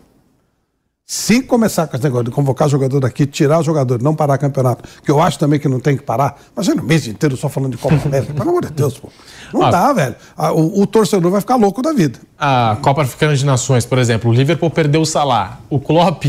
Se 1.07 1.43
começar 1.43 1.85
com 1.85 1.95
esse 1.95 2.03
negócio 2.03 2.25
de 2.25 2.31
convocar 2.31 2.67
jogador 2.67 2.99
daqui, 2.99 3.27
tirar 3.27 3.59
o 3.59 3.63
jogador, 3.63 4.01
não 4.01 4.15
parar 4.15 4.39
campeonato, 4.39 4.89
que 5.03 5.11
eu 5.11 5.21
acho 5.21 5.37
também 5.37 5.59
que 5.59 5.67
não 5.67 5.79
tem 5.79 5.95
que 5.95 6.01
parar, 6.01 6.35
imagina 6.55 6.81
o 6.81 6.85
mês 6.85 7.05
inteiro 7.05 7.37
só 7.37 7.47
falando 7.47 7.73
de 7.73 7.77
Copa 7.77 7.95
América, 8.07 8.33
pelo 8.33 8.49
amor 8.49 8.65
de 8.65 8.71
Deus, 8.71 8.97
pô. 8.97 9.09
Não 9.53 9.61
Ah. 9.61 9.69
dá, 9.69 9.93
velho. 9.93 10.15
Ah, 10.35 10.51
O, 10.51 10.81
o 10.81 10.87
torcedor 10.87 11.29
vai 11.29 11.39
ficar 11.41 11.57
louco 11.57 11.83
da 11.83 11.93
vida. 11.93 12.17
A 12.39 12.77
Copa 12.81 13.03
Africana 13.03 13.35
de 13.35 13.45
Nações, 13.45 13.85
por 13.85 13.99
exemplo, 13.99 14.31
o 14.31 14.33
Liverpool 14.33 14.71
perdeu 14.71 15.01
o 15.01 15.05
Salah. 15.05 15.59
O 15.69 15.79
Klopp 15.79 16.25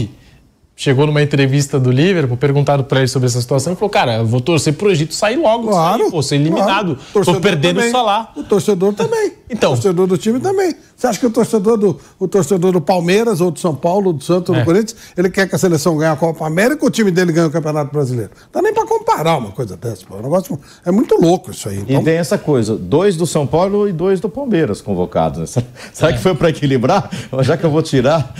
chegou 0.78 1.06
numa 1.06 1.22
entrevista 1.22 1.80
do 1.80 1.90
Liverpool, 1.90 2.36
perguntado 2.36 2.84
pra 2.84 2.98
ele 2.98 3.08
sobre 3.08 3.26
essa 3.26 3.40
situação, 3.40 3.72
e 3.72 3.76
falou: 3.76 3.88
Cara, 3.90 4.16
eu 4.18 4.26
vou 4.26 4.40
torcer 4.42 4.74
pro 4.74 4.90
Egito 4.90 5.14
sair 5.14 5.36
logo, 5.36 5.68
Claro. 5.68 6.02
sair, 6.02 6.10
pô, 6.10 6.22
ser 6.22 6.34
eliminado. 6.36 6.96
claro. 6.96 6.98
O 7.14 7.24
Tô 7.24 7.40
perdendo 7.40 7.76
também. 7.76 7.88
o 7.88 7.92
Salah. 7.92 8.32
O 8.36 8.44
torcedor 8.44 8.92
também. 8.92 9.32
Então. 9.48 9.70
O 9.70 9.74
torcedor 9.76 10.08
do 10.08 10.18
time 10.18 10.40
também. 10.40 10.74
Você 10.96 11.06
acha 11.06 11.20
que 11.20 11.26
o 11.26 11.30
torcedor 11.30 11.76
do, 11.76 12.00
o 12.18 12.26
torcedor 12.26 12.72
do 12.72 12.80
Palmeiras, 12.80 13.40
ou 13.40 13.52
do 13.52 13.60
São 13.60 13.76
Paulo, 13.76 14.08
ou 14.08 14.12
do 14.12 14.24
Santos, 14.24 14.48
ou 14.48 14.56
do 14.56 14.60
É. 14.60 14.64
Corinthians, 14.64 14.96
ele 15.16 15.30
quer 15.30 15.48
que 15.48 15.54
a 15.54 15.58
seleção 15.58 15.96
ganhe 15.96 16.10
a 16.10 16.16
Copa 16.16 16.44
América 16.44 16.82
ou 16.82 16.88
o 16.88 16.90
time 16.90 17.12
dele 17.12 17.30
ganhe 17.30 17.46
o 17.46 17.50
Campeonato 17.52 17.92
Brasileiro? 17.92 18.32
Não 18.52 18.60
dá 18.60 18.60
nem 18.62 18.74
pra 18.74 18.84
comparar 18.84 19.36
uma 19.38 19.52
coisa 19.52 19.76
dessa. 19.76 20.04
Pô. 20.04 20.16
É, 20.16 20.18
um 20.18 20.22
negócio, 20.22 20.58
é 20.84 20.90
muito 20.90 21.14
louco 21.20 21.52
isso 21.52 21.68
aí. 21.68 21.76
E 21.78 21.82
Então, 21.92 22.02
tem 22.02 22.16
essa 22.16 22.36
coisa, 22.36 22.74
dois 22.76 23.14
do 23.16 23.24
São 23.24 23.46
Paulo 23.46 23.88
e 23.88 23.92
dois 23.92 24.18
do 24.18 24.28
Palmeiras 24.28 24.80
convocados. 24.80 25.54
Né? 25.54 25.62
Será 25.94 26.12
que 26.12 26.18
foi 26.18 26.34
para 26.34 26.48
equilibrar? 26.50 27.08
Já 27.42 27.56
que 27.56 27.64
eu 27.64 27.70
vou 27.70 27.82
tirar, 27.82 28.34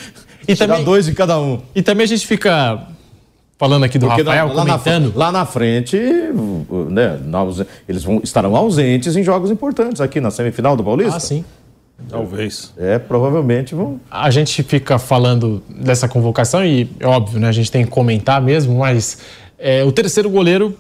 E 0.49 0.55
tirar 0.55 0.69
também- 0.69 0.85
dois 0.85 1.07
de 1.07 1.13
cada 1.15 1.39
um. 1.41 1.61
E 1.75 1.83
também 1.83 2.05
a 2.05 2.09
gente 2.09 2.27
fica 2.27 2.87
falando 3.59 3.85
aqui 3.85 3.99
do 3.99 4.07
Porque 4.07 4.23
na- 4.23 4.31
Rafael, 4.33 4.55
lá, 4.55 4.65
na, 4.65 4.79
comentando. 4.79 5.13
lá 5.17 5.33
na 5.33 5.47
frente, 5.47 5.97
né, 6.91 7.19
na 7.25 7.47
eles 7.89 8.05
vão, 8.05 8.21
estarão 8.23 8.55
ausentes 8.55 9.17
em 9.17 9.23
jogos 9.23 9.51
importantes 9.51 10.01
aqui 10.01 10.21
na 10.21 10.31
semifinal 10.31 10.77
do 10.77 10.85
Paulista. 10.85 11.17
Ah, 11.17 11.21
sim. 11.21 11.45
Talvez. 12.11 12.75
É, 12.77 12.99
provavelmente 12.99 13.75
vão. 13.75 13.99
A 14.11 14.31
gente 14.31 14.63
fica 14.63 14.99
falando 14.99 15.63
dessa 15.69 16.07
convocação 16.07 16.63
e 16.63 16.91
é 17.01 17.07
óbvio, 17.07 17.41
né? 17.41 17.49
A 17.49 17.53
gente 17.53 17.71
tem 17.73 17.85
que 17.85 17.91
comentar 17.91 18.41
mesmo, 18.43 18.79
mas 18.79 19.19
é, 19.59 19.83
o 19.83 19.91
terceiro 19.91 20.29
goleiro, 20.29 20.77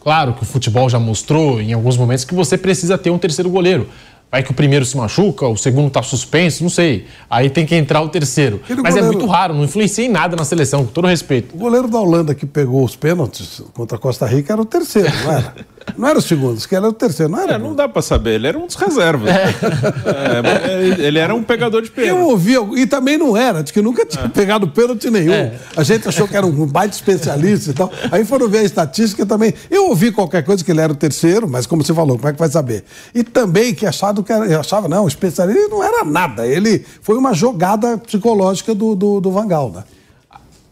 claro 0.00 0.32
que 0.32 0.42
o 0.42 0.46
futebol 0.46 0.88
já 0.90 0.98
mostrou 0.98 1.60
em 1.60 1.72
alguns 1.72 1.96
momentos 1.96 2.24
que 2.24 2.34
você 2.34 2.58
precisa 2.58 2.98
ter 2.98 3.10
um 3.10 3.18
terceiro 3.18 3.48
goleiro. 3.48 3.88
Vai 4.32 4.44
que 4.44 4.50
o 4.52 4.54
primeiro 4.54 4.84
se 4.84 4.96
machuca, 4.96 5.46
o 5.48 5.56
segundo 5.56 5.90
tá 5.90 6.02
suspenso, 6.04 6.62
não 6.62 6.70
sei. 6.70 7.06
Aí 7.28 7.50
tem 7.50 7.66
que 7.66 7.74
entrar 7.74 8.00
o 8.00 8.08
terceiro. 8.08 8.60
Aquele 8.62 8.80
Mas 8.80 8.94
é 8.94 9.00
goleiro- 9.00 9.18
muito 9.18 9.30
raro, 9.32 9.54
não 9.54 9.64
influencia 9.64 10.04
em 10.04 10.08
nada 10.08 10.36
na 10.36 10.44
seleção, 10.44 10.84
com 10.86 10.92
todo 10.92 11.08
respeito. 11.08 11.52
o 11.54 11.58
goleiro 11.58 11.88
da 11.88 11.98
Holanda 11.98 12.32
que 12.34 12.46
pegou 12.46 12.84
os 12.84 12.94
pênaltis 12.94 13.60
contra 13.74 13.96
a 13.96 14.00
Costa 14.00 14.26
Rica 14.26 14.52
era 14.52 14.62
o 14.62 14.64
terceiro, 14.64 15.10
não 15.24 15.32
era? 15.32 15.54
Não 15.96 16.08
era 16.08 16.18
o 16.18 16.22
segundo, 16.22 16.56
isso 16.58 16.68
que 16.68 16.74
era 16.74 16.88
o 16.88 16.92
terceiro, 16.92 17.30
não 17.32 17.40
era? 17.40 17.54
É, 17.54 17.58
não 17.58 17.74
dá 17.74 17.88
pra 17.88 18.02
saber, 18.02 18.34
ele 18.34 18.46
era 18.46 18.58
um 18.58 18.66
dos 18.66 18.76
reservas. 18.76 19.28
É, 19.30 20.42
mas 20.42 20.98
ele- 20.98 21.18
era 21.18 21.34
um 21.34 21.42
pegador 21.42 21.82
de 21.82 21.88
Eu 21.88 21.94
pênalti. 21.94 22.22
ouvi, 22.30 22.54
e 22.80 22.86
também 22.86 23.18
não 23.18 23.36
era, 23.36 23.62
de 23.62 23.72
que 23.72 23.80
nunca 23.82 24.04
tinha 24.06 24.28
pegado 24.28 24.68
pênalti 24.68 25.10
nenhum. 25.10 25.32
É. 25.32 25.54
A 25.76 25.82
gente 25.82 26.08
achou 26.08 26.26
que 26.26 26.36
era 26.36 26.46
um 26.46 26.66
baita 26.66 26.94
especialista 26.94 27.70
e 27.70 27.74
tal. 27.74 27.90
Aí 28.10 28.24
foram 28.24 28.48
ver 28.48 28.58
a 28.58 28.62
estatística 28.62 29.24
também. 29.26 29.52
Eu 29.70 29.88
ouvi 29.88 30.10
qualquer 30.12 30.42
coisa 30.44 30.64
que 30.64 30.70
ele 30.70 30.80
era 30.80 30.92
o 30.92 30.96
terceiro, 30.96 31.48
mas 31.48 31.66
como 31.66 31.84
você 31.84 31.92
falou, 31.94 32.16
como 32.16 32.28
é 32.28 32.32
que 32.32 32.38
vai 32.38 32.48
saber? 32.48 32.84
E 33.14 33.22
também 33.22 33.74
que 33.74 33.86
achado 33.86 34.22
que 34.22 34.32
era, 34.32 34.46
eu 34.46 34.60
achava, 34.60 34.88
não, 34.88 35.04
o 35.04 35.08
especialista 35.08 35.58
ele 35.60 35.68
não 35.68 35.82
era 35.82 36.04
nada. 36.04 36.46
Ele 36.46 36.84
foi 37.02 37.16
uma 37.16 37.34
jogada 37.34 37.98
psicológica 37.98 38.74
do, 38.74 38.94
do, 38.94 39.20
do 39.20 39.30
Vangal, 39.30 39.70
né? 39.70 39.84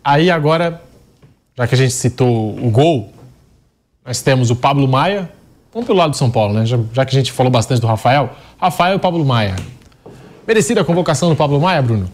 Aí 0.05 0.31
agora, 0.31 0.81
já 1.57 1.67
que 1.67 1.75
a 1.75 1.79
gente 1.79 1.93
citou 1.93 2.57
o 2.59 2.71
gol, 2.71 3.13
nós 4.09 4.23
temos 4.23 4.51
o 4.51 4.57
Pablo 4.57 4.89
Maia. 4.89 5.29
Vamos 5.71 5.87
pelo 5.87 5.99
lado 5.99 6.13
do 6.13 6.17
São 6.17 6.31
Paulo, 6.31 6.55
né? 6.55 6.65
Já, 6.65 6.79
já 6.95 7.05
que 7.05 7.15
a 7.15 7.19
gente 7.19 7.31
falou 7.31 7.53
bastante 7.53 7.83
do 7.83 7.87
Rafael. 7.87 8.31
Rafael 8.57 8.97
e 8.97 8.99
Pablo 8.99 9.23
Maia. 9.23 9.55
Merecida 10.47 10.81
a 10.81 10.85
convocação 10.85 11.29
do 11.29 11.37
Pablo 11.37 11.61
Maia, 11.61 11.83
Bruno? 11.83 12.09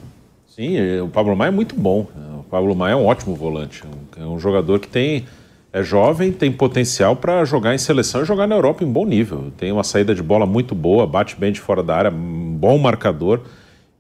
Sim, 0.49 0.77
é, 0.77 1.01
o 1.01 1.07
Pablo 1.07 1.37
Maia 1.37 1.51
é 1.51 1.53
muito 1.53 1.77
bom. 1.77 2.09
O 2.41 2.43
Pablo 2.51 2.75
Maia 2.75 2.95
é 2.95 2.97
um 2.97 3.07
ótimo 3.07 3.37
volante. 3.37 3.85
É 4.21 4.25
um 4.25 4.41
jogador 4.41 4.81
que 4.81 4.89
tem 4.89 5.25
é 5.73 5.85
jovem, 5.85 6.33
tem 6.33 6.51
potencial 6.51 7.15
para 7.15 7.45
jogar 7.45 7.73
em 7.73 7.79
seleção 7.79 8.23
e 8.23 8.25
jogar 8.25 8.49
na 8.49 8.57
Europa 8.57 8.83
em 8.83 8.91
bom 8.91 9.07
nível. 9.07 9.53
Tem 9.57 9.71
uma 9.71 9.85
saída 9.85 10.17
de 10.17 10.23
bola 10.23 10.47
muito 10.47 10.75
boa, 10.75 11.07
bate 11.07 11.37
bem 11.37 11.53
de 11.53 11.61
fora 11.61 11.81
da 11.81 11.95
área, 11.95 12.11
bom 12.11 12.77
marcador. 12.77 13.43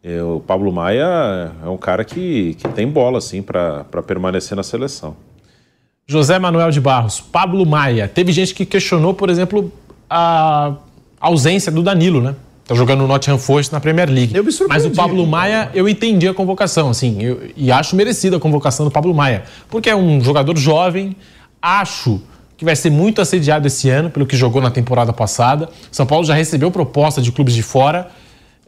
É, 0.02 0.20
O 0.20 0.40
Pablo 0.40 0.72
Maia 0.72 1.52
é 1.64 1.68
um 1.68 1.76
cara 1.76 2.04
que, 2.04 2.54
que 2.54 2.68
tem 2.70 2.88
bola 2.88 3.18
assim 3.18 3.40
para 3.40 3.84
permanecer 4.04 4.56
na 4.56 4.64
seleção. 4.64 5.16
José 6.06 6.38
Manuel 6.38 6.70
de 6.70 6.80
Barros, 6.80 7.20
Pablo 7.20 7.64
Maia. 7.64 8.06
Teve 8.08 8.30
gente 8.32 8.54
que 8.54 8.66
questionou, 8.66 9.14
por 9.14 9.30
exemplo, 9.30 9.72
a 10.08 10.74
ausência 11.20 11.72
do 11.72 11.82
Danilo, 11.82 12.20
né? 12.20 12.34
Tá 12.66 12.74
jogando 12.74 13.00
no 13.00 13.08
Nottingham 13.08 13.38
Forest 13.38 13.72
na 13.72 13.80
Premier 13.80 14.08
League. 14.10 14.34
Eu 14.34 14.44
me 14.44 14.52
surpreendi. 14.52 14.84
Mas 14.86 14.92
o 14.92 14.96
Pablo 14.96 15.26
Maia, 15.26 15.70
eu 15.74 15.88
entendi 15.88 16.28
a 16.28 16.34
convocação, 16.34 16.88
assim, 16.90 17.22
eu- 17.22 17.42
e 17.56 17.70
acho 17.72 17.94
merecida 17.96 18.36
a 18.36 18.40
convocação 18.40 18.86
do 18.86 18.90
Pablo 18.90 19.14
Maia, 19.14 19.44
porque 19.68 19.88
é 19.90 19.96
um 19.96 20.20
jogador 20.22 20.56
jovem, 20.56 21.14
acho 21.60 22.20
que 22.56 22.64
vai 22.64 22.76
ser 22.76 22.90
muito 22.90 23.20
assediado 23.20 23.66
esse 23.66 23.90
ano 23.90 24.08
pelo 24.10 24.24
que 24.26 24.36
jogou 24.36 24.62
na 24.62 24.70
temporada 24.70 25.12
passada. 25.12 25.68
São 25.90 26.06
Paulo 26.06 26.24
já 26.24 26.34
recebeu 26.34 26.70
proposta 26.70 27.20
de 27.20 27.32
clubes 27.32 27.54
de 27.54 27.62
fora. 27.62 28.08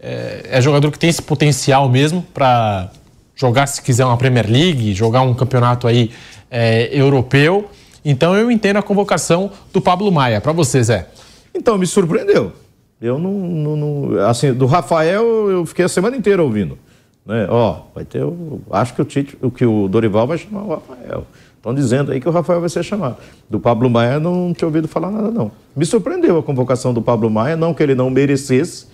É, 0.02 0.46
é 0.50 0.60
jogador 0.60 0.90
que 0.90 0.98
tem 0.98 1.08
esse 1.08 1.22
potencial 1.22 1.88
mesmo 1.88 2.20
para 2.34 2.90
jogar, 3.34 3.66
se 3.66 3.80
quiser, 3.80 4.04
uma 4.04 4.16
Premier 4.16 4.46
League, 4.50 4.92
jogar 4.94 5.22
um 5.22 5.32
campeonato 5.34 5.86
aí 5.86 6.10
é, 6.50 6.88
europeu. 6.96 7.68
Então 8.04 8.34
eu 8.36 8.50
entendo 8.50 8.76
a 8.76 8.82
convocação 8.82 9.50
do 9.72 9.80
Pablo 9.80 10.10
Maia. 10.12 10.40
Para 10.40 10.52
você, 10.52 10.82
Zé. 10.82 11.08
Então, 11.54 11.76
me 11.78 11.86
surpreendeu. 11.86 12.52
Eu 13.00 13.18
não, 13.18 13.32
não- 13.32 13.76
não- 13.76 14.26
Assim, 14.28 14.52
do 14.52 14.66
Rafael, 14.66 15.50
eu 15.50 15.66
fiquei 15.66 15.84
a 15.84 15.88
semana 15.88 16.16
inteira 16.16 16.42
ouvindo. 16.42 16.78
Né? 17.26 17.46
Ó, 17.50 17.80
vai 17.94 18.04
ter. 18.04 18.22
Acho 18.70 18.94
que 18.94 19.02
o, 19.02 19.04
Tite, 19.04 19.36
o 19.42 19.50
que 19.50 19.66
o 19.66 19.88
Dorival 19.88 20.26
vai 20.26 20.38
chamar 20.38 20.62
o 20.62 20.68
Rafael. 20.70 21.26
Estão 21.56 21.74
dizendo 21.74 22.12
aí 22.12 22.20
que 22.20 22.28
o 22.28 22.32
Rafael 22.32 22.60
vai 22.60 22.68
ser 22.68 22.84
chamado. 22.84 23.16
Do 23.50 23.58
Pablo 23.58 23.90
Maia, 23.90 24.20
não 24.20 24.54
tinha 24.54 24.68
ouvido 24.68 24.86
falar 24.86 25.10
nada, 25.10 25.30
não. 25.32 25.50
Me 25.74 25.84
surpreendeu 25.84 26.38
a 26.38 26.42
convocação 26.42 26.94
do 26.94 27.02
Pablo 27.02 27.28
Maia, 27.28 27.56
não 27.56 27.74
que 27.74 27.82
ele 27.82 27.94
não 27.96 28.08
merecesse, 28.08 28.86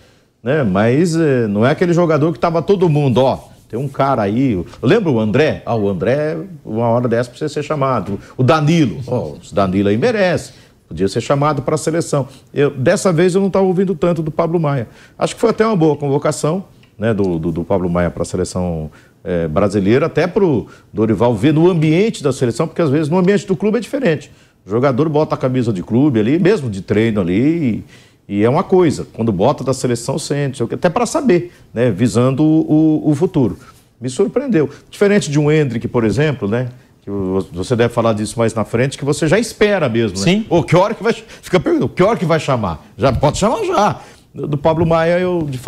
né? 0.43 0.63
Mas 0.63 1.15
eh, 1.15 1.47
não 1.49 1.67
é 1.67 1.71
aquele 1.71 1.93
jogador 1.93 2.33
que 2.33 2.39
estava 2.39 2.63
todo 2.63 2.89
mundo, 2.89 3.19
ó. 3.19 3.39
Tem 3.73 3.81
um 3.81 3.89
cara 3.89 4.21
aí. 4.21 4.63
Lembra 4.83 5.11
o 5.11 5.19
André? 5.19 5.63
Ah, 5.65 5.75
o 5.75 5.89
André, 5.89 6.37
uma 6.63 6.89
hora 6.89 7.09
dessa 7.09 7.31
precisa 7.31 7.49
ser 7.49 7.63
chamado. 7.63 8.21
O 8.37 8.43
Danilo. 8.43 9.01
Ó, 9.07 9.31
o 9.31 9.39
Danilo 9.51 9.89
aí 9.89 9.97
merece. 9.97 10.53
Podia 10.87 11.09
ser 11.09 11.23
chamado 11.23 11.63
para 11.63 11.77
a 11.77 11.79
seleção. 11.79 12.29
Eu, 12.53 12.69
dessa 12.71 13.11
vez 13.11 13.35
eu 13.35 13.41
não 13.41 13.49
estava 13.49 13.65
ouvindo 13.65 13.95
tanto 13.95 14.23
do 14.23 14.31
Pablo 14.31 14.61
Maia. 14.61 14.89
Acho 15.19 15.35
que 15.35 15.41
foi 15.41 15.49
até 15.49 15.65
uma 15.67 15.75
boa 15.75 15.97
convocação 15.97 16.67
né, 16.99 17.15
do, 17.15 17.39
do, 17.39 17.51
do 17.51 17.65
Pablo 17.65 17.89
Maia 17.89 18.11
para 18.11 18.25
a 18.25 18.27
seleção 18.27 18.91
eh, 19.25 19.49
brasileira, 19.49 20.05
até 20.05 20.27
para 20.27 20.45
o 20.45 20.67
Dorival 20.93 21.35
ver 21.35 21.55
no 21.55 21.71
ambiente 21.71 22.23
da 22.23 22.31
seleção, 22.31 22.69
porque 22.69 22.83
às 22.83 22.91
vezes 22.91 23.09
no 23.09 23.17
ambiente 23.17 23.47
do 23.47 23.57
clube 23.57 23.79
é 23.79 23.81
diferente. 23.81 24.31
O 24.67 24.71
jogador 24.71 25.09
bota 25.09 25.35
a 25.35 25.39
camisa 25.39 25.73
de 25.73 25.83
clube 25.83 26.21
ali, 26.21 26.39
mesmo 26.39 26.69
de 26.69 26.83
treino 26.83 27.23
ali, 27.23 27.41
e, 27.41 27.85
e 28.29 28.45
é 28.45 28.49
uma 28.49 28.63
coisa. 28.63 29.07
Quando 29.13 29.33
bota 29.33 29.65
da 29.65 29.75
seleção, 29.75 30.19
sente, 30.19 30.63
até 30.63 30.89
para 30.89 31.07
saber, 31.07 31.53
né? 31.73 31.91
Visando 31.91 32.43
o, 32.43 33.11
o, 33.11 33.15
futuro. 33.15 33.59
Me 34.01 34.09
surpreendeu. 34.09 34.71
Diferente 34.91 35.31
de 35.31 35.39
um 35.39 35.51
Hendrick, 35.51 35.87
por 35.89 36.05
exemplo, 36.05 36.49
né? 36.49 36.69
Que 37.03 37.11
você 37.53 37.75
deve 37.75 37.93
falar 37.93 38.13
disso 38.13 38.39
mais 38.39 38.55
na 38.55 38.65
frente, 38.65 38.97
que 38.97 39.05
você 39.05 39.27
já 39.27 39.39
espera 39.39 39.89
mesmo, 39.89 40.17
né? 40.19 40.25
Sim. 40.25 40.47
Ou 40.49 40.63
que 40.63 40.77
hora 40.77 40.95
que 40.95 41.03
vai. 41.03 41.13
Fica 41.13 41.59
perguntando, 41.59 41.89
que 41.89 42.03
hora 42.03 42.17
que 42.17 42.25
vai 42.25 42.39
chamar? 42.39 42.87
Já 42.97 43.13
pode 43.13 43.39
chamar 43.39 43.65
já. 43.65 44.01
Do 44.33 44.57
Pablo 44.57 44.87
Maia, 44.87 45.19
eu 45.19 45.47
de, 45.49 45.61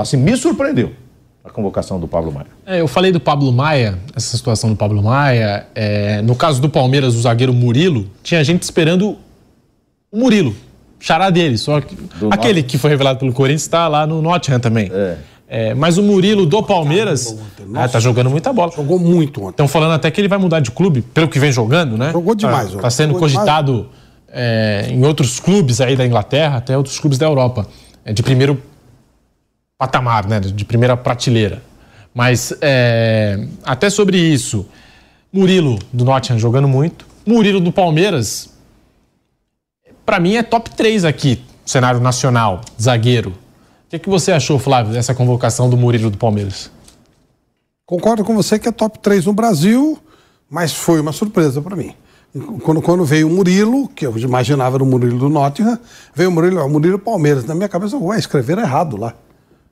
assim, 0.00 0.18
me 0.18 0.36
surpreendeu 0.36 0.92
a 1.44 1.50
convocação 1.50 2.00
do 2.00 2.08
Pablo 2.08 2.32
Maia. 2.32 2.46
É, 2.64 2.80
eu 2.80 2.88
falei 2.88 3.12
do 3.12 3.20
Pablo 3.20 3.52
Maia, 3.52 3.98
essa 4.16 4.36
situação 4.36 4.70
do 4.70 4.76
Pablo 4.76 5.02
Maia. 5.02 5.66
É, 5.74 6.22
no 6.22 6.34
caso 6.34 6.60
do 6.60 6.70
Palmeiras, 6.70 7.14
o 7.14 7.20
zagueiro 7.20 7.52
Murilo, 7.52 8.10
tinha 8.22 8.42
gente 8.42 8.62
esperando 8.62 9.16
o 10.10 10.18
Murilo, 10.18 10.56
xará 11.04 11.28
dele. 11.28 11.58
Só 11.58 11.80
que 11.80 11.96
aquele 12.30 12.62
que 12.62 12.78
foi 12.78 12.90
revelado 12.90 13.18
pelo 13.18 13.32
Corinthians 13.32 13.62
está 13.62 13.86
lá 13.86 14.06
no 14.06 14.22
Nottingham 14.22 14.58
também. 14.58 14.90
É. 14.92 15.16
É, 15.46 15.74
mas 15.74 15.98
o 15.98 16.02
Murilo 16.02 16.46
do 16.46 16.62
Palmeiras 16.62 17.36
ah, 17.74 17.86
tá 17.86 18.00
jogando 18.00 18.30
muita 18.30 18.52
bola. 18.52 18.72
Jogou 18.74 18.98
muito 18.98 19.42
ontem. 19.42 19.50
Estão 19.50 19.68
falando 19.68 19.92
até 19.92 20.10
que 20.10 20.20
ele 20.20 20.26
vai 20.26 20.38
mudar 20.38 20.60
de 20.60 20.70
clube, 20.70 21.02
pelo 21.02 21.28
que 21.28 21.38
vem 21.38 21.52
jogando, 21.52 21.98
né? 21.98 22.10
Jogou 22.12 22.34
demais. 22.34 22.68
Está 22.68 22.80
tá 22.80 22.90
sendo 22.90 23.12
Jogou 23.12 23.20
cogitado 23.20 23.88
é, 24.32 24.86
em 24.90 25.04
outros 25.04 25.38
clubes 25.38 25.82
aí 25.82 25.94
da 25.94 26.06
Inglaterra, 26.06 26.56
até 26.56 26.76
outros 26.76 26.98
clubes 26.98 27.18
da 27.18 27.26
Europa. 27.26 27.66
É 28.04 28.12
de 28.12 28.22
primeiro 28.22 28.60
patamar, 29.76 30.26
né? 30.26 30.40
De 30.40 30.64
primeira 30.64 30.96
prateleira. 30.96 31.62
Mas 32.14 32.56
é, 32.62 33.46
até 33.62 33.90
sobre 33.90 34.16
isso, 34.16 34.66
Murilo 35.30 35.78
do 35.92 36.06
Nottingham 36.06 36.38
jogando 36.38 36.66
muito. 36.66 37.06
Murilo 37.26 37.60
do 37.60 37.70
Palmeiras, 37.70 38.53
para 40.04 40.20
mim 40.20 40.36
é 40.36 40.42
top 40.42 40.70
3 40.70 41.04
aqui, 41.04 41.42
cenário 41.64 42.00
nacional, 42.00 42.60
zagueiro. 42.80 43.30
O 43.30 43.90
que, 43.90 43.98
que 43.98 44.08
você 44.08 44.32
achou, 44.32 44.58
Flávio, 44.58 44.92
dessa 44.92 45.14
convocação 45.14 45.70
do 45.70 45.76
Murilo 45.76 46.10
do 46.10 46.18
Palmeiras? 46.18 46.70
Concordo 47.86 48.24
com 48.24 48.34
você 48.34 48.58
que 48.58 48.68
é 48.68 48.72
top 48.72 48.98
3 48.98 49.26
no 49.26 49.32
Brasil, 49.32 49.98
mas 50.48 50.72
foi 50.72 51.00
uma 51.00 51.12
surpresa 51.12 51.60
para 51.60 51.76
mim. 51.76 51.94
Quando, 52.62 52.82
quando, 52.82 53.04
veio 53.04 53.28
o 53.28 53.30
Murilo, 53.30 53.86
que 53.88 54.04
eu 54.04 54.18
imaginava 54.18 54.76
era 54.76 54.82
o 54.82 54.86
Murilo 54.86 55.18
do 55.18 55.28
Nottingham, 55.28 55.78
veio 56.12 56.30
o 56.30 56.32
Murilo, 56.32 56.64
o 56.64 56.68
Murilo 56.68 56.98
Palmeiras. 56.98 57.44
Na 57.44 57.54
minha 57.54 57.68
cabeça, 57.68 57.96
ué, 57.96 58.18
escreveram 58.18 58.62
errado 58.62 58.96
lá. 58.96 59.14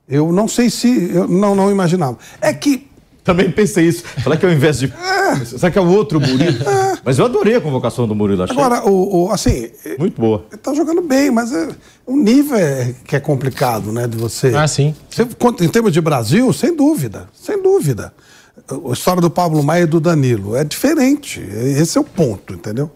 Eu 0.07 0.31
não 0.31 0.47
sei 0.47 0.69
se. 0.69 1.11
Eu 1.13 1.27
não, 1.27 1.55
não 1.55 1.69
imaginava. 1.69 2.17
É 2.39 2.53
que. 2.53 2.89
Também 3.23 3.49
pensei 3.49 3.87
isso. 3.87 4.03
Falar 4.03 4.37
que 4.37 4.45
ao 4.45 4.51
invés 4.51 4.79
de. 4.79 4.85
É. 4.93 5.45
Será 5.45 5.71
que 5.71 5.77
é 5.77 5.81
o 5.81 5.87
outro 5.87 6.19
Murilo? 6.19 6.67
É. 6.67 6.97
Mas 7.03 7.17
eu 7.17 7.25
adorei 7.25 7.55
a 7.55 7.61
convocação 7.61 8.07
do 8.07 8.13
Murilo. 8.13 8.43
Achei. 8.43 8.55
Agora, 8.55 8.85
o, 8.85 9.25
o, 9.25 9.31
assim. 9.31 9.69
Muito 9.97 10.19
boa. 10.19 10.45
Ele 10.51 10.59
tá 10.59 10.73
jogando 10.73 11.01
bem, 11.01 11.31
mas 11.31 11.53
é, 11.53 11.69
o 12.05 12.17
nível 12.17 12.57
é 12.57 12.93
que 13.05 13.15
é 13.15 13.19
complicado, 13.19 13.91
né? 13.91 14.07
De 14.07 14.17
você. 14.17 14.53
Ah, 14.55 14.67
sim. 14.67 14.93
Você, 15.09 15.23
em 15.61 15.69
termos 15.69 15.93
de 15.93 16.01
Brasil, 16.01 16.51
sem 16.51 16.75
dúvida. 16.75 17.29
Sem 17.33 17.61
dúvida. 17.61 18.13
A 18.69 18.93
história 18.93 19.21
do 19.21 19.29
Pablo 19.29 19.63
Maia 19.63 19.83
e 19.83 19.87
do 19.87 19.99
Danilo 19.99 20.55
é 20.55 20.63
diferente. 20.63 21.41
Esse 21.41 21.97
é 21.97 22.01
o 22.01 22.03
ponto, 22.03 22.53
entendeu? 22.53 22.91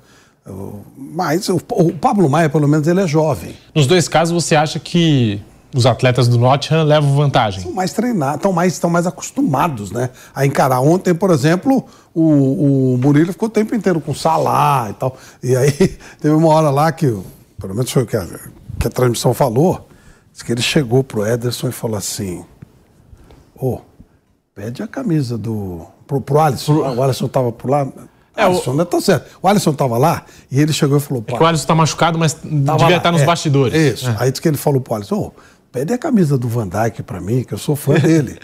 Mas 0.97 1.49
o, 1.49 1.59
o 1.71 1.93
Pablo 1.93 2.29
Maia, 2.29 2.49
pelo 2.49 2.67
menos, 2.67 2.87
ele 2.87 3.01
é 3.01 3.07
jovem. 3.07 3.55
Nos 3.75 3.85
dois 3.85 4.07
casos, 4.07 4.33
você 4.33 4.55
acha 4.55 4.79
que 4.79 5.41
os 5.75 5.85
atletas 5.85 6.27
do 6.27 6.37
Nottingham 6.37 6.83
levam 6.83 7.15
vantagem. 7.15 7.61
São 7.61 7.73
mais 7.73 7.93
treinados, 7.93 8.35
estão 8.37 8.53
mais, 8.53 8.73
estão 8.73 8.89
mais 8.89 9.07
acostumados 9.07 9.91
né, 9.91 10.09
a 10.33 10.45
encarar. 10.45 10.81
Ontem, 10.81 11.13
por 11.13 11.31
exemplo, 11.31 11.85
o, 12.13 12.93
o 12.93 12.97
Murilo 12.97 13.31
ficou 13.31 13.47
o 13.47 13.51
tempo 13.51 13.75
inteiro 13.75 13.99
com 13.99 14.13
Salah 14.13 14.87
e 14.89 14.93
tal. 14.93 15.17
E 15.43 15.55
aí 15.55 15.71
teve 16.19 16.33
uma 16.33 16.49
hora 16.49 16.69
lá 16.69 16.91
que, 16.91 17.05
pelo 17.59 17.75
menos 17.75 17.91
foi 17.91 18.03
o 18.03 18.05
que 18.05 18.15
a, 18.15 18.25
que 18.79 18.87
a 18.87 18.89
transmissão 18.89 19.33
falou, 19.33 19.87
que 20.43 20.51
ele 20.51 20.61
chegou 20.61 21.03
pro 21.03 21.25
Ederson 21.25 21.69
e 21.69 21.71
falou 21.71 21.97
assim: 21.97 22.45
Ô, 23.55 23.73
oh, 23.73 23.81
pede 24.53 24.83
a 24.83 24.87
camisa 24.87 25.37
do. 25.37 25.85
Pro, 26.05 26.21
pro 26.21 26.39
Alisson. 26.39 26.73
O 26.73 27.01
Alisson 27.01 27.25
estava 27.25 27.51
por 27.51 27.69
lá. 27.69 27.87
É, 28.35 28.43
Alisson, 28.43 28.71
o... 28.71 28.75
né? 28.75 28.85
Tá 28.85 29.01
certo. 29.01 29.37
O 29.41 29.47
Alisson 29.47 29.71
estava 29.71 29.97
lá 29.97 30.23
e 30.51 30.59
ele 30.61 30.71
chegou 30.71 30.97
e 30.97 31.01
falou: 31.01 31.23
é 31.27 31.33
o 31.33 31.45
Alisson 31.45 31.63
está 31.63 31.75
machucado, 31.75 32.19
mas 32.19 32.37
devia 32.43 32.75
lá. 32.75 32.97
estar 32.97 33.11
nos 33.11 33.21
é, 33.21 33.25
bastidores. 33.25 33.93
Isso. 33.93 34.09
É. 34.09 34.15
Aí 34.19 34.31
disse 34.31 34.41
que 34.41 34.47
ele 34.47 34.57
falou 34.57 34.79
pro 34.79 34.95
Alisson: 34.95 35.31
oh, 35.35 35.41
Pede 35.77 35.93
a 35.93 35.97
camisa 35.99 36.39
do 36.39 36.47
Van 36.47 36.67
Dyke 36.67 37.03
para 37.03 37.21
mim, 37.21 37.43
que 37.43 37.53
eu 37.53 37.57
sou 37.59 37.75
fã 37.75 37.93
dele. 37.93 38.39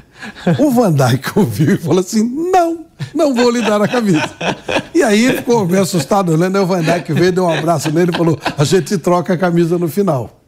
o 0.60 0.70
Van 0.70 0.92
Dyke 0.92 1.32
ouviu 1.36 1.74
e 1.74 1.78
falou 1.80 2.02
assim: 2.02 2.22
não, 2.24 2.86
não 3.12 3.34
vou 3.34 3.50
lhe 3.50 3.60
dar 3.60 3.82
a 3.82 3.88
camisa. 3.88 4.30
E 4.94 5.02
aí 5.02 5.26
ele 5.26 5.38
ficou 5.38 5.66
meio 5.66 5.82
assustado 5.82 6.32
olhando, 6.32 6.58
aí 6.58 6.64
o 6.64 6.68
Van 6.68 6.84
Dyke 6.84 7.12
veio, 7.12 7.32
deu 7.32 7.46
um 7.46 7.50
abraço 7.52 7.90
nele 7.90 8.12
e 8.14 8.16
falou: 8.16 8.38
a 8.56 8.64
gente 8.64 9.00
troca 9.00 9.34
a 9.34 9.38
camisa 9.38 9.80
no 9.80 9.88
final. 9.88 10.44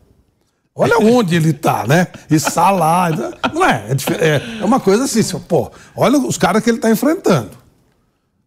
Olha 0.75 0.99
onde 0.99 1.35
ele 1.35 1.53
tá, 1.53 1.87
né? 1.87 2.05
E 2.29 2.39
Salah. 2.39 3.09
Não 3.51 3.65
é, 3.65 3.87
é, 4.19 4.59
é 4.61 4.63
uma 4.63 4.79
coisa 4.79 5.05
assim, 5.05 5.23
pô, 5.39 5.71
olha 5.95 6.19
os 6.19 6.37
caras 6.37 6.63
que 6.63 6.69
ele 6.69 6.77
tá 6.77 6.91
enfrentando. 6.91 7.49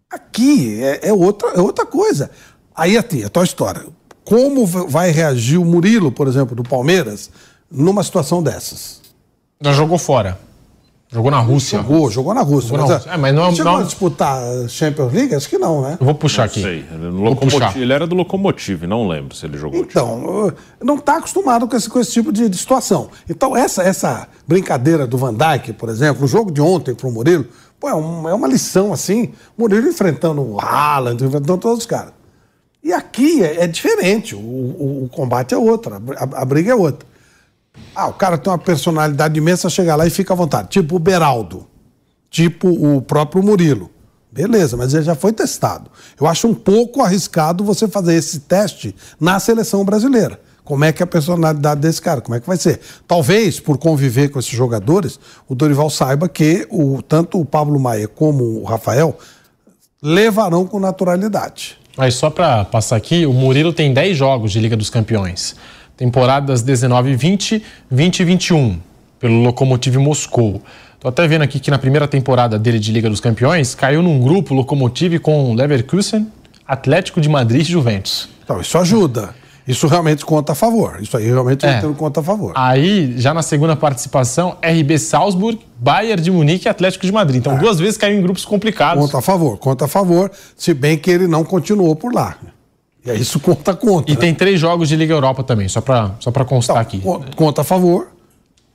Aqui 0.08 0.80
é, 0.80 1.08
é, 1.08 1.12
outra, 1.12 1.48
é 1.56 1.60
outra 1.60 1.84
coisa. 1.84 2.30
Aí, 2.72 2.96
a 2.96 3.02
tua 3.02 3.42
história. 3.42 3.84
Como 4.24 4.64
vai 4.64 5.10
reagir 5.10 5.58
o 5.58 5.64
Murilo, 5.64 6.12
por 6.12 6.28
exemplo, 6.28 6.54
do 6.54 6.62
Palmeiras, 6.62 7.30
numa 7.70 8.02
situação 8.02 8.42
dessas? 8.42 9.00
Já 9.60 9.72
jogou 9.72 9.98
fora. 9.98 10.38
Jogou 11.10 11.30
na 11.30 11.40
Rússia. 11.40 11.78
Jogou, 11.78 12.10
jogou 12.10 12.34
na 12.34 12.42
Rússia. 12.42 12.68
Jogou 12.68 12.80
mas, 12.80 12.88
na 12.88 12.96
Rússia. 12.96 13.10
É, 13.10 13.16
mas 13.16 13.34
não, 13.34 13.54
chegou 13.54 13.72
não... 13.72 13.80
a 13.80 13.82
disputar 13.82 14.68
Champions 14.68 15.12
League? 15.12 15.34
Acho 15.34 15.48
que 15.48 15.56
não, 15.56 15.80
né? 15.80 15.96
Eu 15.98 16.04
vou 16.04 16.14
puxar 16.14 16.42
não 16.42 16.46
aqui. 16.46 16.60
Sei. 16.60 16.84
Ele, 16.92 17.34
puxar. 17.34 17.76
ele 17.78 17.92
era 17.92 18.06
do 18.06 18.14
Locomotive, 18.14 18.86
não 18.86 19.08
lembro 19.08 19.34
se 19.34 19.46
ele 19.46 19.56
jogou. 19.56 19.80
Então, 19.80 20.52
não 20.82 20.96
está 20.96 21.16
acostumado 21.16 21.66
com 21.66 21.74
esse, 21.74 21.88
com 21.88 21.98
esse 21.98 22.12
tipo 22.12 22.30
de, 22.30 22.46
de, 22.50 22.58
situação. 22.58 23.08
Então, 23.28 23.56
essa, 23.56 23.82
essa 23.82 24.28
brincadeira 24.46 25.06
do 25.06 25.16
Van 25.16 25.34
Dijk, 25.34 25.72
por 25.72 25.88
exemplo, 25.88 26.24
o 26.24 26.28
jogo 26.28 26.50
de 26.50 26.60
ontem 26.60 26.94
para 26.94 27.08
o 27.08 27.10
Murilo, 27.10 27.46
pô, 27.80 27.88
é, 27.88 27.94
um, 27.94 28.28
é, 28.28 28.34
uma 28.34 28.46
lição 28.46 28.92
assim. 28.92 29.32
Murilo 29.56 29.88
enfrentando 29.88 30.42
o 30.42 30.60
Haaland, 30.60 31.24
enfrentando 31.24 31.56
todos 31.56 31.78
os 31.78 31.86
caras. 31.86 32.12
E 32.84 32.92
aqui 32.92 33.42
é, 33.42 33.64
é 33.64 33.66
diferente. 33.66 34.34
O, 34.34 34.38
o, 34.38 35.04
o, 35.04 35.08
combate 35.08 35.54
é 35.54 35.56
outro, 35.56 35.94
a, 35.94 35.96
a, 35.96 36.42
a 36.42 36.44
briga 36.44 36.70
é 36.70 36.74
outra. 36.74 37.08
Ah, 37.94 38.08
o 38.08 38.12
cara 38.12 38.38
tem 38.38 38.50
uma 38.52 38.58
personalidade 38.58 39.38
imensa, 39.38 39.68
chega 39.68 39.96
lá 39.96 40.06
e 40.06 40.10
fica 40.10 40.32
à 40.32 40.36
vontade. 40.36 40.68
Tipo 40.68 40.96
o 40.96 40.98
Beraldo. 40.98 41.66
Tipo 42.30 42.68
o 42.68 43.02
próprio 43.02 43.42
Murilo. 43.42 43.90
Beleza, 44.30 44.76
mas 44.76 44.94
ele 44.94 45.02
já 45.02 45.14
foi 45.14 45.32
testado. 45.32 45.90
Eu 46.20 46.26
acho 46.26 46.46
um 46.46 46.54
pouco 46.54 47.02
arriscado 47.02 47.64
você 47.64 47.88
fazer 47.88 48.14
esse 48.14 48.40
teste 48.40 48.94
na 49.18 49.40
seleção 49.40 49.84
brasileira. 49.84 50.38
Como 50.62 50.84
é 50.84 50.92
que 50.92 51.02
é 51.02 51.04
a 51.04 51.06
personalidade 51.06 51.80
desse 51.80 52.00
cara? 52.00 52.20
Como 52.20 52.34
é 52.36 52.40
que 52.40 52.46
vai 52.46 52.58
ser? 52.58 52.78
Talvez, 53.06 53.58
por 53.58 53.78
conviver 53.78 54.28
com 54.28 54.38
esses 54.38 54.50
jogadores, 54.50 55.18
o 55.48 55.54
Dorival 55.54 55.88
saiba 55.88 56.28
que 56.28 56.66
o, 56.70 57.00
tanto 57.00 57.40
o 57.40 57.44
Pablo 57.44 57.80
Maia 57.80 58.06
como 58.06 58.60
o 58.60 58.64
Rafael 58.64 59.16
levarão 60.02 60.66
com 60.66 60.78
naturalidade. 60.78 61.78
Mas 61.96 62.14
só 62.14 62.28
para 62.28 62.66
passar 62.66 62.96
aqui, 62.96 63.24
o 63.24 63.32
Murilo 63.32 63.72
tem 63.72 63.92
10 63.92 64.16
jogos 64.16 64.52
de 64.52 64.60
Liga 64.60 64.76
dos 64.76 64.90
Campeões 64.90 65.56
temporadas 65.98 66.62
19 66.62 67.10
e 67.10 67.16
20, 67.16 67.62
20 67.90 68.20
e 68.20 68.24
21, 68.24 68.78
pelo 69.18 69.42
Lokomotiv 69.42 69.96
Moscou. 69.96 70.62
Tô 71.00 71.08
até 71.08 71.26
vendo 71.26 71.42
aqui 71.42 71.60
que 71.60 71.70
na 71.70 71.78
primeira 71.78 72.08
temporada 72.08 72.58
dele 72.58 72.78
de 72.78 72.92
Liga 72.92 73.10
dos 73.10 73.20
Campeões, 73.20 73.74
caiu 73.74 74.00
num 74.00 74.20
grupo 74.20 74.54
Lokomotiv 74.54 75.18
com 75.18 75.54
Leverkusen, 75.54 76.28
Atlético 76.66 77.20
de 77.20 77.28
Madrid 77.28 77.62
e 77.62 77.72
Juventus. 77.72 78.28
Então, 78.44 78.60
isso 78.60 78.78
ajuda. 78.78 79.34
Isso 79.66 79.86
realmente 79.86 80.24
conta 80.24 80.52
a 80.52 80.54
favor. 80.54 80.98
Isso 81.00 81.16
aí 81.16 81.26
realmente 81.26 81.66
é. 81.66 81.82
conta 81.96 82.20
a 82.20 82.22
favor. 82.22 82.52
Aí, 82.54 83.14
já 83.18 83.34
na 83.34 83.42
segunda 83.42 83.76
participação, 83.76 84.56
RB 84.62 84.98
Salzburg, 84.98 85.60
Bayern 85.78 86.22
de 86.22 86.30
Munique 86.30 86.66
e 86.66 86.70
Atlético 86.70 87.04
de 87.04 87.12
Madrid. 87.12 87.40
Então, 87.40 87.54
é. 87.54 87.58
duas 87.58 87.78
vezes 87.78 87.98
caiu 87.98 88.18
em 88.18 88.22
grupos 88.22 88.44
complicados. 88.44 89.04
Conta 89.04 89.18
a 89.18 89.22
favor, 89.22 89.58
conta 89.58 89.84
a 89.84 89.88
favor, 89.88 90.30
se 90.56 90.72
bem 90.72 90.96
que 90.96 91.10
ele 91.10 91.26
não 91.26 91.44
continuou 91.44 91.94
por 91.94 92.14
lá. 92.14 92.36
E 93.04 93.10
aí 93.10 93.20
isso 93.20 93.40
conta 93.40 93.74
contra. 93.74 94.10
E 94.10 94.14
né? 94.14 94.20
tem 94.20 94.34
três 94.34 94.60
jogos 94.60 94.88
de 94.88 94.96
Liga 94.96 95.14
Europa 95.14 95.42
também, 95.42 95.68
só 95.68 95.80
para 95.80 96.14
só 96.20 96.30
constar 96.30 96.84
então, 96.94 97.14
aqui. 97.16 97.34
Conta 97.36 97.62
a 97.62 97.64
favor, 97.64 98.08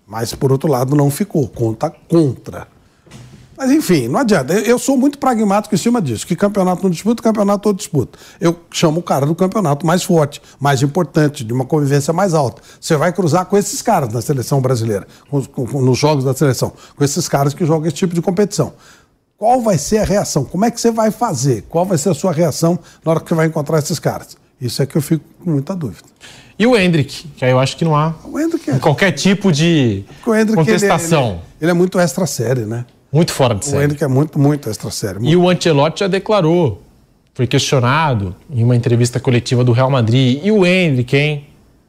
mas 0.07 0.33
por 0.33 0.51
outro 0.51 0.69
lado 0.69 0.95
não 0.95 1.09
ficou, 1.09 1.47
conta 1.47 1.89
contra. 1.89 2.67
Mas 3.55 3.71
enfim, 3.71 4.07
não 4.07 4.19
adianta. 4.19 4.53
Eu 4.53 4.79
sou 4.79 4.97
muito 4.97 5.17
pragmático 5.19 5.75
em 5.75 5.77
cima 5.77 6.01
disso. 6.01 6.25
Que 6.25 6.35
campeonato 6.35 6.83
não 6.83 6.89
disputa, 6.89 7.21
campeonato 7.21 7.63
todo 7.63 7.77
disputa. 7.77 8.17
Eu 8.41 8.59
chamo 8.71 8.99
o 8.99 9.03
cara 9.03 9.25
do 9.25 9.35
campeonato 9.35 9.85
mais 9.85 10.03
forte, 10.03 10.41
mais 10.59 10.81
importante, 10.81 11.43
de 11.43 11.53
uma 11.53 11.63
convivência 11.63 12.11
mais 12.11 12.33
alta. 12.33 12.61
Você 12.81 12.97
vai 12.97 13.13
cruzar 13.13 13.45
com 13.45 13.55
esses 13.55 13.81
caras 13.81 14.11
na 14.11 14.21
seleção 14.21 14.59
brasileira, 14.59 15.07
com, 15.29 15.43
com, 15.45 15.81
nos 15.81 15.97
jogos 15.99 16.23
da 16.23 16.33
seleção, 16.33 16.73
com 16.95 17.03
esses 17.03 17.27
caras 17.29 17.53
que 17.53 17.63
jogam 17.63 17.87
esse 17.87 17.95
tipo 17.95 18.15
de 18.15 18.21
competição 18.21 18.73
qual 19.43 19.59
vai 19.59 19.77
ser 19.77 19.97
a 19.97 20.05
reação? 20.05 20.45
Como 20.45 20.63
é 20.63 20.71
que 20.71 20.79
você 20.79 20.89
vai 20.89 21.11
fazer? 21.11 21.65
Qual 21.67 21.83
vai 21.85 21.97
ser 21.97 22.07
a 22.07 22.13
sua 22.13 22.31
reação 22.31 22.79
na 23.03 23.11
hora 23.11 23.19
que 23.19 23.27
você 23.27 23.35
vai 23.35 23.45
encontrar 23.45 23.77
esses 23.77 23.99
caras? 23.99 24.37
Isso 24.59 24.81
é 24.81 24.85
que 24.85 24.95
eu 24.95 25.01
fico 25.01 25.21
com 25.43 25.51
muita 25.51 25.75
dúvida. 25.75 26.07
E 26.57 26.65
o 26.65 26.77
Hendrick, 26.77 27.27
que 27.35 27.43
aí 27.43 27.51
eu 27.51 27.59
acho 27.59 27.75
que 27.75 27.83
não 27.83 27.93
há 27.93 28.15
é... 28.69 28.79
qualquer 28.79 29.11
tipo 29.11 29.51
de 29.51 30.05
contestação. 30.23 31.23
Ele, 31.23 31.31
ele, 31.31 31.41
ele, 31.59 31.71
é 31.71 31.73
muito 31.73 31.99
extra 31.99 32.25
série, 32.25 32.61
né? 32.61 32.85
Muito 33.11 33.33
fora 33.33 33.53
de 33.53 33.65
série. 33.65 33.79
O 33.79 33.81
Hendrick 33.83 34.01
é 34.01 34.07
muito, 34.07 34.39
muito 34.39 34.69
extra 34.69 34.89
série. 34.89 35.19
Muito. 35.19 35.29
E 35.29 35.35
o 35.35 35.49
Ancelotti 35.49 35.99
já 35.99 36.07
declarou 36.07 36.81
foi 37.33 37.45
questionado 37.45 38.33
em 38.49 38.63
uma 38.63 38.77
entrevista 38.77 39.19
coletiva 39.19 39.61
do 39.61 39.73
Real 39.73 39.89
Madrid. 39.89 40.39
E 40.41 40.53
o 40.53 40.65
Hendrick, 40.65 41.17
hein? 41.17 41.47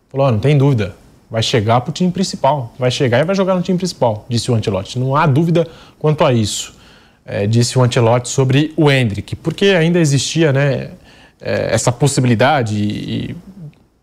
Falou: 0.09 0.33
não 0.33 0.41
tem 0.41 0.59
dúvida, 0.59 0.97
vai 1.31 1.41
chegar 1.41 1.83
para 1.83 1.91
o 1.91 1.93
time 1.93 2.11
principal. 2.11 2.75
Vai 2.77 2.91
chegar 2.91 3.21
e 3.21 3.25
vai 3.25 3.37
jogar 3.37 3.55
no 3.55 3.63
time 3.63 3.79
principal, 3.79 4.27
disse 4.29 4.51
o 4.51 4.57
Ancelotti. 4.57 4.99
Não 4.99 5.15
há 5.15 5.25
dúvida 5.25 5.69
quanto 6.01 6.25
a 6.25 6.33
isso, 6.33 6.75
é, 7.27 7.47
disse 7.47 7.79
o 7.79 7.83
Ancelotti 7.83 8.29
sobre 8.29 8.73
o 8.77 8.91
Hendrick, 8.91 9.35
porque 9.37 9.67
ainda 9.67 9.99
existia 9.99 10.53
né, 10.53 10.91
é, 11.41 11.75
essa 11.75 11.91
possibilidade 11.91 12.75
e 12.77 13.37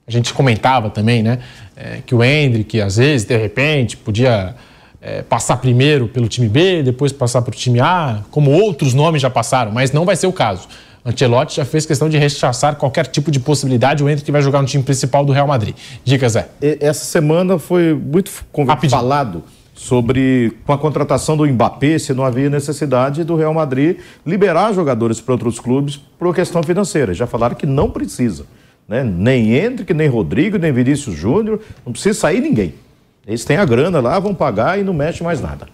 a 0.07 0.11
gente 0.11 0.33
comentava 0.33 0.89
também, 0.89 1.21
né, 1.21 1.39
é, 1.75 1.99
que 2.05 2.15
o 2.15 2.23
Hendrick, 2.23 2.81
às 2.81 2.97
vezes, 2.97 3.25
de 3.25 3.37
repente, 3.37 3.95
podia 3.95 4.55
é, 5.01 5.21
passar 5.21 5.57
primeiro 5.57 6.07
pelo 6.07 6.27
time 6.27 6.49
B, 6.49 6.83
depois 6.83 7.11
passar 7.11 7.41
para 7.41 7.51
o 7.51 7.55
time 7.55 7.79
A, 7.79 8.21
como 8.31 8.51
outros 8.51 8.93
nomes 8.93 9.21
já 9.21 9.29
passaram, 9.29 9.71
mas 9.71 9.91
não 9.91 10.05
vai 10.05 10.15
ser 10.15 10.27
o 10.27 10.33
caso. 10.33 10.67
Ancelotti 11.03 11.55
já 11.55 11.65
fez 11.65 11.85
questão 11.85 12.07
de 12.07 12.17
rechaçar 12.17 12.75
qualquer 12.75 13.07
tipo 13.07 13.31
de 13.31 13.39
possibilidade, 13.39 14.03
o 14.03 14.09
Hendrick 14.09 14.31
vai 14.31 14.41
jogar 14.41 14.61
no 14.61 14.67
time 14.67 14.83
principal 14.83 15.25
do 15.25 15.31
Real 15.31 15.47
Madrid. 15.47 15.75
Dica, 16.03 16.29
Zé. 16.29 16.49
Essa 16.79 17.05
semana 17.05 17.57
foi 17.57 17.93
muito 17.93 18.29
falado 18.89 19.43
sobre 19.81 20.53
com 20.63 20.73
a 20.73 20.77
contratação 20.77 21.35
do 21.35 21.43
Mbappé, 21.43 21.97
se 21.97 22.13
não 22.13 22.23
havia 22.23 22.51
necessidade 22.51 23.23
do 23.23 23.35
Real 23.35 23.51
Madrid 23.51 23.97
liberar 24.23 24.71
jogadores 24.73 25.19
para 25.19 25.33
outros 25.33 25.59
clubes 25.59 25.97
por 26.19 26.35
questão 26.35 26.61
financeira. 26.61 27.15
Já 27.15 27.25
falaram 27.25 27.55
que 27.55 27.65
não 27.65 27.89
precisa. 27.89 28.45
Né? 28.87 29.03
Nem 29.03 29.55
Hendrick, 29.55 29.91
nem 29.91 30.07
Rodrigo, 30.07 30.59
nem 30.59 30.71
Vinícius 30.71 31.15
Júnior, 31.15 31.59
não 31.83 31.91
precisa 31.91 32.19
sair 32.19 32.41
ninguém. 32.41 32.75
Eles 33.25 33.43
têm 33.43 33.57
a 33.57 33.65
grana 33.65 33.99
lá, 33.99 34.19
vão 34.19 34.35
pagar 34.35 34.79
e 34.79 34.83
não 34.83 34.93
mexe 34.93 35.23
mais 35.23 35.41
nada. 35.41 35.67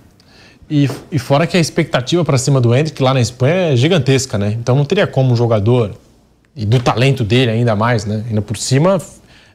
E, 0.69 0.89
e 1.11 1.19
fora 1.19 1.45
que 1.45 1.57
a 1.57 1.59
expectativa 1.59 2.23
para 2.23 2.37
cima 2.37 2.61
do 2.61 2.73
Hendrick 2.73 3.03
lá 3.03 3.13
na 3.13 3.19
Espanha 3.19 3.73
é 3.73 3.75
gigantesca, 3.75 4.37
né? 4.37 4.55
Então 4.57 4.73
não 4.73 4.85
teria 4.85 5.05
como 5.05 5.33
um 5.33 5.35
jogador, 5.35 5.91
e 6.55 6.65
do 6.65 6.79
talento 6.79 7.25
dele 7.25 7.51
ainda 7.51 7.75
mais, 7.75 8.05
né? 8.05 8.23
Ainda 8.29 8.41
por 8.41 8.55
cima, 8.55 9.01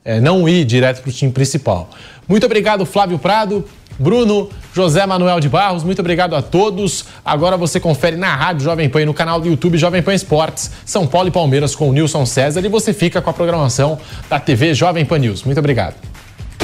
é, 0.04 0.20
não 0.20 0.46
ir 0.46 0.66
direto 0.66 1.00
para 1.00 1.08
o 1.08 1.12
time 1.12 1.32
principal. 1.32 1.88
Muito 2.28 2.44
obrigado, 2.44 2.84
Flávio 2.84 3.18
Prado. 3.18 3.64
Bruno, 3.98 4.48
José 4.74 5.04
Manuel 5.06 5.40
de 5.40 5.48
Barros, 5.48 5.84
muito 5.84 6.00
obrigado 6.00 6.34
a 6.34 6.42
todos. 6.42 7.04
Agora 7.24 7.56
você 7.56 7.78
confere 7.78 8.16
na 8.16 8.34
Rádio 8.34 8.64
Jovem 8.64 8.88
Pan 8.88 9.02
e 9.02 9.06
no 9.06 9.14
canal 9.14 9.40
do 9.40 9.48
YouTube 9.48 9.78
Jovem 9.78 10.02
Pan 10.02 10.14
Esportes, 10.14 10.70
São 10.84 11.06
Paulo 11.06 11.28
e 11.28 11.30
Palmeiras 11.30 11.74
com 11.74 11.88
o 11.88 11.92
Nilson 11.92 12.26
César 12.26 12.60
e 12.64 12.68
você 12.68 12.92
fica 12.92 13.20
com 13.20 13.30
a 13.30 13.32
programação 13.32 13.98
da 14.28 14.40
TV 14.40 14.74
Jovem 14.74 15.04
Pan 15.04 15.18
News. 15.18 15.44
Muito 15.44 15.58
obrigado. 15.58 16.11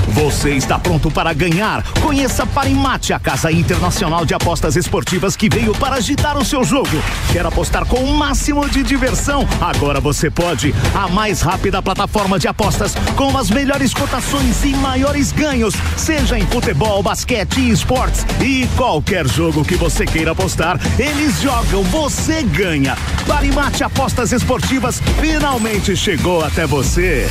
Você 0.09 0.51
está 0.51 0.79
pronto 0.79 1.11
para 1.11 1.33
ganhar? 1.33 1.83
Conheça 2.01 2.47
Parimate, 2.47 3.13
a 3.13 3.19
casa 3.19 3.53
internacional 3.53 4.25
de 4.25 4.35
apostas 4.35 4.77
esportivas 4.77 5.37
que 5.37 5.49
veio 5.49 5.73
para 5.75 5.97
agitar 5.97 6.37
o 6.37 6.45
seu 6.45 6.65
jogo. 6.65 7.03
Quer 7.33 7.45
apostar 7.45 7.85
com 7.85 7.99
o 7.99 8.17
máximo 8.17 8.69
de 8.69 8.83
diversão? 8.83 9.47
Agora 9.61 10.01
você 10.01 10.31
pode. 10.31 10.75
A 10.95 11.09
mais 11.09 11.41
rápida 11.41 11.83
plataforma 11.83 12.39
de 12.39 12.49
apostas 12.49 12.95
com 13.17 13.37
as 13.37 13.51
melhores 13.51 13.93
cotações 13.93 14.65
e 14.65 14.75
maiores 14.77 15.33
ganhos, 15.33 15.75
seja 15.97 16.39
em 16.39 16.47
futebol, 16.47 17.03
basquete 17.03 17.71
esportes. 17.71 18.27
E 18.41 18.69
qualquer 18.77 19.27
jogo 19.29 19.65
que 19.65 19.77
você 19.77 20.05
queira 20.05 20.33
apostar, 20.33 20.79
eles 20.99 21.41
jogam, 21.41 21.83
você 21.85 22.43
ganha. 22.43 22.97
Parimate 23.27 23.85
Apostas 23.85 24.33
Esportivas 24.33 25.01
finalmente 25.21 25.97
chegou 25.97 26.45
até 26.45 26.67
você. 26.67 27.29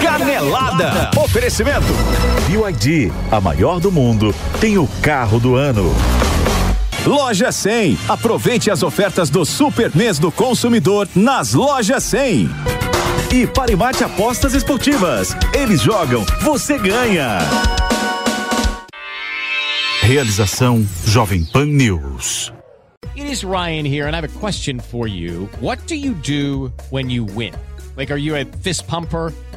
Canelada. 0.00 1.10
Oferecimento. 1.16 1.92
BYD, 2.46 3.12
a 3.30 3.40
maior 3.40 3.80
do 3.80 3.90
mundo, 3.90 4.34
tem 4.60 4.78
o 4.78 4.86
carro 5.02 5.38
do 5.38 5.56
ano. 5.56 5.94
Loja 7.06 7.50
100. 7.50 7.98
Aproveite 8.08 8.70
as 8.70 8.82
ofertas 8.82 9.30
do 9.30 9.44
Super 9.44 9.94
Mês 9.94 10.18
do 10.18 10.30
Consumidor 10.30 11.08
nas 11.14 11.54
Lojas 11.54 12.04
100. 12.04 12.48
E 13.32 13.46
Parimate 13.46 14.04
Apostas 14.04 14.54
Esportivas. 14.54 15.36
Eles 15.54 15.82
jogam, 15.82 16.24
você 16.42 16.78
ganha. 16.78 17.38
Realização 20.02 20.86
Jovem 21.04 21.44
Pan 21.44 21.66
News. 21.66 22.52
It 23.14 23.30
is 23.30 23.42
Ryan 23.42 23.84
here 23.84 24.06
and 24.06 24.14
I 24.14 24.20
have 24.20 24.24
a 24.24 24.40
question 24.40 24.78
for 24.78 25.08
you. 25.08 25.48
What 25.60 25.86
do 25.86 25.94
you 25.94 26.14
do 26.14 26.72
when 26.90 27.10
you 27.10 27.24
win? 27.24 27.52
Like, 27.96 28.12
are 28.12 28.18
you 28.18 28.36
a 28.36 28.44
fist 28.62 28.86
pumper? 28.86 29.32